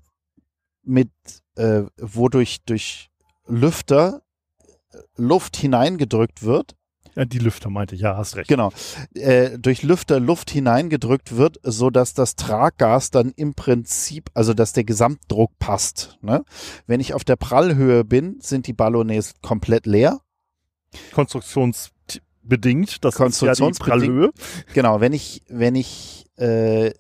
mit 0.84 1.10
äh, 1.56 1.84
wodurch 1.98 2.60
durch 2.66 3.10
Lüfter 3.48 4.22
äh, 4.92 4.98
Luft 5.16 5.58
hineingedrückt 5.58 6.44
wird. 6.44 6.76
Ja, 7.16 7.26
die 7.26 7.40
Lüfter 7.40 7.70
meinte 7.70 7.96
ich, 7.96 8.02
ja, 8.02 8.16
hast 8.16 8.36
recht. 8.36 8.48
Genau. 8.48 8.72
Äh, 9.14 9.58
durch 9.58 9.84
Lüfter 9.84 10.20
Luft 10.20 10.52
hineingedrückt 10.52 11.36
wird, 11.36 11.60
so 11.64 11.90
dass 11.90 12.14
das 12.14 12.36
Traggas 12.36 13.12
dann 13.12 13.34
im 13.36 13.56
Prinzip, 13.56 14.30
also 14.34 14.54
dass 14.54 14.74
der 14.74 14.84
Gesamtdruck 14.84 15.52
passt. 15.60 16.18
Ne? 16.22 16.44
Wenn 16.88 17.00
ich 17.00 17.14
auf 17.14 17.24
der 17.24 17.36
Prallhöhe 17.36 18.06
bin, 18.06 18.40
sind 18.42 18.68
die 18.68 18.74
Ballonets 18.74 19.34
komplett 19.42 19.86
leer. 19.86 20.22
Konstruktionsbedingt, 22.50 23.04
das 23.04 23.16
Konstruktionsbedingt, 23.16 24.24
ja. 24.24 24.74
Genau, 24.74 25.02
wenn 25.02 25.14
ich, 25.14 25.44
wenn 25.48 25.76
ich 25.76 26.26
äh, 26.38 26.92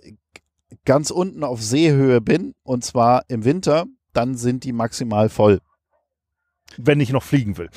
ganz 0.85 1.11
unten 1.11 1.43
auf 1.43 1.61
Seehöhe 1.61 2.21
bin, 2.21 2.53
und 2.63 2.83
zwar 2.83 3.23
im 3.27 3.45
Winter, 3.45 3.85
dann 4.13 4.35
sind 4.35 4.63
die 4.63 4.73
maximal 4.73 5.29
voll. 5.29 5.59
Wenn 6.77 6.99
ich 6.99 7.11
noch 7.11 7.23
fliegen 7.23 7.57
will. 7.57 7.69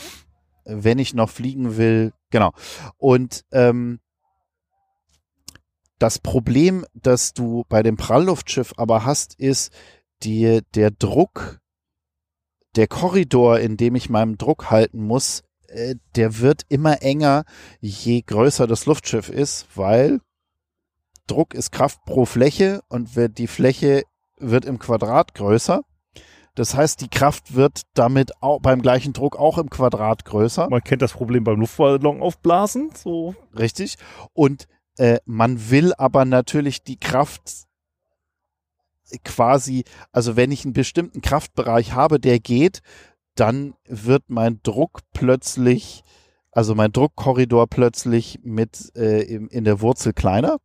Wenn 0.65 0.99
ich 0.99 1.15
noch 1.15 1.31
fliegen 1.31 1.77
will, 1.77 2.13
genau. 2.31 2.53
Und 2.99 3.45
ähm, 3.53 4.01
das 5.99 6.19
Problem, 6.19 6.85
das 6.95 7.33
du 7.33 7.65
bei 7.69 7.83
dem 7.83 7.97
Prallluftschiff 7.97 8.73
aber 8.77 9.05
hast, 9.05 9.39
ist 9.39 9.73
die, 10.23 10.61
der 10.75 10.91
Druck, 10.91 11.61
der 12.77 12.89
Korridor, 12.89 13.61
in 13.61 13.77
dem 13.77 13.95
ich 13.95 14.11
meinem 14.11 14.39
Druck 14.39 14.71
halten 14.71 15.05
muss, 15.05 15.43
äh, 15.73 15.97
der 16.17 16.39
wird 16.39 16.63
immer 16.69 17.03
enger, 17.03 17.45
je 17.81 18.23
größer 18.23 18.67
das 18.67 18.87
Luftschiff 18.87 19.29
ist, 19.29 19.67
weil 19.75 20.21
Druck 21.27 21.55
ist 21.55 21.73
Kraft 21.73 22.05
pro 22.05 22.25
Fläche 22.25 22.83
und 22.89 23.11
die 23.39 23.47
Fläche 23.47 24.03
wird 24.39 24.65
im 24.65 24.79
Quadrat 24.79 25.35
größer. 25.35 25.83
Das 26.55 26.75
heißt, 26.75 27.01
die 27.01 27.09
Kraft 27.09 27.55
wird 27.55 27.83
damit 27.95 28.43
auch 28.43 28.61
beim 28.61 28.83
gleichen 28.83 29.15
Druck 29.15 29.37
auch 29.37 29.57
im 29.57 29.71
Quadrat 29.71 30.27
größer. 30.27 30.69
Man 30.69 30.83
kennt 30.83 31.01
das 31.01 31.13
Problem 31.13 31.45
beim 31.45 31.61
Luftballon 31.61 32.21
aufblasen, 32.21 32.91
so. 32.95 33.35
Richtig. 33.59 33.97
Und 34.35 34.67
äh, 34.99 35.19
man 35.25 35.71
will 35.71 35.95
aber 35.95 36.27
natürlich 36.27 36.83
die 36.83 37.01
Kraft 37.01 37.67
quasi, 39.25 39.85
also 40.11 40.37
wenn 40.37 40.53
ich 40.53 40.65
einen 40.65 40.75
bestimmten 40.75 41.23
Kraftbereich 41.23 41.93
habe, 41.93 42.21
der 42.21 42.39
geht, 42.39 42.83
dann 43.35 43.75
wird 43.87 44.25
mein 44.29 44.61
Druck 44.63 45.01
plötzlich, 45.13 46.05
also 46.51 46.75
mein 46.75 46.93
Druckkorridor 46.93 47.67
plötzlich 47.67 48.41
mit 48.43 48.93
äh, 48.97 49.23
in, 49.23 49.49
in 49.49 49.65
der 49.65 49.81
Wurzel 49.81 50.13
kleiner. 50.13 50.59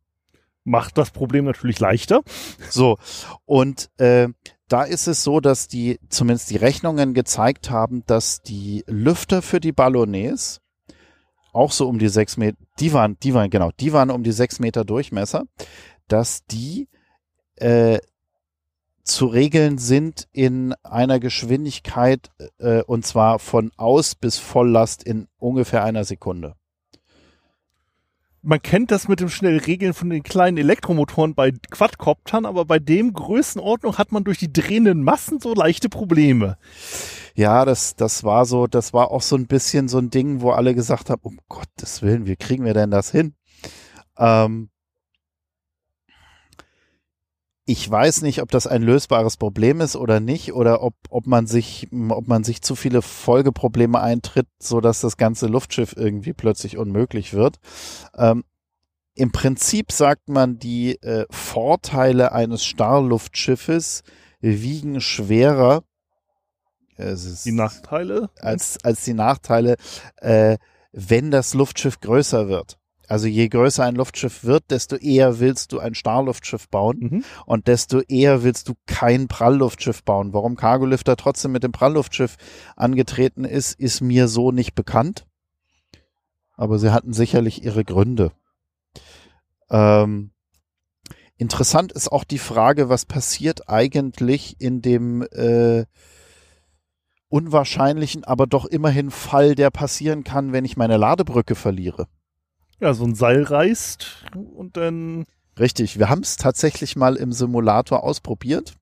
Macht 0.64 0.98
das 0.98 1.10
Problem 1.10 1.46
natürlich 1.46 1.80
leichter. 1.80 2.22
So, 2.68 2.98
und 3.46 3.90
äh, 3.98 4.28
da 4.68 4.82
ist 4.82 5.06
es 5.06 5.24
so, 5.24 5.40
dass 5.40 5.66
die, 5.66 5.98
zumindest 6.10 6.50
die 6.50 6.56
Rechnungen 6.56 7.14
gezeigt 7.14 7.70
haben, 7.70 8.04
dass 8.06 8.42
die 8.42 8.84
Lüfter 8.86 9.40
für 9.40 9.60
die 9.60 9.72
Ballonets 9.72 10.60
auch 11.52 11.72
so 11.72 11.88
um 11.88 11.98
die 11.98 12.08
sechs 12.08 12.36
Meter, 12.36 12.58
die 12.78 12.92
waren, 12.92 13.18
die 13.20 13.32
waren, 13.34 13.48
genau, 13.48 13.70
die 13.80 13.92
waren 13.92 14.10
um 14.10 14.22
die 14.22 14.32
sechs 14.32 14.60
Meter 14.60 14.84
Durchmesser, 14.84 15.44
dass 16.06 16.44
die 16.44 16.88
äh, 17.56 17.98
zu 19.08 19.26
regeln 19.26 19.78
sind 19.78 20.28
in 20.32 20.74
einer 20.82 21.18
Geschwindigkeit 21.18 22.30
äh, 22.58 22.82
und 22.82 23.06
zwar 23.06 23.38
von 23.38 23.72
Aus 23.76 24.14
bis 24.14 24.38
Volllast 24.38 25.02
in 25.02 25.28
ungefähr 25.38 25.84
einer 25.84 26.04
Sekunde. 26.04 26.54
Man 28.40 28.62
kennt 28.62 28.92
das 28.92 29.08
mit 29.08 29.20
dem 29.20 29.28
Schnellregeln 29.28 29.94
von 29.94 30.10
den 30.10 30.22
kleinen 30.22 30.58
Elektromotoren 30.58 31.34
bei 31.34 31.50
Quadcoptern, 31.50 32.46
aber 32.46 32.64
bei 32.64 32.78
dem 32.78 33.12
Größenordnung 33.12 33.98
hat 33.98 34.12
man 34.12 34.24
durch 34.24 34.38
die 34.38 34.52
drehenden 34.52 35.02
Massen 35.02 35.40
so 35.40 35.54
leichte 35.54 35.88
Probleme. 35.88 36.56
Ja, 37.34 37.64
das, 37.64 37.96
das 37.96 38.24
war 38.24 38.46
so, 38.46 38.66
das 38.66 38.92
war 38.92 39.10
auch 39.10 39.22
so 39.22 39.36
ein 39.36 39.46
bisschen 39.46 39.88
so 39.88 39.98
ein 39.98 40.10
Ding, 40.10 40.40
wo 40.40 40.50
alle 40.50 40.74
gesagt 40.74 41.10
haben, 41.10 41.20
um 41.22 41.38
Gottes 41.48 42.00
Willen, 42.02 42.26
wie 42.26 42.36
kriegen 42.36 42.64
wir 42.64 42.74
denn 42.74 42.90
das 42.90 43.10
hin? 43.10 43.34
Ähm, 44.16 44.70
ich 47.68 47.88
weiß 47.88 48.22
nicht, 48.22 48.40
ob 48.40 48.50
das 48.50 48.66
ein 48.66 48.80
lösbares 48.80 49.36
Problem 49.36 49.82
ist 49.82 49.94
oder 49.94 50.20
nicht, 50.20 50.54
oder 50.54 50.82
ob, 50.82 50.94
ob 51.10 51.26
man 51.26 51.46
sich, 51.46 51.86
ob 52.08 52.26
man 52.26 52.42
sich 52.42 52.62
zu 52.62 52.74
viele 52.74 53.02
Folgeprobleme 53.02 54.00
eintritt, 54.00 54.46
so 54.58 54.80
dass 54.80 55.02
das 55.02 55.18
ganze 55.18 55.48
Luftschiff 55.48 55.92
irgendwie 55.94 56.32
plötzlich 56.32 56.78
unmöglich 56.78 57.34
wird. 57.34 57.58
Ähm, 58.16 58.44
Im 59.14 59.32
Prinzip 59.32 59.92
sagt 59.92 60.30
man, 60.30 60.58
die 60.58 60.94
äh, 61.02 61.26
Vorteile 61.28 62.32
eines 62.32 62.64
Starrluftschiffes 62.64 64.02
wiegen 64.40 65.02
schwerer 65.02 65.82
die 67.44 67.52
Nachteile 67.52 68.30
als 68.40 68.82
als 68.82 69.04
die 69.04 69.12
Nachteile, 69.12 69.76
äh, 70.16 70.56
wenn 70.92 71.30
das 71.30 71.52
Luftschiff 71.52 72.00
größer 72.00 72.48
wird. 72.48 72.78
Also 73.08 73.26
je 73.26 73.48
größer 73.48 73.84
ein 73.84 73.94
Luftschiff 73.94 74.44
wird, 74.44 74.70
desto 74.70 74.96
eher 74.96 75.40
willst 75.40 75.72
du 75.72 75.78
ein 75.78 75.94
Starrluftschiff 75.94 76.68
bauen 76.68 76.98
mhm. 77.00 77.24
und 77.46 77.66
desto 77.66 78.00
eher 78.02 78.42
willst 78.42 78.68
du 78.68 78.74
kein 78.86 79.28
Prallluftschiff 79.28 80.04
bauen. 80.04 80.34
Warum 80.34 80.56
Cargolifter 80.56 81.16
trotzdem 81.16 81.52
mit 81.52 81.62
dem 81.62 81.72
Prallluftschiff 81.72 82.36
angetreten 82.76 83.44
ist, 83.44 83.80
ist 83.80 84.02
mir 84.02 84.28
so 84.28 84.52
nicht 84.52 84.74
bekannt. 84.74 85.26
Aber 86.54 86.78
sie 86.78 86.92
hatten 86.92 87.14
sicherlich 87.14 87.64
ihre 87.64 87.82
Gründe. 87.82 88.32
Ähm, 89.70 90.32
interessant 91.38 91.92
ist 91.92 92.12
auch 92.12 92.24
die 92.24 92.38
Frage, 92.38 92.90
was 92.90 93.06
passiert 93.06 93.70
eigentlich 93.70 94.60
in 94.60 94.82
dem 94.82 95.22
äh, 95.32 95.86
unwahrscheinlichen, 97.30 98.24
aber 98.24 98.46
doch 98.46 98.66
immerhin 98.66 99.10
Fall, 99.10 99.54
der 99.54 99.70
passieren 99.70 100.24
kann, 100.24 100.52
wenn 100.52 100.66
ich 100.66 100.76
meine 100.76 100.98
Ladebrücke 100.98 101.54
verliere 101.54 102.06
ja, 102.80 102.94
so 102.94 103.04
ein 103.04 103.14
Seil 103.14 103.42
reißt 103.42 104.26
und 104.34 104.76
dann. 104.76 105.24
Richtig, 105.58 105.98
wir 105.98 106.08
haben 106.08 106.22
es 106.22 106.36
tatsächlich 106.36 106.94
mal 106.96 107.16
im 107.16 107.32
Simulator 107.32 108.04
ausprobiert. 108.04 108.76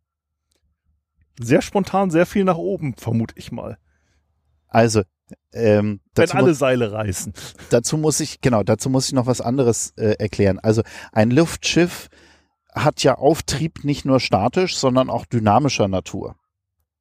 Sehr 1.38 1.62
spontan, 1.62 2.10
sehr 2.10 2.26
viel 2.26 2.44
nach 2.44 2.56
oben, 2.56 2.94
vermute 2.94 3.34
ich 3.36 3.52
mal. 3.52 3.78
Also, 4.68 5.02
ähm, 5.52 6.00
wenn 6.14 6.30
alle 6.32 6.54
Seile 6.54 6.92
reißen. 6.92 7.32
Dazu 7.70 7.96
muss 7.96 8.20
ich, 8.20 8.40
genau, 8.40 8.62
dazu 8.62 8.90
muss 8.90 9.06
ich 9.06 9.12
noch 9.12 9.26
was 9.26 9.40
anderes 9.40 9.92
äh, 9.96 10.16
erklären. 10.18 10.58
Also 10.58 10.82
ein 11.12 11.30
Luftschiff 11.30 12.08
hat 12.74 13.02
ja 13.02 13.16
Auftrieb 13.16 13.84
nicht 13.84 14.04
nur 14.04 14.20
statisch, 14.20 14.76
sondern 14.76 15.08
auch 15.08 15.24
dynamischer 15.24 15.88
Natur. 15.88 16.36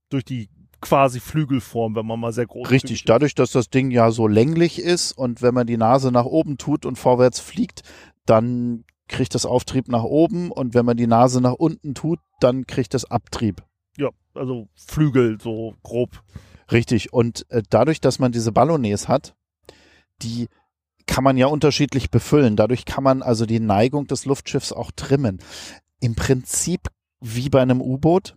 Durch 0.10 0.24
die 0.24 0.50
quasi 0.86 1.20
Flügelform, 1.20 1.96
wenn 1.96 2.06
man 2.06 2.20
mal 2.20 2.32
sehr 2.32 2.46
groß 2.46 2.70
Richtig, 2.70 3.06
dadurch, 3.06 3.34
dass 3.34 3.52
das 3.52 3.72
Ding 3.72 3.90
ja 3.90 4.12
so 4.12 4.28
länglich 4.28 4.80
ist 4.80 5.14
und 5.14 5.42
wenn 5.42 5.56
man 5.56 5.66
die 5.66 5.78
Nase 5.78 6.12
nach 6.12 6.26
oben 6.26 6.58
tut 6.58 6.86
und 6.86 6.96
vorwärts 6.96 7.40
fliegt, 7.40 7.82
dann 8.28 8.86
kriegt 9.08 9.34
das 9.34 9.48
Auftrieb 9.48 9.88
nach 9.88 10.04
oben 10.04 10.52
und 10.52 10.76
wenn 10.76 10.86
man 10.86 10.96
die 10.96 11.08
Nase 11.08 11.42
nach 11.42 11.54
unten 11.54 11.96
tut, 11.96 12.20
dann 12.40 12.68
kriegt 12.68 12.94
das 12.94 13.06
Abtrieb. 13.06 13.64
Ja, 13.98 14.10
also 14.36 14.68
Flügel 14.76 15.40
so 15.42 15.74
grob. 15.82 16.22
Richtig, 16.72 17.12
und 17.12 17.50
äh, 17.50 17.64
dadurch, 17.68 18.00
dass 18.00 18.20
man 18.20 18.32
diese 18.32 18.52
Ballonets 18.52 19.08
hat, 19.08 19.36
die 20.22 20.48
kann 21.08 21.24
man 21.24 21.38
ja 21.38 21.48
unterschiedlich 21.48 22.12
befüllen. 22.12 22.56
Dadurch 22.56 22.86
kann 22.86 23.04
man 23.04 23.24
also 23.24 23.48
die 23.48 23.60
Neigung 23.60 24.06
des 24.06 24.26
Luftschiffs 24.26 24.72
auch 24.72 24.92
trimmen. 24.96 25.40
im 26.00 26.14
Prinzip 26.14 26.90
wie 27.22 27.50
bei 27.50 27.62
einem 27.62 27.82
U-Boot 27.82 28.36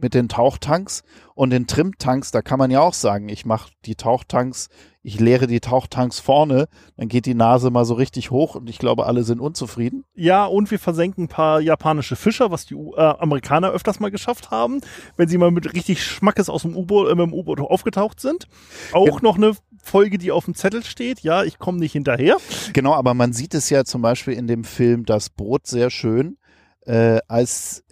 mit 0.00 0.14
den 0.14 0.28
Tauchtanks 0.28 1.02
und 1.34 1.50
den 1.50 1.66
Trimtanks, 1.66 2.30
da 2.30 2.42
kann 2.42 2.58
man 2.58 2.70
ja 2.70 2.80
auch 2.80 2.94
sagen, 2.94 3.28
ich 3.28 3.44
mache 3.46 3.70
die 3.84 3.94
Tauchtanks, 3.94 4.68
ich 5.02 5.20
leere 5.20 5.46
die 5.46 5.60
Tauchtanks 5.60 6.18
vorne, 6.18 6.66
dann 6.96 7.08
geht 7.08 7.26
die 7.26 7.34
Nase 7.34 7.70
mal 7.70 7.84
so 7.84 7.94
richtig 7.94 8.30
hoch 8.30 8.54
und 8.54 8.68
ich 8.70 8.78
glaube, 8.78 9.06
alle 9.06 9.22
sind 9.22 9.40
unzufrieden. 9.40 10.04
Ja, 10.14 10.46
und 10.46 10.70
wir 10.70 10.78
versenken 10.78 11.24
ein 11.24 11.28
paar 11.28 11.60
japanische 11.60 12.16
Fischer, 12.16 12.50
was 12.50 12.66
die 12.66 12.74
äh, 12.74 13.00
Amerikaner 13.00 13.70
öfters 13.70 14.00
mal 14.00 14.10
geschafft 14.10 14.50
haben, 14.50 14.80
wenn 15.16 15.28
sie 15.28 15.38
mal 15.38 15.50
mit 15.50 15.72
richtig 15.74 16.02
Schmackes 16.04 16.48
aus 16.48 16.62
dem 16.62 16.76
U-Boot, 16.76 17.08
äh, 17.10 17.14
mit 17.14 17.26
dem 17.26 17.32
U-Boot 17.34 17.60
aufgetaucht 17.60 18.20
sind. 18.20 18.46
Auch 18.92 19.06
Ja. 19.06 19.18
noch 19.22 19.36
eine 19.36 19.52
Folge, 19.82 20.16
die 20.18 20.32
auf 20.32 20.46
dem 20.46 20.54
Zettel 20.54 20.82
steht. 20.84 21.20
Ja, 21.20 21.44
ich 21.44 21.58
komme 21.58 21.78
nicht 21.78 21.92
hinterher. 21.92 22.36
Genau, 22.72 22.94
aber 22.94 23.12
man 23.14 23.32
sieht 23.34 23.52
es 23.54 23.68
ja 23.70 23.84
zum 23.84 24.00
Beispiel 24.00 24.34
in 24.34 24.46
dem 24.46 24.64
Film 24.64 25.04
Das 25.04 25.28
Boot 25.28 25.66
sehr 25.66 25.90
schön, 25.90 26.38
äh, 26.86 27.18
als 27.28 27.84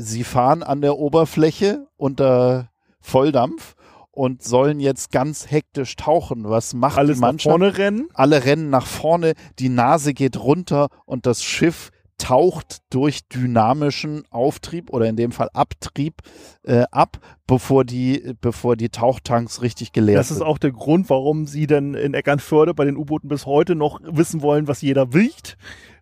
sie 0.00 0.24
fahren 0.24 0.62
an 0.62 0.80
der 0.80 0.96
Oberfläche 0.96 1.86
unter 1.96 2.70
Volldampf 3.00 3.74
und 4.12 4.42
sollen 4.42 4.80
jetzt 4.80 5.10
ganz 5.12 5.50
hektisch 5.50 5.96
tauchen. 5.96 6.48
Was 6.48 6.74
macht 6.74 6.98
Alles 6.98 7.16
die 7.16 7.20
nach 7.20 7.28
Mannschaft? 7.28 7.50
vorne 7.52 7.76
rennen. 7.78 8.08
Alle 8.14 8.44
rennen 8.44 8.70
nach 8.70 8.86
vorne, 8.86 9.34
die 9.58 9.68
Nase 9.68 10.14
geht 10.14 10.38
runter 10.38 10.88
und 11.04 11.26
das 11.26 11.42
Schiff 11.42 11.90
taucht 12.18 12.78
durch 12.90 13.28
dynamischen 13.28 14.24
Auftrieb 14.30 14.90
oder 14.90 15.06
in 15.08 15.14
dem 15.14 15.30
Fall 15.30 15.48
Abtrieb 15.52 16.14
äh, 16.64 16.82
ab, 16.90 17.18
bevor 17.46 17.84
die, 17.84 18.34
bevor 18.40 18.74
die 18.74 18.88
Tauchtanks 18.88 19.62
richtig 19.62 19.92
geleert 19.92 20.18
Das 20.18 20.32
ist 20.32 20.38
sind. 20.38 20.46
auch 20.46 20.58
der 20.58 20.72
Grund, 20.72 21.08
warum 21.10 21.46
sie 21.46 21.68
denn 21.68 21.94
in 21.94 22.14
Eckernförde 22.14 22.74
bei 22.74 22.84
den 22.84 22.96
U-Booten 22.96 23.28
bis 23.28 23.46
heute 23.46 23.76
noch 23.76 24.00
wissen 24.02 24.42
wollen, 24.42 24.66
was 24.66 24.82
jeder 24.82 25.14
wiegt. 25.14 25.56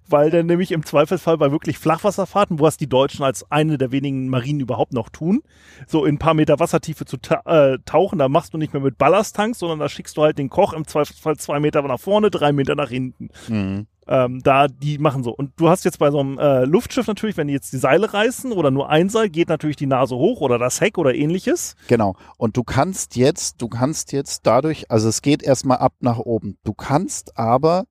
Weil 0.09 0.31
dann 0.31 0.47
nämlich 0.47 0.73
im 0.73 0.85
Zweifelsfall 0.85 1.39
bei 1.39 1.51
wirklich 1.51 1.78
Flachwasserfahrten, 1.78 2.61
was 2.61 2.77
die 2.77 2.89
Deutschen 2.89 3.24
als 3.24 3.51
eine 3.51 3.78
der 3.78 3.93
wenigen 3.93 4.28
Marinen 4.28 4.61
überhaupt 4.61 4.93
noch 4.93 5.09
tun, 5.09 5.43
so 5.87 6.05
in 6.05 6.16
ein 6.16 6.19
paar 6.19 6.35
Meter 6.35 6.61
Wassertiefe 6.61 7.05
zu 7.05 7.16
ta 7.16 7.43
äh, 7.45 7.78
tauchen, 7.85 8.19
da 8.19 8.28
machst 8.28 8.55
du 8.55 8.59
nicht 8.59 8.73
mehr 8.73 8.83
mit 8.83 8.99
Ballasttanks, 8.99 9.59
sondern 9.59 9.81
da 9.81 9.89
schickst 9.89 10.16
du 10.16 10.23
halt 10.23 10.39
den 10.39 10.51
Koch 10.51 10.73
im 10.73 10.87
Zweifelsfall 10.87 11.37
zwei 11.37 11.61
Meter 11.61 11.83
nach 11.83 12.01
vorne, 12.01 12.31
drei 12.31 12.53
Meter 12.53 12.74
nach 12.74 12.91
hinten. 12.91 13.31
Mhm. 13.49 13.87
Ähm, 14.09 14.41
da, 14.43 14.69
die 14.69 14.99
machen 14.99 15.24
so. 15.24 15.35
Und 15.35 15.53
du 15.57 15.69
hast 15.69 15.85
jetzt 15.85 15.99
bei 15.99 16.11
so 16.12 16.20
einem 16.20 16.39
äh, 16.39 16.65
Luftschiff 16.65 17.09
natürlich, 17.09 17.37
wenn 17.37 17.49
die 17.49 17.55
jetzt 17.55 17.73
die 17.73 17.78
Seile 17.78 18.12
reißen 18.12 18.53
oder 18.53 18.70
nur 18.70 18.89
ein 18.89 19.09
Seil, 19.09 19.28
geht 19.28 19.49
natürlich 19.49 19.77
die 19.77 19.87
Nase 19.87 20.15
hoch 20.15 20.41
oder 20.41 20.59
das 20.59 20.81
Heck 20.81 20.97
oder 20.97 21.15
ähnliches. 21.15 21.74
Genau. 21.89 22.15
Und 22.39 22.57
du 22.57 22.62
kannst 22.62 23.16
jetzt, 23.16 23.61
du 23.61 23.69
kannst 23.69 24.12
jetzt 24.12 24.47
dadurch, 24.47 24.91
also 24.91 25.09
es 25.09 25.23
geht 25.23 25.43
erstmal 25.43 25.78
ab 25.78 25.95
nach 26.01 26.19
oben. 26.19 26.57
Du 26.62 26.73
kannst 26.73 27.37
aber 27.37 27.87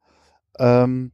ähm, 0.57 1.11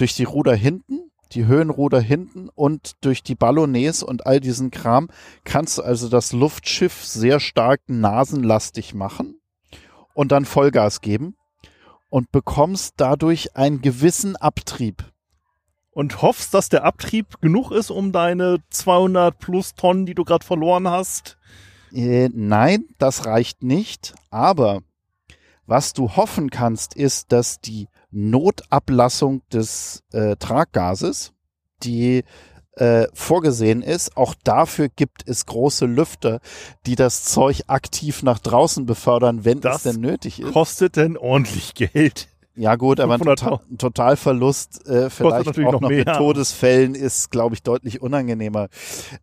durch 0.00 0.14
die 0.14 0.24
Ruder 0.24 0.54
hinten, 0.54 1.10
die 1.32 1.46
Höhenruder 1.46 2.00
hinten 2.00 2.48
und 2.48 2.92
durch 3.02 3.22
die 3.22 3.34
Ballonets 3.34 4.02
und 4.02 4.26
all 4.26 4.40
diesen 4.40 4.70
Kram 4.70 5.08
kannst 5.44 5.78
du 5.78 5.82
also 5.82 6.08
das 6.08 6.32
Luftschiff 6.32 7.04
sehr 7.04 7.38
stark 7.38 7.82
nasenlastig 7.86 8.94
machen 8.94 9.40
und 10.14 10.32
dann 10.32 10.44
Vollgas 10.44 11.02
geben 11.02 11.36
und 12.08 12.32
bekommst 12.32 12.94
dadurch 12.96 13.56
einen 13.56 13.82
gewissen 13.82 14.36
Abtrieb. 14.36 15.04
und 15.92 16.22
hoffst, 16.22 16.54
dass 16.54 16.68
der 16.68 16.84
Abtrieb 16.84 17.40
genug 17.40 17.72
ist, 17.72 17.90
um 17.90 18.12
deine 18.12 18.58
200 18.70 19.38
plus 19.38 19.74
Tonnen, 19.74 20.06
die 20.06 20.14
du 20.14 20.24
gerade 20.24 20.46
verloren 20.46 20.88
hast. 20.88 21.36
Äh, 21.92 22.30
nein, 22.32 22.86
das 22.98 23.26
reicht 23.26 23.64
nicht. 23.64 24.14
Aber 24.30 24.82
was 25.66 25.92
du 25.92 26.16
hoffen 26.16 26.50
kannst, 26.50 26.94
ist, 26.94 27.32
dass 27.32 27.60
die 27.60 27.88
Notablassung 28.10 29.42
des 29.52 30.02
äh, 30.12 30.36
Traggases, 30.36 31.32
die 31.82 32.24
äh, 32.76 33.06
vorgesehen 33.12 33.82
ist, 33.82 34.16
auch 34.16 34.34
dafür 34.42 34.88
gibt 34.88 35.28
es 35.28 35.46
große 35.46 35.86
Lüfter, 35.86 36.40
die 36.86 36.96
das 36.96 37.24
Zeug 37.24 37.62
aktiv 37.66 38.22
nach 38.22 38.38
draußen 38.38 38.86
befördern, 38.86 39.44
wenn 39.44 39.60
Das 39.60 39.84
es 39.84 39.92
denn 39.92 40.00
nötig 40.00 40.40
ist. 40.40 40.52
Kostet 40.52 40.96
denn 40.96 41.16
ordentlich 41.16 41.74
Geld. 41.74 42.28
Ja 42.56 42.76
gut, 42.76 43.00
aber 43.00 43.14
ein 43.14 43.20
500 43.20 43.38
Total, 43.38 43.60
ein 43.70 43.78
Totalverlust 43.78 44.86
äh, 44.86 45.10
vielleicht 45.10 45.48
auch 45.48 45.56
noch 45.56 45.80
noch, 45.80 45.88
mit. 45.88 46.08
Todesfällen 46.08 46.94
ist, 46.94 47.30
glaube 47.30 47.54
ich, 47.54 47.62
deutlich 47.62 48.02
unangenehmer. 48.02 48.68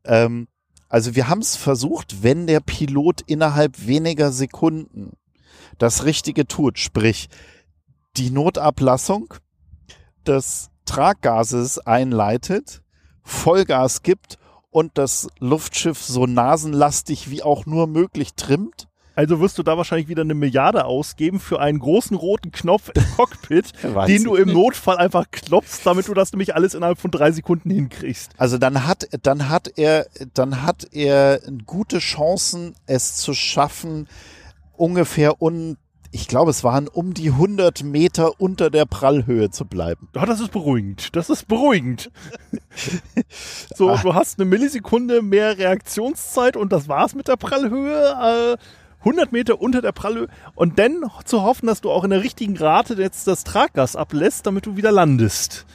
Ähm, 0.06 0.48
also 0.90 1.16
wir 1.16 1.28
haben 1.28 1.42
es 1.42 1.56
versucht, 1.56 2.24
wenn 2.24 2.48
der 2.48 2.62
Pilot 2.62 3.22
innerhalb 3.28 3.86
weniger 3.86 4.32
Sekunden 4.32 5.12
das 5.78 6.06
Richtige 6.06 6.48
tut, 6.48 6.80
sprich 6.80 7.30
die 8.18 8.32
Notablassung 8.32 9.34
des 10.26 10.70
Traggases 10.86 11.80
einleitet, 11.80 12.82
Vollgas 13.24 14.04
gibt 14.04 14.38
und 14.70 14.98
das 14.98 15.28
Luftschiff 15.40 16.02
so 16.04 16.26
nasenlastig 16.26 17.30
wie 17.30 17.44
auch 17.44 17.66
nur 17.66 17.88
möglich 17.88 18.36
trimmt, 18.36 18.88
Also 19.16 19.40
wirst 19.40 19.58
du 19.58 19.64
da 19.64 19.78
wahrscheinlich 19.78 20.08
wieder 20.08 20.22
eine 20.22 20.36
Milliarde 20.36 20.86
ausgeben 20.86 21.40
für 21.40 21.60
einen 21.60 21.80
großen 21.80 22.16
roten 22.16 22.52
Knopf 22.52 22.92
im 22.94 23.04
Cockpit, 23.18 23.74
den 24.08 24.24
du 24.24 24.36
im 24.36 24.54
Notfall 24.54 24.98
einfach 24.98 25.26
klopfst, 25.32 25.82
damit 25.86 26.08
du 26.08 26.14
das 26.14 26.32
nämlich 26.32 26.54
alles 26.54 26.76
innerhalb 26.76 27.00
von 27.00 27.10
drei 27.10 27.32
Sekunden 27.32 27.72
hinkriegst. 27.72 28.32
Also 28.38 28.58
dann 28.60 28.86
hat, 28.86 29.08
dann 29.24 29.50
hat 29.50 29.72
er, 29.76 30.06
dann 30.36 30.62
hat 30.62 30.88
er 30.92 31.42
gute 31.66 31.98
Chancen, 31.98 32.76
es 32.86 33.16
zu 33.16 33.34
schaffen, 33.34 34.08
ungefähr 34.76 35.42
un, 35.42 35.78
ich 36.12 36.28
glaube, 36.28 36.52
es 36.52 36.64
waren 36.64 36.88
um 36.88 37.14
die 37.14 37.30
100 37.30 37.84
Meter 37.84 38.40
unter 38.40 38.70
der 38.70 38.86
Prallhöhe 38.86 39.50
zu 39.50 39.66
bleiben. 39.66 40.10
Ja, 40.16 40.26
das 40.26 40.40
ist 40.40 40.52
beruhigend. 40.52 41.16
Das 41.16 41.30
ist 41.30 41.48
beruhigend. 41.48 42.12
so, 43.76 43.90
Ah. 43.90 44.00
du 44.02 44.14
hast 44.14 44.40
eine 44.40 44.50
Millisekunde 44.50 45.22
mehr 45.22 45.58
Reaktionszeit 45.58 46.56
und 46.58 46.72
das 46.72 46.88
war's 46.88 47.16
mit 47.16 47.28
der 47.28 47.36
Prallhöhe. 47.38 48.56
Äh, 48.56 48.58
100 49.00 49.32
Meter 49.32 49.62
unter 49.62 49.82
der 49.82 49.92
Prallhöhe 49.92 50.28
und 50.56 50.80
dann 50.80 51.04
zu 51.24 51.44
hoffen, 51.44 51.68
dass 51.68 51.82
du 51.82 51.92
auch 51.92 52.04
in 52.04 52.10
der 52.10 52.24
richtigen 52.24 52.58
Rate 52.58 52.96
jetzt 52.96 53.28
das 53.28 53.44
Traggas 53.44 53.96
ablässt, 53.96 54.46
damit 54.48 54.66
du 54.66 54.76
wieder 54.76 54.92
landest. 54.92 55.66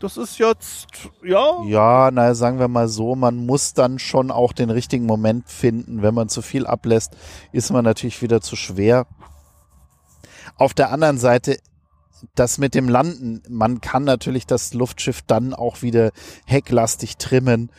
Das 0.00 0.16
ist 0.16 0.38
jetzt, 0.38 0.88
ja, 1.22 1.62
Ja, 1.66 2.10
na, 2.10 2.34
sagen 2.34 2.58
wir 2.58 2.68
mal 2.68 2.88
so, 2.88 3.14
man 3.14 3.36
muss 3.44 3.74
dann 3.74 3.98
schon 3.98 4.30
auch 4.30 4.54
den 4.54 4.70
richtigen 4.70 5.04
Moment 5.04 5.46
finden. 5.50 6.00
Wenn 6.00 6.14
man 6.14 6.30
zu 6.30 6.40
viel 6.40 6.66
ablässt, 6.66 7.14
ist 7.52 7.70
man 7.70 7.84
natürlich 7.84 8.22
wieder 8.22 8.40
zu 8.40 8.56
schwer. 8.56 9.06
Auf 10.56 10.72
der 10.72 10.90
anderen 10.90 11.18
Seite, 11.18 11.58
das 12.34 12.56
mit 12.56 12.74
dem 12.74 12.88
Landen, 12.88 13.42
man 13.50 13.82
kann 13.82 14.04
natürlich 14.04 14.46
das 14.46 14.72
Luftschiff 14.72 15.20
dann 15.20 15.52
auch 15.52 15.82
wieder 15.82 16.12
hecklastig 16.46 17.18
trimmen 17.18 17.70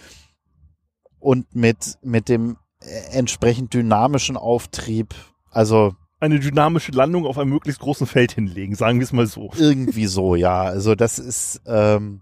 und 1.20 1.56
mit, 1.56 1.98
mit 2.04 2.30
dem 2.30 2.58
äh, 2.82 3.18
entsprechend 3.18 3.74
dynamischen 3.74 4.38
Auftrieb, 4.38 5.16
also 5.50 5.96
eine 6.22 6.40
dynamische 6.40 6.92
Landung 6.92 7.26
auf 7.26 7.38
einem 7.38 7.50
möglichst 7.50 7.82
großen 7.82 8.08
Feld 8.08 8.32
hinlegen, 8.32 8.76
sagen 8.76 9.00
wir 9.00 9.04
es 9.04 9.12
mal 9.12 9.28
so. 9.28 9.52
irgendwie 9.58 10.06
so, 10.06 10.36
ja. 10.36 10.62
Also 10.62 10.96
das 10.96 11.20
ist, 11.20 11.62
ähm, 11.66 12.22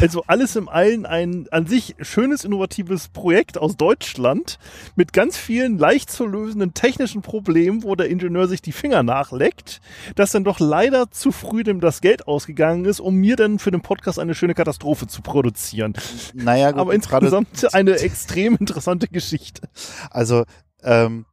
Also 0.00 0.22
alles 0.26 0.56
im 0.56 0.68
Allen 0.68 1.06
ein 1.06 1.46
an 1.50 1.66
sich 1.66 1.96
schönes, 2.00 2.44
innovatives 2.44 3.08
Projekt 3.08 3.58
aus 3.58 3.76
Deutschland 3.76 4.58
mit 4.94 5.12
ganz 5.12 5.36
vielen 5.36 5.78
leicht 5.78 6.10
zu 6.10 6.26
lösenden 6.26 6.74
technischen 6.74 7.22
Problemen, 7.22 7.82
wo 7.82 7.94
der 7.94 8.08
Ingenieur 8.08 8.46
sich 8.46 8.62
die 8.62 8.72
Finger 8.72 9.02
nachleckt, 9.02 9.80
dass 10.14 10.32
dann 10.32 10.44
doch 10.44 10.60
leider 10.60 11.10
zu 11.10 11.32
früh 11.32 11.62
dem 11.62 11.80
das 11.80 12.00
Geld 12.00 12.28
ausgegangen 12.28 12.84
ist, 12.84 13.00
um 13.00 13.16
mir 13.16 13.36
dann 13.36 13.58
für 13.58 13.70
den 13.70 13.80
Podcast 13.80 14.18
eine 14.18 14.34
schöne 14.34 14.54
Katastrophe 14.54 15.06
zu 15.06 15.22
produzieren. 15.22 15.94
naja, 16.34 16.70
gut, 16.70 16.80
Aber 16.80 16.94
insgesamt 16.94 17.74
eine 17.74 17.98
extrem 17.98 18.56
interessante 18.56 19.08
Geschichte. 19.08 19.68
Also 20.10 20.44
ähm, 20.82 21.24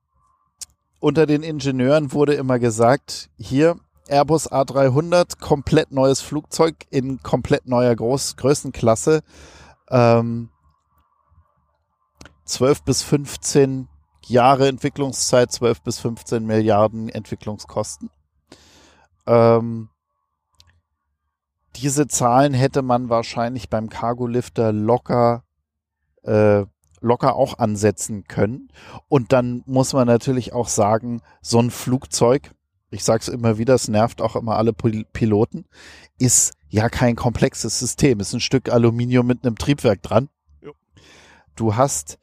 unter 1.01 1.25
den 1.25 1.43
Ingenieuren 1.43 2.13
wurde 2.13 2.35
immer 2.35 2.59
gesagt, 2.59 3.29
hier 3.37 3.75
Airbus 4.07 4.51
A300, 4.51 5.39
komplett 5.39 5.91
neues 5.91 6.21
Flugzeug 6.21 6.75
in 6.89 7.21
komplett 7.23 7.67
neuer 7.67 7.95
Groß 7.95 8.37
Größenklasse. 8.37 9.23
Ähm, 9.89 10.49
12 12.45 12.83
bis 12.83 13.01
15 13.01 13.87
Jahre 14.27 14.67
Entwicklungszeit, 14.67 15.51
12 15.51 15.81
bis 15.81 15.99
15 15.99 16.45
Milliarden 16.45 17.09
Entwicklungskosten. 17.09 18.09
Ähm, 19.25 19.89
diese 21.77 22.07
Zahlen 22.07 22.53
hätte 22.53 22.83
man 22.83 23.09
wahrscheinlich 23.09 23.69
beim 23.69 23.89
Cargolifter 23.89 24.71
locker 24.71 25.43
äh, 26.23 26.65
locker 27.01 27.35
auch 27.35 27.59
ansetzen 27.59 28.23
können. 28.25 28.69
Und 29.09 29.33
dann 29.33 29.63
muss 29.65 29.93
man 29.93 30.07
natürlich 30.07 30.53
auch 30.53 30.67
sagen, 30.67 31.21
so 31.41 31.59
ein 31.59 31.71
Flugzeug, 31.71 32.53
ich 32.91 33.03
sag's 33.03 33.27
immer 33.27 33.57
wieder, 33.57 33.73
es 33.73 33.87
nervt 33.87 34.21
auch 34.21 34.35
immer 34.35 34.55
alle 34.55 34.71
Pil- 34.71 35.05
Piloten, 35.11 35.65
ist 36.17 36.53
ja 36.69 36.89
kein 36.89 37.15
komplexes 37.15 37.79
System. 37.79 38.19
Ist 38.19 38.33
ein 38.33 38.39
Stück 38.39 38.69
Aluminium 38.69 39.27
mit 39.27 39.45
einem 39.45 39.57
Triebwerk 39.57 40.01
dran. 40.01 40.29
Jo. 40.61 40.71
Du 41.55 41.75
hast 41.75 42.17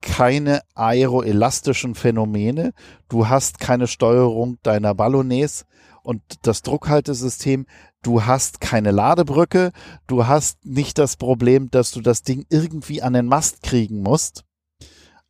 keine 0.00 0.60
aeroelastischen 0.74 1.94
Phänomene, 1.94 2.74
du 3.08 3.28
hast 3.28 3.58
keine 3.58 3.86
Steuerung 3.86 4.58
deiner 4.62 4.94
Ballonets 4.94 5.64
und 6.02 6.20
das 6.42 6.60
Druckhaltesystem, 6.60 7.66
du 8.04 8.24
hast 8.24 8.60
keine 8.60 8.92
Ladebrücke, 8.92 9.72
du 10.06 10.26
hast 10.26 10.64
nicht 10.64 10.98
das 10.98 11.16
Problem, 11.16 11.70
dass 11.70 11.90
du 11.90 12.00
das 12.00 12.22
Ding 12.22 12.46
irgendwie 12.50 13.02
an 13.02 13.14
den 13.14 13.26
Mast 13.26 13.62
kriegen 13.62 14.02
musst. 14.02 14.44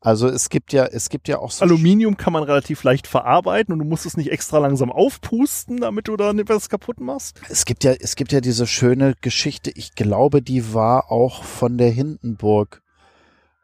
Also 0.01 0.29
es 0.29 0.51
gibt 0.51 0.75
ja, 0.75 0.85
es 0.85 1.09
gibt 1.09 1.29
ja 1.29 1.39
auch 1.39 1.51
so 1.51 1.65
Aluminium 1.65 2.19
kann 2.19 2.35
man 2.35 2.43
relativ 2.43 2.83
leicht 2.83 3.07
verarbeiten 3.07 3.73
und 3.73 3.79
du 3.79 3.87
musst 3.87 4.05
es 4.05 4.19
nicht 4.19 4.31
extra 4.31 4.59
langsam 4.59 4.93
aufpusten, 4.93 5.79
damit 5.79 6.09
du 6.09 6.17
da 6.19 6.31
etwas 6.31 6.69
kaputt 6.69 7.01
machst. 7.01 7.41
Es 7.49 7.65
gibt 7.65 7.85
ja, 7.85 7.93
es 7.93 8.15
gibt 8.15 8.31
ja 8.31 8.43
diese 8.43 8.67
schöne 8.67 9.15
Geschichte, 9.23 9.71
ich 9.75 9.95
glaube, 9.95 10.43
die 10.43 10.75
war 10.75 11.11
auch 11.11 11.43
von 11.43 11.79
der 11.79 11.89
Hindenburg, 11.89 12.83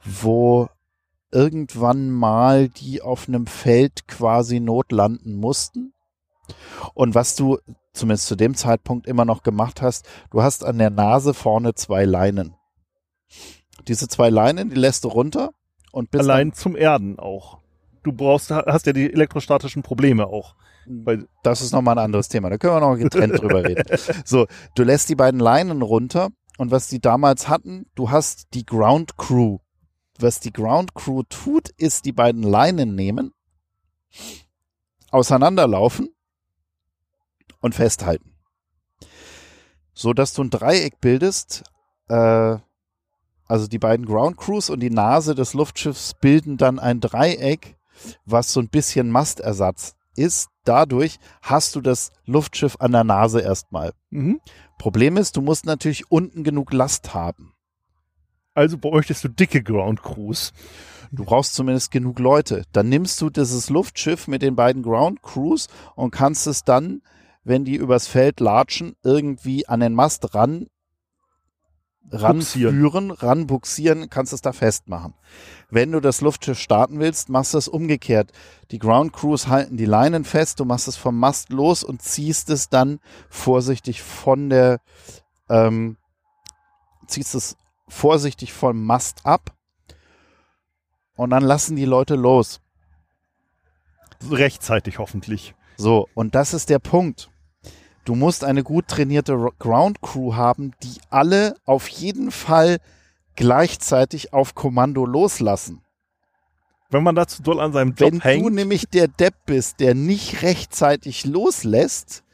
wo 0.02 0.70
irgendwann 1.30 2.10
mal 2.10 2.70
die 2.70 3.02
auf 3.02 3.28
einem 3.28 3.46
Feld 3.46 4.08
quasi 4.08 4.60
notlanden 4.60 5.36
mussten. 5.36 5.92
Und 6.94 7.14
was 7.14 7.36
du 7.36 7.58
zumindest 7.92 8.26
zu 8.26 8.36
dem 8.36 8.54
Zeitpunkt 8.54 9.06
immer 9.06 9.24
noch 9.24 9.42
gemacht 9.42 9.82
hast, 9.82 10.08
du 10.30 10.42
hast 10.42 10.64
an 10.64 10.78
der 10.78 10.90
Nase 10.90 11.34
vorne 11.34 11.74
zwei 11.74 12.04
Leinen. 12.04 12.54
Diese 13.88 14.08
zwei 14.08 14.30
Leinen, 14.30 14.70
die 14.70 14.76
lässt 14.76 15.04
du 15.04 15.08
runter 15.08 15.50
und 15.92 16.10
bis 16.10 16.20
Allein 16.20 16.52
zum 16.52 16.76
Erden 16.76 17.18
auch. 17.18 17.58
Du 18.02 18.12
brauchst, 18.12 18.50
hast 18.50 18.86
ja 18.86 18.92
die 18.92 19.12
elektrostatischen 19.12 19.82
Probleme 19.82 20.26
auch. 20.26 20.54
Das 21.42 21.60
ist 21.60 21.72
nochmal 21.72 21.98
ein 21.98 22.04
anderes 22.04 22.28
Thema. 22.28 22.50
Da 22.50 22.58
können 22.58 22.74
wir 22.74 22.80
noch 22.80 22.96
getrennt 22.96 23.40
drüber 23.40 23.64
reden. 23.64 23.84
So, 24.24 24.46
du 24.74 24.82
lässt 24.82 25.08
die 25.08 25.14
beiden 25.14 25.40
Leinen 25.40 25.82
runter 25.82 26.30
und 26.58 26.70
was 26.70 26.88
die 26.88 27.00
damals 27.00 27.48
hatten, 27.48 27.86
du 27.94 28.10
hast 28.10 28.54
die 28.54 28.64
Ground 28.64 29.16
Crew. 29.16 29.58
Was 30.18 30.40
die 30.40 30.52
Ground 30.52 30.94
Crew 30.94 31.22
tut, 31.28 31.70
ist 31.76 32.04
die 32.04 32.12
beiden 32.12 32.42
Leinen 32.42 32.94
nehmen, 32.94 33.32
auseinanderlaufen 35.10 36.10
und 37.60 37.74
festhalten. 37.74 38.32
So 39.92 40.12
dass 40.12 40.32
du 40.32 40.42
ein 40.42 40.50
Dreieck 40.50 41.00
bildest, 41.00 41.64
äh, 42.08 42.56
also 43.46 43.66
die 43.66 43.78
beiden 43.78 44.06
Ground 44.06 44.36
Crews 44.36 44.70
und 44.70 44.80
die 44.80 44.90
Nase 44.90 45.34
des 45.34 45.54
Luftschiffs 45.54 46.14
bilden 46.14 46.56
dann 46.56 46.78
ein 46.78 47.00
Dreieck, 47.00 47.76
was 48.24 48.52
so 48.52 48.60
ein 48.60 48.68
bisschen 48.68 49.10
Mastersatz 49.10 49.96
ist. 50.16 50.50
Dadurch 50.64 51.18
hast 51.42 51.74
du 51.74 51.80
das 51.80 52.12
Luftschiff 52.26 52.76
an 52.78 52.92
der 52.92 53.04
Nase 53.04 53.40
erstmal. 53.40 53.92
Mhm. 54.10 54.40
Problem 54.78 55.16
ist, 55.16 55.36
du 55.36 55.42
musst 55.42 55.66
natürlich 55.66 56.10
unten 56.10 56.44
genug 56.44 56.72
Last 56.72 57.12
haben. 57.12 57.54
Also 58.54 58.78
bräuchtest 58.78 59.24
du 59.24 59.28
dicke 59.28 59.62
Ground 59.62 60.02
Crews. 60.02 60.52
Du 61.12 61.24
brauchst 61.24 61.54
zumindest 61.54 61.90
genug 61.90 62.18
Leute. 62.18 62.64
Dann 62.72 62.88
nimmst 62.88 63.20
du 63.20 63.30
dieses 63.30 63.68
Luftschiff 63.68 64.28
mit 64.28 64.42
den 64.42 64.54
beiden 64.54 64.82
Ground 64.82 65.22
Crews 65.22 65.66
und 65.96 66.12
kannst 66.12 66.46
es 66.46 66.62
dann, 66.64 67.02
wenn 67.44 67.64
die 67.64 67.76
übers 67.76 68.06
Feld 68.06 68.40
latschen, 68.40 68.96
irgendwie 69.02 69.66
an 69.66 69.80
den 69.80 69.94
Mast 69.94 70.34
ran 70.34 70.66
ranführen, 72.12 73.10
ranbuxieren, 73.10 74.10
kannst 74.10 74.32
es 74.32 74.42
da 74.42 74.52
festmachen. 74.52 75.14
Wenn 75.68 75.92
du 75.92 76.00
das 76.00 76.20
Luftschiff 76.20 76.58
starten 76.58 76.98
willst, 76.98 77.28
machst 77.28 77.54
du 77.54 77.58
es 77.58 77.68
umgekehrt. 77.68 78.32
Die 78.70 78.78
Ground 78.78 79.12
Crews 79.12 79.46
halten 79.46 79.76
die 79.76 79.84
Leinen 79.84 80.24
fest, 80.24 80.60
du 80.60 80.64
machst 80.64 80.88
es 80.88 80.96
vom 80.96 81.18
Mast 81.18 81.50
los 81.50 81.84
und 81.84 82.02
ziehst 82.02 82.50
es 82.50 82.68
dann 82.68 83.00
vorsichtig 83.28 84.02
von 84.02 84.50
der, 84.50 84.80
ähm, 85.48 85.96
ziehst 87.06 87.34
es 87.34 87.56
vorsichtig 87.88 88.52
vom 88.52 88.84
Mast 88.84 89.24
ab 89.24 89.54
und 91.16 91.30
dann 91.30 91.42
lassen 91.42 91.76
die 91.76 91.84
Leute 91.84 92.14
los. 92.14 92.60
Rechtzeitig 94.30 94.98
hoffentlich. 94.98 95.54
So, 95.80 96.08
und 96.12 96.34
das 96.34 96.52
ist 96.52 96.68
der 96.68 96.78
Punkt. 96.78 97.30
Du 98.04 98.14
musst 98.14 98.44
eine 98.44 98.62
gut 98.62 98.86
trainierte 98.86 99.48
Ground 99.58 100.02
Crew 100.02 100.34
haben, 100.34 100.72
die 100.82 101.00
alle 101.08 101.54
auf 101.64 101.88
jeden 101.88 102.30
Fall 102.30 102.80
gleichzeitig 103.34 104.34
auf 104.34 104.54
Kommando 104.54 105.06
loslassen. 105.06 105.80
Wenn 106.90 107.02
man 107.02 107.14
dazu 107.14 107.42
doll 107.42 107.60
an 107.60 107.72
seinem 107.72 107.94
Job 107.94 108.12
Wenn 108.12 108.20
hängt. 108.20 108.44
du 108.44 108.50
nämlich 108.50 108.88
der 108.90 109.08
Depp 109.08 109.32
bist, 109.46 109.80
der 109.80 109.94
nicht 109.94 110.42
rechtzeitig 110.42 111.24
loslässt, 111.24 112.24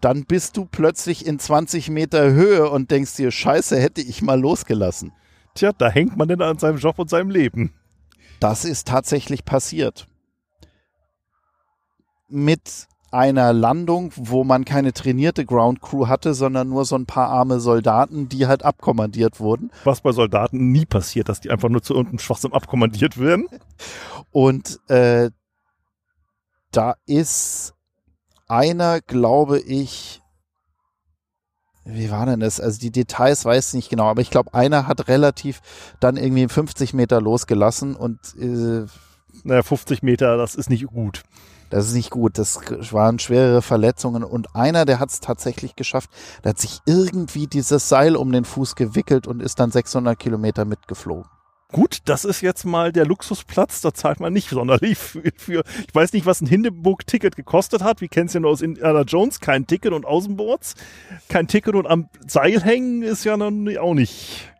dann 0.00 0.24
bist 0.24 0.56
du 0.56 0.64
plötzlich 0.64 1.26
in 1.26 1.38
20 1.38 1.90
Meter 1.90 2.32
Höhe 2.32 2.68
und 2.68 2.90
denkst 2.90 3.14
dir, 3.14 3.30
scheiße, 3.30 3.78
hätte 3.78 4.00
ich 4.00 4.20
mal 4.20 4.40
losgelassen. 4.40 5.12
Tja, 5.54 5.70
da 5.78 5.88
hängt 5.88 6.16
man 6.16 6.26
denn 6.26 6.42
an 6.42 6.58
seinem 6.58 6.78
Job 6.78 6.98
und 6.98 7.08
seinem 7.08 7.30
Leben. 7.30 7.72
Das 8.40 8.64
ist 8.64 8.88
tatsächlich 8.88 9.44
passiert. 9.44 10.08
Mit 12.34 12.88
einer 13.12 13.52
Landung, 13.52 14.12
wo 14.16 14.42
man 14.42 14.64
keine 14.64 14.92
trainierte 14.92 15.46
Ground 15.46 15.80
Crew 15.80 16.08
hatte, 16.08 16.34
sondern 16.34 16.68
nur 16.68 16.84
so 16.84 16.96
ein 16.96 17.06
paar 17.06 17.28
arme 17.28 17.60
Soldaten, 17.60 18.28
die 18.28 18.48
halt 18.48 18.64
abkommandiert 18.64 19.38
wurden. 19.38 19.70
Was 19.84 20.00
bei 20.00 20.10
Soldaten 20.10 20.72
nie 20.72 20.84
passiert, 20.84 21.28
dass 21.28 21.40
die 21.40 21.50
einfach 21.50 21.68
nur 21.68 21.80
zu 21.80 21.94
irgendeinem 21.94 22.18
Schwachsinn 22.18 22.52
abkommandiert 22.52 23.18
werden. 23.18 23.46
Und 24.32 24.80
äh, 24.88 25.30
da 26.72 26.96
ist 27.06 27.74
einer, 28.48 29.00
glaube 29.00 29.60
ich, 29.60 30.20
wie 31.84 32.10
war 32.10 32.26
denn 32.26 32.40
das? 32.40 32.60
Also 32.60 32.80
die 32.80 32.90
Details 32.90 33.44
weiß 33.44 33.68
ich 33.68 33.74
nicht 33.74 33.90
genau, 33.90 34.06
aber 34.06 34.22
ich 34.22 34.30
glaube, 34.30 34.54
einer 34.54 34.88
hat 34.88 35.06
relativ 35.06 35.60
dann 36.00 36.16
irgendwie 36.16 36.48
50 36.48 36.94
Meter 36.94 37.20
losgelassen 37.20 37.94
und 37.94 38.18
äh, 38.40 38.86
Naja, 39.44 39.62
50 39.62 40.02
Meter, 40.02 40.36
das 40.36 40.56
ist 40.56 40.68
nicht 40.68 40.86
gut. 40.86 41.22
Das 41.74 41.88
ist 41.88 41.94
nicht 41.94 42.10
gut. 42.10 42.38
Das 42.38 42.60
waren 42.92 43.18
schwerere 43.18 43.60
Verletzungen. 43.60 44.22
Und 44.22 44.54
einer, 44.54 44.84
der 44.84 45.00
hat 45.00 45.10
es 45.10 45.18
tatsächlich 45.18 45.74
geschafft, 45.74 46.08
der 46.44 46.50
hat 46.50 46.60
sich 46.60 46.78
irgendwie 46.86 47.48
dieses 47.48 47.88
Seil 47.88 48.14
um 48.14 48.30
den 48.30 48.44
Fuß 48.44 48.76
gewickelt 48.76 49.26
und 49.26 49.42
ist 49.42 49.58
dann 49.58 49.72
600 49.72 50.16
Kilometer 50.16 50.66
mitgeflogen. 50.66 51.28
Gut, 51.72 51.98
das 52.04 52.24
ist 52.24 52.42
jetzt 52.42 52.64
mal 52.64 52.92
der 52.92 53.04
Luxusplatz, 53.06 53.80
da 53.80 53.92
zahlt 53.92 54.20
man 54.20 54.32
nicht 54.32 54.50
sonderlich 54.50 54.96
für. 54.96 55.22
für 55.36 55.64
ich 55.88 55.92
weiß 55.92 56.12
nicht, 56.12 56.26
was 56.26 56.40
ein 56.40 56.46
Hindenburg-Ticket 56.46 57.34
gekostet 57.34 57.82
hat. 57.82 58.00
Wir 58.00 58.06
kennen 58.06 58.28
es 58.28 58.34
ja 58.34 58.38
nur 58.38 58.52
aus 58.52 58.62
Indiana 58.62 59.00
Jones. 59.00 59.40
Kein 59.40 59.66
Ticket 59.66 59.92
und 59.92 60.06
Außenboards. 60.06 60.76
Kein 61.28 61.48
Ticket 61.48 61.74
und 61.74 61.88
am 61.88 62.08
Seil 62.24 62.62
hängen 62.62 63.02
ist 63.02 63.24
ja 63.24 63.36
noch 63.36 63.50
auch 63.80 63.94
nicht. 63.94 64.53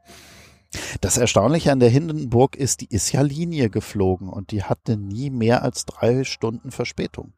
Das 1.00 1.18
Erstaunliche 1.18 1.72
an 1.72 1.80
der 1.80 1.90
Hindenburg 1.90 2.56
ist, 2.56 2.80
die 2.80 2.88
ist 2.88 3.12
ja 3.12 3.22
Linie 3.22 3.70
geflogen 3.70 4.28
und 4.28 4.50
die 4.50 4.62
hatte 4.62 4.96
nie 4.96 5.30
mehr 5.30 5.62
als 5.62 5.84
drei 5.84 6.24
Stunden 6.24 6.70
Verspätung. 6.70 7.32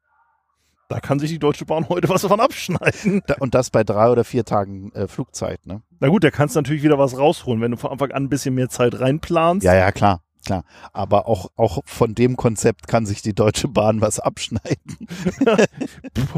Da 0.88 1.00
kann 1.00 1.18
sich 1.18 1.30
die 1.30 1.40
Deutsche 1.40 1.66
Bahn 1.66 1.88
heute 1.88 2.08
was 2.08 2.22
davon 2.22 2.38
abschneiden. 2.38 3.22
Und 3.40 3.54
das 3.54 3.70
bei 3.70 3.82
drei 3.82 4.08
oder 4.08 4.22
vier 4.22 4.44
Tagen 4.44 4.92
äh, 4.92 5.08
Flugzeit, 5.08 5.66
ne? 5.66 5.82
Na 5.98 6.08
gut, 6.08 6.22
da 6.22 6.30
kannst 6.30 6.54
du 6.54 6.60
natürlich 6.60 6.84
wieder 6.84 6.98
was 6.98 7.18
rausholen, 7.18 7.60
wenn 7.60 7.72
du 7.72 7.76
von 7.76 7.90
Anfang 7.90 8.12
an 8.12 8.24
ein 8.24 8.28
bisschen 8.28 8.54
mehr 8.54 8.68
Zeit 8.68 9.00
reinplanst. 9.00 9.64
Ja, 9.64 9.74
ja, 9.74 9.90
klar, 9.90 10.20
klar. 10.46 10.64
Aber 10.92 11.28
auch, 11.28 11.50
auch 11.56 11.80
von 11.84 12.14
dem 12.14 12.36
Konzept 12.36 12.88
kann 12.88 13.04
sich 13.04 13.20
die 13.20 13.34
Deutsche 13.34 13.68
Bahn 13.68 14.00
was 14.00 14.18
abschneiden. 14.18 14.96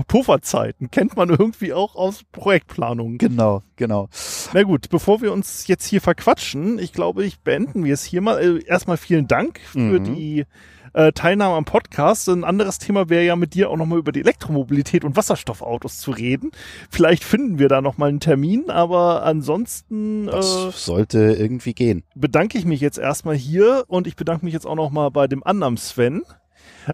Pufferzeiten 0.08 0.90
kennt 0.90 1.16
man 1.16 1.28
irgendwie 1.30 1.72
auch 1.72 1.94
aus 1.94 2.22
Projektplanungen. 2.32 3.18
Genau, 3.18 3.62
genau. 3.76 4.08
Na 4.52 4.62
gut, 4.62 4.88
bevor 4.90 5.20
wir 5.22 5.32
uns 5.32 5.66
jetzt 5.66 5.86
hier 5.86 6.00
verquatschen, 6.00 6.78
ich 6.78 6.92
glaube, 6.92 7.24
ich 7.24 7.40
beenden 7.40 7.84
wir 7.84 7.94
es 7.94 8.04
hier 8.04 8.20
mal. 8.20 8.38
Äh, 8.40 8.64
erstmal 8.64 8.96
vielen 8.96 9.28
Dank 9.28 9.60
für 9.60 10.00
Mhm. 10.00 10.04
die 10.14 10.44
äh, 10.92 11.12
Teilnahme 11.12 11.54
am 11.56 11.64
Podcast. 11.64 12.28
Ein 12.28 12.44
anderes 12.44 12.78
Thema 12.78 13.08
wäre 13.08 13.24
ja 13.24 13.36
mit 13.36 13.54
dir 13.54 13.70
auch 13.70 13.76
nochmal 13.76 13.98
über 13.98 14.12
die 14.12 14.20
Elektromobilität 14.20 15.04
und 15.04 15.16
Wasserstoffautos 15.16 15.98
zu 15.98 16.10
reden. 16.10 16.50
Vielleicht 16.90 17.24
finden 17.24 17.58
wir 17.58 17.68
da 17.68 17.80
nochmal 17.80 18.08
einen 18.10 18.20
Termin, 18.20 18.70
aber 18.70 19.22
ansonsten 19.24 20.28
äh, 20.28 20.30
Das 20.32 20.84
sollte 20.84 21.18
irgendwie 21.38 21.74
gehen. 21.74 22.02
bedanke 22.14 22.58
ich 22.58 22.64
mich 22.64 22.80
jetzt 22.80 22.98
erstmal 22.98 23.34
hier 23.36 23.84
und 23.88 24.06
ich 24.06 24.16
bedanke 24.16 24.44
mich 24.44 24.54
jetzt 24.54 24.66
auch 24.66 24.74
nochmal 24.76 25.10
bei 25.10 25.26
dem 25.26 25.42
anderen 25.44 25.76
Sven 25.76 26.22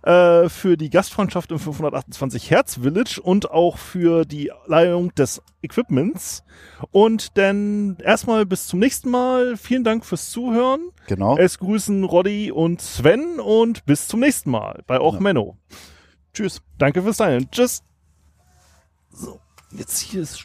äh, 0.03 0.49
für 0.49 0.77
die 0.77 0.91
Gastfreundschaft 0.91 1.51
im 1.51 1.59
528 1.59 2.51
Hertz 2.51 2.81
Village 2.83 3.21
und 3.23 3.51
auch 3.51 3.79
für 3.79 4.25
die 4.25 4.51
Leihung 4.66 5.15
des 5.15 5.43
Equipments. 5.62 6.45
Und 6.91 7.37
dann 7.39 7.97
erstmal 8.03 8.47
bis 8.47 8.66
zum 8.66 8.81
nächsten 8.81 9.11
Mal. 9.11 9.57
Vielen 9.57 9.85
Dank 9.85 10.05
fürs 10.05 10.31
Zuhören. 10.31 10.91
Genau. 11.07 11.37
Es 11.39 11.59
grüßen 11.59 12.05
Roddy 12.05 12.51
und 12.51 12.81
Sven 12.81 13.41
und 13.41 13.85
bis 13.87 14.09
zum 14.09 14.21
nächsten 14.21 14.51
Mal 14.51 14.83
bei 14.87 14.99
auch 14.99 15.15
Ja. 15.15 15.21
Menno. 15.21 15.57
Tschüss. 16.33 16.62
Danke 16.79 17.03
fürs 17.03 17.19
Teilen. 17.19 17.51
Tschüss. 17.51 17.83
So, 19.11 19.41
jetzt 19.71 20.01
hier 20.01 20.23
ist 20.23 20.41